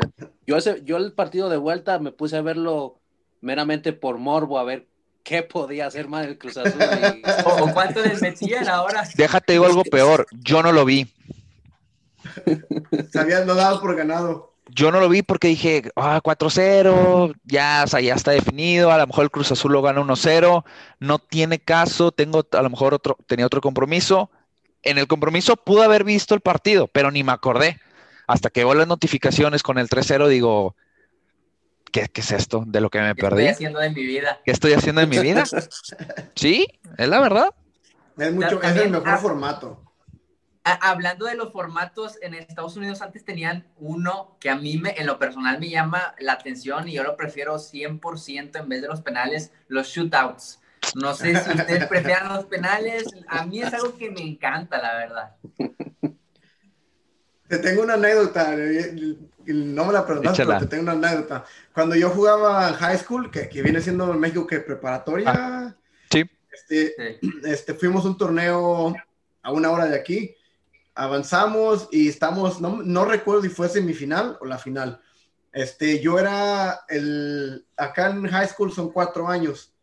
Yo, 0.45 0.57
ese, 0.57 0.81
yo 0.84 0.98
el 0.98 1.14
partido 1.14 1.49
de 1.49 1.56
vuelta 1.56 1.99
me 1.99 2.11
puse 2.11 2.36
a 2.36 2.41
verlo 2.41 2.99
meramente 3.40 3.94
por 3.94 4.18
morbo, 4.18 4.60
a 4.60 4.65
ver 4.65 4.88
qué 5.23 5.41
podía 5.41 5.86
hacer 5.88 6.10
mal 6.10 6.26
el 6.26 6.38
Cruz 6.38 6.57
Azul. 6.57 6.81
y- 6.81 7.22
¿O, 7.45 7.64
o 7.64 7.73
cuánto 7.73 8.02
les 8.02 8.22
metían 8.22 8.68
ahora? 8.68 9.07
Déjate 9.15 9.53
digo 9.53 9.65
algo 9.65 9.84
peor, 9.84 10.27
yo 10.31 10.61
no 10.61 10.73
lo 10.73 10.84
vi. 10.84 11.07
sabías, 13.11 13.45
lo 13.48 13.56
dabas 13.56 13.80
por 13.80 13.95
ganado. 13.95 14.49
Yo 14.72 14.91
no 14.91 15.00
lo 15.00 15.10
vi 15.10 15.22
porque 15.22 15.48
dije, 15.48 15.91
ah, 15.96 16.22
4-0, 16.24 17.34
ya, 17.44 17.84
o 17.86 17.88
sea, 17.88 18.02
ya 18.02 18.14
está 18.14 18.32
definido, 18.32 18.91
a 18.91 18.98
lo 18.98 19.08
mejor 19.08 19.24
el 19.24 19.32
Cruz 19.32 19.52
Azul 19.52 19.74
lo 19.74 19.82
gana 19.82 20.02
1-0, 20.02 20.64
no 21.00 21.20
tiene 21.20 21.60
caso, 21.60 22.12
tengo 22.12 22.46
a 22.52 22.62
lo 22.62 22.70
mejor 22.70 22.94
otro, 22.94 23.18
tenía 23.28 23.46
otro 23.46 23.62
compromiso. 23.62 24.30
En 24.84 24.98
el 24.98 25.08
compromiso 25.08 25.56
pude 25.58 25.84
haber 25.84 26.04
visto 26.04 26.36
el 26.36 26.41
partido, 26.41 26.88
pero 26.88 27.12
ni 27.12 27.24
me 27.24 27.32
acordé. 27.32 27.80
Hasta 28.28 28.50
que 28.50 28.64
veo 28.64 28.76
las 28.76 28.88
notificaciones 28.88 29.64
con 29.64 29.80
el 29.80 29.90
3-0, 29.90 30.28
digo, 30.28 30.76
¿qué, 31.91 32.08
qué 32.08 32.22
es 32.22 32.32
esto 32.32 32.64
de 32.68 32.80
lo 32.80 32.90
que 32.90 33.00
me 33.00 33.16
¿Qué 33.16 33.22
estoy 33.22 33.30
perdí? 33.30 33.48
haciendo 33.48 33.80
de 33.80 33.90
mi 33.90 34.06
vida? 34.06 34.40
¿Qué 34.46 34.52
estoy 34.52 34.74
haciendo 34.74 35.02
en 35.02 35.10
mi 35.10 35.20
vida? 35.20 35.44
Sí, 36.36 36.68
es 36.98 37.08
la 37.10 37.20
verdad. 37.20 37.54
Es, 38.18 38.34
mucho, 38.34 38.62
es 38.62 38.76
el 38.76 38.91
mejor 38.91 39.10
ah, 39.10 39.18
formato. 39.18 39.89
Hablando 40.74 41.26
de 41.26 41.36
los 41.36 41.52
formatos, 41.52 42.18
en 42.22 42.34
Estados 42.34 42.76
Unidos 42.78 43.02
antes 43.02 43.24
tenían 43.24 43.66
uno 43.78 44.36
que 44.40 44.50
a 44.50 44.56
mí 44.56 44.78
me, 44.78 44.91
en 44.98 45.06
lo 45.06 45.18
personal 45.20 45.60
me 45.60 45.70
llama 45.70 46.16
la 46.20 46.34
atención 46.34 46.88
y 46.88 46.94
yo 46.94 47.04
lo 47.04 47.16
prefiero 47.16 47.56
100% 47.58 48.60
en 48.60 48.70
vez 48.70 48.82
de 48.82 48.88
los 48.88 49.02
penales, 49.02 49.52
los 49.68 49.88
shootouts. 49.88 50.60
No 50.96 51.14
sé 51.14 51.36
si 51.44 51.50
ustedes 51.52 51.86
prefieran 51.90 52.30
los 52.34 52.46
penales, 52.46 53.06
a 53.28 53.46
mí 53.46 53.62
es 53.62 53.74
algo 53.74 53.98
que 53.98 54.10
me 54.12 54.22
encanta, 54.22 54.82
la 54.82 54.96
verdad. 54.96 55.36
Te 57.48 57.58
tengo 57.58 57.82
una 57.82 57.96
anécdota, 57.96 58.56
no 58.56 59.86
me 59.86 59.94
la 59.94 60.06
preguntaste, 60.06 60.44
Échala. 60.44 60.60
pero 60.60 60.70
te 60.70 60.76
tengo 60.78 60.91
una 60.94 61.08
anécdota. 61.08 61.44
Cuando 61.74 61.96
yo 61.96 62.10
jugaba 62.12 62.70
en 62.70 62.76
high 62.76 62.98
school, 62.98 63.32
que, 63.32 63.50
que 63.50 63.62
viene 63.64 63.82
siendo 63.82 64.12
en 64.14 64.20
México 64.20 64.46
que 64.46 64.60
preparatoria, 64.60 65.76
Sí. 66.12 66.30
este, 66.52 67.20
Sí. 67.20 67.32
este, 67.46 67.74
fuimos 67.74 68.06
a 68.06 68.10
un 68.10 68.18
torneo 68.18 68.94
a 69.41 69.52
una 69.52 69.72
hora 69.72 69.86
de 69.86 69.96
aquí, 69.96 70.36
avanzamos 71.00 71.88
y 71.92 72.10
estamos, 72.10 72.60
no, 72.60 72.82
no 72.84 73.06
recuerdo 73.06 73.42
si 73.44 73.50
fue 73.50 73.70
semifinal 73.70 74.38
o 74.42 74.46
la 74.46 74.58
final. 74.58 75.00
Este, 75.54 76.00
yo 76.02 76.20
era 76.20 76.82
el, 76.90 77.66
acá 77.78 78.10
en 78.10 78.28
high 78.28 78.48
school 78.48 78.72
son 78.72 78.92
cuatro 78.92 79.28
años. 79.28 79.74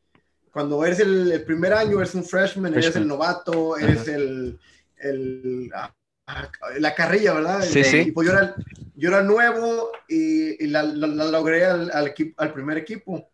Cuando 0.53 0.85
eres 0.85 1.01
el, 1.01 1.33
el 1.33 1.43
primer 1.45 1.73
año, 1.73 1.99
eres 1.99 2.15
un 2.15 2.23
freshman, 2.25 2.73
eres 2.73 2.87
Freshman. 2.87 3.03
el 3.03 3.09
novato, 3.09 3.77
eres 3.79 4.07
el, 4.09 4.59
el, 4.99 5.71
ah, 5.75 5.93
ah, 6.27 6.49
la 6.79 6.95
carrilla, 6.95 7.33
¿verdad? 7.35 7.63
Sí, 7.63 7.83
sí. 7.83 7.99
y 8.09 8.13
pues 8.13 8.29
yo 8.29 8.35
era, 8.35 8.55
yo 8.95 9.09
era 9.09 9.23
nuevo 9.23 9.91
y, 10.09 10.65
y 10.65 10.69
la, 10.69 10.83
la- 10.83 11.07
la 11.09 11.25
logré 11.27 11.65
al, 11.65 11.91
al, 11.91 12.07
equipo, 12.09 12.41
al 12.43 12.53
primer 12.53 12.77
equipo. 12.79 13.29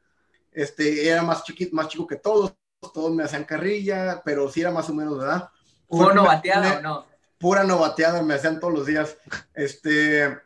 Este, 0.52 1.08
era 1.08 1.22
más 1.22 1.44
chiquito, 1.44 1.74
más 1.74 1.88
chico 1.88 2.06
que 2.06 2.16
todos, 2.16 2.54
todos 2.94 3.12
me 3.14 3.24
hacían 3.24 3.44
carrilla, 3.44 4.22
pero 4.24 4.48
sí 4.50 4.60
era 4.60 4.70
más 4.70 4.88
o 4.88 4.94
menos, 4.94 5.18
¿verdad? 5.18 5.48
¿Hubo 5.88 6.06
primer- 6.06 6.16
novateada 6.16 6.78
o 6.78 6.82
no? 6.82 7.11
Pura 7.42 7.64
novateada 7.64 8.22
me 8.22 8.34
hacían 8.34 8.60
todos 8.60 8.72
los 8.72 8.86
días. 8.86 9.16
Este, 9.52 10.38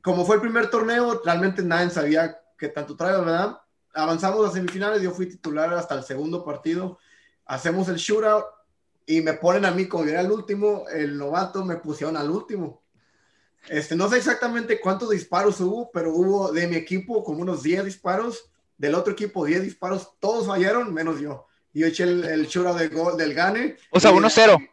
como 0.00 0.24
fue 0.24 0.36
el 0.36 0.40
primer 0.40 0.70
torneo, 0.70 1.20
realmente 1.24 1.60
nadie 1.62 1.90
sabía 1.90 2.40
qué 2.56 2.68
tanto 2.68 2.96
trae, 2.96 3.18
¿verdad? 3.18 3.58
Avanzamos 3.92 4.48
a 4.48 4.52
semifinales, 4.52 5.02
yo 5.02 5.10
fui 5.10 5.26
titular 5.26 5.74
hasta 5.74 5.96
el 5.96 6.04
segundo 6.04 6.44
partido. 6.44 6.98
Hacemos 7.44 7.88
el 7.88 7.96
shootout 7.96 8.44
y 9.06 9.20
me 9.20 9.34
ponen 9.34 9.64
a 9.64 9.72
mí 9.72 9.86
como 9.88 10.04
yo 10.04 10.12
era 10.12 10.20
el 10.20 10.30
último, 10.30 10.84
el 10.88 11.18
novato 11.18 11.64
me 11.64 11.76
pusieron 11.76 12.16
al 12.16 12.30
último. 12.30 12.80
Este, 13.68 13.96
no 13.96 14.08
sé 14.08 14.18
exactamente 14.18 14.80
cuántos 14.80 15.10
disparos 15.10 15.60
hubo, 15.60 15.90
pero 15.90 16.12
hubo 16.14 16.52
de 16.52 16.66
mi 16.68 16.76
equipo 16.76 17.24
como 17.24 17.40
unos 17.40 17.62
10 17.62 17.84
disparos, 17.86 18.50
del 18.78 18.94
otro 18.94 19.12
equipo 19.14 19.44
10 19.44 19.62
disparos, 19.62 20.12
todos 20.20 20.46
fallaron 20.46 20.94
menos 20.94 21.18
yo. 21.20 21.46
Yo 21.72 21.86
eché 21.86 22.04
el, 22.04 22.24
el 22.24 22.46
shootout 22.46 22.78
del, 22.78 22.90
gol, 22.90 23.16
del 23.16 23.34
gane. 23.34 23.76
O 23.90 23.98
sea, 23.98 24.10
Y- 24.12 24.14
1-0. 24.14 24.68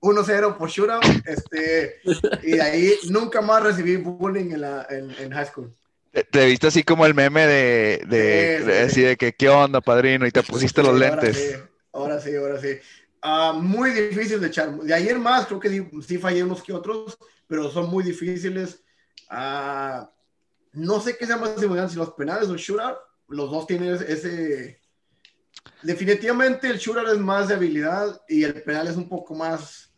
1-0 0.00 0.56
por 0.56 0.68
shootout, 0.70 1.02
este, 1.26 2.00
y 2.42 2.52
de 2.52 2.62
ahí 2.62 2.94
nunca 3.08 3.40
más 3.40 3.62
recibí 3.62 3.96
bullying 3.96 4.52
en, 4.52 4.60
la, 4.62 4.86
en, 4.88 5.10
en 5.18 5.30
high 5.32 5.46
school. 5.46 5.72
Te, 6.12 6.24
te 6.24 6.46
viste 6.46 6.66
así 6.66 6.82
como 6.82 7.06
el 7.06 7.14
meme 7.14 7.46
de, 7.46 8.02
de, 8.08 8.58
Sí, 8.58 8.64
sí, 8.64 8.64
de- 8.64 8.78
sí. 8.78 8.84
así 8.90 9.02
de 9.02 9.16
que, 9.16 9.32
¿qué 9.32 9.48
onda, 9.48 9.80
padrino? 9.80 10.26
Y 10.26 10.30
te 10.30 10.42
pusiste 10.42 10.82
los 10.82 10.92
ahora 10.92 11.10
lentes. 11.16 11.36
sí, 11.36 11.56
Ahora 11.92 12.20
sí, 12.20 12.36
ahora 12.36 12.60
sí. 12.60 12.78
Ah, 13.22 13.52
muy 13.56 13.90
difícil 13.90 14.40
de 14.40 14.46
echar. 14.46 14.74
De 14.78 14.94
ayer 14.94 15.18
más, 15.18 15.46
creo 15.46 15.60
que 15.60 15.68
sí, 15.68 15.86
sí 16.06 16.18
fallé 16.18 16.42
unos 16.42 16.62
que 16.62 16.72
otros, 16.72 17.18
pero 17.46 17.70
son 17.70 17.90
muy 17.90 18.02
difíciles. 18.02 18.82
Ah, 19.28 20.10
no 20.72 21.00
sé 21.00 21.16
qué 21.16 21.26
sea 21.26 21.36
más 21.36 21.50
emocionante, 21.62 21.92
si 21.92 21.98
los 21.98 22.12
penales 22.14 22.48
o 22.48 22.52
el 22.54 22.58
shootout. 22.58 22.96
Los 23.28 23.50
dos 23.50 23.66
tienen 23.66 23.94
ese... 23.94 24.80
Definitivamente 25.82 26.68
el 26.68 26.78
shootout 26.78 27.08
es 27.08 27.18
más 27.18 27.48
de 27.48 27.54
habilidad 27.54 28.20
y 28.28 28.44
el 28.44 28.62
penal 28.62 28.88
es 28.88 28.96
un 28.96 29.08
poco 29.08 29.34
más 29.34 29.89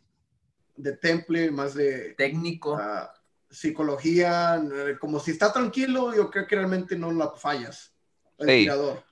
de 0.82 0.96
temple, 0.96 1.50
más 1.50 1.74
de... 1.74 2.14
Técnico. 2.14 2.76
ah, 2.76 3.12
psicología, 3.48 4.56
eh, 4.56 4.96
como 4.98 5.20
si 5.20 5.32
está 5.32 5.52
tranquilo, 5.52 6.14
yo 6.14 6.30
creo 6.30 6.46
que 6.46 6.56
realmente 6.56 6.96
no 6.96 7.12
la 7.12 7.30
fallas. 7.32 7.92
El 8.38 8.46
Sí. 8.48 8.62
tirador. 8.62 9.04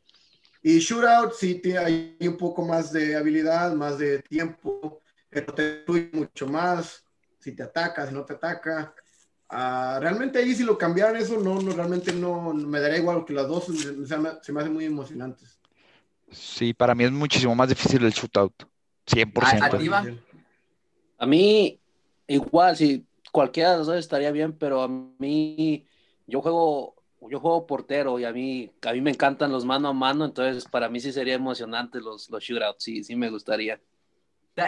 Y 0.63 0.79
shootout, 0.79 1.35
sí, 1.35 1.57
tiene 1.57 1.79
hay 1.79 2.17
un 2.23 2.37
poco 2.39 2.65
más 2.65 2.91
de 2.93 3.17
habilidad, 3.17 3.75
más 3.75 3.99
de 3.99 4.21
tiempo, 4.21 5.03
pero 5.29 5.53
te 5.53 5.81
influye 5.81 6.11
mucho 6.13 6.47
más, 6.47 7.05
si 7.39 7.53
te 7.53 7.63
ataca, 7.63 8.07
si 8.07 8.15
no 8.15 8.25
te 8.25 8.33
ataca. 8.33 8.95
Ah, 9.49 9.99
realmente 10.01 10.39
ahí 10.39 10.55
si 10.55 10.63
lo 10.65 10.79
cambiaran 10.79 11.17
eso, 11.17 11.39
no, 11.39 11.61
no, 11.61 11.73
realmente 11.73 12.13
no, 12.13 12.55
me 12.55 12.81
daría 12.81 12.99
igual 12.99 13.25
que 13.27 13.35
las 13.35 13.47
dos 13.47 13.67
se, 13.67 14.07
se 14.07 14.17
me, 14.19 14.31
se 14.43 14.53
me 14.53 14.61
hacen 14.61 14.73
muy 14.73 14.87
emocionantes. 14.87 15.59
Sí, 16.31 16.73
para 16.73 16.95
mí 16.95 17.05
es 17.05 17.13
muchísimo 17.13 17.55
más 17.55 17.69
difícil 17.69 18.05
el 18.05 18.13
shootout. 18.13 18.55
100%. 19.07 19.65
¿A- 19.65 19.67
a 19.67 19.79
ti? 19.79 19.91
A 21.21 21.27
mí, 21.27 21.79
igual, 22.27 22.77
si 22.77 23.07
cualquiera 23.31 23.73
de 23.73 23.79
los 23.79 23.87
dos 23.87 23.97
estaría 23.99 24.33
bien, 24.33 24.55
pero 24.55 24.83
a 24.83 24.89
mí, 24.89 25.87
yo 26.27 26.41
juego 26.41 26.97
yo 27.29 27.39
juego 27.39 27.67
portero 27.67 28.19
y 28.19 28.25
a 28.25 28.33
mí, 28.33 28.71
a 28.83 28.93
mí 28.93 29.03
me 29.03 29.11
encantan 29.11 29.53
los 29.53 29.67
mano 29.67 29.89
a 29.89 29.93
mano, 29.93 30.25
entonces 30.25 30.65
para 30.65 30.89
mí 30.89 31.01
sí 31.01 31.13
sería 31.13 31.35
emocionante 31.35 32.01
los, 32.01 32.31
los 32.31 32.43
shootouts, 32.43 32.83
sí, 32.83 33.05
sí 33.05 33.15
me 33.15 33.29
gustaría. 33.29 33.79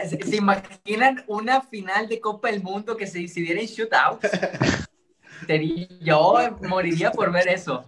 ¿Se, 0.07 0.37
imaginan 0.37 1.25
una 1.27 1.63
final 1.63 2.09
de 2.09 2.21
Copa 2.21 2.51
del 2.51 2.63
Mundo 2.63 2.97
que 2.97 3.07
se 3.07 3.21
decidiera 3.21 3.59
en 3.59 3.67
shootouts? 3.67 4.29
Yo 6.01 6.35
moriría 6.69 7.11
por 7.11 7.33
ver 7.33 7.49
eso. 7.49 7.85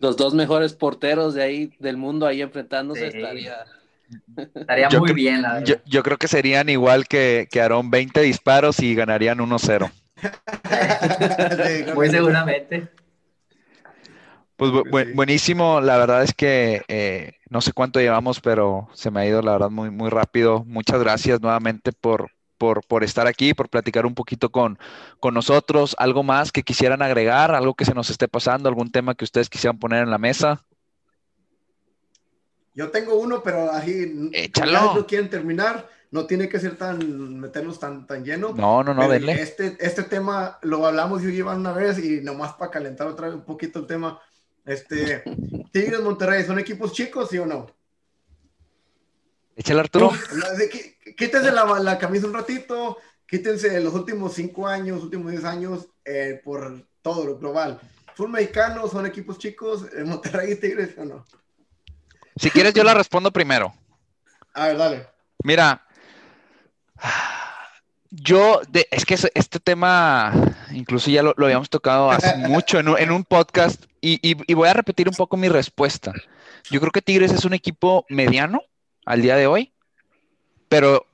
Los 0.00 0.16
dos 0.16 0.34
mejores 0.34 0.74
porteros 0.74 1.34
de 1.34 1.42
ahí, 1.42 1.72
del 1.78 1.96
mundo 1.96 2.26
ahí 2.26 2.42
enfrentándose, 2.42 3.10
Sí. 3.12 3.16
estaría... 3.18 3.64
Estaría 4.54 4.88
Yo 4.88 4.98
muy 5.00 5.08
creo- 5.08 5.16
bien, 5.16 5.42
la 5.42 5.54
verdad. 5.54 5.66
Yo, 5.66 5.74
yo 5.86 6.02
creo 6.02 6.16
que 6.18 6.28
serían 6.28 6.68
igual 6.68 7.06
que, 7.06 7.48
que 7.50 7.60
Aarón 7.60 7.90
20 7.90 8.20
disparos 8.22 8.80
y 8.80 8.94
ganarían 8.94 9.38
1-0. 9.38 9.90
Sí, 11.66 11.92
Muy 11.94 12.08
seguramente. 12.10 12.88
Pues 14.56 14.70
bu- 14.70 14.84
bu- 14.84 15.06
sí. 15.06 15.12
buenísimo, 15.14 15.80
la 15.80 15.96
verdad 15.96 16.22
es 16.22 16.34
que 16.34 16.82
eh, 16.88 17.32
no 17.50 17.60
sé 17.60 17.72
cuánto 17.72 18.00
llevamos, 18.00 18.40
pero 18.40 18.88
se 18.92 19.10
me 19.10 19.20
ha 19.20 19.26
ido 19.26 19.42
la 19.42 19.52
verdad 19.52 19.70
muy, 19.70 19.90
muy 19.90 20.08
rápido. 20.10 20.62
Muchas 20.66 21.00
gracias 21.00 21.40
nuevamente 21.40 21.90
por, 21.92 22.30
por, 22.58 22.86
por 22.86 23.02
estar 23.02 23.26
aquí, 23.26 23.54
por 23.54 23.68
platicar 23.68 24.06
un 24.06 24.14
poquito 24.14 24.50
con, 24.50 24.78
con 25.18 25.34
nosotros. 25.34 25.96
¿Algo 25.98 26.22
más 26.22 26.52
que 26.52 26.62
quisieran 26.62 27.02
agregar? 27.02 27.54
¿Algo 27.54 27.74
que 27.74 27.84
se 27.84 27.94
nos 27.94 28.10
esté 28.10 28.28
pasando? 28.28 28.68
¿Algún 28.68 28.92
tema 28.92 29.14
que 29.14 29.24
ustedes 29.24 29.48
quisieran 29.50 29.78
poner 29.78 30.02
en 30.04 30.10
la 30.10 30.18
mesa? 30.18 30.60
Yo 32.74 32.90
tengo 32.90 33.16
uno, 33.16 33.42
pero 33.42 33.70
así, 33.70 34.30
Échalo. 34.32 34.94
no 34.94 35.06
quieren 35.06 35.28
terminar, 35.28 35.88
no 36.10 36.26
tiene 36.26 36.48
que 36.48 36.58
ser 36.58 36.76
tan, 36.76 37.38
meternos 37.38 37.78
tan, 37.78 38.06
tan 38.06 38.24
lleno. 38.24 38.54
No, 38.54 38.82
no, 38.82 38.94
no, 38.94 39.08
denle. 39.08 39.40
Este, 39.40 39.76
este 39.80 40.02
tema 40.04 40.58
lo 40.62 40.86
hablamos 40.86 41.22
yo 41.22 41.28
y 41.28 41.36
Iván 41.36 41.60
una 41.60 41.72
vez 41.72 41.98
y 41.98 42.20
nomás 42.20 42.54
para 42.54 42.70
calentar 42.70 43.06
otra 43.06 43.26
vez 43.28 43.36
un 43.36 43.44
poquito 43.44 43.80
el 43.80 43.86
tema. 43.86 44.20
Este, 44.64 45.22
Tigres 45.72 46.00
Monterrey, 46.00 46.44
¿son 46.44 46.58
equipos 46.58 46.92
chicos, 46.92 47.28
sí 47.30 47.38
o 47.38 47.46
no? 47.46 47.66
Échale 49.54 49.80
Arturo. 49.80 50.12
Quítense 51.16 51.52
la, 51.52 51.64
la 51.78 51.98
camisa 51.98 52.26
un 52.26 52.32
ratito, 52.32 52.96
quítense 53.26 53.80
los 53.80 53.92
últimos 53.94 54.32
cinco 54.32 54.66
años, 54.66 55.02
últimos 55.02 55.30
diez 55.30 55.44
años 55.44 55.88
eh, 56.04 56.40
por 56.42 56.86
todo 57.02 57.26
lo 57.26 57.38
global. 57.38 57.80
¿Son 58.16 58.30
mexicanos, 58.30 58.90
son 58.90 59.06
equipos 59.06 59.38
chicos, 59.38 59.86
eh, 59.94 60.04
Monterrey 60.04 60.52
y 60.52 60.56
Tigres 60.56 60.96
o 60.96 61.04
no? 61.04 61.24
Si 62.36 62.50
quieres, 62.50 62.74
yo 62.74 62.84
la 62.84 62.94
respondo 62.94 63.30
primero. 63.32 63.74
A 64.54 64.66
ver, 64.68 64.76
dale. 64.76 65.06
Mira, 65.44 65.84
yo, 68.10 68.60
de- 68.68 68.86
es 68.90 69.04
que 69.04 69.14
este 69.14 69.58
tema, 69.60 70.32
incluso 70.72 71.10
ya 71.10 71.22
lo, 71.22 71.34
lo 71.36 71.46
habíamos 71.46 71.70
tocado 71.70 72.10
hace 72.10 72.36
mucho 72.48 72.78
en 72.78 72.88
un, 72.88 72.98
en 72.98 73.10
un 73.10 73.24
podcast, 73.24 73.84
y, 74.00 74.14
y- 74.28 74.36
y 74.46 74.54
voy 74.54 74.68
a 74.68 74.74
repetir 74.74 75.08
un 75.08 75.14
poco 75.14 75.36
mi 75.36 75.48
respuesta. 75.48 76.12
Yo 76.70 76.80
creo 76.80 76.92
que 76.92 77.02
Tigres 77.02 77.32
es 77.32 77.44
un 77.44 77.54
equipo 77.54 78.04
mediano 78.08 78.62
al 79.06 79.22
día 79.22 79.36
de 79.36 79.46
hoy, 79.46 79.72
pero 80.68 81.06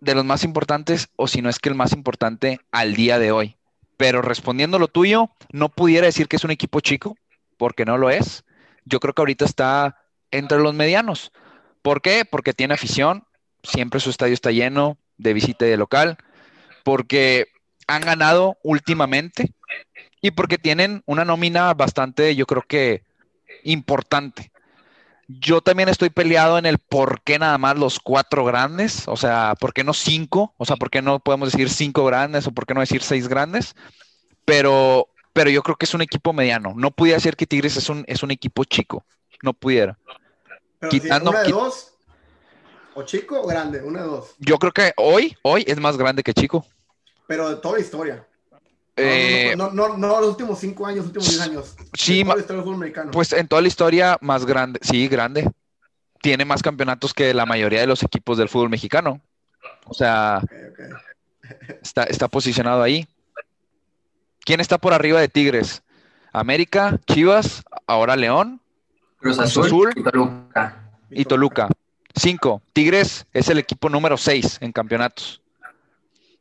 de 0.00 0.14
los 0.14 0.24
más 0.24 0.44
importantes, 0.44 1.08
o 1.16 1.28
si 1.28 1.42
no 1.42 1.50
es 1.50 1.58
que 1.58 1.68
el 1.68 1.74
más 1.74 1.92
importante 1.92 2.60
al 2.72 2.94
día 2.94 3.18
de 3.18 3.32
hoy. 3.32 3.56
Pero 3.96 4.22
respondiendo 4.22 4.78
lo 4.78 4.86
tuyo, 4.88 5.30
no 5.52 5.68
pudiera 5.68 6.06
decir 6.06 6.28
que 6.28 6.36
es 6.36 6.44
un 6.44 6.52
equipo 6.52 6.80
chico, 6.80 7.16
porque 7.56 7.84
no 7.84 7.98
lo 7.98 8.10
es. 8.10 8.44
Yo 8.84 9.00
creo 9.00 9.12
que 9.12 9.22
ahorita 9.22 9.44
está 9.44 9.96
entre 10.30 10.58
los 10.58 10.74
medianos. 10.74 11.32
¿Por 11.82 12.02
qué? 12.02 12.24
Porque 12.24 12.54
tiene 12.54 12.74
afición, 12.74 13.24
siempre 13.62 14.00
su 14.00 14.10
estadio 14.10 14.34
está 14.34 14.50
lleno 14.50 14.98
de 15.16 15.32
visita 15.32 15.66
y 15.66 15.70
de 15.70 15.76
local, 15.76 16.18
porque 16.84 17.48
han 17.86 18.02
ganado 18.02 18.58
últimamente 18.62 19.52
y 20.20 20.30
porque 20.32 20.58
tienen 20.58 21.02
una 21.06 21.24
nómina 21.24 21.72
bastante, 21.74 22.34
yo 22.34 22.46
creo 22.46 22.62
que 22.62 23.02
importante. 23.64 24.50
Yo 25.28 25.60
también 25.60 25.88
estoy 25.88 26.08
peleado 26.08 26.58
en 26.58 26.64
el 26.64 26.78
por 26.78 27.20
qué 27.22 27.38
nada 27.38 27.58
más 27.58 27.76
los 27.76 28.00
cuatro 28.00 28.44
grandes, 28.44 29.06
o 29.06 29.16
sea, 29.16 29.54
por 29.60 29.74
qué 29.74 29.84
no 29.84 29.92
cinco, 29.92 30.54
o 30.56 30.64
sea, 30.64 30.76
por 30.76 30.90
qué 30.90 31.02
no 31.02 31.20
podemos 31.20 31.52
decir 31.52 31.68
cinco 31.68 32.04
grandes 32.06 32.46
o 32.46 32.52
por 32.52 32.66
qué 32.66 32.74
no 32.74 32.80
decir 32.80 33.02
seis 33.02 33.28
grandes, 33.28 33.74
pero, 34.46 35.08
pero 35.34 35.50
yo 35.50 35.62
creo 35.62 35.76
que 35.76 35.84
es 35.84 35.94
un 35.94 36.00
equipo 36.02 36.32
mediano. 36.32 36.72
No 36.76 36.90
pudiera 36.90 37.18
decir 37.18 37.36
que 37.36 37.46
Tigres 37.46 37.76
es 37.76 37.90
un, 37.90 38.04
es 38.06 38.22
un 38.22 38.30
equipo 38.30 38.64
chico, 38.64 39.04
no 39.42 39.52
pudiera. 39.52 39.98
Pero 40.78 40.90
si 40.92 41.00
Quitando- 41.00 41.30
una 41.30 41.42
de 41.42 41.50
dos, 41.50 41.94
o 42.94 43.02
chico 43.02 43.40
o 43.40 43.46
grande, 43.46 43.80
una 43.82 44.02
de 44.02 44.06
dos. 44.08 44.34
Yo 44.38 44.58
creo 44.58 44.72
que 44.72 44.92
hoy, 44.96 45.36
hoy 45.42 45.64
es 45.66 45.78
más 45.78 45.96
grande 45.96 46.22
que 46.22 46.32
chico. 46.34 46.64
Pero 47.26 47.48
de 47.50 47.56
toda 47.56 47.74
la 47.74 47.80
historia. 47.80 48.26
No, 48.50 48.58
Eh, 48.96 49.54
no, 49.56 49.70
no, 49.70 49.88
no, 49.90 49.96
no 49.96 50.20
los 50.20 50.30
últimos 50.30 50.58
cinco 50.58 50.84
años, 50.86 51.06
últimos 51.06 51.28
diez 51.28 51.40
años. 51.40 51.76
sí, 51.94 52.24
del 52.24 52.60
americano. 52.60 53.10
Pues 53.12 53.32
en 53.32 53.46
toda 53.46 53.62
la 53.62 53.68
historia 53.68 54.18
más 54.20 54.44
grande, 54.44 54.80
sí, 54.82 55.06
grande. 55.08 55.48
Tiene 56.20 56.44
más 56.44 56.62
campeonatos 56.62 57.14
que 57.14 57.32
la 57.32 57.46
mayoría 57.46 57.80
de 57.80 57.86
los 57.86 58.02
equipos 58.02 58.38
del 58.38 58.48
fútbol 58.48 58.70
mexicano. 58.70 59.20
O 59.86 59.94
sea, 59.94 60.42
está, 61.82 62.04
está 62.04 62.26
posicionado 62.28 62.82
ahí. 62.82 63.06
¿Quién 64.40 64.60
está 64.60 64.78
por 64.78 64.92
arriba 64.92 65.20
de 65.20 65.28
Tigres? 65.28 65.82
América, 66.32 66.98
Chivas, 67.06 67.62
ahora 67.86 68.16
León 68.16 68.60
Cruz 69.18 69.38
Azul, 69.38 69.66
Azul. 69.66 69.92
y 69.96 70.02
Toluca. 70.02 70.90
y 71.10 71.24
Toluca. 71.24 71.68
Cinco. 72.14 72.62
Tigres 72.72 73.26
es 73.32 73.48
el 73.48 73.58
equipo 73.58 73.88
número 73.88 74.16
seis 74.16 74.58
en 74.60 74.72
campeonatos. 74.72 75.40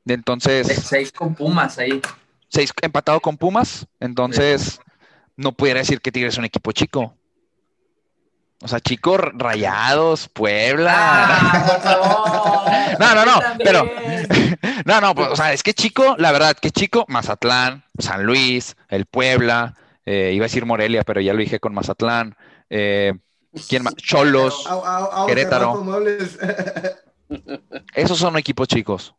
Entonces, 0.05 0.67
Seis 0.85 1.11
con 1.11 1.35
Pumas 1.35 1.77
ahí. 1.79 2.01
seis 2.47 2.71
empatado 2.81 3.19
con 3.19 3.37
Pumas. 3.37 3.85
Entonces, 3.99 4.79
no 5.35 5.51
pudiera 5.51 5.79
decir 5.81 5.99
que 6.01 6.11
Tigres 6.11 6.35
es 6.35 6.37
un 6.37 6.45
equipo 6.45 6.71
chico. 6.71 7.13
O 8.63 8.67
sea, 8.67 8.79
chicos, 8.79 9.19
Rayados, 9.33 10.29
Puebla. 10.29 10.93
¡Ah! 10.97 12.43
No, 12.99 13.13
no, 13.13 13.25
no, 13.25 13.39
pero- 13.63 13.83
No, 14.85 15.01
no, 15.01 15.13
pues, 15.13 15.27
o 15.29 15.35
sea, 15.35 15.53
es 15.53 15.61
que 15.61 15.73
chico, 15.73 16.15
la 16.17 16.31
verdad, 16.31 16.55
que 16.59 16.71
chico, 16.71 17.05
Mazatlán, 17.09 17.83
San 17.99 18.23
Luis, 18.23 18.75
el 18.87 19.05
Puebla, 19.05 19.75
eh, 20.05 20.31
iba 20.33 20.45
a 20.45 20.47
decir 20.47 20.65
Morelia, 20.65 21.03
pero 21.03 21.21
ya 21.21 21.33
lo 21.33 21.39
dije 21.39 21.59
con 21.59 21.73
Mazatlán. 21.75 22.35
Eh, 22.69 23.13
¿Quién 23.67 23.83
más? 23.83 23.95
Cholos, 23.95 24.67
Querétaro. 25.27 25.83
Esos 27.95 28.17
son 28.17 28.37
equipos 28.37 28.67
chicos. 28.67 29.15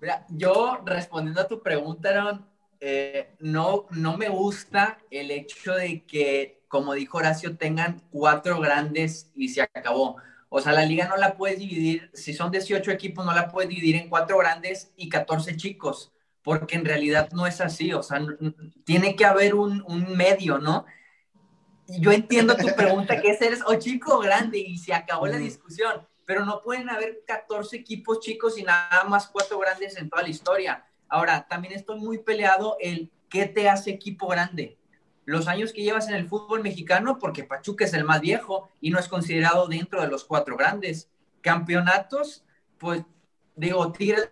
Mira, 0.00 0.26
yo 0.28 0.80
respondiendo 0.84 1.40
a 1.40 1.48
tu 1.48 1.62
pregunta, 1.62 2.10
Aaron, 2.10 2.46
eh, 2.80 3.34
no, 3.40 3.86
no 3.90 4.18
me 4.18 4.28
gusta 4.28 4.98
el 5.10 5.30
hecho 5.30 5.74
de 5.74 6.04
que, 6.04 6.64
como 6.68 6.92
dijo 6.92 7.18
Horacio, 7.18 7.56
tengan 7.56 8.02
cuatro 8.10 8.60
grandes 8.60 9.30
y 9.34 9.48
se 9.48 9.62
acabó. 9.62 10.16
O 10.50 10.60
sea, 10.60 10.72
la 10.72 10.84
liga 10.84 11.08
no 11.08 11.16
la 11.16 11.36
puedes 11.36 11.58
dividir, 11.58 12.10
si 12.12 12.34
son 12.34 12.50
18 12.50 12.90
equipos, 12.90 13.24
no 13.24 13.32
la 13.32 13.50
puedes 13.50 13.70
dividir 13.70 13.96
en 13.96 14.08
cuatro 14.08 14.36
grandes 14.38 14.92
y 14.96 15.08
14 15.08 15.56
chicos, 15.56 16.12
porque 16.42 16.76
en 16.76 16.84
realidad 16.84 17.30
no 17.32 17.46
es 17.46 17.60
así. 17.60 17.92
O 17.92 18.02
sea, 18.02 18.20
tiene 18.84 19.16
que 19.16 19.24
haber 19.24 19.54
un, 19.54 19.82
un 19.88 20.16
medio, 20.16 20.58
¿no? 20.58 20.84
Yo 21.88 22.12
entiendo 22.12 22.56
tu 22.56 22.74
pregunta, 22.74 23.20
que 23.20 23.30
es 23.30 23.42
eres 23.42 23.60
o 23.66 23.74
chico 23.74 24.16
o 24.16 24.20
grande, 24.20 24.58
y 24.58 24.78
se 24.78 24.94
acabó 24.94 25.26
la 25.26 25.36
discusión 25.36 26.06
pero 26.26 26.44
no 26.44 26.60
pueden 26.60 26.90
haber 26.90 27.22
14 27.26 27.76
equipos 27.76 28.20
chicos 28.20 28.58
y 28.58 28.62
nada 28.62 29.04
más 29.04 29.28
cuatro 29.28 29.58
grandes 29.58 29.96
en 29.96 30.08
toda 30.08 30.22
la 30.22 30.28
historia. 30.28 30.84
Ahora, 31.08 31.46
también 31.48 31.74
estoy 31.74 31.98
muy 31.98 32.18
peleado 32.18 32.76
el 32.80 33.10
qué 33.28 33.46
te 33.46 33.68
hace 33.68 33.90
equipo 33.90 34.26
grande. 34.28 34.78
Los 35.26 35.48
años 35.48 35.72
que 35.72 35.82
llevas 35.82 36.08
en 36.08 36.14
el 36.14 36.28
fútbol 36.28 36.62
mexicano, 36.62 37.18
porque 37.18 37.44
Pachuca 37.44 37.84
es 37.84 37.94
el 37.94 38.04
más 38.04 38.20
viejo 38.20 38.68
y 38.80 38.90
no 38.90 38.98
es 38.98 39.08
considerado 39.08 39.66
dentro 39.68 40.00
de 40.00 40.08
los 40.08 40.24
cuatro 40.24 40.56
grandes. 40.56 41.10
Campeonatos, 41.40 42.44
pues 42.78 43.02
digo, 43.54 43.90
Tigres 43.92 44.30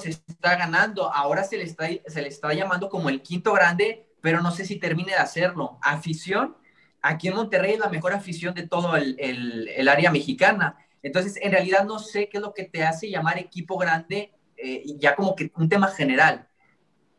se 0.00 0.10
está 0.10 0.56
ganando. 0.56 1.12
Ahora 1.12 1.44
se 1.44 1.56
le 1.56 1.64
está, 1.64 1.88
se 2.06 2.22
le 2.22 2.28
está 2.28 2.52
llamando 2.52 2.88
como 2.88 3.08
el 3.08 3.22
quinto 3.22 3.52
grande, 3.52 4.07
pero 4.20 4.40
no 4.40 4.50
sé 4.50 4.64
si 4.64 4.76
termine 4.76 5.12
de 5.12 5.18
hacerlo. 5.18 5.78
Afición, 5.82 6.56
aquí 7.02 7.28
en 7.28 7.34
Monterrey 7.34 7.74
es 7.74 7.78
la 7.78 7.88
mejor 7.88 8.12
afición 8.12 8.54
de 8.54 8.66
todo 8.66 8.96
el, 8.96 9.16
el, 9.18 9.88
área 9.88 10.10
mexicana. 10.10 10.76
Entonces, 11.02 11.38
en 11.40 11.52
realidad 11.52 11.84
no 11.84 11.98
sé 11.98 12.28
qué 12.28 12.38
es 12.38 12.42
lo 12.42 12.54
que 12.54 12.64
te 12.64 12.84
hace 12.84 13.10
llamar 13.10 13.38
equipo 13.38 13.78
grande, 13.78 14.32
eh, 14.56 14.84
ya 14.98 15.14
como 15.14 15.34
que 15.34 15.52
un 15.56 15.68
tema 15.68 15.88
general. 15.88 16.48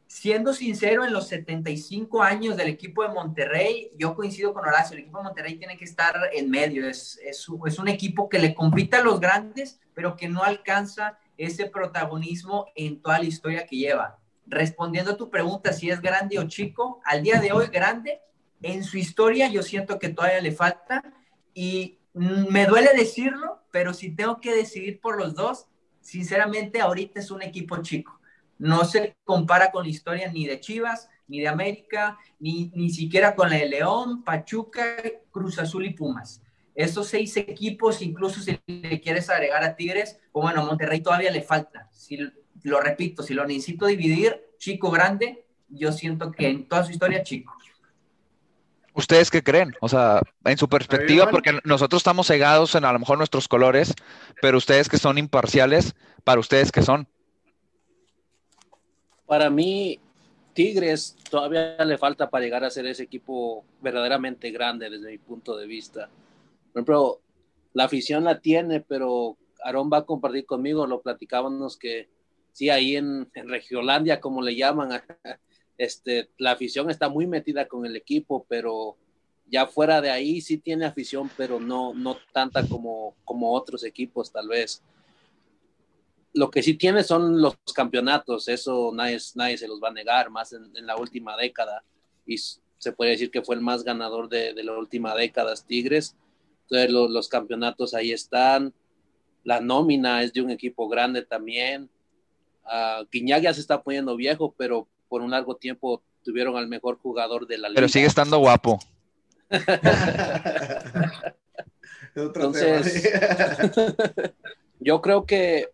Siendo 0.07 0.53
sincero, 0.53 1.05
en 1.05 1.13
los 1.13 1.27
75 1.27 2.23
años 2.23 2.57
del 2.57 2.67
equipo 2.67 3.03
de 3.03 3.09
Monterrey, 3.09 3.91
yo 3.95 4.15
coincido 4.15 4.53
con 4.53 4.67
Horacio, 4.67 4.95
el 4.95 5.03
equipo 5.03 5.19
de 5.19 5.25
Monterrey 5.25 5.55
tiene 5.55 5.77
que 5.77 5.85
estar 5.85 6.15
en 6.33 6.49
medio, 6.49 6.87
es, 6.89 7.19
es 7.23 7.47
un 7.47 7.87
equipo 7.87 8.27
que 8.27 8.39
le 8.39 8.55
compite 8.55 8.97
a 8.97 9.03
los 9.03 9.19
grandes, 9.19 9.79
pero 9.93 10.15
que 10.17 10.27
no 10.27 10.43
alcanza 10.43 11.19
ese 11.37 11.67
protagonismo 11.67 12.67
en 12.75 13.01
toda 13.01 13.19
la 13.19 13.25
historia 13.25 13.65
que 13.65 13.77
lleva. 13.77 14.18
Respondiendo 14.49 15.11
a 15.11 15.17
tu 15.17 15.29
pregunta, 15.29 15.71
si 15.73 15.89
es 15.89 16.01
grande 16.01 16.39
o 16.39 16.47
chico, 16.47 17.01
al 17.05 17.23
día 17.23 17.39
de 17.39 17.51
hoy 17.51 17.67
grande, 17.67 18.19
en 18.61 18.83
su 18.83 18.97
historia 18.97 19.47
yo 19.49 19.63
siento 19.63 19.99
que 19.99 20.09
todavía 20.09 20.41
le 20.41 20.51
falta 20.51 21.03
y 21.53 21.99
me 22.13 22.65
duele 22.65 22.89
decirlo, 22.95 23.61
pero 23.71 23.93
si 23.93 24.15
tengo 24.15 24.41
que 24.41 24.53
decidir 24.53 24.99
por 24.99 25.17
los 25.17 25.35
dos, 25.35 25.67
sinceramente 26.01 26.81
ahorita 26.81 27.19
es 27.19 27.31
un 27.31 27.43
equipo 27.43 27.77
chico. 27.81 28.19
No 28.57 28.83
se 28.85 29.15
compara 29.23 29.71
con 29.71 29.83
la 29.83 29.89
historia 29.89 30.31
ni 30.31 30.47
de 30.47 30.59
Chivas, 30.59 31.09
ni 31.27 31.39
de 31.39 31.47
América, 31.47 32.17
ni, 32.39 32.71
ni 32.75 32.89
siquiera 32.89 33.35
con 33.35 33.49
la 33.49 33.57
de 33.57 33.69
León, 33.69 34.23
Pachuca, 34.23 34.97
Cruz 35.31 35.59
Azul 35.59 35.85
y 35.85 35.93
Pumas. 35.93 36.41
Estos 36.75 37.07
seis 37.07 37.37
equipos, 37.37 38.01
incluso 38.01 38.41
si 38.41 38.59
le 38.65 38.99
quieres 38.99 39.29
agregar 39.29 39.63
a 39.63 39.75
Tigres, 39.75 40.19
pues 40.31 40.43
bueno, 40.43 40.65
Monterrey 40.65 41.01
todavía 41.01 41.31
le 41.31 41.41
falta. 41.41 41.89
Lo 42.63 42.79
repito, 42.81 43.23
si 43.23 43.33
lo 43.33 43.45
necesito 43.45 43.85
dividir, 43.85 44.41
chico, 44.57 44.91
grande, 44.91 45.45
yo 45.69 45.91
siento 45.91 46.31
que 46.31 46.47
en 46.47 46.67
toda 46.67 46.83
su 46.83 46.91
historia, 46.91 47.23
chico. 47.23 47.53
¿Ustedes 48.93 49.31
qué 49.31 49.43
creen? 49.43 49.73
O 49.81 49.87
sea, 49.87 50.21
en 50.43 50.57
su 50.57 50.67
perspectiva, 50.67 51.29
porque 51.29 51.59
nosotros 51.63 52.01
estamos 52.01 52.27
cegados 52.27 52.75
en 52.75 52.83
a 52.83 52.91
lo 52.91 52.99
mejor 52.99 53.17
nuestros 53.17 53.47
colores, 53.47 53.93
pero 54.41 54.57
ustedes 54.57 54.89
que 54.89 54.97
son 54.97 55.17
imparciales, 55.17 55.95
para 56.23 56.39
ustedes 56.39 56.71
qué 56.71 56.81
son? 56.81 57.07
Para 59.25 59.49
mí, 59.49 59.99
Tigres 60.53 61.15
todavía 61.29 61.77
le 61.85 61.97
falta 61.97 62.29
para 62.29 62.43
llegar 62.43 62.63
a 62.63 62.69
ser 62.69 62.87
ese 62.87 63.03
equipo 63.03 63.63
verdaderamente 63.79 64.51
grande 64.51 64.89
desde 64.89 65.11
mi 65.11 65.17
punto 65.17 65.55
de 65.55 65.67
vista. 65.67 66.09
Por 66.73 66.79
ejemplo, 66.79 67.21
la 67.73 67.85
afición 67.85 68.23
la 68.23 68.41
tiene, 68.41 68.81
pero 68.81 69.37
Aarón 69.63 69.89
va 69.93 69.99
a 69.99 70.05
compartir 70.05 70.45
conmigo, 70.45 70.87
lo 70.87 71.01
platicábamos 71.01 71.77
que 71.77 72.09
sí, 72.59 72.69
ahí 72.69 72.97
en, 72.97 73.29
en 73.33 73.47
Regiolandia, 73.47 74.19
como 74.19 74.41
le 74.41 74.53
llaman, 74.53 74.89
este, 75.77 76.29
la 76.37 76.51
afición 76.51 76.89
está 76.89 77.07
muy 77.07 77.25
metida 77.25 77.69
con 77.69 77.85
el 77.85 77.95
equipo, 77.95 78.45
pero 78.49 78.97
ya 79.45 79.65
fuera 79.65 80.01
de 80.01 80.09
ahí 80.09 80.41
sí 80.41 80.57
tiene 80.57 80.85
afición, 80.85 81.31
pero 81.37 81.61
no, 81.61 81.93
no 81.93 82.17
tanta 82.33 82.67
como, 82.67 83.15
como 83.23 83.53
otros 83.53 83.85
equipos 83.85 84.33
tal 84.33 84.49
vez. 84.49 84.83
Lo 86.33 86.51
que 86.51 86.61
sí 86.61 86.73
tiene 86.73 87.01
son 87.01 87.41
los 87.41 87.55
campeonatos, 87.73 88.49
eso 88.49 88.91
nadie, 88.93 89.19
nadie 89.35 89.57
se 89.57 89.67
los 89.69 89.81
va 89.81 89.87
a 89.87 89.93
negar, 89.93 90.29
más 90.29 90.51
en, 90.51 90.85
la 90.85 90.97
última 90.97 91.37
década. 91.37 91.85
Y 92.25 92.37
se 92.37 92.91
puede 92.91 93.11
decir 93.11 93.31
que 93.31 93.41
fue 93.41 93.55
el 93.55 93.61
más 93.61 93.85
ganador 93.85 94.27
de, 94.27 94.53
de 94.53 94.63
la 94.65 94.77
última 94.77 95.15
década, 95.15 95.53
Tigres. 95.65 96.17
Entonces 96.63 96.91
los 96.91 97.29
campeonatos 97.29 97.93
ahí 97.93 98.11
están. 98.11 98.73
La 99.45 99.61
nómina 99.61 100.23
es 100.23 100.33
de 100.33 100.41
un 100.41 100.51
equipo 100.51 100.89
grande 100.89 101.21
también. 101.21 101.89
Uh, 102.69 103.05
ya 103.11 103.53
se 103.53 103.61
está 103.61 103.81
poniendo 103.81 104.15
viejo, 104.15 104.53
pero 104.55 104.87
por 105.07 105.21
un 105.21 105.31
largo 105.31 105.55
tiempo 105.55 106.03
tuvieron 106.23 106.55
al 106.55 106.67
mejor 106.67 106.99
jugador 106.99 107.47
de 107.47 107.57
la 107.57 107.69
liga. 107.69 107.77
Pero 107.77 107.89
sigue 107.89 108.05
estando 108.05 108.37
guapo. 108.37 108.79
Entonces, 112.15 113.09
yo 114.79 115.01
creo 115.01 115.25
que 115.25 115.69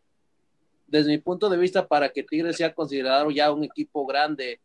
desde 0.88 1.12
mi 1.12 1.18
punto 1.18 1.50
de 1.50 1.58
vista, 1.58 1.88
para 1.88 2.10
que 2.10 2.24
Tigres 2.24 2.56
sea 2.56 2.74
considerado 2.74 3.32
ya 3.32 3.52
un 3.52 3.64
equipo 3.64 4.06
grande, 4.06 4.62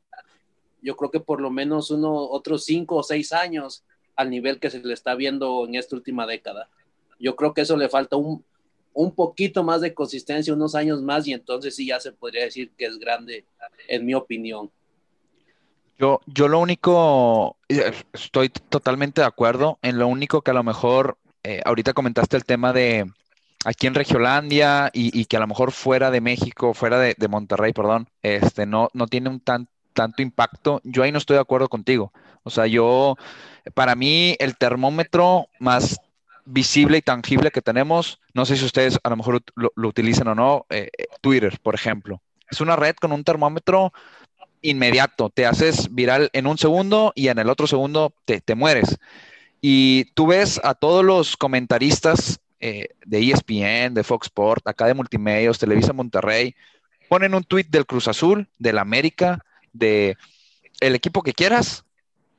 yo 0.83 0.97
creo 0.97 1.11
que 1.11 1.21
por 1.21 1.41
lo 1.41 1.51
menos 1.51 1.91
uno, 1.91 2.15
otros 2.15 2.65
cinco 2.65 2.97
o 2.97 3.03
seis 3.03 3.33
años 3.33 3.83
al 4.17 4.31
nivel 4.31 4.61
que 4.61 4.71
se 4.71 4.79
le 4.81 4.95
está 4.95 5.15
viendo 5.15 5.67
en 5.67 5.75
esta 5.75 5.97
última 5.97 6.27
década. 6.27 6.69
Yo 7.19 7.37
creo 7.37 7.53
que 7.55 7.63
eso 7.63 7.77
le 7.77 7.89
falta 7.89 8.17
un, 8.17 8.45
un 8.93 9.15
poquito 9.15 9.63
más 9.63 9.81
de 9.81 9.95
consistencia, 9.95 10.55
unos 10.55 10.75
años 10.75 11.03
más, 11.03 11.27
y 11.27 11.33
entonces 11.33 11.75
sí 11.75 11.87
ya 11.87 12.01
se 12.01 12.13
podría 12.13 12.45
decir 12.45 12.71
que 12.77 12.87
es 12.87 12.99
grande, 12.99 13.45
en 13.89 14.05
mi 14.05 14.15
opinión. 14.15 14.71
Yo, 15.99 16.21
yo 16.27 16.49
lo 16.49 16.59
único, 16.59 17.57
eh, 17.69 17.93
estoy 18.13 18.49
totalmente 18.49 19.21
de 19.21 19.27
acuerdo 19.27 19.79
en 19.83 19.99
lo 19.99 20.09
único 20.09 20.41
que 20.43 20.51
a 20.51 20.55
lo 20.55 20.63
mejor, 20.63 21.19
eh, 21.43 21.61
ahorita 21.65 21.93
comentaste 21.93 22.37
el 22.37 22.45
tema 22.45 22.73
de 22.73 23.07
aquí 23.65 23.87
en 23.87 23.95
Regiolandia 23.95 24.91
y, 24.93 25.25
que 25.27 25.37
a 25.37 25.41
lo 25.41 25.47
mejor 25.47 25.73
fuera 25.73 26.11
de 26.11 26.21
México, 26.21 26.73
fuera 26.73 26.99
de, 26.99 27.29
Monterrey, 27.29 27.73
perdón, 27.73 28.09
este, 28.23 28.65
no, 28.65 28.89
no 28.95 29.07
tiene 29.07 29.29
un 29.29 29.41
tan, 29.41 29.69
tanto 29.93 30.23
impacto. 30.23 30.81
Yo 30.85 31.03
ahí 31.03 31.13
no 31.13 31.19
estoy 31.19 31.35
de 31.35 31.43
acuerdo 31.43 31.69
contigo. 31.69 32.13
O 32.43 32.51
sea, 32.51 32.67
yo, 32.67 33.17
para 33.75 33.95
mí, 33.95 34.37
el 34.39 34.57
termómetro 34.57 35.49
más 35.59 36.01
visible 36.45 36.99
y 36.99 37.03
tangible 37.03 37.51
que 37.51 37.63
tenemos, 37.63 38.21
no 38.35 38.45
sé 38.45 38.57
si 38.57 38.65
ustedes 38.65 38.99
a 39.03 39.11
lo 39.11 39.17
mejor 39.17 39.43
lo, 39.55 39.89
utilizan 39.89 40.29
o 40.29 40.35
no, 40.35 40.67
eh, 40.71 40.89
eh, 40.97 41.07
Twitter, 41.21 41.59
por 41.63 41.75
ejemplo. 41.75 42.21
Es 42.51 42.61
una 42.61 42.77
red 42.77 42.97
con 42.97 43.13
un 43.13 43.25
termómetro 43.25 43.93
inmediato, 44.63 45.31
te 45.31 45.47
haces 45.47 45.95
viral 45.95 46.31
en 46.33 46.47
un 46.47 46.59
segundo 46.59 47.13
y 47.15 47.29
en 47.29 47.39
el 47.39 47.49
otro 47.49 47.67
segundo 47.67 48.15
te, 48.25 48.55
mueres. 48.55 48.99
Y 49.61 50.07
tú 50.15 50.27
ves 50.27 50.61
a 50.65 50.75
todos 50.75 51.05
los 51.05 51.37
comentaristas 51.37 52.41
eh, 52.61 52.89
de 53.05 53.31
ESPN, 53.31 53.95
de 53.95 54.05
Fox 54.05 54.27
Sport, 54.27 54.67
acá 54.67 54.87
de 54.87 54.95
Multimedios, 54.95 55.59
Televisa 55.59 55.93
Monterrey, 55.93 56.55
ponen 57.09 57.35
un 57.35 57.45
tweet 57.45 57.67
del 57.69 57.87
Cruz 57.87 58.09
Azul, 58.09 58.49
del 58.59 58.79
América, 58.79 59.45
de 59.73 60.17
el 60.81 60.95
equipo 60.95 61.23
que 61.23 61.33
quieras, 61.33 61.85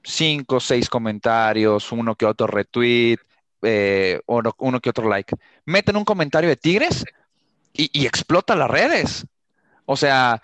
cinco, 0.03 0.59
seis 0.59 0.89
comentarios, 0.89 1.91
uno 1.91 2.15
que 2.15 2.25
otro 2.25 2.47
retweet, 2.47 3.19
eh, 3.61 4.19
uno, 4.25 4.79
que 4.79 4.89
otro 4.89 5.07
like. 5.09 5.35
Meten 5.65 5.95
un 5.95 6.05
comentario 6.05 6.49
de 6.49 6.55
Tigres 6.55 7.05
y, 7.73 8.05
explota 8.05 8.55
las 8.55 8.69
redes. 8.69 9.25
O 9.85 9.95
sea, 9.95 10.41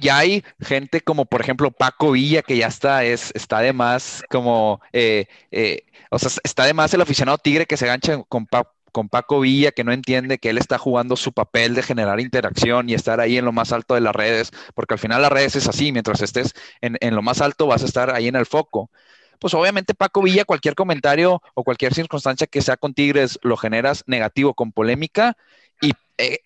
ya 0.00 0.18
hay 0.18 0.44
gente 0.60 1.00
como 1.00 1.26
por 1.26 1.40
ejemplo 1.40 1.70
Paco 1.70 2.12
Villa 2.12 2.42
que 2.42 2.56
ya 2.56 2.68
está, 2.68 3.04
es, 3.04 3.32
está 3.34 3.60
de 3.60 3.72
más 3.72 4.22
como, 4.30 4.80
eh, 4.92 5.26
eh, 5.50 5.84
o 6.10 6.18
sea, 6.18 6.30
está 6.42 6.64
de 6.64 6.74
más 6.74 6.92
el 6.94 7.00
aficionado 7.00 7.38
tigre 7.38 7.66
que 7.66 7.76
se 7.76 7.86
gancha 7.86 8.22
con, 8.28 8.46
con 8.92 9.08
Paco 9.08 9.40
Villa, 9.40 9.72
que 9.72 9.84
no 9.84 9.92
entiende 9.92 10.38
que 10.38 10.50
él 10.50 10.58
está 10.58 10.78
jugando 10.78 11.16
su 11.16 11.32
papel 11.32 11.74
de 11.74 11.82
generar 11.82 12.20
interacción 12.20 12.88
y 12.88 12.94
estar 12.94 13.20
ahí 13.20 13.36
en 13.38 13.44
lo 13.44 13.52
más 13.52 13.72
alto 13.72 13.94
de 13.94 14.00
las 14.00 14.14
redes, 14.14 14.50
porque 14.74 14.94
al 14.94 15.00
final 15.00 15.22
las 15.22 15.32
redes 15.32 15.56
es 15.56 15.68
así, 15.68 15.92
mientras 15.92 16.22
estés 16.22 16.54
en, 16.80 16.96
en 17.00 17.14
lo 17.14 17.22
más 17.22 17.40
alto 17.40 17.66
vas 17.66 17.82
a 17.82 17.86
estar 17.86 18.14
ahí 18.14 18.28
en 18.28 18.36
el 18.36 18.46
foco 18.46 18.90
pues 19.38 19.54
obviamente 19.54 19.94
Paco 19.94 20.22
Villa, 20.22 20.44
cualquier 20.44 20.74
comentario 20.74 21.42
o 21.54 21.64
cualquier 21.64 21.94
circunstancia 21.94 22.46
que 22.46 22.62
sea 22.62 22.76
con 22.76 22.94
Tigres 22.94 23.38
lo 23.42 23.56
generas 23.56 24.04
negativo 24.06 24.54
con 24.54 24.72
polémica 24.72 25.36
y 25.80 25.92
eh, 26.18 26.40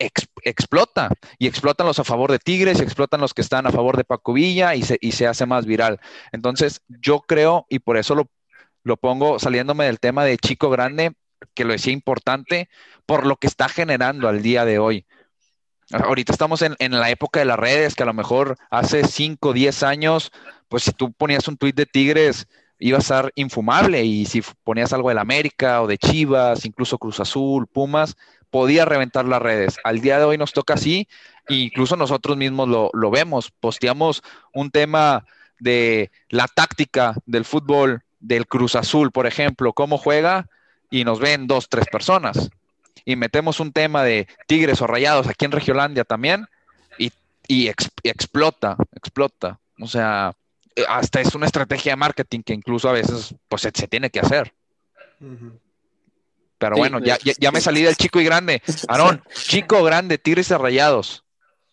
explota. 0.44 1.08
Y 1.38 1.46
explotan 1.46 1.86
los 1.86 1.98
a 1.98 2.04
favor 2.04 2.30
de 2.30 2.38
Tigres, 2.38 2.78
y 2.78 2.82
explotan 2.82 3.20
los 3.20 3.34
que 3.34 3.42
están 3.42 3.66
a 3.66 3.72
favor 3.72 3.96
de 3.96 4.04
Paco 4.04 4.32
Villa 4.32 4.74
y 4.74 4.82
se, 4.82 4.98
y 5.00 5.12
se 5.12 5.26
hace 5.26 5.46
más 5.46 5.66
viral. 5.66 6.00
Entonces, 6.32 6.82
yo 6.88 7.20
creo, 7.20 7.66
y 7.70 7.78
por 7.78 7.96
eso 7.96 8.14
lo, 8.14 8.28
lo 8.84 8.96
pongo 8.96 9.38
saliéndome 9.38 9.86
del 9.86 10.00
tema 10.00 10.24
de 10.24 10.36
chico 10.36 10.68
grande, 10.70 11.12
que 11.54 11.64
lo 11.64 11.72
decía 11.72 11.92
importante, 11.92 12.68
por 13.06 13.26
lo 13.26 13.36
que 13.36 13.46
está 13.46 13.68
generando 13.68 14.28
al 14.28 14.42
día 14.42 14.64
de 14.64 14.78
hoy. 14.78 15.06
Ahorita 15.90 16.32
estamos 16.32 16.62
en, 16.62 16.76
en, 16.78 16.92
la 16.92 17.10
época 17.10 17.40
de 17.40 17.46
las 17.46 17.58
redes, 17.58 17.94
que 17.94 18.02
a 18.02 18.06
lo 18.06 18.14
mejor 18.14 18.56
hace 18.70 19.04
5 19.04 19.48
o 19.48 19.52
10 19.52 19.82
años, 19.82 20.32
pues 20.68 20.84
si 20.84 20.92
tú 20.92 21.12
ponías 21.12 21.48
un 21.48 21.56
tuit 21.56 21.74
de 21.74 21.86
Tigres, 21.86 22.46
iba 22.82 22.98
a 22.98 23.00
estar 23.00 23.32
infumable 23.36 24.04
y 24.04 24.26
si 24.26 24.42
ponías 24.64 24.92
algo 24.92 25.08
del 25.08 25.18
América 25.18 25.82
o 25.82 25.86
de 25.86 25.98
Chivas, 25.98 26.66
incluso 26.66 26.98
Cruz 26.98 27.20
Azul, 27.20 27.68
Pumas, 27.68 28.16
podía 28.50 28.84
reventar 28.84 29.24
las 29.24 29.40
redes. 29.40 29.78
Al 29.84 30.00
día 30.00 30.18
de 30.18 30.24
hoy 30.24 30.36
nos 30.36 30.52
toca 30.52 30.74
así, 30.74 31.06
e 31.48 31.54
incluso 31.54 31.96
nosotros 31.96 32.36
mismos 32.36 32.68
lo, 32.68 32.90
lo 32.92 33.10
vemos, 33.12 33.52
posteamos 33.52 34.22
un 34.52 34.72
tema 34.72 35.24
de 35.60 36.10
la 36.28 36.48
táctica 36.48 37.14
del 37.24 37.44
fútbol 37.44 38.02
del 38.18 38.48
Cruz 38.48 38.74
Azul, 38.74 39.12
por 39.12 39.28
ejemplo, 39.28 39.72
cómo 39.72 39.96
juega 39.96 40.48
y 40.90 41.04
nos 41.04 41.20
ven 41.20 41.46
dos, 41.46 41.68
tres 41.68 41.86
personas. 41.86 42.50
Y 43.04 43.14
metemos 43.14 43.60
un 43.60 43.72
tema 43.72 44.02
de 44.02 44.26
Tigres 44.48 44.82
o 44.82 44.88
Rayados 44.88 45.28
aquí 45.28 45.44
en 45.44 45.52
Regiolandia 45.52 46.02
también 46.02 46.46
y, 46.98 47.12
y 47.46 47.68
explota, 47.68 48.76
explota. 48.92 49.60
O 49.80 49.86
sea, 49.86 50.34
hasta 50.88 51.20
es 51.20 51.34
una 51.34 51.46
estrategia 51.46 51.92
de 51.92 51.96
marketing 51.96 52.40
que 52.42 52.52
incluso 52.52 52.88
a 52.88 52.92
veces 52.92 53.34
pues 53.48 53.62
se, 53.62 53.72
tiene 53.72 54.10
que 54.10 54.20
hacer. 54.20 54.54
Pero 56.58 56.76
bueno, 56.76 57.00
ya, 57.00 57.18
ya, 57.22 57.50
me 57.50 57.60
salí 57.60 57.82
del 57.82 57.96
chico 57.96 58.20
y 58.20 58.24
grande. 58.24 58.62
Aarón, 58.88 59.22
chico, 59.32 59.82
grande, 59.82 60.18
tigres 60.18 60.50
y 60.50 60.54
rayados. 60.54 61.24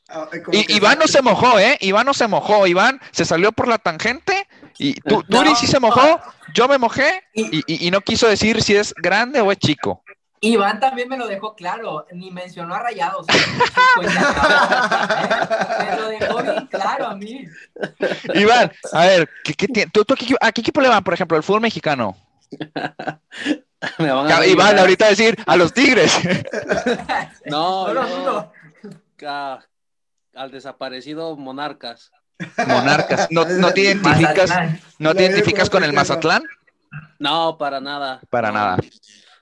Ah, 0.07 0.27
y, 0.51 0.75
Iván 0.75 0.97
no 0.97 1.07
se 1.07 1.21
mojó, 1.21 1.59
¿eh? 1.59 1.77
Iván 1.81 2.05
no 2.05 2.13
se 2.13 2.27
mojó. 2.27 2.65
Iván 2.65 2.99
se 3.11 3.25
salió 3.25 3.51
por 3.51 3.67
la 3.67 3.77
tangente 3.77 4.47
y 4.79 4.95
tú, 5.01 5.21
Turi 5.23 5.55
sí 5.55 5.67
se 5.67 5.79
mojó, 5.79 6.19
yo 6.53 6.67
me 6.67 6.77
mojé 6.77 7.23
y, 7.33 7.87
y, 7.87 7.91
no 7.91 8.01
quiso 8.01 8.27
decir 8.27 8.63
si 8.63 8.75
es 8.75 8.93
grande 8.95 9.41
o 9.41 9.51
es 9.51 9.59
chico. 9.59 10.03
Iván 10.41 10.79
también 10.79 11.09
me 11.09 11.17
lo 11.17 11.27
dejó 11.27 11.55
claro, 11.55 12.05
ni 12.11 12.31
mencionó 12.31 12.75
a 12.75 12.79
Rayados. 12.79 13.27
me 15.79 15.95
lo 15.97 16.07
dejó 16.09 16.41
bien 16.41 16.67
claro 16.67 17.07
a 17.07 17.15
mí. 17.15 17.45
Iván, 18.33 18.71
a 18.93 19.05
ver, 19.05 19.29
¿qué, 19.43 19.87
¿tú, 19.87 20.05
a 20.39 20.51
qué 20.51 20.61
equipo 20.61 20.81
le 20.81 20.89
van, 20.89 21.03
por 21.03 21.13
ejemplo, 21.13 21.37
el 21.37 21.43
fútbol 21.43 21.61
mexicano? 21.61 22.15
Iván, 23.99 24.79
ahorita 24.79 25.07
decir 25.07 25.37
a 25.45 25.55
los 25.55 25.73
Tigres. 25.73 26.13
no, 27.45 27.93
no, 27.93 28.51
al 30.35 30.51
desaparecido 30.51 31.35
Monarcas. 31.35 32.11
Monarcas. 32.65 33.27
¿No, 33.29 33.45
te 33.45 33.81
identificas, 33.81 34.51
¿no 34.99 35.13
te 35.13 35.23
identificas 35.23 35.69
con 35.69 35.83
el 35.83 35.91
Mazatlán? 35.91 36.43
No, 37.19 37.57
para 37.57 37.81
nada. 37.81 38.21
Para 38.29 38.51
nada 38.51 38.77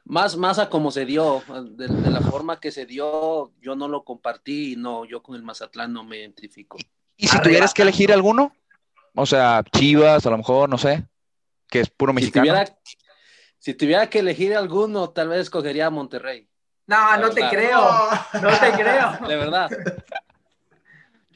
más, 0.08 0.38
más 0.38 0.58
a 0.58 0.70
cómo 0.70 0.92
se 0.92 1.06
dio, 1.06 1.44
de, 1.72 1.88
la 2.10 2.22
forma 2.22 2.60
que 2.60 2.72
se 2.72 2.86
dio, 2.86 3.52
yo 3.62 3.76
no 3.76 3.88
lo 3.88 4.04
compartí 4.04 4.74
y 4.74 4.76
no, 4.76 5.06
yo 5.06 5.22
con 5.22 5.36
el 5.36 5.44
Mazatlán 5.44 5.94
no 5.94 6.04
me 6.04 6.18
identifico. 6.18 6.78
¿Y 7.18 7.28
si 7.28 7.42
tuvieras 7.42 7.74
que 7.74 7.82
elegir 7.82 8.14
alguno? 8.14 8.56
O 9.16 9.26
sea, 9.26 9.64
Chivas, 9.76 10.26
a 10.26 10.30
lo 10.30 10.38
mejor, 10.38 10.70
no 10.70 10.78
sé, 10.78 11.06
que 11.68 11.82
es 11.82 11.90
puro 11.90 12.12
Si 12.12 12.16
mexicano. 12.16 12.46
tuviera, 12.46 12.78
si 13.58 13.74
tuviera 13.74 14.10
que 14.10 14.20
elegir 14.20 14.56
alguno, 14.56 15.10
tal 15.10 15.30
vez 15.30 15.42
escogería 15.42 15.88
a 15.88 15.90
Monterrey. 15.92 16.48
No, 16.86 17.18
no 17.18 17.30
te 17.32 17.48
creo. 17.50 17.82
No 18.42 18.50
te 18.60 18.72
creo. 18.78 19.28
De 19.28 19.36
verdad. 19.36 19.70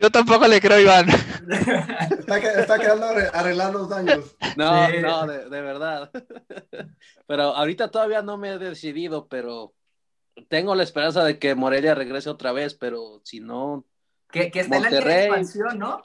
Yo 0.02 0.10
tampoco 0.10 0.48
le 0.48 0.60
creo, 0.60 0.80
Iván. 0.80 1.08
Está, 1.10 2.42
que- 2.42 2.48
está 2.60 2.80
quedando 2.80 3.06
arre- 3.08 3.30
arreglando 3.34 3.80
los 3.80 3.90
daños. 3.90 4.36
No, 4.58 4.88
Sí. 4.88 4.94
no, 5.02 5.28
de, 5.28 5.50
de 5.50 5.62
verdad. 5.62 6.12
Pero 7.28 7.44
ahorita 7.56 7.90
todavía 7.92 8.22
no 8.22 8.38
me 8.38 8.50
he 8.54 8.58
decidido, 8.58 9.28
pero 9.28 9.74
tengo 10.50 10.76
la 10.76 10.84
esperanza 10.84 11.24
de 11.24 11.40
que 11.40 11.56
Morelia 11.56 11.96
regrese 11.96 12.30
otra 12.30 12.52
vez, 12.52 12.74
pero 12.74 13.22
si 13.24 13.40
no, 13.40 13.86
Que, 14.32 14.52
que 14.52 14.62
está 14.62 14.78
en 14.78 14.84
la 14.84 14.90
liga 14.90 15.00
de 15.00 15.06
Monterrey. 15.06 15.26
expansión, 15.28 15.80
¿no? 15.80 16.02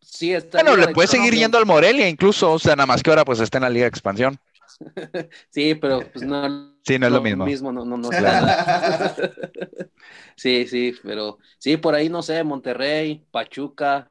sí 0.00 0.32
está. 0.32 0.62
Bueno, 0.62 0.76
le 0.76 0.88
puede 0.94 1.08
seguir 1.08 1.34
yendo 1.34 1.58
al 1.58 1.66
Morelia 1.66 2.08
incluso, 2.08 2.52
o 2.52 2.58
sea, 2.58 2.76
nada 2.76 2.86
más 2.86 3.02
que 3.02 3.10
ahora 3.10 3.24
pues 3.24 3.40
está 3.40 3.58
en 3.58 3.64
la 3.64 3.70
Liga 3.70 3.84
de 3.84 3.88
Expansión. 3.88 4.38
Sí, 5.50 5.74
pero 5.74 6.00
pues 6.12 6.24
no. 6.24 6.77
Sí, 6.84 6.98
no 6.98 7.06
es 7.06 7.12
lo 7.12 7.20
mismo. 7.20 7.72
no, 7.72 7.84
no, 7.84 7.96
no, 7.96 8.08
claro. 8.10 8.46
Sí, 10.36 10.66
sí, 10.68 10.94
pero 11.02 11.38
sí, 11.58 11.76
por 11.76 11.94
ahí 11.94 12.08
no 12.08 12.22
sé, 12.22 12.42
Monterrey, 12.44 13.24
Pachuca, 13.30 14.08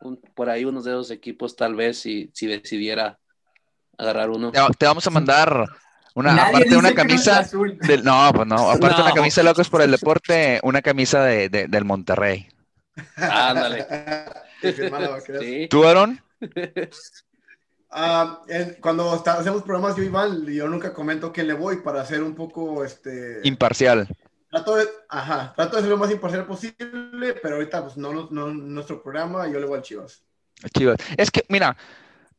un- 0.00 0.20
por 0.34 0.50
ahí 0.50 0.64
unos 0.64 0.84
de 0.84 0.90
esos 0.92 1.10
equipos 1.10 1.56
tal 1.56 1.74
vez 1.74 1.98
si, 1.98 2.30
si 2.34 2.46
decidiera 2.46 3.18
agarrar 3.96 4.30
uno. 4.30 4.52
Te, 4.52 4.60
te 4.78 4.86
vamos 4.86 5.06
a 5.06 5.10
mandar 5.10 5.64
una, 6.14 6.34
Nadie 6.34 6.48
aparte 6.50 6.68
de 6.70 6.76
una 6.76 6.94
camisa 6.94 7.38
Azul. 7.38 7.78
del, 7.78 8.04
no, 8.04 8.30
pues 8.34 8.46
no, 8.46 8.70
aparte 8.70 8.96
de 8.96 9.00
una 9.02 9.08
No. 9.10 9.14
camisa 9.14 9.40
de 9.40 9.44
locos 9.46 9.68
por 9.70 9.80
el 9.82 9.90
deporte, 9.90 10.60
una 10.62 10.82
camisa 10.82 11.24
de, 11.24 11.48
de- 11.48 11.66
del 11.66 11.84
Monterrey. 11.86 12.46
Ándale. 13.16 13.86
¿Tú, 15.70 15.84
Aaron? 15.86 16.20
Ah, 17.90 18.42
en- 18.48 18.74
cuando 18.80 19.14
está- 19.14 19.38
hacemos 19.38 19.62
programas, 19.62 19.96
yo 19.96 20.02
Iván, 20.02 20.44
yo 20.46 20.68
nunca 20.68 20.92
comento 20.92 21.32
quién 21.32 21.46
le 21.48 21.54
voy 21.54 21.78
para 21.78 22.02
hacer 22.02 22.22
un 22.22 22.34
poco, 22.34 22.84
este, 22.84 23.40
Imparcial. 23.44 24.06
trato 24.50 24.76
de, 24.76 24.86
ajá, 25.08 25.52
trato 25.56 25.76
de 25.76 25.82
ser 25.82 25.90
lo 25.90 25.96
más 25.96 26.10
imparcial 26.10 26.44
posible, 26.46 27.34
pero 27.42 27.56
ahorita, 27.56 27.82
pues, 27.84 27.96
no, 27.96 28.12
no, 28.12 28.28
no 28.30 28.48
nuestro 28.48 29.02
programa, 29.02 29.46
yo 29.48 29.58
le 29.58 29.66
voy 29.66 29.78
al 29.78 29.82
Chivas. 29.82 30.22
Chivas. 30.76 30.96
Es 31.16 31.30
que, 31.30 31.44
mira, 31.48 31.76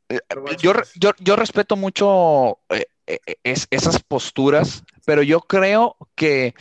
eh, 0.10 0.20
yo, 0.60 0.74
yo, 0.96 1.12
yo 1.20 1.36
respeto 1.36 1.76
mucho 1.76 2.60
eh, 2.70 2.86
eh, 3.08 3.20
es- 3.44 3.68
esas 3.72 4.04
posturas, 4.04 4.84
pero 5.06 5.24
yo 5.24 5.40
creo 5.42 5.96
que 6.16 6.54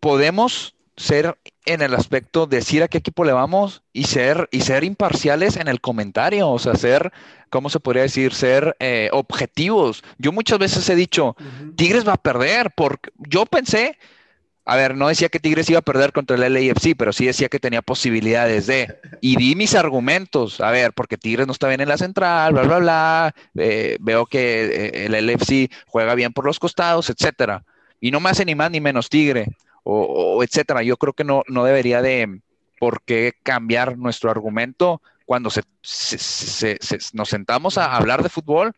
podemos 0.00 0.74
ser 0.96 1.38
en 1.68 1.82
el 1.82 1.94
aspecto 1.94 2.46
de 2.46 2.58
decir 2.58 2.82
a 2.82 2.88
qué 2.88 2.98
equipo 2.98 3.24
le 3.24 3.32
vamos 3.32 3.82
y 3.92 4.04
ser, 4.04 4.48
y 4.50 4.62
ser 4.62 4.84
imparciales 4.84 5.56
en 5.56 5.68
el 5.68 5.80
comentario, 5.80 6.48
o 6.48 6.58
sea, 6.58 6.74
ser, 6.74 7.12
¿cómo 7.50 7.68
se 7.68 7.78
podría 7.78 8.02
decir? 8.02 8.32
Ser 8.32 8.74
eh, 8.80 9.10
objetivos. 9.12 10.02
Yo 10.18 10.32
muchas 10.32 10.58
veces 10.58 10.88
he 10.88 10.94
dicho, 10.94 11.36
Tigres 11.76 12.08
va 12.08 12.14
a 12.14 12.22
perder, 12.22 12.72
porque 12.74 13.10
yo 13.18 13.44
pensé, 13.44 13.98
a 14.64 14.76
ver, 14.76 14.96
no 14.96 15.08
decía 15.08 15.28
que 15.28 15.40
Tigres 15.40 15.68
iba 15.68 15.80
a 15.80 15.82
perder 15.82 16.12
contra 16.12 16.36
el 16.36 16.52
LAFC, 16.52 16.94
pero 16.96 17.12
sí 17.12 17.26
decía 17.26 17.50
que 17.50 17.60
tenía 17.60 17.82
posibilidades 17.82 18.66
de, 18.66 18.98
y 19.20 19.36
di 19.36 19.54
mis 19.54 19.74
argumentos, 19.74 20.62
a 20.62 20.70
ver, 20.70 20.94
porque 20.94 21.18
Tigres 21.18 21.46
no 21.46 21.52
está 21.52 21.68
bien 21.68 21.82
en 21.82 21.88
la 21.88 21.98
central, 21.98 22.54
bla, 22.54 22.62
bla, 22.62 22.78
bla, 22.78 23.34
eh, 23.56 23.98
veo 24.00 24.24
que 24.24 24.64
eh, 24.64 25.06
el 25.06 25.26
LFC 25.26 25.70
juega 25.86 26.14
bien 26.14 26.32
por 26.32 26.46
los 26.46 26.58
costados, 26.58 27.10
etcétera, 27.10 27.64
y 28.00 28.10
no 28.10 28.20
me 28.20 28.30
hace 28.30 28.46
ni 28.46 28.54
más 28.54 28.70
ni 28.70 28.80
menos 28.80 29.10
Tigre, 29.10 29.48
o, 29.90 30.36
o 30.36 30.42
etcétera, 30.42 30.82
yo 30.82 30.96
creo 30.98 31.14
que 31.14 31.24
no, 31.24 31.42
no 31.48 31.64
debería 31.64 32.02
de 32.02 32.40
por 32.78 33.02
qué 33.02 33.32
cambiar 33.42 33.96
nuestro 33.96 34.30
argumento 34.30 35.00
cuando 35.24 35.48
se, 35.50 35.62
se- 35.82 36.18
se- 36.18 36.78
se- 36.80 36.98
nos 37.14 37.28
sentamos 37.30 37.78
a 37.78 37.96
hablar 37.96 38.22
de 38.22 38.28
fútbol, 38.28 38.72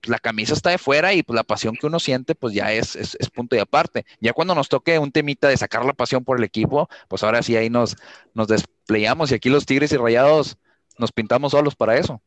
pues, 0.00 0.08
la 0.08 0.18
camisa 0.18 0.54
está 0.54 0.70
de 0.70 0.78
fuera 0.78 1.12
y 1.12 1.22
pues 1.22 1.34
la 1.36 1.42
pasión 1.44 1.76
que 1.76 1.86
uno 1.86 1.98
siente 2.00 2.34
pues 2.34 2.54
ya 2.54 2.72
es, 2.72 2.96
es, 2.96 3.16
es 3.20 3.28
punto 3.30 3.54
y 3.54 3.58
aparte. 3.58 4.06
Ya 4.20 4.32
cuando 4.32 4.54
nos 4.54 4.68
toque 4.70 4.98
un 4.98 5.12
temita 5.12 5.48
de 5.48 5.56
sacar 5.58 5.84
la 5.84 5.92
pasión 5.92 6.24
por 6.24 6.38
el 6.38 6.44
equipo, 6.44 6.88
pues 7.08 7.22
ahora 7.22 7.42
sí 7.42 7.54
ahí 7.56 7.68
nos, 7.70 7.96
nos 8.34 8.48
desplayamos 8.48 9.30
y 9.30 9.34
aquí 9.34 9.48
los 9.50 9.66
Tigres 9.66 9.92
y 9.92 9.96
Rayados 9.98 10.56
nos 10.98 11.12
pintamos 11.12 11.52
solos 11.52 11.74
para 11.76 11.96
eso. 11.98 12.20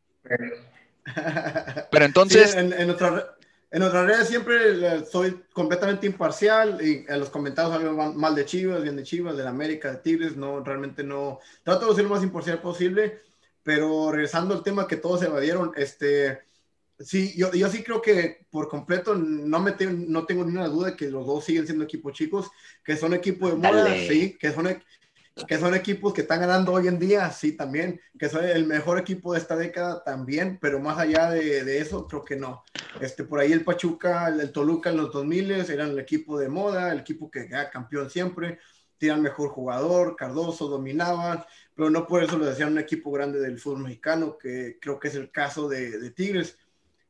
Pero 1.90 2.04
entonces, 2.04 2.52
Sí, 2.52 2.58
en, 2.58 2.72
en, 2.72 2.86
nuestra- 2.86 3.34
en 3.70 3.78
nuestras 3.80 4.06
redes 4.06 4.28
siempre 4.28 5.04
soy 5.06 5.44
completamente 5.52 6.06
imparcial 6.06 6.78
y 6.84 7.04
en 7.08 7.20
los 7.20 7.30
comentarios 7.30 7.72
hablo 7.74 7.94
mal- 8.12 8.34
de 8.34 8.44
Chivas, 8.44 8.82
bien 8.82 8.96
de 8.96 9.04
Chivas, 9.04 9.36
de 9.36 9.44
la 9.44 9.50
América, 9.50 9.92
de 9.92 9.98
Tigres, 9.98 10.36
no, 10.36 10.62
realmente 10.64 11.04
no, 11.04 11.38
trato 11.62 11.88
de 11.88 11.94
ser 11.94 12.04
lo 12.04 12.10
más 12.10 12.22
imparcial 12.24 12.60
posible, 12.60 13.20
pero 13.62 14.10
regresando 14.10 14.54
al 14.54 14.62
tema 14.64 14.88
que 14.88 14.96
todos 14.96 15.22
evadieron, 15.22 15.72
este, 15.76 16.40
sí, 16.98 17.32
yo, 17.36 17.52
yo 17.52 17.68
sí 17.68 17.82
creo 17.84 18.02
que 18.02 18.46
por 18.50 18.68
completo 18.68 19.14
no, 19.14 19.60
me 19.60 19.72
te- 19.72 19.86
no 19.86 20.26
tengo 20.26 20.44
ninguna 20.44 20.68
duda 20.68 20.96
que 20.96 21.08
los 21.10 21.26
dos 21.26 21.44
siguen 21.44 21.66
siendo 21.66 21.84
equipos 21.84 22.12
chicos, 22.12 22.50
que 22.84 22.96
son 22.96 23.14
equipos 23.14 23.50
de 23.52 23.56
moda, 23.56 23.84
Dale. 23.84 24.08
sí, 24.08 24.36
que 24.38 24.52
son, 24.52 24.66
e- 24.66 24.82
que 25.46 25.58
son 25.58 25.74
equipos 25.74 26.12
que 26.12 26.22
están 26.22 26.40
ganando 26.40 26.72
hoy 26.72 26.88
en 26.88 26.98
día, 26.98 27.30
sí, 27.30 27.52
también, 27.52 28.00
que 28.18 28.28
son 28.28 28.44
el 28.44 28.66
mejor 28.66 28.98
equipo 28.98 29.32
de 29.32 29.38
esta 29.38 29.56
década 29.56 30.02
también, 30.04 30.58
pero 30.60 30.80
más 30.80 30.98
allá 30.98 31.30
de, 31.30 31.78
eso, 31.78 32.06
creo 32.06 32.24
que 32.24 32.36
no. 32.36 32.64
Este, 33.00 33.24
por 33.24 33.40
ahí 33.40 33.52
el 33.52 33.64
Pachuca, 33.64 34.28
el, 34.28 34.52
Toluca 34.52 34.90
en 34.90 34.96
los 34.96 35.12
2000 35.12 35.50
eran 35.50 35.90
el 35.90 35.98
equipo 35.98 36.38
de 36.38 36.48
moda, 36.48 36.92
el 36.92 37.00
equipo 37.00 37.30
que 37.30 37.40
era 37.40 37.70
campeón 37.70 38.10
siempre, 38.10 38.58
tenían 38.98 39.22
mejor 39.22 39.50
jugador, 39.50 40.16
Cardoso 40.16 40.68
dominaban, 40.68 41.44
pero 41.74 41.88
no 41.90 42.06
por 42.06 42.22
eso 42.22 42.36
lo 42.36 42.44
decían 42.44 42.72
un 42.72 42.78
equipo 42.78 43.10
grande 43.10 43.40
del 43.40 43.58
fútbol 43.58 43.84
mexicano, 43.84 44.36
que 44.36 44.78
creo 44.80 44.98
que 45.00 45.08
es 45.08 45.14
el 45.14 45.30
caso 45.30 45.68
de, 45.68 45.98
de 45.98 46.10
Tigres. 46.10 46.58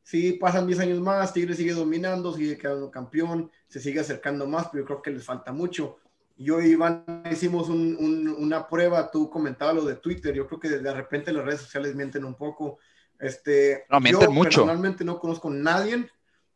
Sí, 0.03 0.33
pasan 0.33 0.67
10 0.67 0.79
años 0.79 0.99
más, 0.99 1.33
Tigres 1.33 1.57
sigue 1.57 1.73
dominando, 1.73 2.33
sigue 2.33 2.57
quedando 2.57 2.89
campeón, 2.89 3.51
se 3.67 3.79
sigue 3.79 3.99
acercando 3.99 4.47
más, 4.47 4.67
pero 4.71 4.83
yo 4.83 4.87
creo 4.87 5.01
que 5.01 5.11
les 5.11 5.25
falta 5.25 5.51
mucho. 5.51 5.97
Yo 6.43 6.61
y 6.61 6.71
Iván 6.71 7.23
hicimos 7.31 7.69
un- 7.69 7.95
un- 7.99 8.27
una 8.29 8.67
prueba, 8.67 9.09
tú 9.11 9.29
comentabas 9.29 9.75
lo 9.75 9.85
de 9.85 9.95
Twitter, 9.95 10.33
yo 10.33 10.47
creo 10.47 10.59
que 10.59 10.69
de 10.69 10.93
repente 10.93 11.31
las 11.33 11.45
redes 11.45 11.61
sociales 11.61 11.95
mienten 11.95 12.25
un 12.25 12.35
poco. 12.35 12.79
Este, 13.19 13.85
No, 13.89 13.99
mienten 13.99 14.27
yo 14.27 14.31
mucho. 14.31 14.49
personalmente 14.49 15.03
no 15.03 15.19
conozco 15.19 15.49
a 15.49 15.53
nadie, 15.53 16.09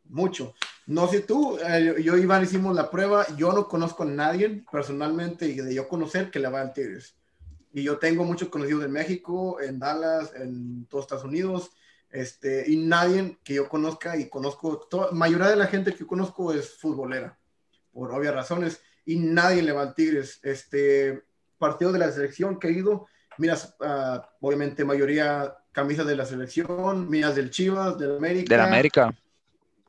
mucho. 0.05 0.53
No 0.87 1.07
sé 1.07 1.21
tú, 1.21 1.57
eh, 1.59 1.95
yo 2.03 2.15
y 2.17 2.21
Iván 2.21 2.43
hicimos 2.43 2.75
la 2.75 2.89
prueba, 2.89 3.25
yo 3.37 3.51
no 3.53 3.67
conozco 3.67 4.03
a 4.03 4.07
nadie 4.07 4.63
personalmente 4.71 5.47
y 5.47 5.55
de 5.55 5.73
yo 5.73 5.87
conocer 5.87 6.29
que 6.31 6.39
le 6.39 6.47
va 6.49 6.61
al 6.61 6.73
Tigres. 6.73 7.15
Y 7.73 7.83
yo 7.83 7.97
tengo 7.97 8.23
muchos 8.23 8.49
conocidos 8.49 8.85
en 8.85 8.91
México, 8.91 9.59
en 9.61 9.79
Dallas, 9.79 10.31
en 10.35 10.85
todos 10.85 11.05
Estados 11.05 11.25
Unidos, 11.25 11.71
este, 12.09 12.63
y 12.71 12.77
nadie 12.77 13.37
que 13.43 13.55
yo 13.55 13.67
conozca 13.67 14.15
y 14.15 14.29
conozco, 14.29 14.87
la 14.91 15.11
mayoría 15.11 15.49
de 15.49 15.57
la 15.57 15.67
gente 15.67 15.91
que 15.91 15.99
yo 15.99 16.07
conozco 16.07 16.53
es 16.53 16.77
futbolera, 16.77 17.37
por 17.91 18.11
obvias 18.13 18.33
razones, 18.33 18.81
y 19.05 19.17
nadie 19.17 19.61
le 19.61 19.71
va 19.71 19.83
al 19.83 19.95
Tigres. 19.95 20.39
Este 20.43 21.23
partido 21.57 21.91
de 21.91 21.99
la 21.99 22.11
selección 22.11 22.59
que 22.59 22.67
he 22.67 22.71
ido, 22.71 23.07
miras, 23.37 23.75
ah, 23.81 24.29
obviamente 24.41 24.83
mayoría 24.83 25.55
camisas 25.71 26.05
de 26.07 26.15
la 26.15 26.25
selección, 26.25 27.09
miras 27.09 27.35
del 27.35 27.49
Chivas, 27.49 27.97
del 27.97 28.17
América, 28.17 28.53
de 28.53 28.57
la 28.57 28.67
América, 28.67 29.13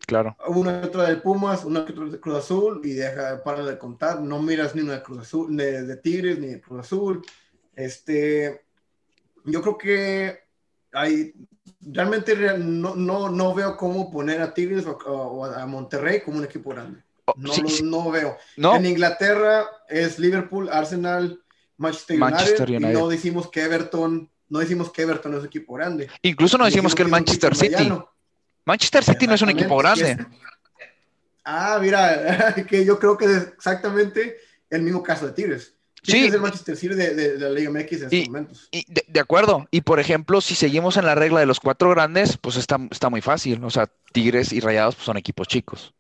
claro. 0.07 0.37
una 0.49 0.81
que 0.81 0.87
otra 0.89 1.05
del 1.05 1.23
Pumas, 1.23 1.65
una 1.65 1.85
que 1.85 1.93
otra 1.93 2.07
de 2.07 2.21
Cruz 2.21 2.37
Azul 2.39 2.81
y 2.85 2.93
deja 2.95 3.43
para 3.43 3.65
de 3.65 3.79
contar, 3.79 4.21
no 4.21 4.43
miras 4.43 4.75
ni 4.75 4.83
una 4.83 4.95
de 4.95 5.03
Cruz 5.03 5.21
Azul, 5.21 5.57
de, 5.57 5.83
de 5.85 5.97
Tigres 5.97 6.39
ni 6.39 6.49
de 6.49 6.61
Cruz 6.61 6.81
Azul. 6.81 7.23
Este, 7.75 8.65
yo 9.45 9.63
creo 9.63 9.79
que 9.79 10.39
hay 10.93 11.35
realmente 11.81 12.35
real- 12.35 12.81
no, 12.81 12.97
no, 12.97 13.29
no 13.29 13.55
veo 13.55 13.77
cómo 13.77 14.11
poner 14.11 14.41
a 14.41 14.53
Tigres 14.55 14.87
o, 14.87 14.97
o 14.97 15.45
a 15.45 15.67
Monterrey 15.67 16.21
como 16.23 16.39
un 16.39 16.45
equipo 16.45 16.71
grande. 16.71 17.03
Oh, 17.29 17.35
No, 17.37 17.53
sí, 17.53 17.61
lo- 17.63 17.69
sí, 17.69 17.83
no 17.83 18.11
veo. 18.11 18.37
no, 18.57 18.77
En 18.77 18.87
Inglaterra 18.87 19.67
es 19.89 20.19
Liverpool, 20.19 20.69
Arsenal, 20.71 21.41
Manchester 21.77 22.17
United, 22.23 22.31
Manchester 22.37 22.71
y 22.71 22.77
United. 22.77 22.93
no 22.95 23.09
decimos 23.09 23.51
que 23.51 23.63
Everton, 23.63 24.31
no 24.49 24.59
decimos 24.61 24.93
que 24.93 25.03
Everton 25.03 25.35
es 25.35 25.41
un 25.41 25.47
equipo 25.47 25.75
grande. 25.75 26.09
incluso 26.23 26.57
no 26.57 26.65
decimos 26.65 26.95
que 26.95 27.03
el 27.03 27.09
Manchester 27.09 27.55
City. 27.57 27.93
Manchester 28.65 29.03
City 29.05 29.27
no 29.27 29.35
es 29.35 29.43
un 29.43 29.51
equipo 29.51 29.77
grande. 29.77 30.17
Ah, 31.45 31.79
mira, 31.81 32.55
que 32.69 32.85
yo 32.85 32.99
creo 32.99 33.17
que 33.17 33.25
es 33.27 33.37
exactamente 33.57 34.37
el 34.71 34.83
mismo 34.83 35.03
caso 35.03 35.27
de 35.27 35.33
Tigres. 35.33 35.75
Tigres 36.03 36.23
Sí. 36.23 36.29
es 36.29 36.35
el 36.35 36.41
Manchester 36.41 36.77
City 36.77 36.95
de, 36.95 37.15
de- 37.15 37.33
de 37.37 37.39
la 37.39 37.51
Liga 37.51 37.71
MX 37.71 37.93
en 37.93 38.05
estos 38.05 38.13
Y- 38.13 38.27
momentos. 38.27 38.69
Y 38.71 38.85
de, 38.93 39.05
de 39.07 39.21
acuerdo. 39.21 39.67
Y 39.73 39.81
por 39.81 39.99
ejemplo, 40.01 40.41
si 40.41 40.55
seguimos 40.55 40.97
en 40.97 41.05
la 41.07 41.15
regla 41.17 41.41
de 41.41 41.47
los 41.47 41.59
cuatro 41.61 41.91
grandes, 41.91 42.37
pues 42.37 42.57
está, 42.57 42.79
está 42.91 43.11
muy 43.11 43.21
fácil. 43.21 43.63
O 43.65 43.71
sea, 43.71 43.89
Tigres 44.13 44.53
y 44.53 44.61
Rayados 44.61 44.95
pues, 44.97 45.05
son 45.07 45.17
equipos 45.17 45.49
chicos. 45.49 45.93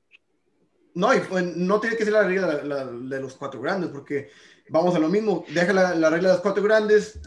No, 0.96 1.14
y 1.14 1.20
pues, 1.20 1.44
no 1.56 1.78
tiene 1.78 1.94
que 1.96 2.04
ser 2.04 2.14
la 2.14 2.22
regla 2.22 2.46
de, 2.46 2.64
la- 2.64 2.86
de 2.86 3.20
los 3.20 3.34
cuatro 3.34 3.60
grandes, 3.60 3.90
porque 3.90 4.30
vamos 4.70 4.94
a 4.94 4.98
lo 4.98 5.08
mismo. 5.08 5.44
Deja 5.48 5.72
la, 5.74 5.94
la 5.94 6.08
regla 6.08 6.30
de 6.30 6.34
los 6.36 6.42
cuatro 6.42 6.62
grandes, 6.62 7.20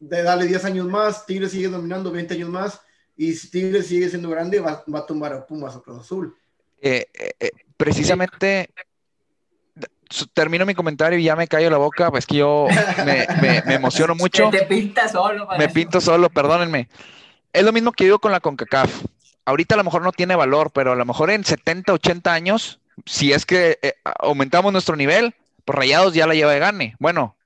de 0.00 0.22
darle 0.24 0.46
10 0.46 0.64
años 0.64 0.86
más, 0.88 1.24
Tigres 1.24 1.52
sigue 1.52 1.68
dominando 1.68 2.10
20 2.10 2.34
años 2.34 2.48
más, 2.48 2.80
y 3.16 3.32
si 3.34 3.48
Tigres 3.48 3.86
sigue 3.86 4.08
siendo 4.08 4.28
grande, 4.28 4.58
va, 4.58 4.82
va 4.92 4.98
a 4.98 5.06
tumbar 5.06 5.32
a 5.34 5.46
Pumas 5.46 5.76
o 5.76 5.82
Cruz 5.82 6.00
Azul. 6.00 6.36
Eh, 6.80 7.06
eh, 7.14 7.30
eh, 7.38 7.50
precisamente, 7.76 8.70
termino 10.34 10.66
mi 10.66 10.74
comentario 10.74 11.16
y 11.18 11.22
ya 11.22 11.36
me 11.36 11.46
callo 11.46 11.70
la 11.70 11.78
boca, 11.78 12.10
pues 12.10 12.26
que 12.26 12.38
yo 12.38 12.66
me, 13.06 13.62
me, 13.64 13.74
emociono 13.74 14.14
mucho. 14.16 14.50
te 14.50 14.64
pinta 14.64 15.08
solo. 15.08 15.46
Me 15.56 15.68
pinto 15.68 16.00
solo, 16.00 16.28
perdónenme. 16.28 16.88
Es 17.52 17.62
lo 17.62 17.72
mismo 17.72 17.92
que 17.92 18.02
digo 18.04 18.18
con 18.18 18.32
la 18.32 18.40
CONCACAF. 18.40 19.04
Ahorita 19.44 19.76
a 19.76 19.78
lo 19.78 19.84
mejor 19.84 20.02
no 20.02 20.10
tiene 20.10 20.34
valor, 20.34 20.72
pero 20.72 20.92
a 20.92 20.96
lo 20.96 21.04
mejor 21.04 21.30
en 21.30 21.44
70, 21.44 21.92
80 21.92 22.32
años, 22.32 22.80
si 23.06 23.32
es 23.32 23.46
que 23.46 23.78
eh, 23.82 23.94
aumentamos 24.20 24.72
nuestro 24.72 24.96
nivel, 24.96 25.34
pues 25.64 25.76
Rayados 25.76 26.14
ya 26.14 26.26
la 26.26 26.34
lleva 26.34 26.52
de 26.52 26.58
gane. 26.58 26.96
Bueno, 26.98 27.36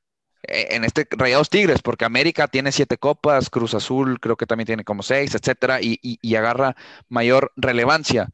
eh, 0.42 0.68
en 0.70 0.84
este 0.84 1.06
Rayados 1.10 1.50
Tigres, 1.50 1.82
porque 1.82 2.04
América 2.04 2.48
tiene 2.48 2.72
siete 2.72 2.98
copas, 2.98 3.50
Cruz 3.50 3.74
Azul 3.74 4.20
creo 4.20 4.36
que 4.36 4.46
también 4.46 4.66
tiene 4.66 4.84
como 4.84 5.02
seis, 5.02 5.34
etcétera, 5.34 5.80
y, 5.80 5.98
y 6.02 6.34
agarra 6.34 6.76
mayor 7.08 7.52
relevancia. 7.56 8.28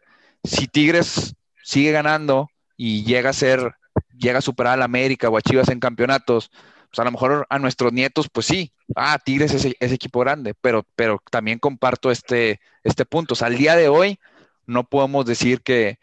Si 0.45 0.69
Tigres 0.69 1.35
sigue 1.63 1.93
ganando 1.93 2.51
y 2.77 3.05
llega 3.05 3.31
a 3.31 3.35
ser 3.35 3.77
llega 4.17 4.39
a 4.39 4.43
superar 4.43 4.75
a 4.75 4.77
la 4.77 4.85
América 4.85 5.29
o 5.29 5.37
a 5.37 5.43
Chivas 5.43 5.69
en 5.69 5.81
campeonatos, 5.81 6.51
pues 6.91 6.99
a 6.99 7.05
lo 7.05 7.13
mejor 7.13 7.47
a 7.49 7.59
nuestros 7.59 7.93
nietos, 7.93 8.29
pues 8.31 8.47
sí, 8.47 8.73
ah, 8.95 9.19
Tigres 9.23 9.53
es, 9.55 9.75
es 9.79 9.93
equipo 9.93 10.21
grande, 10.21 10.55
pero, 10.61 10.87
pero 10.95 11.23
también 11.31 11.59
comparto 11.59 12.11
este, 12.11 12.61
este 12.85 13.05
punto. 13.05 13.33
O 13.35 13.37
sea, 13.37 13.49
al 13.49 13.57
día 13.57 13.77
de 13.77 13.89
hoy 13.89 14.19
no 14.67 14.85
podemos 14.85 15.27
decir 15.27 15.63
que, 15.63 15.99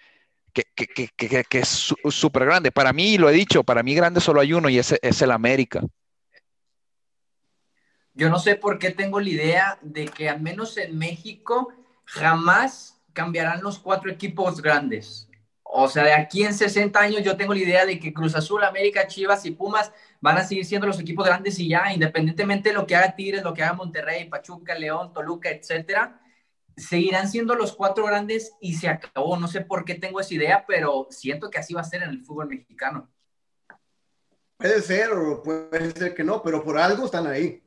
que, 0.53 1.59
es 1.59 1.93
súper 2.09 2.45
grande. 2.45 2.71
Para 2.71 2.93
mí, 2.93 3.17
lo 3.17 3.30
he 3.30 3.34
dicho, 3.34 3.63
para 3.63 3.84
mí 3.84 3.93
grande 3.95 4.21
solo 4.21 4.41
hay 4.41 4.53
uno 4.53 4.69
y 4.69 4.80
ese 4.80 4.99
es 5.01 5.21
el 5.21 5.31
América. 5.31 5.81
Yo 8.13 8.30
no 8.30 8.39
sé 8.39 8.55
por 8.55 8.80
qué 8.80 8.91
tengo 8.91 9.19
la 9.19 9.30
idea 9.30 9.80
de 9.81 10.05
que 10.05 10.30
al 10.30 10.41
menos 10.41 10.77
en 10.77 10.97
México 10.97 11.71
jamás 12.05 13.01
cambiarán 13.13 13.61
los 13.61 13.80
cuatro 13.80 14.11
equipos 14.11 14.61
grandes. 14.61 15.30
O 15.63 15.88
sea, 15.88 16.03
de 16.03 16.13
aquí 16.13 16.43
en 16.43 16.53
60 16.53 16.99
años 16.99 17.23
yo 17.23 17.38
tengo 17.38 17.53
la 17.53 17.59
idea 17.59 17.85
de 17.85 17.99
que 17.99 18.11
Cruz 18.11 18.35
Azul, 18.35 18.63
América, 18.63 19.05
Chivas 19.05 19.45
y 19.45 19.51
Pumas 19.51 19.91
van 20.19 20.38
a 20.38 20.43
seguir 20.43 20.65
siendo 20.65 20.88
los 20.88 20.99
equipos 20.99 21.26
grandes 21.26 21.59
y 21.59 21.69
ya, 21.69 21.93
independientemente 21.93 22.69
de 22.69 22.76
lo 22.76 22.88
que 22.88 22.95
haga 22.95 23.15
Tigres, 23.15 23.43
lo 23.43 23.53
que 23.53 23.63
haga 23.63 23.73
Monterrey, 23.73 24.27
Pachuca, 24.27 24.73
León, 24.73 25.13
Toluca, 25.13 25.49
etcétera, 25.49 26.19
seguirán 26.80 27.30
siendo 27.30 27.56
los 27.56 27.73
cuatro 27.73 28.06
grandes 28.06 28.53
y 28.60 28.76
se 28.76 28.89
acabó. 28.89 29.38
No 29.38 29.47
sé 29.47 29.61
por 29.61 29.85
qué 29.85 29.95
tengo 29.95 30.19
esa 30.19 30.34
idea, 30.34 30.65
pero 30.68 31.07
siento 31.10 31.49
que 31.49 31.60
así 31.60 31.73
va 31.73 31.81
a 31.81 31.85
ser 31.85 32.03
en 32.03 32.10
el 32.10 32.23
fútbol 32.23 32.47
mexicano. 32.47 33.10
Puede 34.57 34.81
ser 34.81 35.11
o 35.11 35.41
puede 35.41 35.91
ser 35.91 36.14
que 36.14 36.23
no, 36.23 36.41
pero 36.41 36.64
por 36.64 36.77
algo 36.77 37.06
están 37.06 37.27
ahí 37.27 37.64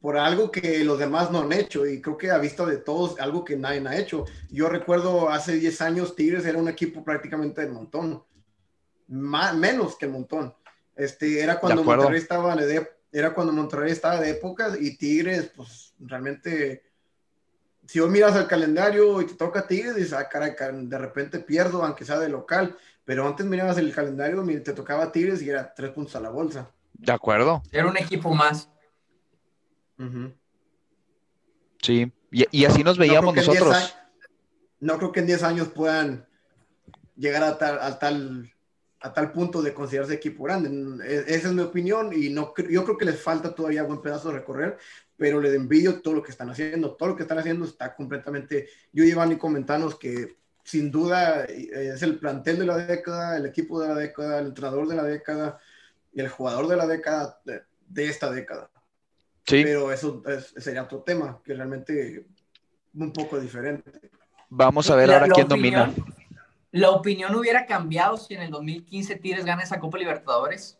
por 0.00 0.16
algo 0.16 0.50
que 0.50 0.84
los 0.84 0.98
demás 0.98 1.30
no 1.30 1.40
han 1.40 1.52
hecho 1.52 1.86
y 1.86 2.00
creo 2.00 2.16
que 2.16 2.30
a 2.30 2.38
vista 2.38 2.64
de 2.64 2.76
todos 2.76 3.18
algo 3.20 3.44
que 3.44 3.56
nadie 3.56 3.86
ha 3.86 3.98
hecho. 3.98 4.24
Yo 4.50 4.68
recuerdo 4.68 5.28
hace 5.28 5.54
10 5.54 5.80
años 5.82 6.14
Tigres 6.14 6.46
era 6.46 6.58
un 6.58 6.68
equipo 6.68 7.04
prácticamente 7.04 7.62
de 7.62 7.72
montón, 7.72 8.22
más, 9.08 9.54
menos 9.56 9.96
que 9.96 10.06
montón. 10.06 10.54
Este, 10.94 11.40
era 11.40 11.58
cuando 11.58 11.82
Monterrey 11.82 12.18
estaba 12.18 12.54
de, 12.56 12.88
era 13.12 13.34
cuando 13.34 13.52
Monterrey 13.52 13.92
estaba 13.92 14.20
de 14.20 14.30
época 14.30 14.74
y 14.78 14.96
Tigres 14.96 15.50
pues 15.54 15.94
realmente 15.98 16.87
si 17.88 18.00
vos 18.00 18.10
miras 18.10 18.36
el 18.36 18.46
calendario 18.46 19.22
y 19.22 19.26
te 19.26 19.32
toca 19.32 19.66
Tigres 19.66 19.96
dices, 19.96 20.12
ah, 20.12 20.28
caray, 20.28 20.54
de 20.82 20.98
repente 20.98 21.38
pierdo 21.38 21.82
aunque 21.82 22.04
sea 22.04 22.18
de 22.18 22.28
local, 22.28 22.76
pero 23.02 23.26
antes 23.26 23.46
mirabas 23.46 23.78
el 23.78 23.94
calendario 23.94 24.44
y 24.50 24.60
te 24.60 24.74
tocaba 24.74 25.10
Tigres 25.10 25.40
y 25.40 25.48
era 25.48 25.72
tres 25.72 25.92
puntos 25.92 26.14
a 26.14 26.20
la 26.20 26.28
bolsa. 26.28 26.70
De 26.92 27.12
acuerdo. 27.12 27.62
Era 27.72 27.86
un 27.86 27.96
equipo 27.96 28.34
más. 28.34 28.68
Sí, 31.80 32.12
y, 32.30 32.64
así 32.66 32.84
nos 32.84 32.98
veíamos 32.98 33.34
nosotros. 33.34 33.96
no 34.80 34.98
creo 34.98 35.10
que 35.10 35.20
en 35.20 35.26
10 35.26 35.42
años 35.44 35.68
puedan 35.68 36.26
llegar 37.16 37.42
a 37.42 37.56
tal, 37.56 37.78
a 37.80 37.98
tal, 37.98 38.52
a 39.00 39.14
tal 39.14 39.32
punto 39.32 39.62
de 39.62 39.72
considerarse 39.72 40.12
equipo 40.12 40.44
grande. 40.44 40.68
E, 41.08 41.24
esa 41.34 41.48
es 41.48 41.54
mi 41.54 41.62
opinión 41.62 42.12
y 42.12 42.28
no, 42.28 42.52
yo 42.68 42.84
creo 42.84 42.98
que 42.98 43.06
les 43.06 43.18
falta 43.18 43.54
todavía 43.54 43.84
buen 43.84 44.02
pedazo 44.02 44.28
de 44.28 44.40
recorrer, 44.40 44.76
pero 45.18 45.40
les 45.40 45.52
envidio 45.52 46.00
todo 46.00 46.14
lo 46.14 46.22
que 46.22 46.30
están 46.30 46.48
haciendo. 46.48 46.94
Todo 46.94 47.10
lo 47.10 47.16
que 47.16 47.24
están 47.24 47.38
haciendo 47.38 47.66
está 47.66 47.94
completamente... 47.94 48.68
Yo 48.92 49.04
y 49.04 49.10
Iván 49.10 49.32
y 49.32 49.36
comentanos 49.36 49.98
que 49.98 50.38
sin 50.62 50.90
duda 50.90 51.44
es 51.44 52.02
el 52.02 52.18
plantel 52.18 52.60
de 52.60 52.66
la 52.66 52.76
década, 52.76 53.36
el 53.36 53.46
equipo 53.46 53.80
de 53.80 53.88
la 53.88 53.94
década, 53.94 54.38
el 54.38 54.46
entrenador 54.46 54.86
de 54.86 54.96
la 54.96 55.02
década 55.02 55.58
y 56.12 56.20
el 56.20 56.28
jugador 56.28 56.68
de 56.68 56.76
la 56.76 56.86
década 56.86 57.40
de 57.44 58.06
esta 58.06 58.30
década. 58.30 58.70
Pero 59.44 59.90
eso 59.90 60.22
sería 60.56 60.84
otro 60.84 61.02
tema, 61.02 61.40
que 61.42 61.54
realmente 61.54 62.26
un 62.94 63.12
poco 63.12 63.40
diferente. 63.40 63.90
Vamos 64.50 64.88
a 64.90 64.96
ver 64.96 65.10
ahora 65.10 65.28
quién 65.28 65.48
domina. 65.48 65.92
¿La 66.70 66.90
opinión 66.90 67.34
hubiera 67.34 67.66
cambiado 67.66 68.18
si 68.18 68.34
en 68.34 68.42
el 68.42 68.50
2015 68.50 69.16
Tigres 69.16 69.44
gana 69.44 69.62
esa 69.62 69.80
Copa 69.80 69.98
Libertadores? 69.98 70.78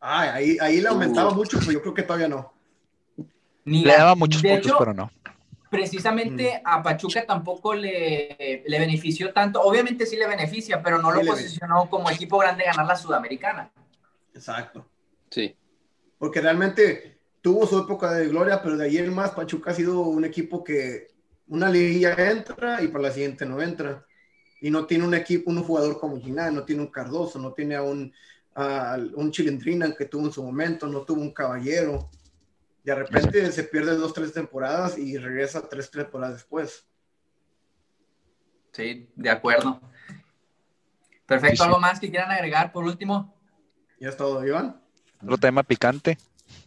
Ah, 0.00 0.34
ahí, 0.34 0.56
ahí 0.60 0.80
le 0.80 0.88
aumentaba 0.88 1.32
mucho, 1.32 1.58
pero 1.58 1.72
yo 1.72 1.82
creo 1.82 1.94
que 1.94 2.04
todavía 2.04 2.28
no. 2.28 2.55
Le 3.66 3.92
daba 3.92 4.14
muchos 4.14 4.42
puntos, 4.42 4.72
pero 4.78 4.94
no. 4.94 5.10
Precisamente 5.68 6.62
mm. 6.64 6.68
a 6.68 6.82
Pachuca 6.82 7.26
tampoco 7.26 7.74
le, 7.74 8.64
le, 8.64 8.78
benefició 8.78 9.32
tanto. 9.32 9.60
Obviamente 9.60 10.06
sí 10.06 10.16
le 10.16 10.26
beneficia, 10.26 10.82
pero 10.82 11.02
no 11.02 11.10
lo 11.10 11.20
posicionó 11.22 11.90
como 11.90 12.08
equipo 12.08 12.38
grande 12.38 12.64
ganar 12.64 12.86
la 12.86 12.96
Sudamericana. 12.96 13.70
Exacto. 14.32 14.86
Sí. 15.30 15.54
Porque 16.18 16.40
realmente 16.40 17.18
tuvo 17.42 17.66
su 17.66 17.78
época 17.78 18.12
de 18.12 18.28
gloria, 18.28 18.62
pero 18.62 18.76
de 18.76 18.86
ayer 18.86 19.10
más 19.10 19.30
Pachuca 19.30 19.70
ha 19.70 19.74
sido 19.74 20.00
un 20.00 20.24
equipo 20.24 20.62
que 20.62 21.08
una 21.48 21.68
liguilla 21.68 22.14
entra 22.14 22.82
y 22.82 22.88
para 22.88 23.04
la 23.04 23.10
siguiente 23.10 23.44
no 23.46 23.60
entra. 23.60 24.04
Y 24.60 24.70
no 24.70 24.86
tiene 24.86 25.04
un 25.04 25.14
equipo, 25.14 25.50
un 25.50 25.62
jugador 25.62 25.98
como 26.00 26.18
Ginán, 26.18 26.54
no 26.54 26.64
tiene 26.64 26.82
un 26.82 26.88
Cardoso, 26.88 27.38
no 27.38 27.52
tiene 27.52 27.76
a 27.76 27.82
un, 27.82 28.12
un 29.14 29.30
Chilindrina 29.30 29.94
que 29.94 30.06
tuvo 30.06 30.26
en 30.26 30.32
su 30.32 30.42
momento, 30.42 30.86
no 30.86 31.02
tuvo 31.02 31.20
un 31.20 31.32
Caballero. 31.32 32.08
De 32.86 32.94
repente 32.94 33.50
se 33.50 33.64
pierde 33.64 33.96
dos, 33.96 34.14
tres 34.14 34.32
temporadas 34.32 34.96
y 34.96 35.18
regresa 35.18 35.68
tres 35.68 35.90
temporadas 35.90 36.36
después. 36.36 36.86
Sí, 38.70 39.08
de 39.16 39.28
acuerdo. 39.28 39.80
Perfecto, 41.26 41.64
¿algo 41.64 41.80
más 41.80 41.98
que 41.98 42.10
quieran 42.10 42.30
agregar 42.30 42.70
por 42.70 42.84
último? 42.84 43.34
Ya 43.98 44.10
es 44.10 44.16
todo, 44.16 44.46
Iván. 44.46 44.80
Otro 45.20 45.36
tema 45.36 45.64
picante. 45.64 46.16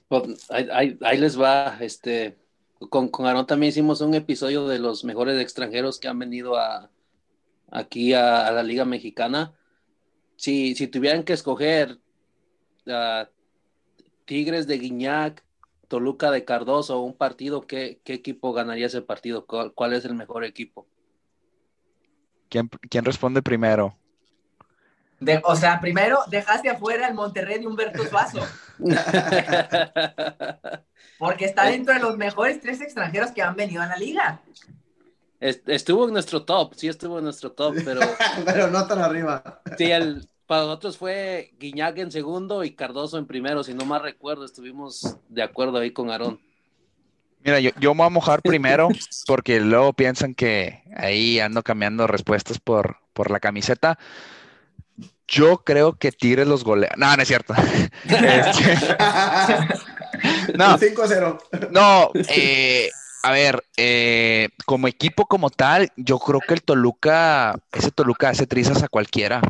Pues, 0.09 0.45
ahí, 0.51 1.17
les 1.17 1.39
va, 1.39 1.77
este, 1.79 2.37
con, 2.89 3.07
con 3.07 3.25
Aaron 3.25 3.47
también 3.47 3.69
hicimos 3.69 4.01
un 4.01 4.13
episodio 4.13 4.67
de 4.67 4.77
los 4.77 5.05
mejores 5.05 5.39
extranjeros 5.39 5.99
que 5.99 6.09
han 6.09 6.19
venido 6.19 6.57
a, 6.57 6.91
aquí 7.71 8.13
a, 8.13 8.51
la 8.51 8.63
Liga 8.63 8.83
Mexicana. 8.83 9.53
Si, 10.35 10.75
si 10.75 10.87
tuvieran 10.87 11.23
que 11.23 11.31
escoger 11.31 11.97
Tigres 14.25 14.67
de 14.67 14.77
Guiñac, 14.79 15.45
Toluca 15.89 16.31
de 16.31 16.45
Cardoso, 16.45 17.01
un 17.01 17.17
partido, 17.17 17.65
¿qué, 17.65 17.99
qué 18.05 18.13
equipo 18.13 18.53
ganaría 18.53 18.85
ese 18.85 19.01
partido? 19.01 19.47
¿Cuál, 19.47 19.93
es 19.93 20.05
el 20.05 20.13
mejor 20.13 20.45
equipo? 20.45 20.87
¿Quién, 22.47 22.69
¿Quién, 22.89 23.03
responde 23.03 23.41
primero? 23.41 23.97
o 25.43 25.55
sea, 25.55 25.81
primero 25.81 26.19
dejaste 26.27 26.69
afuera 26.69 27.07
el 27.07 27.15
Monterrey 27.15 27.59
de 27.59 27.67
Humberto 27.67 28.05
Suazo. 28.05 28.39
Porque 31.17 31.45
está 31.45 31.65
dentro 31.65 31.95
de 31.95 31.99
los 31.99 32.17
mejores 32.17 32.61
tres 32.61 32.81
extranjeros 32.81 33.31
que 33.31 33.41
han 33.41 33.55
venido 33.55 33.81
a 33.81 33.87
la 33.87 33.97
liga. 33.97 34.41
Estuvo 35.39 36.05
en 36.05 36.13
nuestro 36.13 36.43
top, 36.43 36.75
sí 36.75 36.87
estuvo 36.87 37.17
en 37.17 37.23
nuestro 37.23 37.51
top, 37.51 37.75
pero... 37.83 38.01
pero 38.45 38.67
no 38.67 38.85
tan 38.85 38.99
arriba. 38.99 39.59
Sí, 39.75 39.91
el, 39.91 40.28
para 40.49 40.63
nosotros 40.63 40.97
fue 40.97 41.53
Guiñac 41.59 41.99
en 41.99 42.11
segundo 42.11 42.63
y 42.63 42.71
Cardoso 42.71 43.19
en 43.19 43.27
primero, 43.27 43.63
si 43.63 43.75
no 43.75 43.85
más 43.85 44.01
recuerdo, 44.01 44.45
estuvimos 44.45 45.15
de 45.27 45.43
acuerdo 45.43 45.77
ahí 45.77 45.91
con 45.91 46.09
Aarón. 46.09 46.41
Mira, 47.43 47.59
yo, 47.59 47.69
yo 47.79 47.93
me 47.93 47.99
voy 47.99 48.07
a 48.07 48.09
mojar 48.09 48.41
primero 48.41 48.89
porque 49.27 49.59
luego 49.59 49.93
piensan 49.93 50.33
que 50.33 50.81
ahí 50.95 51.39
ando 51.39 51.61
cambiando 51.61 52.07
respuestas 52.07 52.57
por, 52.57 52.97
por 53.13 53.29
la 53.29 53.39
camiseta. 53.39 53.99
Yo 55.27 55.59
creo 55.59 55.99
que 55.99 56.11
Tigres 56.11 56.47
los 56.47 56.63
golea. 56.63 56.95
No, 56.97 57.15
no 57.15 57.21
es 57.21 57.27
cierto. 57.27 57.53
Este, 58.05 58.75
no. 60.57 60.79
5-0. 60.79 61.69
No, 61.69 62.09
eh, 62.27 62.89
a 63.21 63.31
ver, 63.31 63.63
eh, 63.77 64.49
como 64.65 64.87
equipo 64.87 65.27
como 65.27 65.51
tal, 65.51 65.91
yo 65.95 66.17
creo 66.17 66.39
que 66.39 66.55
el 66.55 66.63
Toluca, 66.63 67.53
ese 67.71 67.91
Toluca 67.91 68.29
hace 68.29 68.47
trizas 68.47 68.81
a 68.81 68.87
cualquiera. 68.87 69.41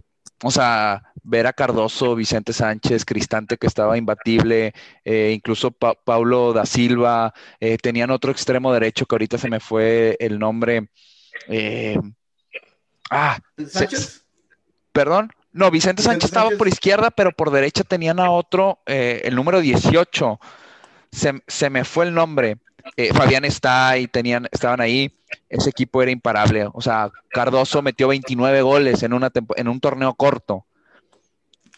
O 0.44 0.52
sea, 0.52 1.04
ver 1.24 1.48
a 1.48 1.54
Cardoso, 1.54 2.16
Vicente 2.16 2.54
Sánchez, 2.54 3.06
Cristante 3.06 3.58
que 3.58 3.68
estaba 3.68 3.98
imbatible, 3.98 4.74
eh, 5.04 5.32
incluso 5.36 5.72
Paulo 5.72 6.54
da 6.54 6.66
Silva, 6.66 7.34
tenían 7.82 8.10
otro 8.10 8.32
extremo 8.32 8.72
derecho 8.72 9.06
que 9.06 9.16
ahorita 9.16 9.38
se 9.38 9.50
me 9.50 9.60
fue 9.60 10.16
el 10.20 10.40
nombre. 10.40 10.90
ah, 13.12 13.40
¿Sánchez? 13.68 14.24
perdón. 14.92 15.32
No, 15.52 15.72
Vicente 15.72 16.04
Sánchez 16.04 16.26
estaba 16.26 16.52
por 16.52 16.68
izquierda, 16.68 17.10
pero 17.10 17.32
por 17.32 17.52
derecha 17.52 17.84
tenían 17.84 18.20
a 18.20 18.30
otro, 18.30 18.80
eh, 18.86 19.22
el 19.24 19.36
número 19.36 19.62
18. 19.62 20.40
Se, 21.12 21.70
me 21.70 21.84
fue 21.84 22.06
el 22.06 22.14
nombre. 22.14 22.58
Eh, 22.96 23.12
Fabián 23.14 23.46
está 23.46 23.98
y 23.98 24.08
tenían, 24.08 24.48
estaban 24.52 24.82
ahí. 24.82 25.14
Ese 25.50 25.70
equipo 25.70 26.02
era 26.02 26.12
imparable. 26.12 26.68
O 26.74 26.82
sea, 26.82 27.12
Cardoso 27.30 27.82
metió 27.82 28.08
29 28.08 28.62
goles 28.62 29.04
en, 29.04 29.14
una 29.14 29.32
en 29.56 29.68
un 29.68 29.80
torneo 29.80 30.14
corto. 30.14 30.66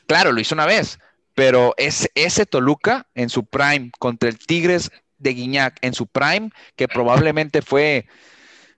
claro, 0.05 0.31
lo 0.31 0.41
hizo 0.41 0.55
una 0.55 0.65
vez, 0.65 0.99
pero 1.35 1.73
es 1.77 2.09
ese 2.15 2.45
Toluca 2.45 3.07
en 3.15 3.29
su 3.29 3.45
prime 3.45 3.91
contra 3.97 4.29
el 4.29 4.37
Tigres 4.37 4.91
de 5.21 5.33
Guiñac 5.33 5.77
en 5.81 5.93
su 5.93 6.07
prime, 6.07 6.51
que 6.75 6.87
probablemente 6.87 7.61
fue, 7.61 8.07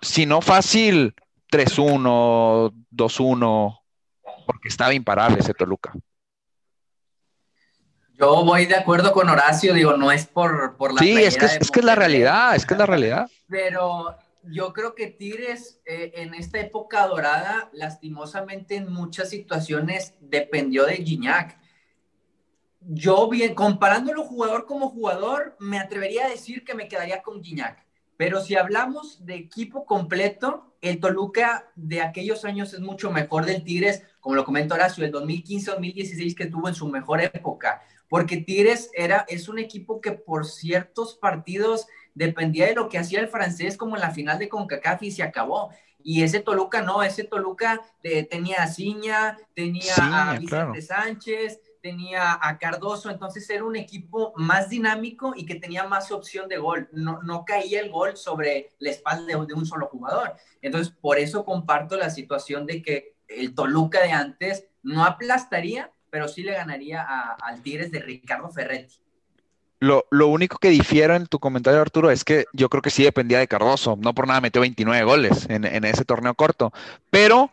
si 0.00 0.26
no 0.26 0.40
fácil, 0.40 1.14
3-1, 1.50 2.72
2-1, 2.90 3.80
porque 4.46 4.68
estaba 4.68 4.94
imparable 4.94 5.40
ese 5.40 5.54
Toluca. 5.54 5.92
Yo 8.14 8.44
voy 8.44 8.66
de 8.66 8.74
acuerdo 8.74 9.12
con 9.12 9.28
Horacio, 9.28 9.74
digo, 9.74 9.96
no 9.96 10.10
es 10.10 10.26
por, 10.26 10.76
por 10.76 10.92
la... 10.92 11.00
Sí, 11.00 11.12
es 11.22 11.36
que 11.36 11.46
es, 11.46 11.70
que 11.70 11.80
es 11.80 11.86
la 11.86 11.94
realidad, 11.94 12.56
es 12.56 12.66
que 12.66 12.74
es 12.74 12.78
la 12.78 12.86
realidad. 12.86 13.30
Pero 13.48 14.16
yo 14.42 14.72
creo 14.72 14.96
que 14.96 15.06
Tigres 15.06 15.80
eh, 15.86 16.12
en 16.16 16.34
esta 16.34 16.58
época 16.58 17.06
dorada, 17.06 17.70
lastimosamente 17.72 18.74
en 18.74 18.92
muchas 18.92 19.30
situaciones 19.30 20.14
dependió 20.20 20.84
de 20.84 20.96
Gignac. 20.96 21.60
Yo, 22.80 23.28
bien, 23.28 23.54
comparándolo 23.54 24.24
jugador 24.24 24.66
como 24.66 24.88
jugador, 24.88 25.56
me 25.60 25.78
atrevería 25.78 26.26
a 26.26 26.30
decir 26.30 26.64
que 26.64 26.74
me 26.74 26.88
quedaría 26.88 27.22
con 27.22 27.42
Gignac. 27.42 27.87
Pero 28.18 28.42
si 28.42 28.54
hablamos 28.54 29.24
de 29.24 29.36
equipo 29.36 29.86
completo, 29.86 30.74
el 30.82 31.00
Toluca 31.00 31.70
de 31.74 32.02
aquellos 32.02 32.44
años 32.44 32.74
es 32.74 32.80
mucho 32.80 33.10
mejor 33.10 33.46
del 33.46 33.64
Tigres, 33.64 34.02
como 34.20 34.34
lo 34.34 34.44
comentó 34.44 34.74
Horacio, 34.74 35.06
el 35.06 35.12
2015-2016 35.12 36.34
que 36.34 36.46
tuvo 36.46 36.68
en 36.68 36.74
su 36.74 36.86
mejor 36.88 37.22
época 37.22 37.80
porque 38.08 38.38
Tigres 38.38 38.90
era, 38.94 39.24
es 39.28 39.48
un 39.48 39.58
equipo 39.58 40.00
que 40.00 40.12
por 40.12 40.46
ciertos 40.46 41.14
partidos 41.14 41.86
dependía 42.14 42.66
de 42.66 42.74
lo 42.74 42.88
que 42.88 42.98
hacía 42.98 43.20
el 43.20 43.28
francés, 43.28 43.76
como 43.76 43.96
en 43.96 44.02
la 44.02 44.10
final 44.10 44.38
de 44.38 44.48
CONCACAF 44.48 45.02
y 45.02 45.10
se 45.10 45.22
acabó. 45.22 45.70
Y 46.02 46.22
ese 46.22 46.40
Toluca 46.40 46.80
no, 46.80 47.02
ese 47.02 47.24
Toluca 47.24 47.82
eh, 48.02 48.24
tenía 48.24 48.62
a 48.62 48.66
Ciña, 48.66 49.36
tenía 49.54 49.94
a 49.96 50.38
Vicente 50.38 50.80
Sánchez, 50.80 51.60
tenía 51.80 52.38
a 52.40 52.58
Cardoso, 52.58 53.10
entonces 53.10 53.48
era 53.50 53.64
un 53.64 53.76
equipo 53.76 54.32
más 54.36 54.68
dinámico 54.68 55.32
y 55.36 55.46
que 55.46 55.54
tenía 55.54 55.84
más 55.84 56.10
opción 56.12 56.48
de 56.48 56.58
gol. 56.58 56.88
No, 56.92 57.22
no 57.22 57.44
caía 57.44 57.80
el 57.80 57.90
gol 57.90 58.16
sobre 58.16 58.70
la 58.78 58.90
espalda 58.90 59.26
de, 59.26 59.54
un 59.54 59.66
solo 59.66 59.86
jugador. 59.86 60.34
Entonces, 60.62 60.92
por 61.00 61.18
eso 61.18 61.44
comparto 61.44 61.96
la 61.96 62.10
situación 62.10 62.66
de 62.66 62.82
que 62.82 63.16
el 63.28 63.54
Toluca 63.54 64.02
de 64.02 64.12
antes 64.12 64.66
no 64.82 65.04
aplastaría, 65.04 65.92
pero 66.10 66.28
sí 66.28 66.42
le 66.42 66.52
ganaría 66.52 67.02
al 67.02 67.62
Tigres 67.62 67.90
de 67.92 68.00
Ricardo 68.00 68.50
Ferretti. 68.50 68.96
Lo, 69.80 70.04
único 70.10 70.58
que 70.58 70.70
difiero 70.70 71.14
en 71.14 71.26
tu 71.26 71.38
comentario, 71.38 71.80
Arturo, 71.80 72.10
es 72.10 72.24
que 72.24 72.46
yo 72.52 72.68
creo 72.68 72.82
que 72.82 72.90
sí 72.90 73.04
dependía 73.04 73.38
de 73.38 73.46
Cardoso. 73.46 73.96
No 74.00 74.12
por 74.12 74.26
nada 74.26 74.40
metió 74.40 74.60
29 74.60 75.04
goles 75.04 75.46
en, 75.48 75.64
ese 75.84 76.04
torneo 76.04 76.34
corto. 76.34 76.72
Pero 77.10 77.50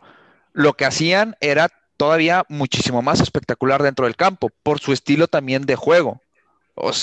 lo 0.52 0.72
que 0.72 0.86
hacían 0.86 1.36
era 1.40 1.68
todavía 1.96 2.44
muchísimo 2.48 3.02
más 3.02 3.20
espectacular 3.20 3.82
dentro 3.82 4.06
del 4.06 4.16
campo, 4.16 4.50
por 4.62 4.80
su 4.80 4.92
estilo 4.92 5.28
también 5.28 5.66
de 5.66 5.76
juego. 5.76 6.20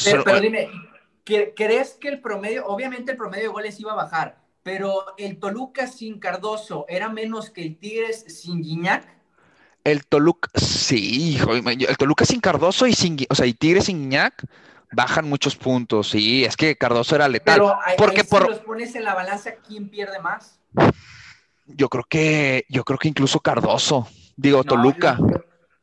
pero, 0.05 0.39
dime, 0.39 0.69
¿crees 1.23 1.93
que 1.99 2.09
el 2.09 2.21
promedio, 2.21 2.65
obviamente 2.67 3.11
el 3.11 3.17
promedio 3.17 3.43
de 3.43 3.49
goles 3.49 3.79
iba 3.79 3.93
a 3.93 3.95
bajar, 3.95 4.37
pero 4.61 5.05
el 5.17 5.39
Toluca 5.39 5.87
sin 5.87 6.19
Cardoso 6.19 6.85
era 6.87 7.09
menos 7.09 7.49
que 7.49 7.63
el 7.63 7.77
Tigres 7.77 8.25
sin 8.27 8.61
Guiñac? 8.61 9.07
El 9.83 10.05
Toluca, 10.05 10.49
sí, 10.55 11.33
hijo, 11.33 11.53
el 11.53 11.97
Toluca 11.97 12.25
sin 12.25 12.39
Cardoso 12.39 12.87
y 12.87 12.93
sin, 12.93 13.17
o 13.29 13.35
sea, 13.35 13.45
y 13.45 13.53
Tigre 13.53 13.81
sin 13.81 13.99
Guiñac 13.99 14.45
bajan 14.93 15.27
muchos 15.27 15.55
puntos. 15.55 16.09
Sí, 16.09 16.45
es 16.45 16.55
que 16.55 16.77
Cardoso 16.77 17.15
era 17.15 17.27
letal. 17.27 17.55
Pero 17.55 17.77
porque 17.97 18.23
por... 18.23 18.47
los 18.47 18.59
pones 18.59 18.95
en 18.95 19.03
la 19.03 19.13
balanza, 19.13 19.55
¿quién 19.67 19.89
pierde 19.89 20.19
más? 20.19 20.59
Yo 21.65 21.89
creo 21.89 22.03
que, 22.07 22.65
yo 22.69 22.83
creo 22.83 22.99
que 22.99 23.07
incluso 23.07 23.39
Cardoso, 23.39 24.07
digo 24.35 24.63
Toluca. 24.63 25.17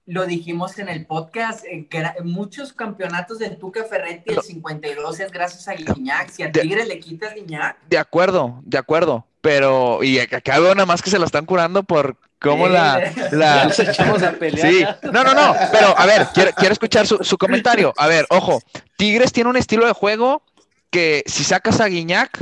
Lo, 0.07 0.27
dijimos 0.27 0.79
en 0.79 0.89
el 0.89 1.07
podcast, 1.07 1.65
en 1.65 1.89
que 1.89 2.05
muchos 2.25 2.73
campeonatos 2.73 3.39
del 3.39 3.59
Tuca 3.59 3.85
Ferretti, 3.85 4.33
el 4.33 4.43
52 4.43 5.21
es 5.21 5.31
gracias 5.31 5.69
a 5.69 5.75
Guiñac. 5.75 6.31
Si 6.31 6.43
a 6.43 6.51
Tigre 6.51 6.85
le 6.85 6.99
quitas 6.99 7.35
Guiñac. 7.35 7.77
De 7.89 7.99
acuerdo, 7.99 8.61
de 8.65 8.79
acuerdo. 8.79 9.27
Pero, 9.41 10.03
y 10.03 10.19
acá 10.19 10.59
veo 10.59 10.75
nada 10.75 10.87
más 10.87 11.01
que 11.01 11.11
se 11.11 11.19
la 11.19 11.25
están 11.25 11.47
curando 11.47 11.83
por 11.83 12.17
cómo 12.41 12.69
la, 12.69 13.13
la... 13.31 13.65
Nos 13.65 13.79
echamos 13.79 14.23
a 14.23 14.33
pelear. 14.33 14.69
Sí, 14.71 14.85
no, 15.13 15.25
no, 15.25 15.35
no, 15.35 15.55
pero 15.73 15.97
a 15.97 16.07
ver, 16.07 16.27
quiero, 16.35 16.73
escuchar 16.73 17.07
su, 17.07 17.39
comentario. 17.39 17.95
A 17.97 18.07
ver, 18.07 18.27
ojo, 18.31 18.61
Tigres 18.97 19.33
tiene 19.33 19.49
un 19.49 19.57
estilo 19.57 19.87
de 19.87 19.93
juego 19.93 20.43
que 20.91 21.23
si 21.27 21.45
sacas 21.45 21.81
a 21.81 21.87
Guiñac, 21.87 22.39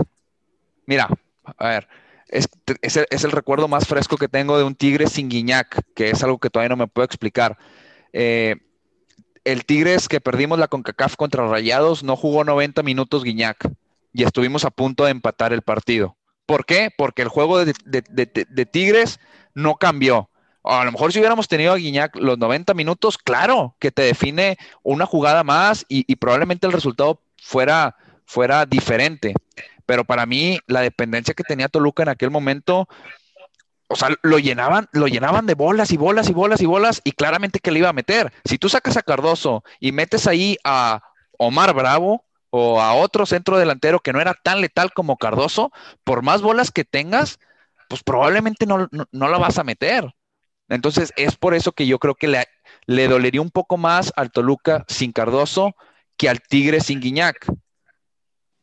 mira, 0.87 1.09
a 1.57 1.69
ver, 1.69 1.89
es, 2.29 3.25
el, 3.25 3.33
recuerdo 3.33 3.69
más 3.69 3.87
fresco 3.87 4.17
que 4.17 4.29
tengo 4.29 4.59
de 4.59 4.65
un 4.65 4.75
Tigres 4.75 5.13
sin 5.13 5.29
Guiñac, 5.29 5.83
que 5.95 6.11
es 6.11 6.23
algo 6.23 6.39
que 6.39 6.51
todavía 6.51 6.71
no 6.71 6.77
me 6.77 6.87
puedo 6.87 7.05
explicar. 7.05 7.59
Eh, 8.13 8.57
el 9.45 9.65
Tigres 9.65 10.09
que 10.09 10.21
perdimos 10.21 10.59
la 10.59 10.69
CONCACAF 10.69 11.17
contra 11.17 11.47
Rayados 11.47 12.03
no 12.03 12.17
jugó 12.17 12.45
90 12.45 12.83
minutos 12.83 13.25
Guiñac 13.25 13.71
y 14.13 14.25
estuvimos 14.25 14.65
a 14.65 14.71
punto 14.71 15.05
de 15.05 15.11
empatar 15.11 15.53
el 15.53 15.63
partido. 15.63 16.17
¿Por 16.45 16.67
qué? 16.67 16.91
Porque 16.97 17.23
el 17.23 17.29
juego 17.29 17.65
de, 17.65 18.67
Tigres 18.71 19.21
no 19.55 19.77
cambió. 19.77 20.31
A 20.65 20.85
lo 20.85 20.93
mejor 20.93 21.13
si 21.13 21.19
hubiéramos 21.19 21.49
tenido 21.49 21.73
a 21.73 21.77
Guiñac 21.77 22.17
los 22.17 22.39
90 22.39 22.75
minutos, 22.75 23.17
claro, 23.17 23.75
que 23.79 23.91
te 23.91 24.03
define 24.03 24.59
una 24.83 25.07
jugada 25.07 25.45
más 25.45 25.87
y, 25.89 26.15
probablemente 26.17 26.67
el 26.67 26.73
resultado 26.73 27.23
fuera 27.37 27.95
diferente. 28.69 29.35
Pero 29.89 30.05
para 30.05 30.27
mí, 30.27 30.59
la 30.67 30.83
dependencia 30.83 31.33
que 31.33 31.43
tenía 31.43 31.71
Toluca 31.71 32.03
en 32.03 32.11
aquel 32.11 32.31
momento, 32.31 32.87
o 33.89 33.97
sea, 33.97 34.11
lo 34.21 34.39
llenaban, 34.39 34.87
lo 34.93 35.07
llenaban 35.07 35.47
de 35.47 35.55
bolas 35.55 35.93
y 35.93 35.97
bolas 35.97 36.29
y 36.29 36.35
bolas 36.35 36.61
y 36.61 36.67
bolas, 36.67 37.01
y 37.05 37.13
claramente 37.13 37.59
que 37.59 37.71
le 37.71 37.79
iba 37.79 37.89
a 37.89 37.95
meter. 37.95 38.31
Si 38.45 38.59
tú 38.59 38.69
sacas 38.69 38.99
a 38.99 39.03
Cardoso 39.03 39.65
y 39.81 39.93
metes 39.93 40.27
ahí 40.27 40.59
a 40.63 41.01
Omar 41.39 41.73
Bravo 41.73 42.27
o 42.51 42.83
a 42.83 42.93
otro 42.93 43.25
centro 43.25 43.57
delantero 43.57 44.01
que 44.01 44.13
no 44.13 44.21
era 44.21 44.35
tan 44.35 44.61
letal 44.61 44.93
como 44.93 45.17
Cardoso, 45.17 45.73
por 46.05 46.21
más 46.21 46.43
bolas 46.43 46.71
que 46.71 46.85
tengas, 46.85 47.39
pues 47.89 48.03
probablemente 48.03 48.67
no, 48.67 48.89
no, 48.91 49.29
la 49.31 49.39
vas 49.39 49.59
a 49.59 49.65
meter. 49.65 50.15
Entonces 50.69 51.15
es 51.17 51.37
por 51.39 51.55
eso 51.55 51.73
que 51.73 51.87
yo 51.87 51.99
creo 51.99 52.15
que 52.15 52.29
le, 52.29 52.45
le 52.85 53.09
dolería 53.09 53.41
un 53.41 53.51
poco 53.51 53.79
más 53.79 54.13
al 54.17 54.33
Toluca 54.33 54.85
sin 54.87 55.13
Cardoso 55.13 55.75
que 56.19 56.29
al 56.29 56.43
Tigre 56.43 56.83
sin 56.83 57.01
Guiñac. 57.01 57.47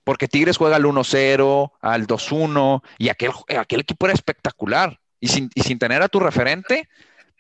Porque 0.06 0.30
Tigres 0.30 0.56
juega 0.56 0.78
al 0.78 0.86
1-0, 0.86 1.72
al 1.82 2.08
2-1, 2.08 2.82
y 2.98 3.10
aquel, 3.10 3.32
aquel 3.60 3.82
equipo 3.82 4.06
era 4.06 4.14
espectacular. 4.14 5.02
Y 5.20 5.28
sin, 5.28 5.50
y 5.54 5.64
sin, 5.64 5.80
tener 5.80 6.02
a 6.02 6.08
tu 6.08 6.22
referente, 6.22 6.88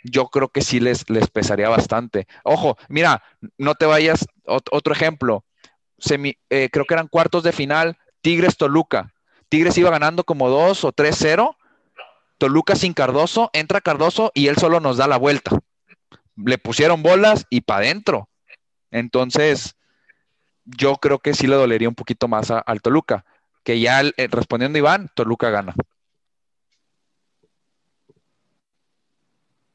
yo 0.04 0.28
creo 0.28 0.50
que 0.50 0.62
sí 0.62 0.82
les, 0.82 1.10
les 1.10 1.30
pesaría 1.30 1.70
bastante. 1.70 2.28
Ojo, 2.44 2.78
mira, 2.90 3.24
no 3.58 3.76
te 3.76 3.86
vayas, 3.86 4.26
otro 4.46 4.94
ejemplo, 4.94 5.46
eh, 6.50 6.70
creo 6.72 6.86
que 6.86 6.94
eran 6.94 7.08
cuartos 7.08 7.44
de 7.44 7.54
final, 7.54 7.98
Tigres-Toluca. 8.22 9.14
Tigres 9.48 9.78
iba 9.78 9.90
ganando 9.90 10.26
como 10.26 10.50
2 10.50 10.84
o 10.84 10.92
3-0 10.92 11.56
Toluca 12.38 12.76
sin 12.76 12.94
Cardoso, 12.94 13.50
entra 13.54 13.82
Cardoso 13.82 14.32
y 14.34 14.48
él 14.48 14.58
solo 14.58 14.80
nos 14.80 14.98
da 14.98 15.08
la 15.08 15.18
vuelta. 15.18 15.60
Le 16.36 16.58
pusieron 16.58 17.02
bolas 17.02 17.46
y 17.50 17.62
para 17.62 17.80
adentro. 17.80 18.30
Entonces, 18.92 19.76
yo 20.66 20.96
creo 20.98 21.20
que 21.20 21.34
sí 21.34 21.48
le 21.48 21.56
dolería 21.56 21.90
un 21.90 21.96
poquito 21.96 22.28
más 22.28 22.52
al 22.52 22.82
Toluca. 22.82 23.26
Que 23.64 23.80
ya 23.80 24.02
eh, 24.02 24.28
respondiendo 24.30 24.78
Iván, 24.78 25.10
Toluca 25.16 25.50
gana. 25.50 25.74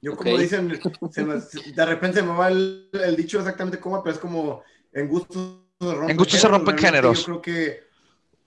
Yo 0.03 0.17
como 0.17 0.39
dicen, 0.39 0.69
de 0.69 1.87
repente 1.87 2.21
se 2.21 2.27
me 2.27 2.35
va 2.35 2.49
el, 2.49 2.89
dicho 3.17 3.39
exactamente 3.39 3.79
cómo, 3.79 4.03
pero 4.03 4.15
es 4.15 4.21
como 4.21 4.63
en 4.93 5.09
gusto 5.09 5.67
se 5.79 5.93
rompen 5.93 6.11
En 6.11 6.17
gusto 6.17 6.37
se 6.37 6.49
rompen 6.49 6.79
géneros. 6.79 7.19
Yo 7.19 7.25
creo 7.25 7.43
que, 7.43 7.81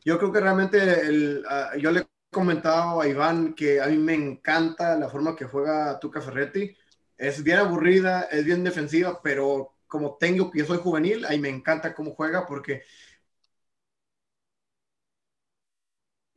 yo 0.04 0.18
creo 0.18 0.32
que 0.32 0.40
realmente 0.40 1.02
el, 1.02 1.44
ah, 1.48 1.72
yo 1.78 1.92
le 1.92 2.08
comentado 2.34 3.00
a 3.00 3.08
Iván 3.08 3.54
que 3.54 3.80
a 3.80 3.88
mí 3.88 3.98
me 3.98 4.16
encanta 4.16 4.98
la 4.98 5.08
forma 5.08 5.36
que 5.38 5.46
juega 5.46 6.00
Tuca 6.00 6.20
Ferretti. 6.20 6.76
Es 7.18 7.42
bien 7.44 7.60
aburrida, 7.60 8.24
es 8.24 8.44
bien 8.44 8.64
defensiva, 8.66 9.22
pero 9.24 9.73
como 9.94 10.18
tengo 10.18 10.50
que 10.50 10.58
yo 10.58 10.66
soy 10.66 10.80
juvenil, 10.80 11.24
ahí 11.26 11.40
me 11.40 11.50
encanta 11.50 11.94
cómo 11.94 12.16
juega 12.16 12.48
porque 12.48 12.82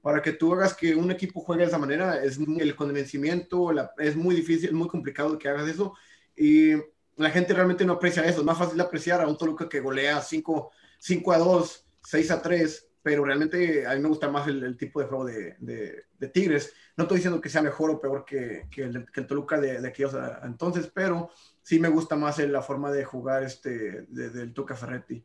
para 0.03 0.21
que 0.21 0.33
tú 0.33 0.53
hagas 0.53 0.75
que 0.75 0.95
un 0.95 1.11
equipo 1.11 1.41
juegue 1.41 1.63
de 1.63 1.69
esa 1.69 1.79
manera, 1.79 2.23
es 2.23 2.39
el 2.39 2.77
convencimiento, 2.77 3.71
es 3.97 4.15
muy 4.15 4.37
difícil, 4.37 4.75
muy 4.75 4.89
complicado 4.89 5.39
que 5.39 5.49
hagas 5.49 5.69
eso 5.69 5.95
y 6.37 6.73
la 7.17 7.31
gente 7.31 7.55
realmente 7.55 7.87
no 7.87 7.95
aprecia 7.95 8.27
eso. 8.27 8.41
Es 8.41 8.45
más 8.45 8.59
fácil 8.59 8.79
apreciar 8.79 9.23
a 9.23 9.27
un 9.27 9.39
Toluca 9.39 9.71
que 9.71 9.81
golea 9.81 10.21
5, 10.21 10.71
5 10.99 11.33
a 11.33 11.39
2, 11.39 11.87
6 12.03 12.31
a 12.31 12.43
3 12.43 12.83
pero 13.03 13.25
realmente 13.25 13.87
a 13.87 13.95
mí 13.95 14.01
me 14.01 14.09
gusta 14.09 14.29
más 14.29 14.49
el, 14.49 14.77
tipo 14.77 15.01
de 15.01 15.07
juego 15.07 15.25
de, 15.25 15.55
de, 15.61 16.29
Tigres. 16.29 16.75
No 16.97 17.05
estoy 17.05 17.19
diciendo 17.19 17.41
que 17.41 17.49
sea 17.49 17.63
mejor 17.63 17.91
o 17.91 18.01
peor 18.01 18.25
que, 18.25 18.67
que, 18.69 18.83
el, 18.83 19.07
que 19.13 19.21
el, 19.21 19.27
Toluca 19.29 19.61
de, 19.61 19.81
de 19.81 19.89
aquellos 19.89 20.13
entonces, 20.43 20.91
pero 20.93 21.31
sí 21.67 21.81
me 21.81 21.89
gusta 21.89 22.15
más 22.15 22.39
la 22.39 22.63
forma 22.63 22.93
de 22.93 23.05
jugar 23.05 23.43
este, 23.43 24.03
del 24.03 24.53
Tuca 24.53 24.77
Ferretti. 24.77 25.25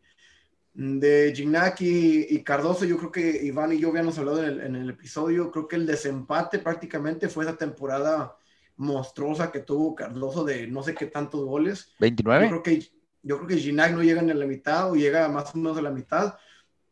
De 0.74 1.32
Gignac 1.36 1.80
y, 1.82 2.44
Cardoso, 2.44 2.84
yo 2.84 2.98
creo 2.98 3.12
que 3.12 3.46
Iván 3.46 3.74
y 3.74 3.80
yo 3.80 3.90
habíamos 3.90 4.18
hablado 4.18 4.44
en 4.44 4.76
el, 4.76 4.90
episodio, 4.90 5.52
creo 5.52 5.68
que 5.68 5.76
el 5.76 5.86
desempate 5.86 6.58
prácticamente 6.58 7.30
fue 7.30 7.44
esa 7.44 7.56
temporada 7.56 8.36
monstruosa 8.76 9.52
que 9.52 9.60
tuvo 9.60 9.94
Cardoso 9.94 10.44
de 10.44 10.66
no 10.66 10.82
sé 10.82 10.96
qué 10.96 11.06
tantos 11.06 11.46
goles. 11.46 11.94
29. 12.00 12.46
Yo 12.46 12.50
creo 12.50 12.64
que, 12.64 12.92
yo 13.22 13.38
creo 13.38 13.48
que 13.48 13.58
Gignac 13.58 13.92
no 13.92 14.02
llega 14.02 14.22
a 14.22 14.24
la 14.24 14.48
mitad 14.48 14.90
o 14.90 14.96
llega 14.96 15.30
más 15.30 15.54
o 15.54 15.60
menos 15.60 15.78
a 15.78 15.84
la 15.84 15.92
mitad, 15.92 16.40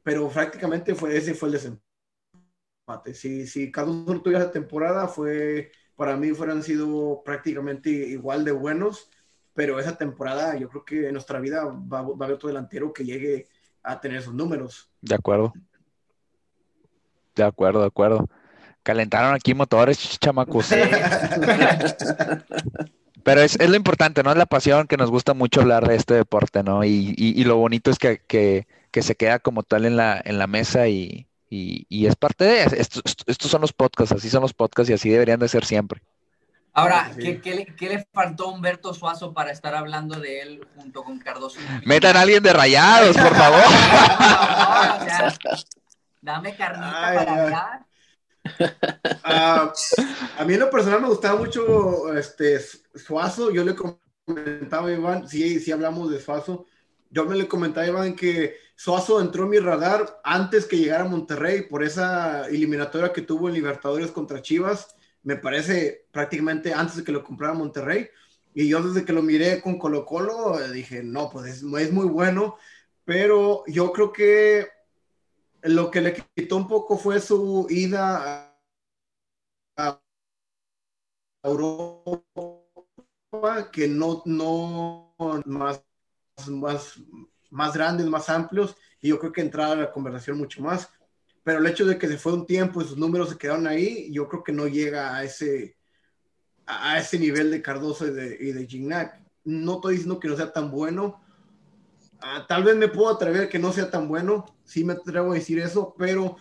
pero 0.03 0.29
prácticamente 0.29 0.93
fue, 0.93 1.17
ese 1.17 1.33
fue 1.33 1.49
el 1.49 1.53
desempate. 1.53 3.15
Si, 3.15 3.47
si 3.47 3.71
Cardoso 3.71 4.13
no 4.13 4.21
tuviera 4.21 4.43
esa 4.43 4.51
temporada, 4.51 5.07
fue, 5.07 5.71
para 5.95 6.15
mí 6.15 6.33
fueran 6.33 6.61
sido 6.61 7.23
prácticamente 7.25 7.89
igual 7.89 8.45
de 8.45 8.51
buenos, 8.51 9.09
pero 9.59 9.77
esa 9.77 9.97
temporada 9.97 10.55
yo 10.55 10.69
creo 10.69 10.85
que 10.85 11.07
en 11.07 11.11
nuestra 11.11 11.37
vida 11.41 11.65
va, 11.65 12.01
va 12.01 12.11
a 12.11 12.23
haber 12.23 12.35
otro 12.35 12.47
delantero 12.47 12.93
que 12.93 13.03
llegue 13.03 13.45
a 13.83 13.99
tener 13.99 14.19
esos 14.19 14.33
números. 14.33 14.89
De 15.01 15.15
acuerdo. 15.15 15.51
De 17.35 17.43
acuerdo, 17.43 17.81
de 17.81 17.87
acuerdo. 17.87 18.29
Calentaron 18.83 19.33
aquí 19.35 19.53
motores, 19.53 20.17
chamacos. 20.17 20.69
Pero 23.25 23.41
es, 23.41 23.59
es, 23.59 23.69
lo 23.69 23.75
importante, 23.75 24.23
¿no? 24.23 24.31
Es 24.31 24.37
la 24.37 24.45
pasión 24.45 24.87
que 24.87 24.95
nos 24.95 25.11
gusta 25.11 25.33
mucho 25.33 25.59
hablar 25.59 25.85
de 25.85 25.95
este 25.97 26.13
deporte, 26.13 26.63
¿no? 26.63 26.85
Y, 26.85 27.13
y, 27.17 27.43
lo 27.43 27.57
bonito 27.57 27.91
es 27.91 27.99
que, 27.99 28.21
que, 28.25 28.65
que, 28.91 29.01
se 29.01 29.15
queda 29.15 29.39
como 29.39 29.63
tal 29.63 29.83
en 29.83 29.97
la, 29.97 30.21
en 30.23 30.39
la 30.39 30.47
mesa 30.47 30.87
y, 30.87 31.27
y 31.49 32.05
es 32.05 32.15
parte 32.15 32.45
de... 32.45 32.63
Estos, 32.63 33.03
estos 33.27 33.51
son 33.51 33.59
los 33.59 33.73
podcasts, 33.73 34.15
así 34.15 34.29
son 34.29 34.41
los 34.41 34.53
podcasts 34.53 34.89
y 34.89 34.93
así 34.93 35.09
deberían 35.09 35.41
de 35.41 35.49
ser 35.49 35.65
siempre. 35.65 36.01
Ahora, 36.79 37.11
¿qué, 37.19 37.41
qué, 37.41 37.55
le, 37.55 37.65
¿qué, 37.75 37.89
le, 37.89 38.07
faltó 38.13 38.45
a 38.45 38.51
Humberto 38.51 38.93
Suazo 38.93 39.33
para 39.33 39.51
estar 39.51 39.75
hablando 39.75 40.19
de 40.19 40.41
él 40.41 40.67
junto 40.75 41.03
con 41.03 41.19
Cardoso? 41.19 41.59
Metan 41.85 42.15
a 42.15 42.21
alguien 42.21 42.41
de 42.41 42.53
rayados, 42.53 43.17
por 43.17 43.35
favor. 43.35 43.61
dame 46.21 46.55
carnita 46.55 47.11
para 47.13 47.43
hablar. 47.43 47.85
Ah, 49.23 49.73
a 50.37 50.45
mí 50.45 50.53
en 50.53 50.59
lo 50.61 50.69
personal 50.69 51.01
me 51.01 51.09
gustaba 51.09 51.37
mucho 51.37 52.13
este, 52.13 52.59
Suazo. 52.95 53.51
Yo 53.51 53.63
le 53.65 53.75
comentaba 53.75 54.87
a 54.87 54.93
Iván, 54.93 55.27
sí, 55.27 55.59
sí 55.59 55.71
hablamos 55.71 56.09
de 56.09 56.21
Suazo. 56.21 56.65
Yo 57.09 57.25
me 57.25 57.35
le 57.35 57.47
comentaba 57.47 57.85
a 57.85 57.89
Iván 57.89 58.15
que 58.15 58.55
Suazo 58.75 59.19
entró 59.19 59.43
en 59.43 59.49
mi 59.49 59.59
radar 59.59 60.21
antes 60.23 60.65
que 60.65 60.77
llegara 60.77 61.03
a 61.03 61.07
Monterrey 61.07 61.63
por 61.63 61.83
esa 61.83 62.47
eliminatoria 62.47 63.11
que 63.11 63.21
tuvo 63.21 63.49
en 63.49 63.55
Libertadores 63.55 64.11
contra 64.11 64.41
Chivas 64.41 64.95
me 65.23 65.35
parece 65.35 66.05
prácticamente 66.11 66.73
antes 66.73 66.97
de 66.97 67.03
que 67.03 67.11
lo 67.11 67.23
comprara 67.23 67.53
Monterrey. 67.53 68.09
Y 68.53 68.67
yo 68.67 68.81
desde 68.81 69.05
que 69.05 69.13
lo 69.13 69.21
miré 69.21 69.61
con 69.61 69.77
Colo 69.77 70.05
Colo 70.05 70.57
dije, 70.69 71.03
no, 71.03 71.29
pues 71.29 71.47
es, 71.47 71.63
es 71.63 71.91
muy 71.91 72.07
bueno, 72.07 72.57
pero 73.05 73.63
yo 73.67 73.91
creo 73.91 74.11
que 74.11 74.67
lo 75.61 75.91
que 75.91 76.01
le 76.01 76.13
quitó 76.35 76.57
un 76.57 76.67
poco 76.67 76.97
fue 76.97 77.19
su 77.19 77.67
ida 77.69 78.55
a, 79.77 80.01
Europa, 81.41 82.21
que 83.71 83.87
no, 83.87 84.21
no 84.25 85.15
más, 85.45 85.81
más, 86.49 86.99
más 87.49 87.73
grandes, 87.73 88.07
más 88.07 88.29
amplios, 88.29 88.75
y 88.99 89.09
yo 89.09 89.19
creo 89.19 89.31
que 89.31 89.41
entraba 89.41 89.73
a 89.73 89.77
la 89.77 89.91
conversación 89.91 90.37
mucho 90.37 90.61
más 90.61 90.89
pero 91.43 91.59
el 91.59 91.67
hecho 91.67 91.85
de 91.85 91.97
que 91.97 92.07
se 92.07 92.17
fue 92.17 92.33
un 92.33 92.45
tiempo 92.45 92.81
y 92.81 92.85
sus 92.85 92.97
números 92.97 93.29
se 93.29 93.37
quedaron 93.37 93.67
ahí, 93.67 94.11
yo 94.11 94.27
creo 94.27 94.43
que 94.43 94.51
no 94.51 94.67
llega 94.67 95.15
a 95.15 95.23
ese, 95.23 95.75
a 96.65 96.99
ese 96.99 97.17
nivel 97.17 97.51
de 97.51 97.61
Cardoso 97.61 98.07
y 98.07 98.11
de, 98.11 98.37
y 98.39 98.67
Gignac. 98.67 99.21
No 99.45 99.75
estoy 99.75 99.93
diciendo 99.93 100.19
que 100.19 100.27
no 100.27 100.35
sea 100.35 100.51
tan 100.51 100.69
bueno. 100.69 101.21
Ah, 102.21 102.45
tal 102.47 102.63
vez 102.63 102.75
me 102.75 102.89
puedo 102.89 103.09
atrever 103.09 103.49
que 103.49 103.59
no 103.59 103.71
sea 103.71 103.89
tan 103.89 104.07
bueno, 104.07 104.45
sí 104.65 104.83
me 104.83 104.93
atrevo 104.93 105.31
a 105.31 105.35
decir 105.35 105.57
eso, 105.59 105.95
pero 105.97 106.35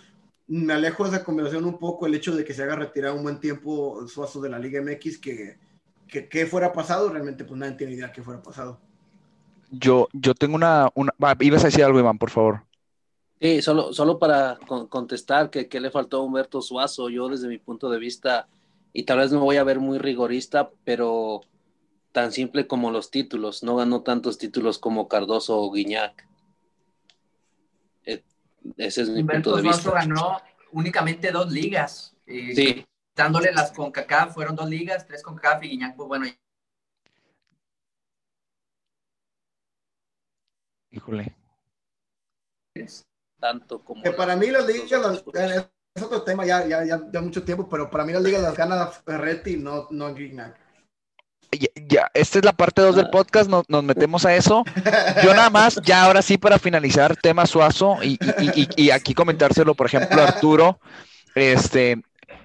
me 0.48 0.72
alejo 0.72 1.04
de 1.04 1.10
esa 1.10 1.24
conversación 1.24 1.64
un 1.64 1.78
poco 1.78 2.06
el 2.06 2.14
hecho 2.14 2.34
de 2.34 2.44
que 2.44 2.52
se 2.52 2.64
haga 2.64 2.74
retirar 2.74 3.12
un 3.12 3.22
buen 3.22 3.38
tiempo 3.38 4.06
Suazo 4.08 4.40
de 4.40 4.48
la 4.48 4.58
Liga 4.58 4.82
MX, 4.82 5.18
que, 5.18 5.58
que, 6.08 6.46
fuera 6.46 6.72
pasado, 6.72 7.10
realmente 7.10 7.44
pues 7.44 7.60
nadie 7.60 7.76
tiene 7.76 7.92
idea 7.92 8.10
que 8.10 8.22
fuera 8.22 8.42
pasado. 8.42 8.80
Yo, 9.70 10.08
yo 10.12 10.34
tengo 10.34 10.56
una, 10.56 10.90
una... 10.94 11.12
ibas 11.40 11.62
a 11.62 11.68
decir 11.68 11.84
algo, 11.84 12.00
Iván, 12.00 12.18
por 12.18 12.30
favor. 12.30 12.62
Sí, 13.40 13.62
solo, 13.62 13.92
solo 13.92 14.18
para 14.18 14.58
contestar 14.88 15.50
que, 15.50 15.68
le 15.80 15.90
faltó 15.90 16.18
a 16.18 16.22
Humberto 16.22 16.60
Suazo, 16.60 17.08
yo 17.08 17.28
desde 17.28 17.46
mi 17.46 17.58
punto 17.58 17.88
de 17.88 17.98
vista, 17.98 18.48
y 18.92 19.04
tal 19.04 19.18
vez 19.18 19.30
no 19.30 19.40
voy 19.40 19.56
a 19.56 19.64
ver 19.64 19.78
muy 19.78 19.98
rigorista, 19.98 20.70
pero 20.84 21.42
tan 22.10 22.32
simple 22.32 22.66
como 22.66 22.90
los 22.90 23.12
títulos, 23.12 23.62
no 23.62 23.76
ganó 23.76 24.02
tantos 24.02 24.38
títulos 24.38 24.78
como 24.78 25.06
Cardoso 25.06 25.60
o 25.60 25.70
Guiñac. 25.70 26.26
E, 28.04 28.24
ese 28.76 29.02
es 29.02 29.10
mi 29.10 29.22
punto 29.22 29.56
de 29.56 29.62
Suazo 29.62 29.92
ganó 29.92 30.40
únicamente 30.72 31.30
dos 31.30 31.52
ligas. 31.52 32.16
sí. 32.26 32.84
Dándole 33.14 33.52
las 33.52 33.72
con 33.72 33.86
CONCACAF, 33.86 34.32
fueron 34.32 34.54
dos 34.54 34.70
ligas, 34.70 35.04
tres 35.04 35.24
con 35.24 35.34
CONCACAF 35.34 35.64
y 35.64 35.68
Guiñac, 35.70 35.96
pues 35.96 36.08
bueno. 36.08 36.26
Híjole 40.92 41.36
tanto 43.38 43.84
como... 43.84 44.02
Que 44.02 44.12
para 44.12 44.36
mí 44.36 44.48
las 44.48 44.66
ligas, 44.66 45.22
es 45.94 46.02
otro 46.02 46.22
tema 46.22 46.44
ya, 46.44 46.66
ya, 46.66 46.84
ya, 46.84 47.20
mucho 47.20 47.42
tiempo, 47.42 47.68
pero 47.68 47.90
para 47.90 48.04
mí 48.04 48.12
las 48.12 48.22
ligas 48.22 48.42
las 48.42 48.56
gana 48.56 48.86
Ferretti, 48.86 49.56
no, 49.56 49.88
no 49.90 50.14
Gignac. 50.14 50.56
Ya, 51.86 52.10
esta 52.12 52.38
es 52.38 52.44
la 52.44 52.52
parte 52.52 52.82
2 52.82 52.96
del 52.96 53.06
ah. 53.06 53.10
podcast, 53.10 53.48
nos, 53.48 53.64
nos, 53.68 53.82
metemos 53.82 54.26
a 54.26 54.36
eso. 54.36 54.64
Yo 55.24 55.32
nada 55.34 55.48
más, 55.48 55.80
ya 55.82 56.04
ahora 56.04 56.20
sí 56.20 56.36
para 56.36 56.58
finalizar, 56.58 57.16
tema 57.16 57.46
Suazo, 57.46 57.96
y, 58.02 58.18
y, 58.38 58.62
y, 58.62 58.68
y 58.76 58.90
aquí 58.90 59.14
comentárselo, 59.14 59.74
por 59.74 59.86
ejemplo, 59.86 60.22
Arturo, 60.22 60.78
este, 61.34 62.02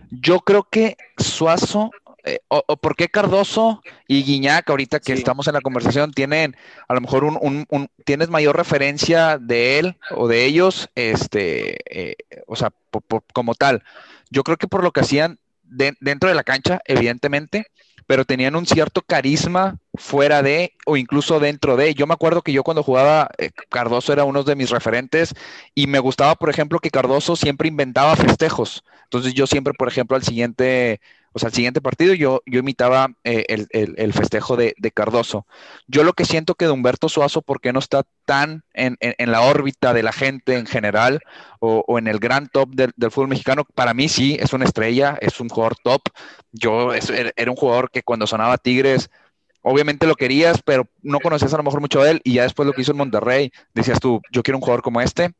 yo 0.09 0.39
creo 0.39 0.63
que 0.69 0.95
Suazo 1.17 1.91
eh, 2.23 2.39
o, 2.47 2.61
por 2.77 2.95
qué 2.95 3.09
Cardoso 3.09 3.81
y 4.07 4.23
Guiñac, 4.23 4.69
ahorita 4.69 4.99
que 4.99 5.13
estamos 5.13 5.47
en 5.47 5.53
la 5.53 5.61
conversación, 5.61 6.11
tienen 6.11 6.55
a 6.87 6.93
lo 6.93 7.01
mejor 7.01 7.25
un, 7.25 7.67
tienes 8.05 8.29
mayor 8.29 8.55
referencia 8.55 9.37
de 9.37 9.79
él 9.79 9.97
o 10.11 10.27
de 10.27 10.45
ellos, 10.45 10.89
este, 10.95 11.77
eh, 11.89 12.15
o 12.47 12.55
sea, 12.55 12.71
como 13.33 13.55
tal. 13.55 13.83
Yo 14.29 14.43
creo 14.43 14.57
que 14.57 14.67
por 14.67 14.83
lo 14.83 14.91
que 14.91 15.01
hacían 15.01 15.39
dentro 15.63 16.29
de 16.29 16.35
la 16.35 16.43
cancha, 16.43 16.79
evidentemente, 16.85 17.67
pero 18.07 18.25
tenían 18.25 18.55
un 18.55 18.65
cierto 18.65 19.01
carisma 19.01 19.77
fuera 19.95 20.41
de 20.41 20.73
o 20.85 20.97
incluso 20.97 21.39
dentro 21.39 21.75
de. 21.75 21.93
Yo 21.93 22.07
me 22.07 22.13
acuerdo 22.13 22.41
que 22.41 22.51
yo 22.51 22.63
cuando 22.63 22.83
jugaba, 22.83 23.29
eh, 23.37 23.51
Cardoso 23.69 24.13
era 24.13 24.23
uno 24.23 24.43
de 24.43 24.55
mis 24.55 24.69
referentes 24.69 25.33
y 25.75 25.87
me 25.87 25.99
gustaba, 25.99 26.35
por 26.35 26.49
ejemplo, 26.49 26.79
que 26.79 26.89
Cardoso 26.89 27.35
siempre 27.35 27.67
inventaba 27.67 28.15
festejos. 28.15 28.83
Entonces 29.05 29.33
yo 29.33 29.47
siempre, 29.47 29.73
por 29.73 29.87
ejemplo, 29.87 30.15
al 30.15 30.23
siguiente 30.23 30.99
o 31.33 31.39
sea, 31.39 31.47
el 31.47 31.55
siguiente 31.55 31.81
partido 31.81 32.13
yo, 32.13 32.41
yo 32.45 32.59
imitaba 32.59 33.09
eh, 33.23 33.45
el, 33.47 34.13
festejo 34.13 34.55
de, 34.55 34.73
Cardoso. 34.93 35.47
Yo 35.87 36.03
lo 36.03 36.13
que 36.13 36.25
siento 36.25 36.53
que 36.53 36.65
de 36.65 36.71
Humberto 36.71 37.09
Suazo, 37.09 37.41
¿por 37.41 37.59
qué 37.59 37.73
no 37.73 37.79
está 37.79 38.03
tan 38.25 38.63
en, 38.73 38.97
la 39.31 39.41
órbita 39.41 39.93
de 39.93 40.03
la 40.03 40.11
gente 40.11 40.57
en 40.57 40.67
general 40.67 41.21
o, 41.59 41.97
en 41.97 42.07
el 42.07 42.19
gran 42.19 42.47
top 42.49 42.69
del, 42.69 42.93
fútbol 43.09 43.29
mexicano? 43.29 43.65
Para 43.73 43.95
mí 43.95 44.09
sí, 44.09 44.37
es 44.39 44.53
una 44.53 44.65
estrella, 44.65 45.17
es 45.19 45.39
un 45.39 45.49
jugador 45.49 45.75
top. 45.83 46.01
Yo 46.51 46.93
er, 46.93 47.33
era 47.35 47.51
un 47.51 47.57
jugador 47.57 47.89
que 47.89 48.03
cuando 48.03 48.27
sonaba 48.27 48.59
Tigres, 48.59 49.09
obviamente 49.63 50.05
lo 50.05 50.15
querías, 50.15 50.61
pero 50.63 50.87
no 51.01 51.19
conocías 51.19 51.53
a 51.53 51.57
lo 51.57 51.63
mejor 51.63 51.81
mucho 51.81 52.03
de 52.03 52.11
él 52.11 52.21
y 52.23 52.33
ya 52.33 52.43
después 52.43 52.67
lo 52.67 52.73
que 52.73 52.81
hizo 52.81 52.91
en 52.91 52.97
Monterrey, 52.97 53.51
decías 53.73 53.99
tú, 53.99 54.21
yo 54.31 54.43
quiero 54.43 54.57
un 54.57 54.61
jugador 54.61 54.83
como 54.83 55.01
este. 55.01 55.31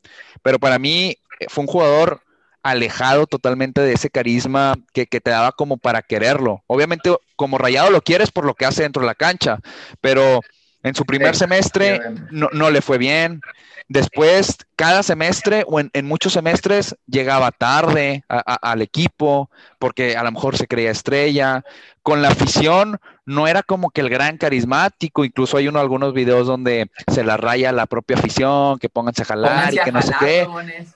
Pero 0.42 0.58
para 0.58 0.80
mí 0.80 1.18
eh, 1.40 1.46
fue 1.50 1.64
un 1.64 1.68
jugador 1.68 2.23
alejado 2.64 3.28
totalmente 3.28 3.82
de 3.82 3.94
ese 3.94 4.10
carisma 4.10 4.76
que, 4.94 5.06
te 5.06 5.30
daba 5.30 5.52
como 5.52 5.78
para 5.78 6.02
quererlo. 6.02 6.64
Obviamente, 6.68 7.14
como 7.36 7.58
rayado 7.58 7.92
lo 7.92 8.02
quieres 8.02 8.32
por 8.32 8.46
lo 8.46 8.56
que 8.56 8.66
hace 8.66 8.84
dentro 8.84 9.02
de 9.02 9.08
la 9.08 9.16
cancha, 9.16 9.60
pero 10.02 10.40
en 10.84 10.96
su 10.96 11.06
primer 11.06 11.36
semestre 11.36 12.00
no, 12.32 12.50
no 12.52 12.70
le 12.70 12.82
fue 12.82 12.98
bien. 12.98 13.42
Después, 13.88 14.58
cada 14.76 15.04
semestre 15.04 15.64
o 15.68 15.80
en, 15.80 16.06
muchos 16.06 16.34
semestres 16.34 16.96
llegaba 17.06 17.52
tarde 17.52 18.24
al 18.28 18.82
equipo 18.82 19.50
porque 19.78 20.16
a 20.16 20.24
lo 20.24 20.32
mejor 20.32 20.58
se 20.58 20.68
creía 20.68 20.92
estrella. 20.92 21.64
Con 22.02 22.22
la 22.22 22.30
afición 22.30 23.00
no 23.26 23.48
era 23.48 23.62
como 23.62 23.90
que 23.90 24.02
el 24.02 24.10
gran 24.10 24.38
carismático, 24.38 25.26
incluso 25.26 25.58
hay 25.58 25.68
uno, 25.68 25.80
algunos 25.80 26.14
videos 26.14 26.48
donde 26.48 26.90
se 27.12 27.24
la 27.24 27.38
raya 27.38 27.72
la 27.72 27.86
propia 27.86 28.18
afición, 28.18 28.80
que 28.80 28.90
pónganse 28.90 29.24
a 29.24 29.26
jalar 29.26 29.74
y 29.74 29.78
que 29.78 29.92
no 29.92 30.02
sé 30.02 30.14
qué. 30.20 30.48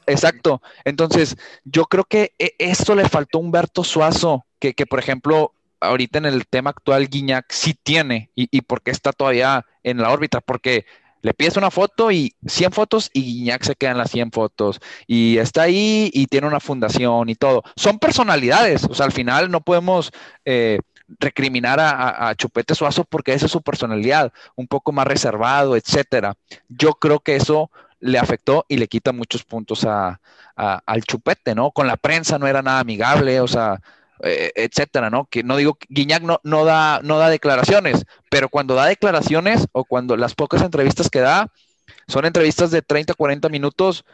Exacto. 0.06 0.62
Entonces, 0.84 1.38
yo 1.66 1.86
creo 1.86 2.04
que 2.04 2.34
e, 2.40 2.56
esto 2.58 2.96
le 2.96 3.08
faltó 3.08 3.38
a 3.38 3.42
Humberto 3.42 3.84
Suazo, 3.84 4.46
que, 4.60 4.74
que 4.74 4.86
por 4.86 5.00
ejemplo, 5.00 5.54
ahorita 5.80 6.18
en 6.20 6.26
el 6.26 6.48
tema 6.48 6.72
actual 6.72 7.08
Guiñac 7.08 7.46
sí 7.50 7.74
tiene 7.82 8.32
y, 8.36 8.48
y 8.52 8.62
porque 8.62 8.92
está 8.92 9.12
todavía 9.12 9.66
en 9.84 9.98
la 9.98 10.12
órbita, 10.12 10.42
porque 10.42 10.86
le 11.22 11.34
pides 11.34 11.58
una 11.58 11.72
foto 11.72 12.12
y 12.12 12.36
100 12.46 12.72
fotos 12.72 13.10
y 13.14 13.22
Guiñac 13.22 13.64
se 13.64 13.76
quedan 13.76 13.98
las 13.98 14.12
100 14.12 14.32
fotos 14.32 14.80
y 15.08 15.38
está 15.38 15.64
ahí 15.64 16.10
y 16.14 16.28
tiene 16.28 16.48
una 16.48 16.60
fundación 16.60 17.30
y 17.30 17.36
todo. 17.36 17.64
Son 17.76 18.00
personalidades, 18.00 18.86
o 18.86 18.94
sea, 18.94 19.06
al 19.06 19.12
final 19.12 19.52
no 19.52 19.62
podemos 19.62 20.12
eh, 20.46 20.80
recriminar 21.20 21.80
a, 21.80 22.34
Chupete 22.36 22.76
Suazo 22.76 23.04
porque 23.04 23.34
esa 23.34 23.46
es 23.48 23.52
su 23.52 23.62
personalidad, 23.62 24.32
un 24.56 24.68
poco 24.68 24.92
más 24.92 25.08
reservado, 25.08 25.76
etcétera. 25.76 26.36
Yo 26.70 26.94
creo 26.94 27.20
que 27.20 27.36
eso 27.36 27.72
le 28.00 28.20
afectó 28.20 28.66
y 28.68 28.78
le 28.78 28.88
quita 28.88 29.12
muchos 29.12 29.44
puntos 29.44 29.86
a, 29.86 30.20
al 30.56 31.04
chupete, 31.04 31.56
¿no? 31.56 31.72
Con 31.72 31.88
la 31.88 31.98
prensa 31.98 32.38
no 32.38 32.48
era 32.48 32.62
nada 32.62 32.80
amigable, 32.80 33.42
o 33.42 33.48
sea, 33.48 33.82
eh, 34.24 34.52
etcétera, 34.56 35.10
¿no? 35.10 35.26
Que 35.26 35.44
no 35.44 35.58
digo, 35.58 35.78
Guiñac 35.90 36.24
no, 36.24 36.40
no, 36.44 36.66
da, 36.66 37.02
no 37.04 37.18
da 37.18 37.30
declaraciones, 37.30 38.06
pero 38.30 38.50
cuando 38.50 38.76
da 38.76 38.86
declaraciones 38.86 39.68
o 39.72 39.84
cuando 39.84 40.18
las 40.18 40.36
pocas 40.36 40.62
entrevistas 40.62 41.10
que 41.10 41.20
da, 41.20 41.52
son 42.08 42.26
entrevistas 42.26 42.72
de 42.72 42.82
30, 42.82 43.14
40 43.14 43.50
minutos 43.50 44.06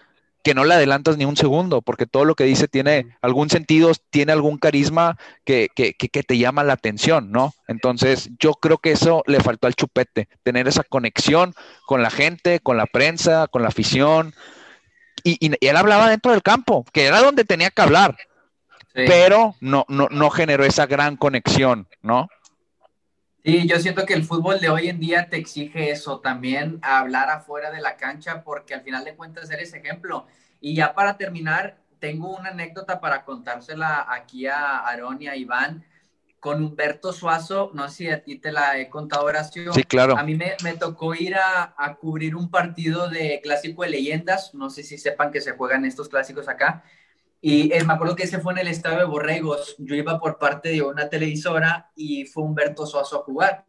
que 0.43 0.53
no 0.53 0.65
le 0.65 0.73
adelantas 0.73 1.17
ni 1.17 1.23
un 1.23 1.37
segundo, 1.37 1.81
porque 1.81 2.05
todo 2.05 2.25
lo 2.25 2.35
que 2.35 2.43
dice 2.43 2.67
tiene 2.67 3.15
algún 3.21 3.49
sentido, 3.49 3.91
tiene 4.09 4.33
algún 4.33 4.57
carisma 4.57 5.17
que, 5.45 5.69
que, 5.73 5.93
que, 5.93 6.23
te 6.23 6.37
llama 6.37 6.65
la 6.65 6.73
atención, 6.73 7.31
¿no? 7.31 7.53
Entonces, 7.69 8.29
yo 8.39 8.53
creo 8.55 8.77
que 8.77 8.91
eso 8.91 9.23
le 9.25 9.39
faltó 9.39 9.67
al 9.67 9.75
chupete, 9.75 10.27
tener 10.43 10.67
esa 10.67 10.83
conexión 10.83 11.55
con 11.85 12.03
la 12.03 12.09
gente, 12.09 12.59
con 12.59 12.75
la 12.75 12.87
prensa, 12.87 13.47
con 13.47 13.61
la 13.61 13.69
afición. 13.69 14.33
Y, 15.23 15.37
y, 15.39 15.55
él 15.65 15.77
hablaba 15.77 16.09
dentro 16.09 16.33
del 16.33 16.43
campo, 16.43 16.85
que 16.91 17.05
era 17.05 17.21
donde 17.21 17.45
tenía 17.45 17.69
que 17.69 17.81
hablar, 17.81 18.17
pero 18.93 19.55
no, 19.59 19.85
no, 19.87 20.07
no 20.11 20.29
generó 20.29 20.63
esa 20.63 20.85
gran 20.85 21.17
conexión, 21.17 21.87
¿no? 22.01 22.27
Sí, 23.43 23.67
yo 23.67 23.77
siento 23.79 24.05
que 24.05 24.13
el 24.13 24.23
fútbol 24.23 24.61
de 24.61 24.69
hoy 24.69 24.87
en 24.87 24.99
día 25.01 25.27
te 25.29 25.35
exige 25.35 25.91
eso 25.91 26.21
también, 26.21 26.79
hablar 26.81 27.29
afuera 27.29 27.71
de 27.71 27.81
la 27.81 27.97
cancha, 27.97 28.41
porque 28.43 28.73
al 28.73 28.83
final 28.83 29.03
de 29.03 29.15
cuentas 29.15 29.51
eres 29.51 29.73
ejemplo. 29.73 30.27
Y 30.61 30.75
ya 30.75 30.93
para 30.93 31.17
terminar, 31.17 31.77
tengo 31.99 32.33
una 32.33 32.49
anécdota 32.49 33.01
para 33.01 33.25
contársela 33.25 34.05
aquí 34.09 34.45
a 34.45 34.79
Aaron 34.79 35.21
y 35.21 35.27
a 35.27 35.35
Iván 35.35 35.83
con 36.39 36.63
Humberto 36.63 37.11
Suazo. 37.11 37.71
No 37.73 37.89
sé 37.89 37.95
si 37.95 38.09
a 38.09 38.23
ti 38.23 38.37
te 38.37 38.53
la 38.53 38.77
he 38.77 38.89
contado, 38.89 39.25
Horacio. 39.25 39.73
Sí, 39.73 39.83
claro. 39.83 40.17
A 40.17 40.23
mí 40.23 40.35
me, 40.35 40.55
me 40.63 40.73
tocó 40.75 41.13
ir 41.13 41.35
a, 41.35 41.73
a, 41.77 41.95
cubrir 41.95 42.37
un 42.37 42.49
partido 42.49 43.09
de 43.09 43.41
clásico 43.43 43.83
de 43.83 43.89
leyendas. 43.89 44.53
No 44.53 44.69
sé 44.69 44.83
si 44.83 44.97
sepan 44.97 45.31
que 45.31 45.41
se 45.41 45.51
juegan 45.51 45.83
estos 45.83 46.07
clásicos 46.07 46.47
acá. 46.47 46.83
Y 47.45 47.73
eh, 47.73 47.83
me 47.83 47.91
acuerdo 47.91 48.15
que 48.15 48.23
ese 48.23 48.39
fue 48.39 48.53
en 48.53 48.59
el 48.59 48.69
estadio 48.69 48.99
de 48.99 49.03
Borregos. 49.03 49.75
Yo 49.77 49.95
iba 49.95 50.17
por 50.17 50.39
parte 50.39 50.69
de 50.69 50.81
una 50.81 51.09
televisora 51.09 51.91
y 51.93 52.23
fue 52.23 52.41
Humberto 52.41 52.85
Suazo 52.85 53.19
a 53.19 53.23
jugar. 53.23 53.65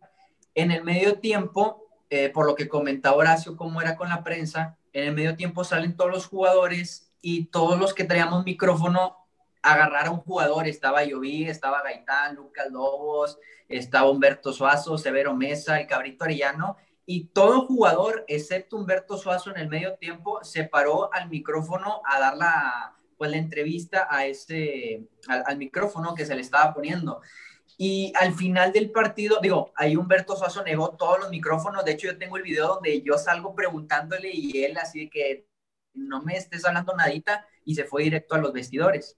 En 0.54 0.70
el 0.70 0.84
medio 0.84 1.18
tiempo, 1.18 1.88
eh, 2.08 2.28
por 2.28 2.46
lo 2.46 2.54
que 2.54 2.68
comentaba 2.68 3.16
Horacio, 3.16 3.56
cómo 3.56 3.82
era 3.82 3.96
con 3.96 4.10
la 4.10 4.22
prensa, 4.22 4.78
en 4.92 5.08
el 5.08 5.12
medio 5.12 5.34
tiempo 5.34 5.64
salen 5.64 5.96
todos 5.96 6.12
los 6.12 6.26
jugadores 6.26 7.10
y 7.20 7.46
todos 7.46 7.76
los 7.76 7.94
que 7.94 8.04
traíamos 8.04 8.44
micrófono 8.44 9.16
agarrar 9.60 10.06
a 10.06 10.12
un 10.12 10.20
jugador. 10.20 10.68
Estaba 10.68 11.02
Lloví, 11.02 11.48
estaba 11.48 11.82
Gaitán, 11.82 12.36
Lucas 12.36 12.70
Lobos, 12.70 13.40
estaba 13.68 14.08
Humberto 14.08 14.52
Suazo, 14.52 14.96
Severo 14.98 15.34
Mesa, 15.34 15.80
el 15.80 15.88
Cabrito 15.88 16.22
Arellano. 16.22 16.76
Y 17.06 17.24
todo 17.24 17.66
jugador, 17.66 18.24
excepto 18.28 18.76
Humberto 18.76 19.18
Suazo, 19.18 19.50
en 19.50 19.58
el 19.58 19.68
medio 19.68 19.96
tiempo 19.96 20.44
se 20.44 20.62
paró 20.62 21.12
al 21.12 21.28
micrófono 21.28 22.02
a 22.04 22.20
dar 22.20 22.36
la 22.36 22.93
pues 23.16 23.30
la 23.30 23.36
entrevista 23.36 24.06
a 24.10 24.26
ese, 24.26 25.06
al, 25.28 25.56
micrófono 25.56 26.14
que 26.14 26.26
se 26.26 26.34
le 26.34 26.40
estaba 26.40 26.74
poniendo. 26.74 27.20
Y 27.76 28.12
al 28.20 28.34
final 28.34 28.72
del 28.72 28.90
partido, 28.90 29.38
digo, 29.42 29.72
ahí 29.76 29.96
Humberto 29.96 30.36
Suazo 30.36 30.62
negó 30.62 30.90
todos 30.90 31.18
los 31.18 31.30
micrófonos. 31.30 31.84
De 31.84 31.92
hecho, 31.92 32.06
yo 32.06 32.18
tengo 32.18 32.36
el 32.36 32.42
video 32.42 32.68
donde 32.68 33.02
yo 33.02 33.18
salgo 33.18 33.54
preguntándole 33.54 34.30
y 34.32 34.64
él 34.64 34.76
así 34.78 35.00
de 35.00 35.10
que 35.10 35.46
no 35.94 36.22
me 36.22 36.36
estés 36.36 36.64
hablando 36.64 36.94
nadita 36.94 37.46
y 37.64 37.74
se 37.74 37.84
fue 37.84 38.04
directo 38.04 38.34
a 38.34 38.38
los 38.38 38.52
vestidores. 38.52 39.16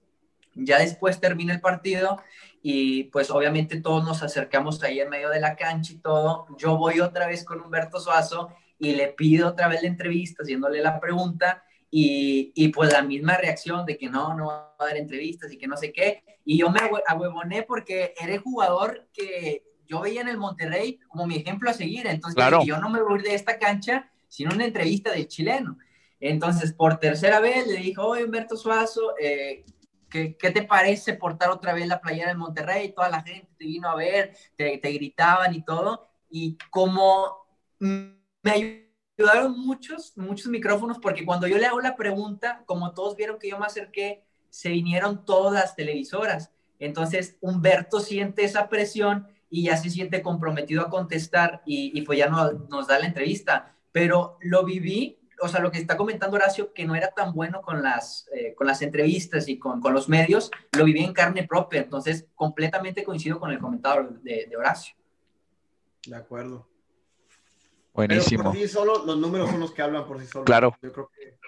Ya 0.55 0.79
después 0.79 1.19
termina 1.19 1.53
el 1.53 1.61
partido 1.61 2.21
y 2.63 3.05
pues 3.05 3.29
obviamente 3.29 3.79
todos 3.79 4.03
nos 4.03 4.23
acercamos 4.23 4.81
ahí 4.83 4.99
en 4.99 5.09
medio 5.09 5.29
de 5.29 5.39
la 5.39 5.55
cancha 5.55 5.93
y 5.93 5.97
todo. 5.97 6.47
Yo 6.57 6.77
voy 6.77 6.99
otra 6.99 7.27
vez 7.27 7.43
con 7.43 7.61
Humberto 7.61 7.99
Suazo 7.99 8.49
y 8.79 8.93
le 8.93 9.09
pido 9.09 9.49
otra 9.49 9.67
vez 9.67 9.81
la 9.83 9.87
entrevista 9.87 10.43
haciéndole 10.43 10.81
la 10.81 10.99
pregunta 10.99 11.63
y, 11.99 12.51
y, 12.53 12.67
pues 12.67 12.93
la 12.93 13.01
misma 13.01 13.37
reacción 13.37 13.83
de 13.83 13.97
que 13.97 14.07
no, 14.07 14.35
no 14.35 14.45
va 14.45 14.75
a 14.77 14.85
dar 14.85 14.97
entrevistas 14.97 15.51
y 15.51 15.57
que 15.57 15.65
no 15.65 15.75
sé 15.75 15.91
qué. 15.91 16.23
Y 16.45 16.59
yo 16.59 16.69
me 16.69 16.79
ahuevoné 17.07 17.63
porque 17.63 18.13
era 18.21 18.39
jugador 18.39 19.07
que 19.11 19.63
yo 19.87 20.01
veía 20.01 20.21
en 20.21 20.27
el 20.27 20.37
Monterrey 20.37 20.99
como 21.07 21.25
mi 21.25 21.37
ejemplo 21.37 21.71
a 21.71 21.73
seguir. 21.73 22.05
Entonces 22.05 22.43
yo 22.65 22.77
no 22.77 22.89
me 22.89 23.01
voy 23.01 23.23
de 23.23 23.33
esta 23.33 23.57
cancha 23.57 24.11
sin 24.27 24.53
una 24.53 24.65
entrevista 24.65 25.11
del 25.11 25.27
chileno. 25.27 25.79
Entonces, 26.19 26.71
por 26.71 26.99
tercera 26.99 27.39
vez 27.39 27.65
le 27.65 27.77
dijo, 27.77 28.05
oye, 28.05 28.25
Humberto 28.25 28.57
Suazo, 28.57 29.15
eh, 29.19 29.65
¿qué, 30.07 30.37
¿qué, 30.37 30.51
te 30.51 30.61
parece 30.61 31.15
portar 31.15 31.49
otra 31.49 31.73
vez 31.73 31.87
la 31.87 31.99
playera 31.99 32.29
en 32.29 32.37
Monterrey? 32.37 32.93
Toda 32.93 33.09
la 33.09 33.23
gente 33.23 33.49
te 33.57 33.65
vino 33.65 33.89
a 33.89 33.95
ver, 33.95 34.37
te, 34.55 34.77
te 34.77 34.89
gritaban 34.91 35.51
y 35.55 35.63
todo. 35.63 36.07
Y 36.29 36.59
como 36.69 37.37
me 37.79 38.51
ayudó 38.51 38.86
ayudaron 39.17 39.59
muchos, 39.59 40.13
muchos 40.17 40.47
micrófonos 40.47 40.99
porque 40.99 41.25
cuando 41.25 41.47
yo 41.47 41.57
le 41.57 41.65
hago 41.65 41.81
la 41.81 41.95
pregunta, 41.95 42.63
como 42.65 42.93
todos 42.93 43.15
vieron 43.15 43.39
que 43.39 43.49
yo 43.49 43.57
me 43.57 43.65
acerqué, 43.65 44.23
se 44.49 44.69
vinieron 44.69 45.25
todas 45.25 45.53
las 45.53 45.75
televisoras. 45.75 46.51
Entonces, 46.79 47.37
Humberto 47.41 47.99
siente 47.99 48.43
esa 48.43 48.69
presión 48.69 49.27
y 49.49 49.63
ya 49.63 49.77
se 49.77 49.89
siente 49.89 50.21
comprometido 50.21 50.81
a 50.81 50.89
contestar 50.89 51.61
y, 51.65 51.97
y 51.97 52.01
pues 52.03 52.19
ya 52.19 52.27
no, 52.27 52.51
nos 52.51 52.87
da 52.87 52.99
la 52.99 53.05
entrevista. 53.05 53.75
Pero 53.91 54.37
lo 54.41 54.63
viví, 54.63 55.19
o 55.41 55.47
sea, 55.47 55.59
lo 55.59 55.71
que 55.71 55.79
está 55.79 55.97
comentando 55.97 56.35
Horacio, 56.35 56.73
que 56.73 56.85
no 56.85 56.95
era 56.95 57.09
tan 57.09 57.33
bueno 57.33 57.61
con 57.61 57.81
las, 57.81 58.29
eh, 58.35 58.53
con 58.55 58.67
las 58.67 58.81
entrevistas 58.81 59.47
y 59.47 59.57
con, 59.57 59.81
con, 59.81 59.93
los 59.93 60.09
medios, 60.09 60.51
lo 60.77 60.83
viví 60.83 61.03
en 61.03 61.13
carne 61.13 61.47
propia. 61.47 61.81
Entonces, 61.81 62.27
completamente 62.35 63.03
coincido 63.03 63.39
con 63.39 63.51
el 63.51 63.59
comentario 63.59 64.19
de, 64.21 64.45
de 64.47 64.57
Horacio. 64.57 64.95
De 66.05 66.15
acuerdo. 66.15 66.67
Buenísimo. 67.97 68.43
Pero 68.43 68.51
por 68.51 68.59
sí 68.61 68.67
solo, 68.67 69.05
los 69.07 69.17
números 69.17 69.49
son 69.49 69.59
los 69.59 69.71
que 69.71 69.81
hablan 69.81 70.05
por 70.05 70.19
sí 70.19 70.27
solos. 70.27 70.45
Claro. 70.45 70.77
Yo 70.83 70.93
creo 70.93 71.09
que. 71.09 71.39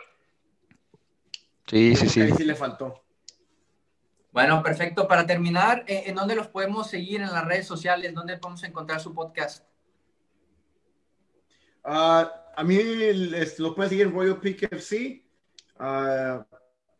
Sí, 1.68 1.96
sí, 1.96 2.10
sí. 2.10 2.22
Ahí 2.22 2.32
sí 2.32 2.44
le 2.44 2.56
faltó. 2.56 3.04
Bueno, 4.32 4.64
perfecto. 4.64 5.08
Para 5.08 5.28
terminar, 5.28 5.86
eh, 5.86 6.06
¿en 6.08 6.16
dónde 6.16 6.34
los 6.34 6.48
podemos 6.48 6.90
seguir 6.90 7.22
en 7.22 7.32
las 7.32 7.46
redes 7.46 7.68
sociales? 7.68 8.16
¿Dónde 8.16 8.36
podemos 8.38 8.64
encontrar 8.64 9.00
su 9.00 9.14
podcast? 9.14 9.64
Uh, 11.86 12.26
a 12.56 12.64
mí 12.66 12.80
lo 13.60 13.76
puedes 13.76 13.90
seguir 13.90 14.08
en 14.08 14.14
Royal 14.14 14.40
Peak 14.40 14.64
FC. 14.72 15.24
Uh, 15.80 16.44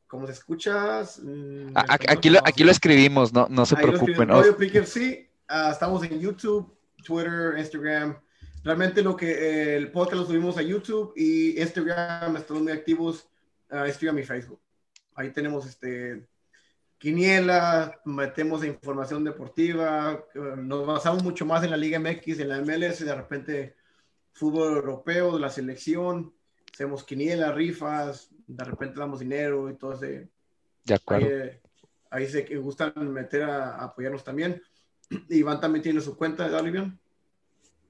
como 0.06 0.28
te 0.28 0.34
escuchas. 0.34 1.22
Mm, 1.24 1.72
aquí, 1.74 2.30
lo, 2.30 2.40
aquí 2.46 2.64
lo 2.64 2.70
escribimos, 2.70 3.34
no, 3.34 3.48
no 3.50 3.66
se 3.66 3.76
preocupen. 3.76 4.30
Royal 4.30 4.56
Peak 4.56 4.76
FC. 4.76 5.32
Uh, 5.50 5.72
estamos 5.72 6.04
en 6.04 6.20
YouTube, 6.20 6.72
Twitter, 7.04 7.58
Instagram. 7.58 8.16
Realmente 8.64 9.02
lo 9.02 9.16
que 9.16 9.32
eh, 9.32 9.78
el 9.78 9.92
podcast 9.92 10.22
lo 10.22 10.26
subimos 10.26 10.58
a 10.58 10.62
YouTube 10.62 11.14
y 11.16 11.60
Instagram, 11.60 12.36
estamos 12.36 12.64
muy 12.64 12.72
activos, 12.72 13.30
uh, 13.72 13.86
Instagram 13.86 14.20
y 14.20 14.24
Facebook. 14.24 14.60
Ahí 15.16 15.32
tenemos 15.32 15.66
este 15.66 16.28
quiniela, 16.98 18.02
metemos 18.04 18.66
información 18.66 19.24
deportiva, 19.24 20.26
nos 20.58 20.86
basamos 20.86 21.24
mucho 21.24 21.46
más 21.46 21.64
en 21.64 21.72
la 21.72 21.78
Liga 21.78 21.98
MX, 21.98 22.40
en 22.40 22.50
la 22.50 22.62
MLS, 22.62 23.00
de 23.06 23.16
repente 23.16 23.76
fútbol 24.34 24.76
europeo, 24.76 25.34
de 25.34 25.40
la 25.40 25.50
selección, 25.50 26.34
hacemos 26.74 27.06
quiniela, 27.06 27.54
rifas, 27.54 28.30
de 28.46 28.64
repente 28.66 29.00
damos 29.00 29.22
dinero 29.22 29.70
y 29.70 29.76
todo 29.78 29.94
ese. 29.94 30.30
De 30.84 30.94
acuerdo. 30.96 31.26
Ahí, 31.26 31.34
eh, 31.34 31.62
ahí 32.10 32.28
se 32.28 32.44
gustan 32.58 32.94
meter 33.14 33.44
a, 33.44 33.76
a, 33.76 33.86
apoyarnos 33.86 34.26
también. 34.26 34.62
Iván 35.30 35.62
también 35.62 35.84
tiene 35.84 36.02
su 36.02 36.18
cuenta, 36.18 36.50
¿de 36.50 36.70
bien? 36.70 37.00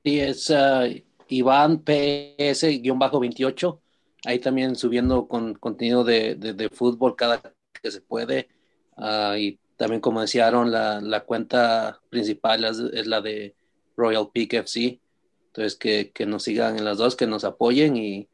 Sí, 0.04 0.20
es 0.20 0.50
uh, 0.50 0.86
Iván 1.28 1.84
PS-28. 1.84 3.80
Ahí 4.26 4.40
también 4.40 4.76
subiendo 4.76 5.28
con 5.28 5.54
contenido 5.56 6.04
de, 6.04 6.36
de, 6.36 6.70
fútbol 6.70 7.16
cada 7.16 7.42
que 7.82 7.92
se 7.92 8.02
puede. 8.02 8.50
Uh, 8.98 9.36
y 9.36 9.60
también, 9.78 10.02
como 10.02 10.22
decía 10.22 10.48
Aaron, 10.48 10.72
la, 10.72 11.00
la 11.02 11.22
cuenta 11.22 12.02
principal 12.10 12.66
es, 12.66 12.80
es, 12.80 13.08
la 13.08 13.22
de 13.22 13.56
Royal 13.96 14.30
Peak 14.34 14.54
FC. 14.54 15.00
Entonces, 15.48 15.76
que, 15.76 16.12
que, 16.12 16.26
nos 16.26 16.44
sigan 16.44 16.78
en 16.78 16.86
las 16.86 16.98
dos, 16.98 17.16
que 17.16 17.28
nos 17.28 17.44
apoyen. 17.44 17.96
Y 17.98 18.28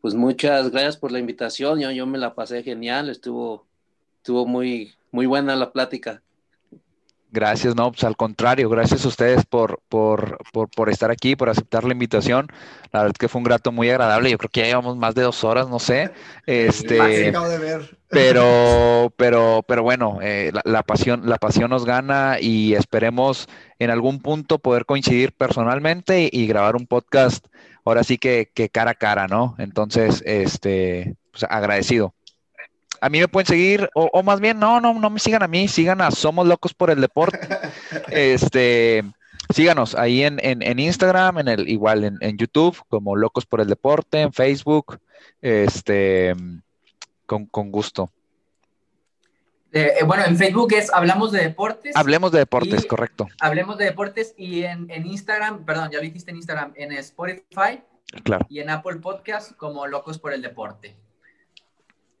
pues 0.00 0.14
muchas 0.14 0.70
gracias 0.70 0.96
por 0.96 1.12
la 1.12 1.18
invitación. 1.18 1.80
Yo, 1.80 1.90
yo 1.90 2.06
me 2.06 2.18
la 2.18 2.34
pasé 2.34 2.62
genial. 2.62 3.08
Estuvo, 3.08 3.66
estuvo 4.18 4.46
muy, 4.46 4.94
muy 5.10 5.26
buena 5.26 5.56
la 5.56 5.72
plática. 5.72 6.22
Gracias, 7.34 7.74
no, 7.74 7.90
pues 7.90 8.04
al 8.04 8.16
contrario, 8.16 8.68
gracias 8.68 9.04
a 9.04 9.08
ustedes 9.08 9.44
por, 9.44 9.80
por, 9.88 10.38
por, 10.52 10.70
por, 10.70 10.88
estar 10.88 11.10
aquí, 11.10 11.34
por 11.34 11.48
aceptar 11.48 11.82
la 11.82 11.92
invitación. 11.92 12.46
La 12.92 13.00
verdad 13.00 13.16
es 13.16 13.18
que 13.18 13.26
fue 13.26 13.40
un 13.40 13.44
grato 13.44 13.72
muy 13.72 13.90
agradable. 13.90 14.30
Yo 14.30 14.38
creo 14.38 14.50
que 14.50 14.60
ya 14.60 14.66
llevamos 14.68 14.96
más 14.96 15.16
de 15.16 15.22
dos 15.22 15.42
horas, 15.42 15.68
no 15.68 15.80
sé. 15.80 16.12
Este, 16.46 16.94
de 16.94 17.58
ver. 17.58 17.98
Pero, 18.08 19.12
pero, 19.16 19.64
pero 19.66 19.82
bueno, 19.82 20.20
eh, 20.22 20.52
la, 20.54 20.62
la, 20.64 20.84
pasión, 20.84 21.28
la 21.28 21.38
pasión 21.38 21.70
nos 21.70 21.84
gana 21.84 22.38
y 22.40 22.74
esperemos 22.74 23.48
en 23.80 23.90
algún 23.90 24.20
punto 24.20 24.60
poder 24.60 24.86
coincidir 24.86 25.32
personalmente 25.32 26.22
y, 26.22 26.30
y 26.30 26.46
grabar 26.46 26.76
un 26.76 26.86
podcast 26.86 27.48
ahora 27.84 28.04
sí 28.04 28.16
que, 28.16 28.48
que, 28.54 28.68
cara 28.68 28.92
a 28.92 28.94
cara, 28.94 29.26
¿no? 29.26 29.56
Entonces, 29.58 30.22
este, 30.24 31.16
pues 31.32 31.42
agradecido 31.42 32.14
a 33.04 33.10
mí 33.10 33.20
me 33.20 33.28
pueden 33.28 33.46
seguir, 33.46 33.90
o, 33.94 34.08
o, 34.12 34.22
más 34.22 34.40
bien, 34.40 34.58
no, 34.58 34.80
no, 34.80 34.94
no 34.94 35.10
me 35.10 35.20
sigan 35.20 35.42
a 35.42 35.48
mí, 35.48 35.68
sigan 35.68 36.00
a 36.00 36.10
Somos 36.10 36.46
Locos 36.46 36.72
por 36.72 36.90
el 36.90 37.00
Deporte. 37.02 37.38
este, 38.08 39.04
síganos 39.52 39.94
ahí 39.94 40.22
en, 40.22 40.38
en, 40.42 40.62
en, 40.62 40.78
Instagram, 40.78 41.38
en 41.38 41.48
el, 41.48 41.68
igual 41.68 42.04
en, 42.04 42.16
en, 42.20 42.38
YouTube, 42.38 42.82
como 42.88 43.14
Locos 43.14 43.44
por 43.44 43.60
el 43.60 43.68
Deporte, 43.68 44.22
en 44.22 44.32
Facebook. 44.32 44.98
este, 45.42 46.34
con, 47.26 47.44
con 47.46 47.70
gusto. 47.70 48.10
Eh, 49.72 49.92
eh, 50.00 50.04
bueno, 50.04 50.24
en 50.24 50.36
Facebook 50.38 50.72
es 50.72 50.90
Hablamos 50.92 51.32
de 51.32 51.40
Deportes. 51.40 51.96
Hablemos 51.96 52.30
de 52.32 52.38
deportes, 52.38 52.84
Y- 52.84 52.86
correcto. 52.86 53.26
Hablemos 53.40 53.76
de 53.76 53.86
Deportes 53.86 54.32
y 54.36 54.62
en, 54.62 54.90
en 54.90 55.06
Instagram, 55.06 55.64
perdón, 55.64 55.90
ya 55.90 55.98
lo 55.98 56.04
dijiste 56.04 56.30
en 56.30 56.36
Instagram, 56.36 56.72
en 56.76 56.92
Spotify 56.92 57.82
Claro. 58.22 58.46
y 58.48 58.60
en 58.60 58.70
Apple 58.70 58.96
Podcast 58.96 59.52
como 59.56 59.86
Locos 59.86 60.18
por 60.18 60.32
el 60.32 60.40
Deporte. 60.42 60.96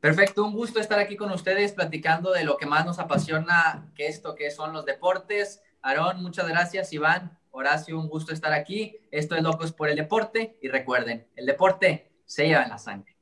Perfecto, 0.04 0.44
un 0.44 0.52
gusto 0.52 0.80
estar 0.80 0.98
aquí 0.98 1.16
con 1.16 1.32
ustedes 1.32 1.72
platicando 1.72 2.30
de 2.30 2.44
lo 2.44 2.58
que 2.58 2.66
más 2.66 2.84
nos 2.84 2.98
apasiona, 2.98 3.90
que 3.94 4.06
esto 4.06 4.34
que 4.34 4.50
son 4.50 4.74
los 4.74 4.84
deportes. 4.84 5.62
Aarón, 5.80 6.22
muchas 6.22 6.46
gracias. 6.46 6.92
Iván, 6.92 7.38
Horacio, 7.52 7.98
un 7.98 8.10
gusto 8.10 8.34
estar 8.34 8.52
aquí. 8.52 8.98
Esto 9.10 9.34
es 9.34 9.42
Locos 9.42 9.72
por 9.72 9.88
el 9.88 9.96
Deporte 9.96 10.58
y 10.60 10.68
recuerden, 10.68 11.26
el 11.36 11.46
deporte 11.46 12.12
se 12.26 12.46
lleva 12.46 12.64
en 12.64 12.68
la 12.68 12.76
sangre. 12.76 13.16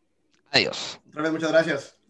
Adiós. 0.51 0.99
Otra 1.09 1.23
vez, 1.23 1.31
muchas 1.31 1.53
gracias. 1.53 2.02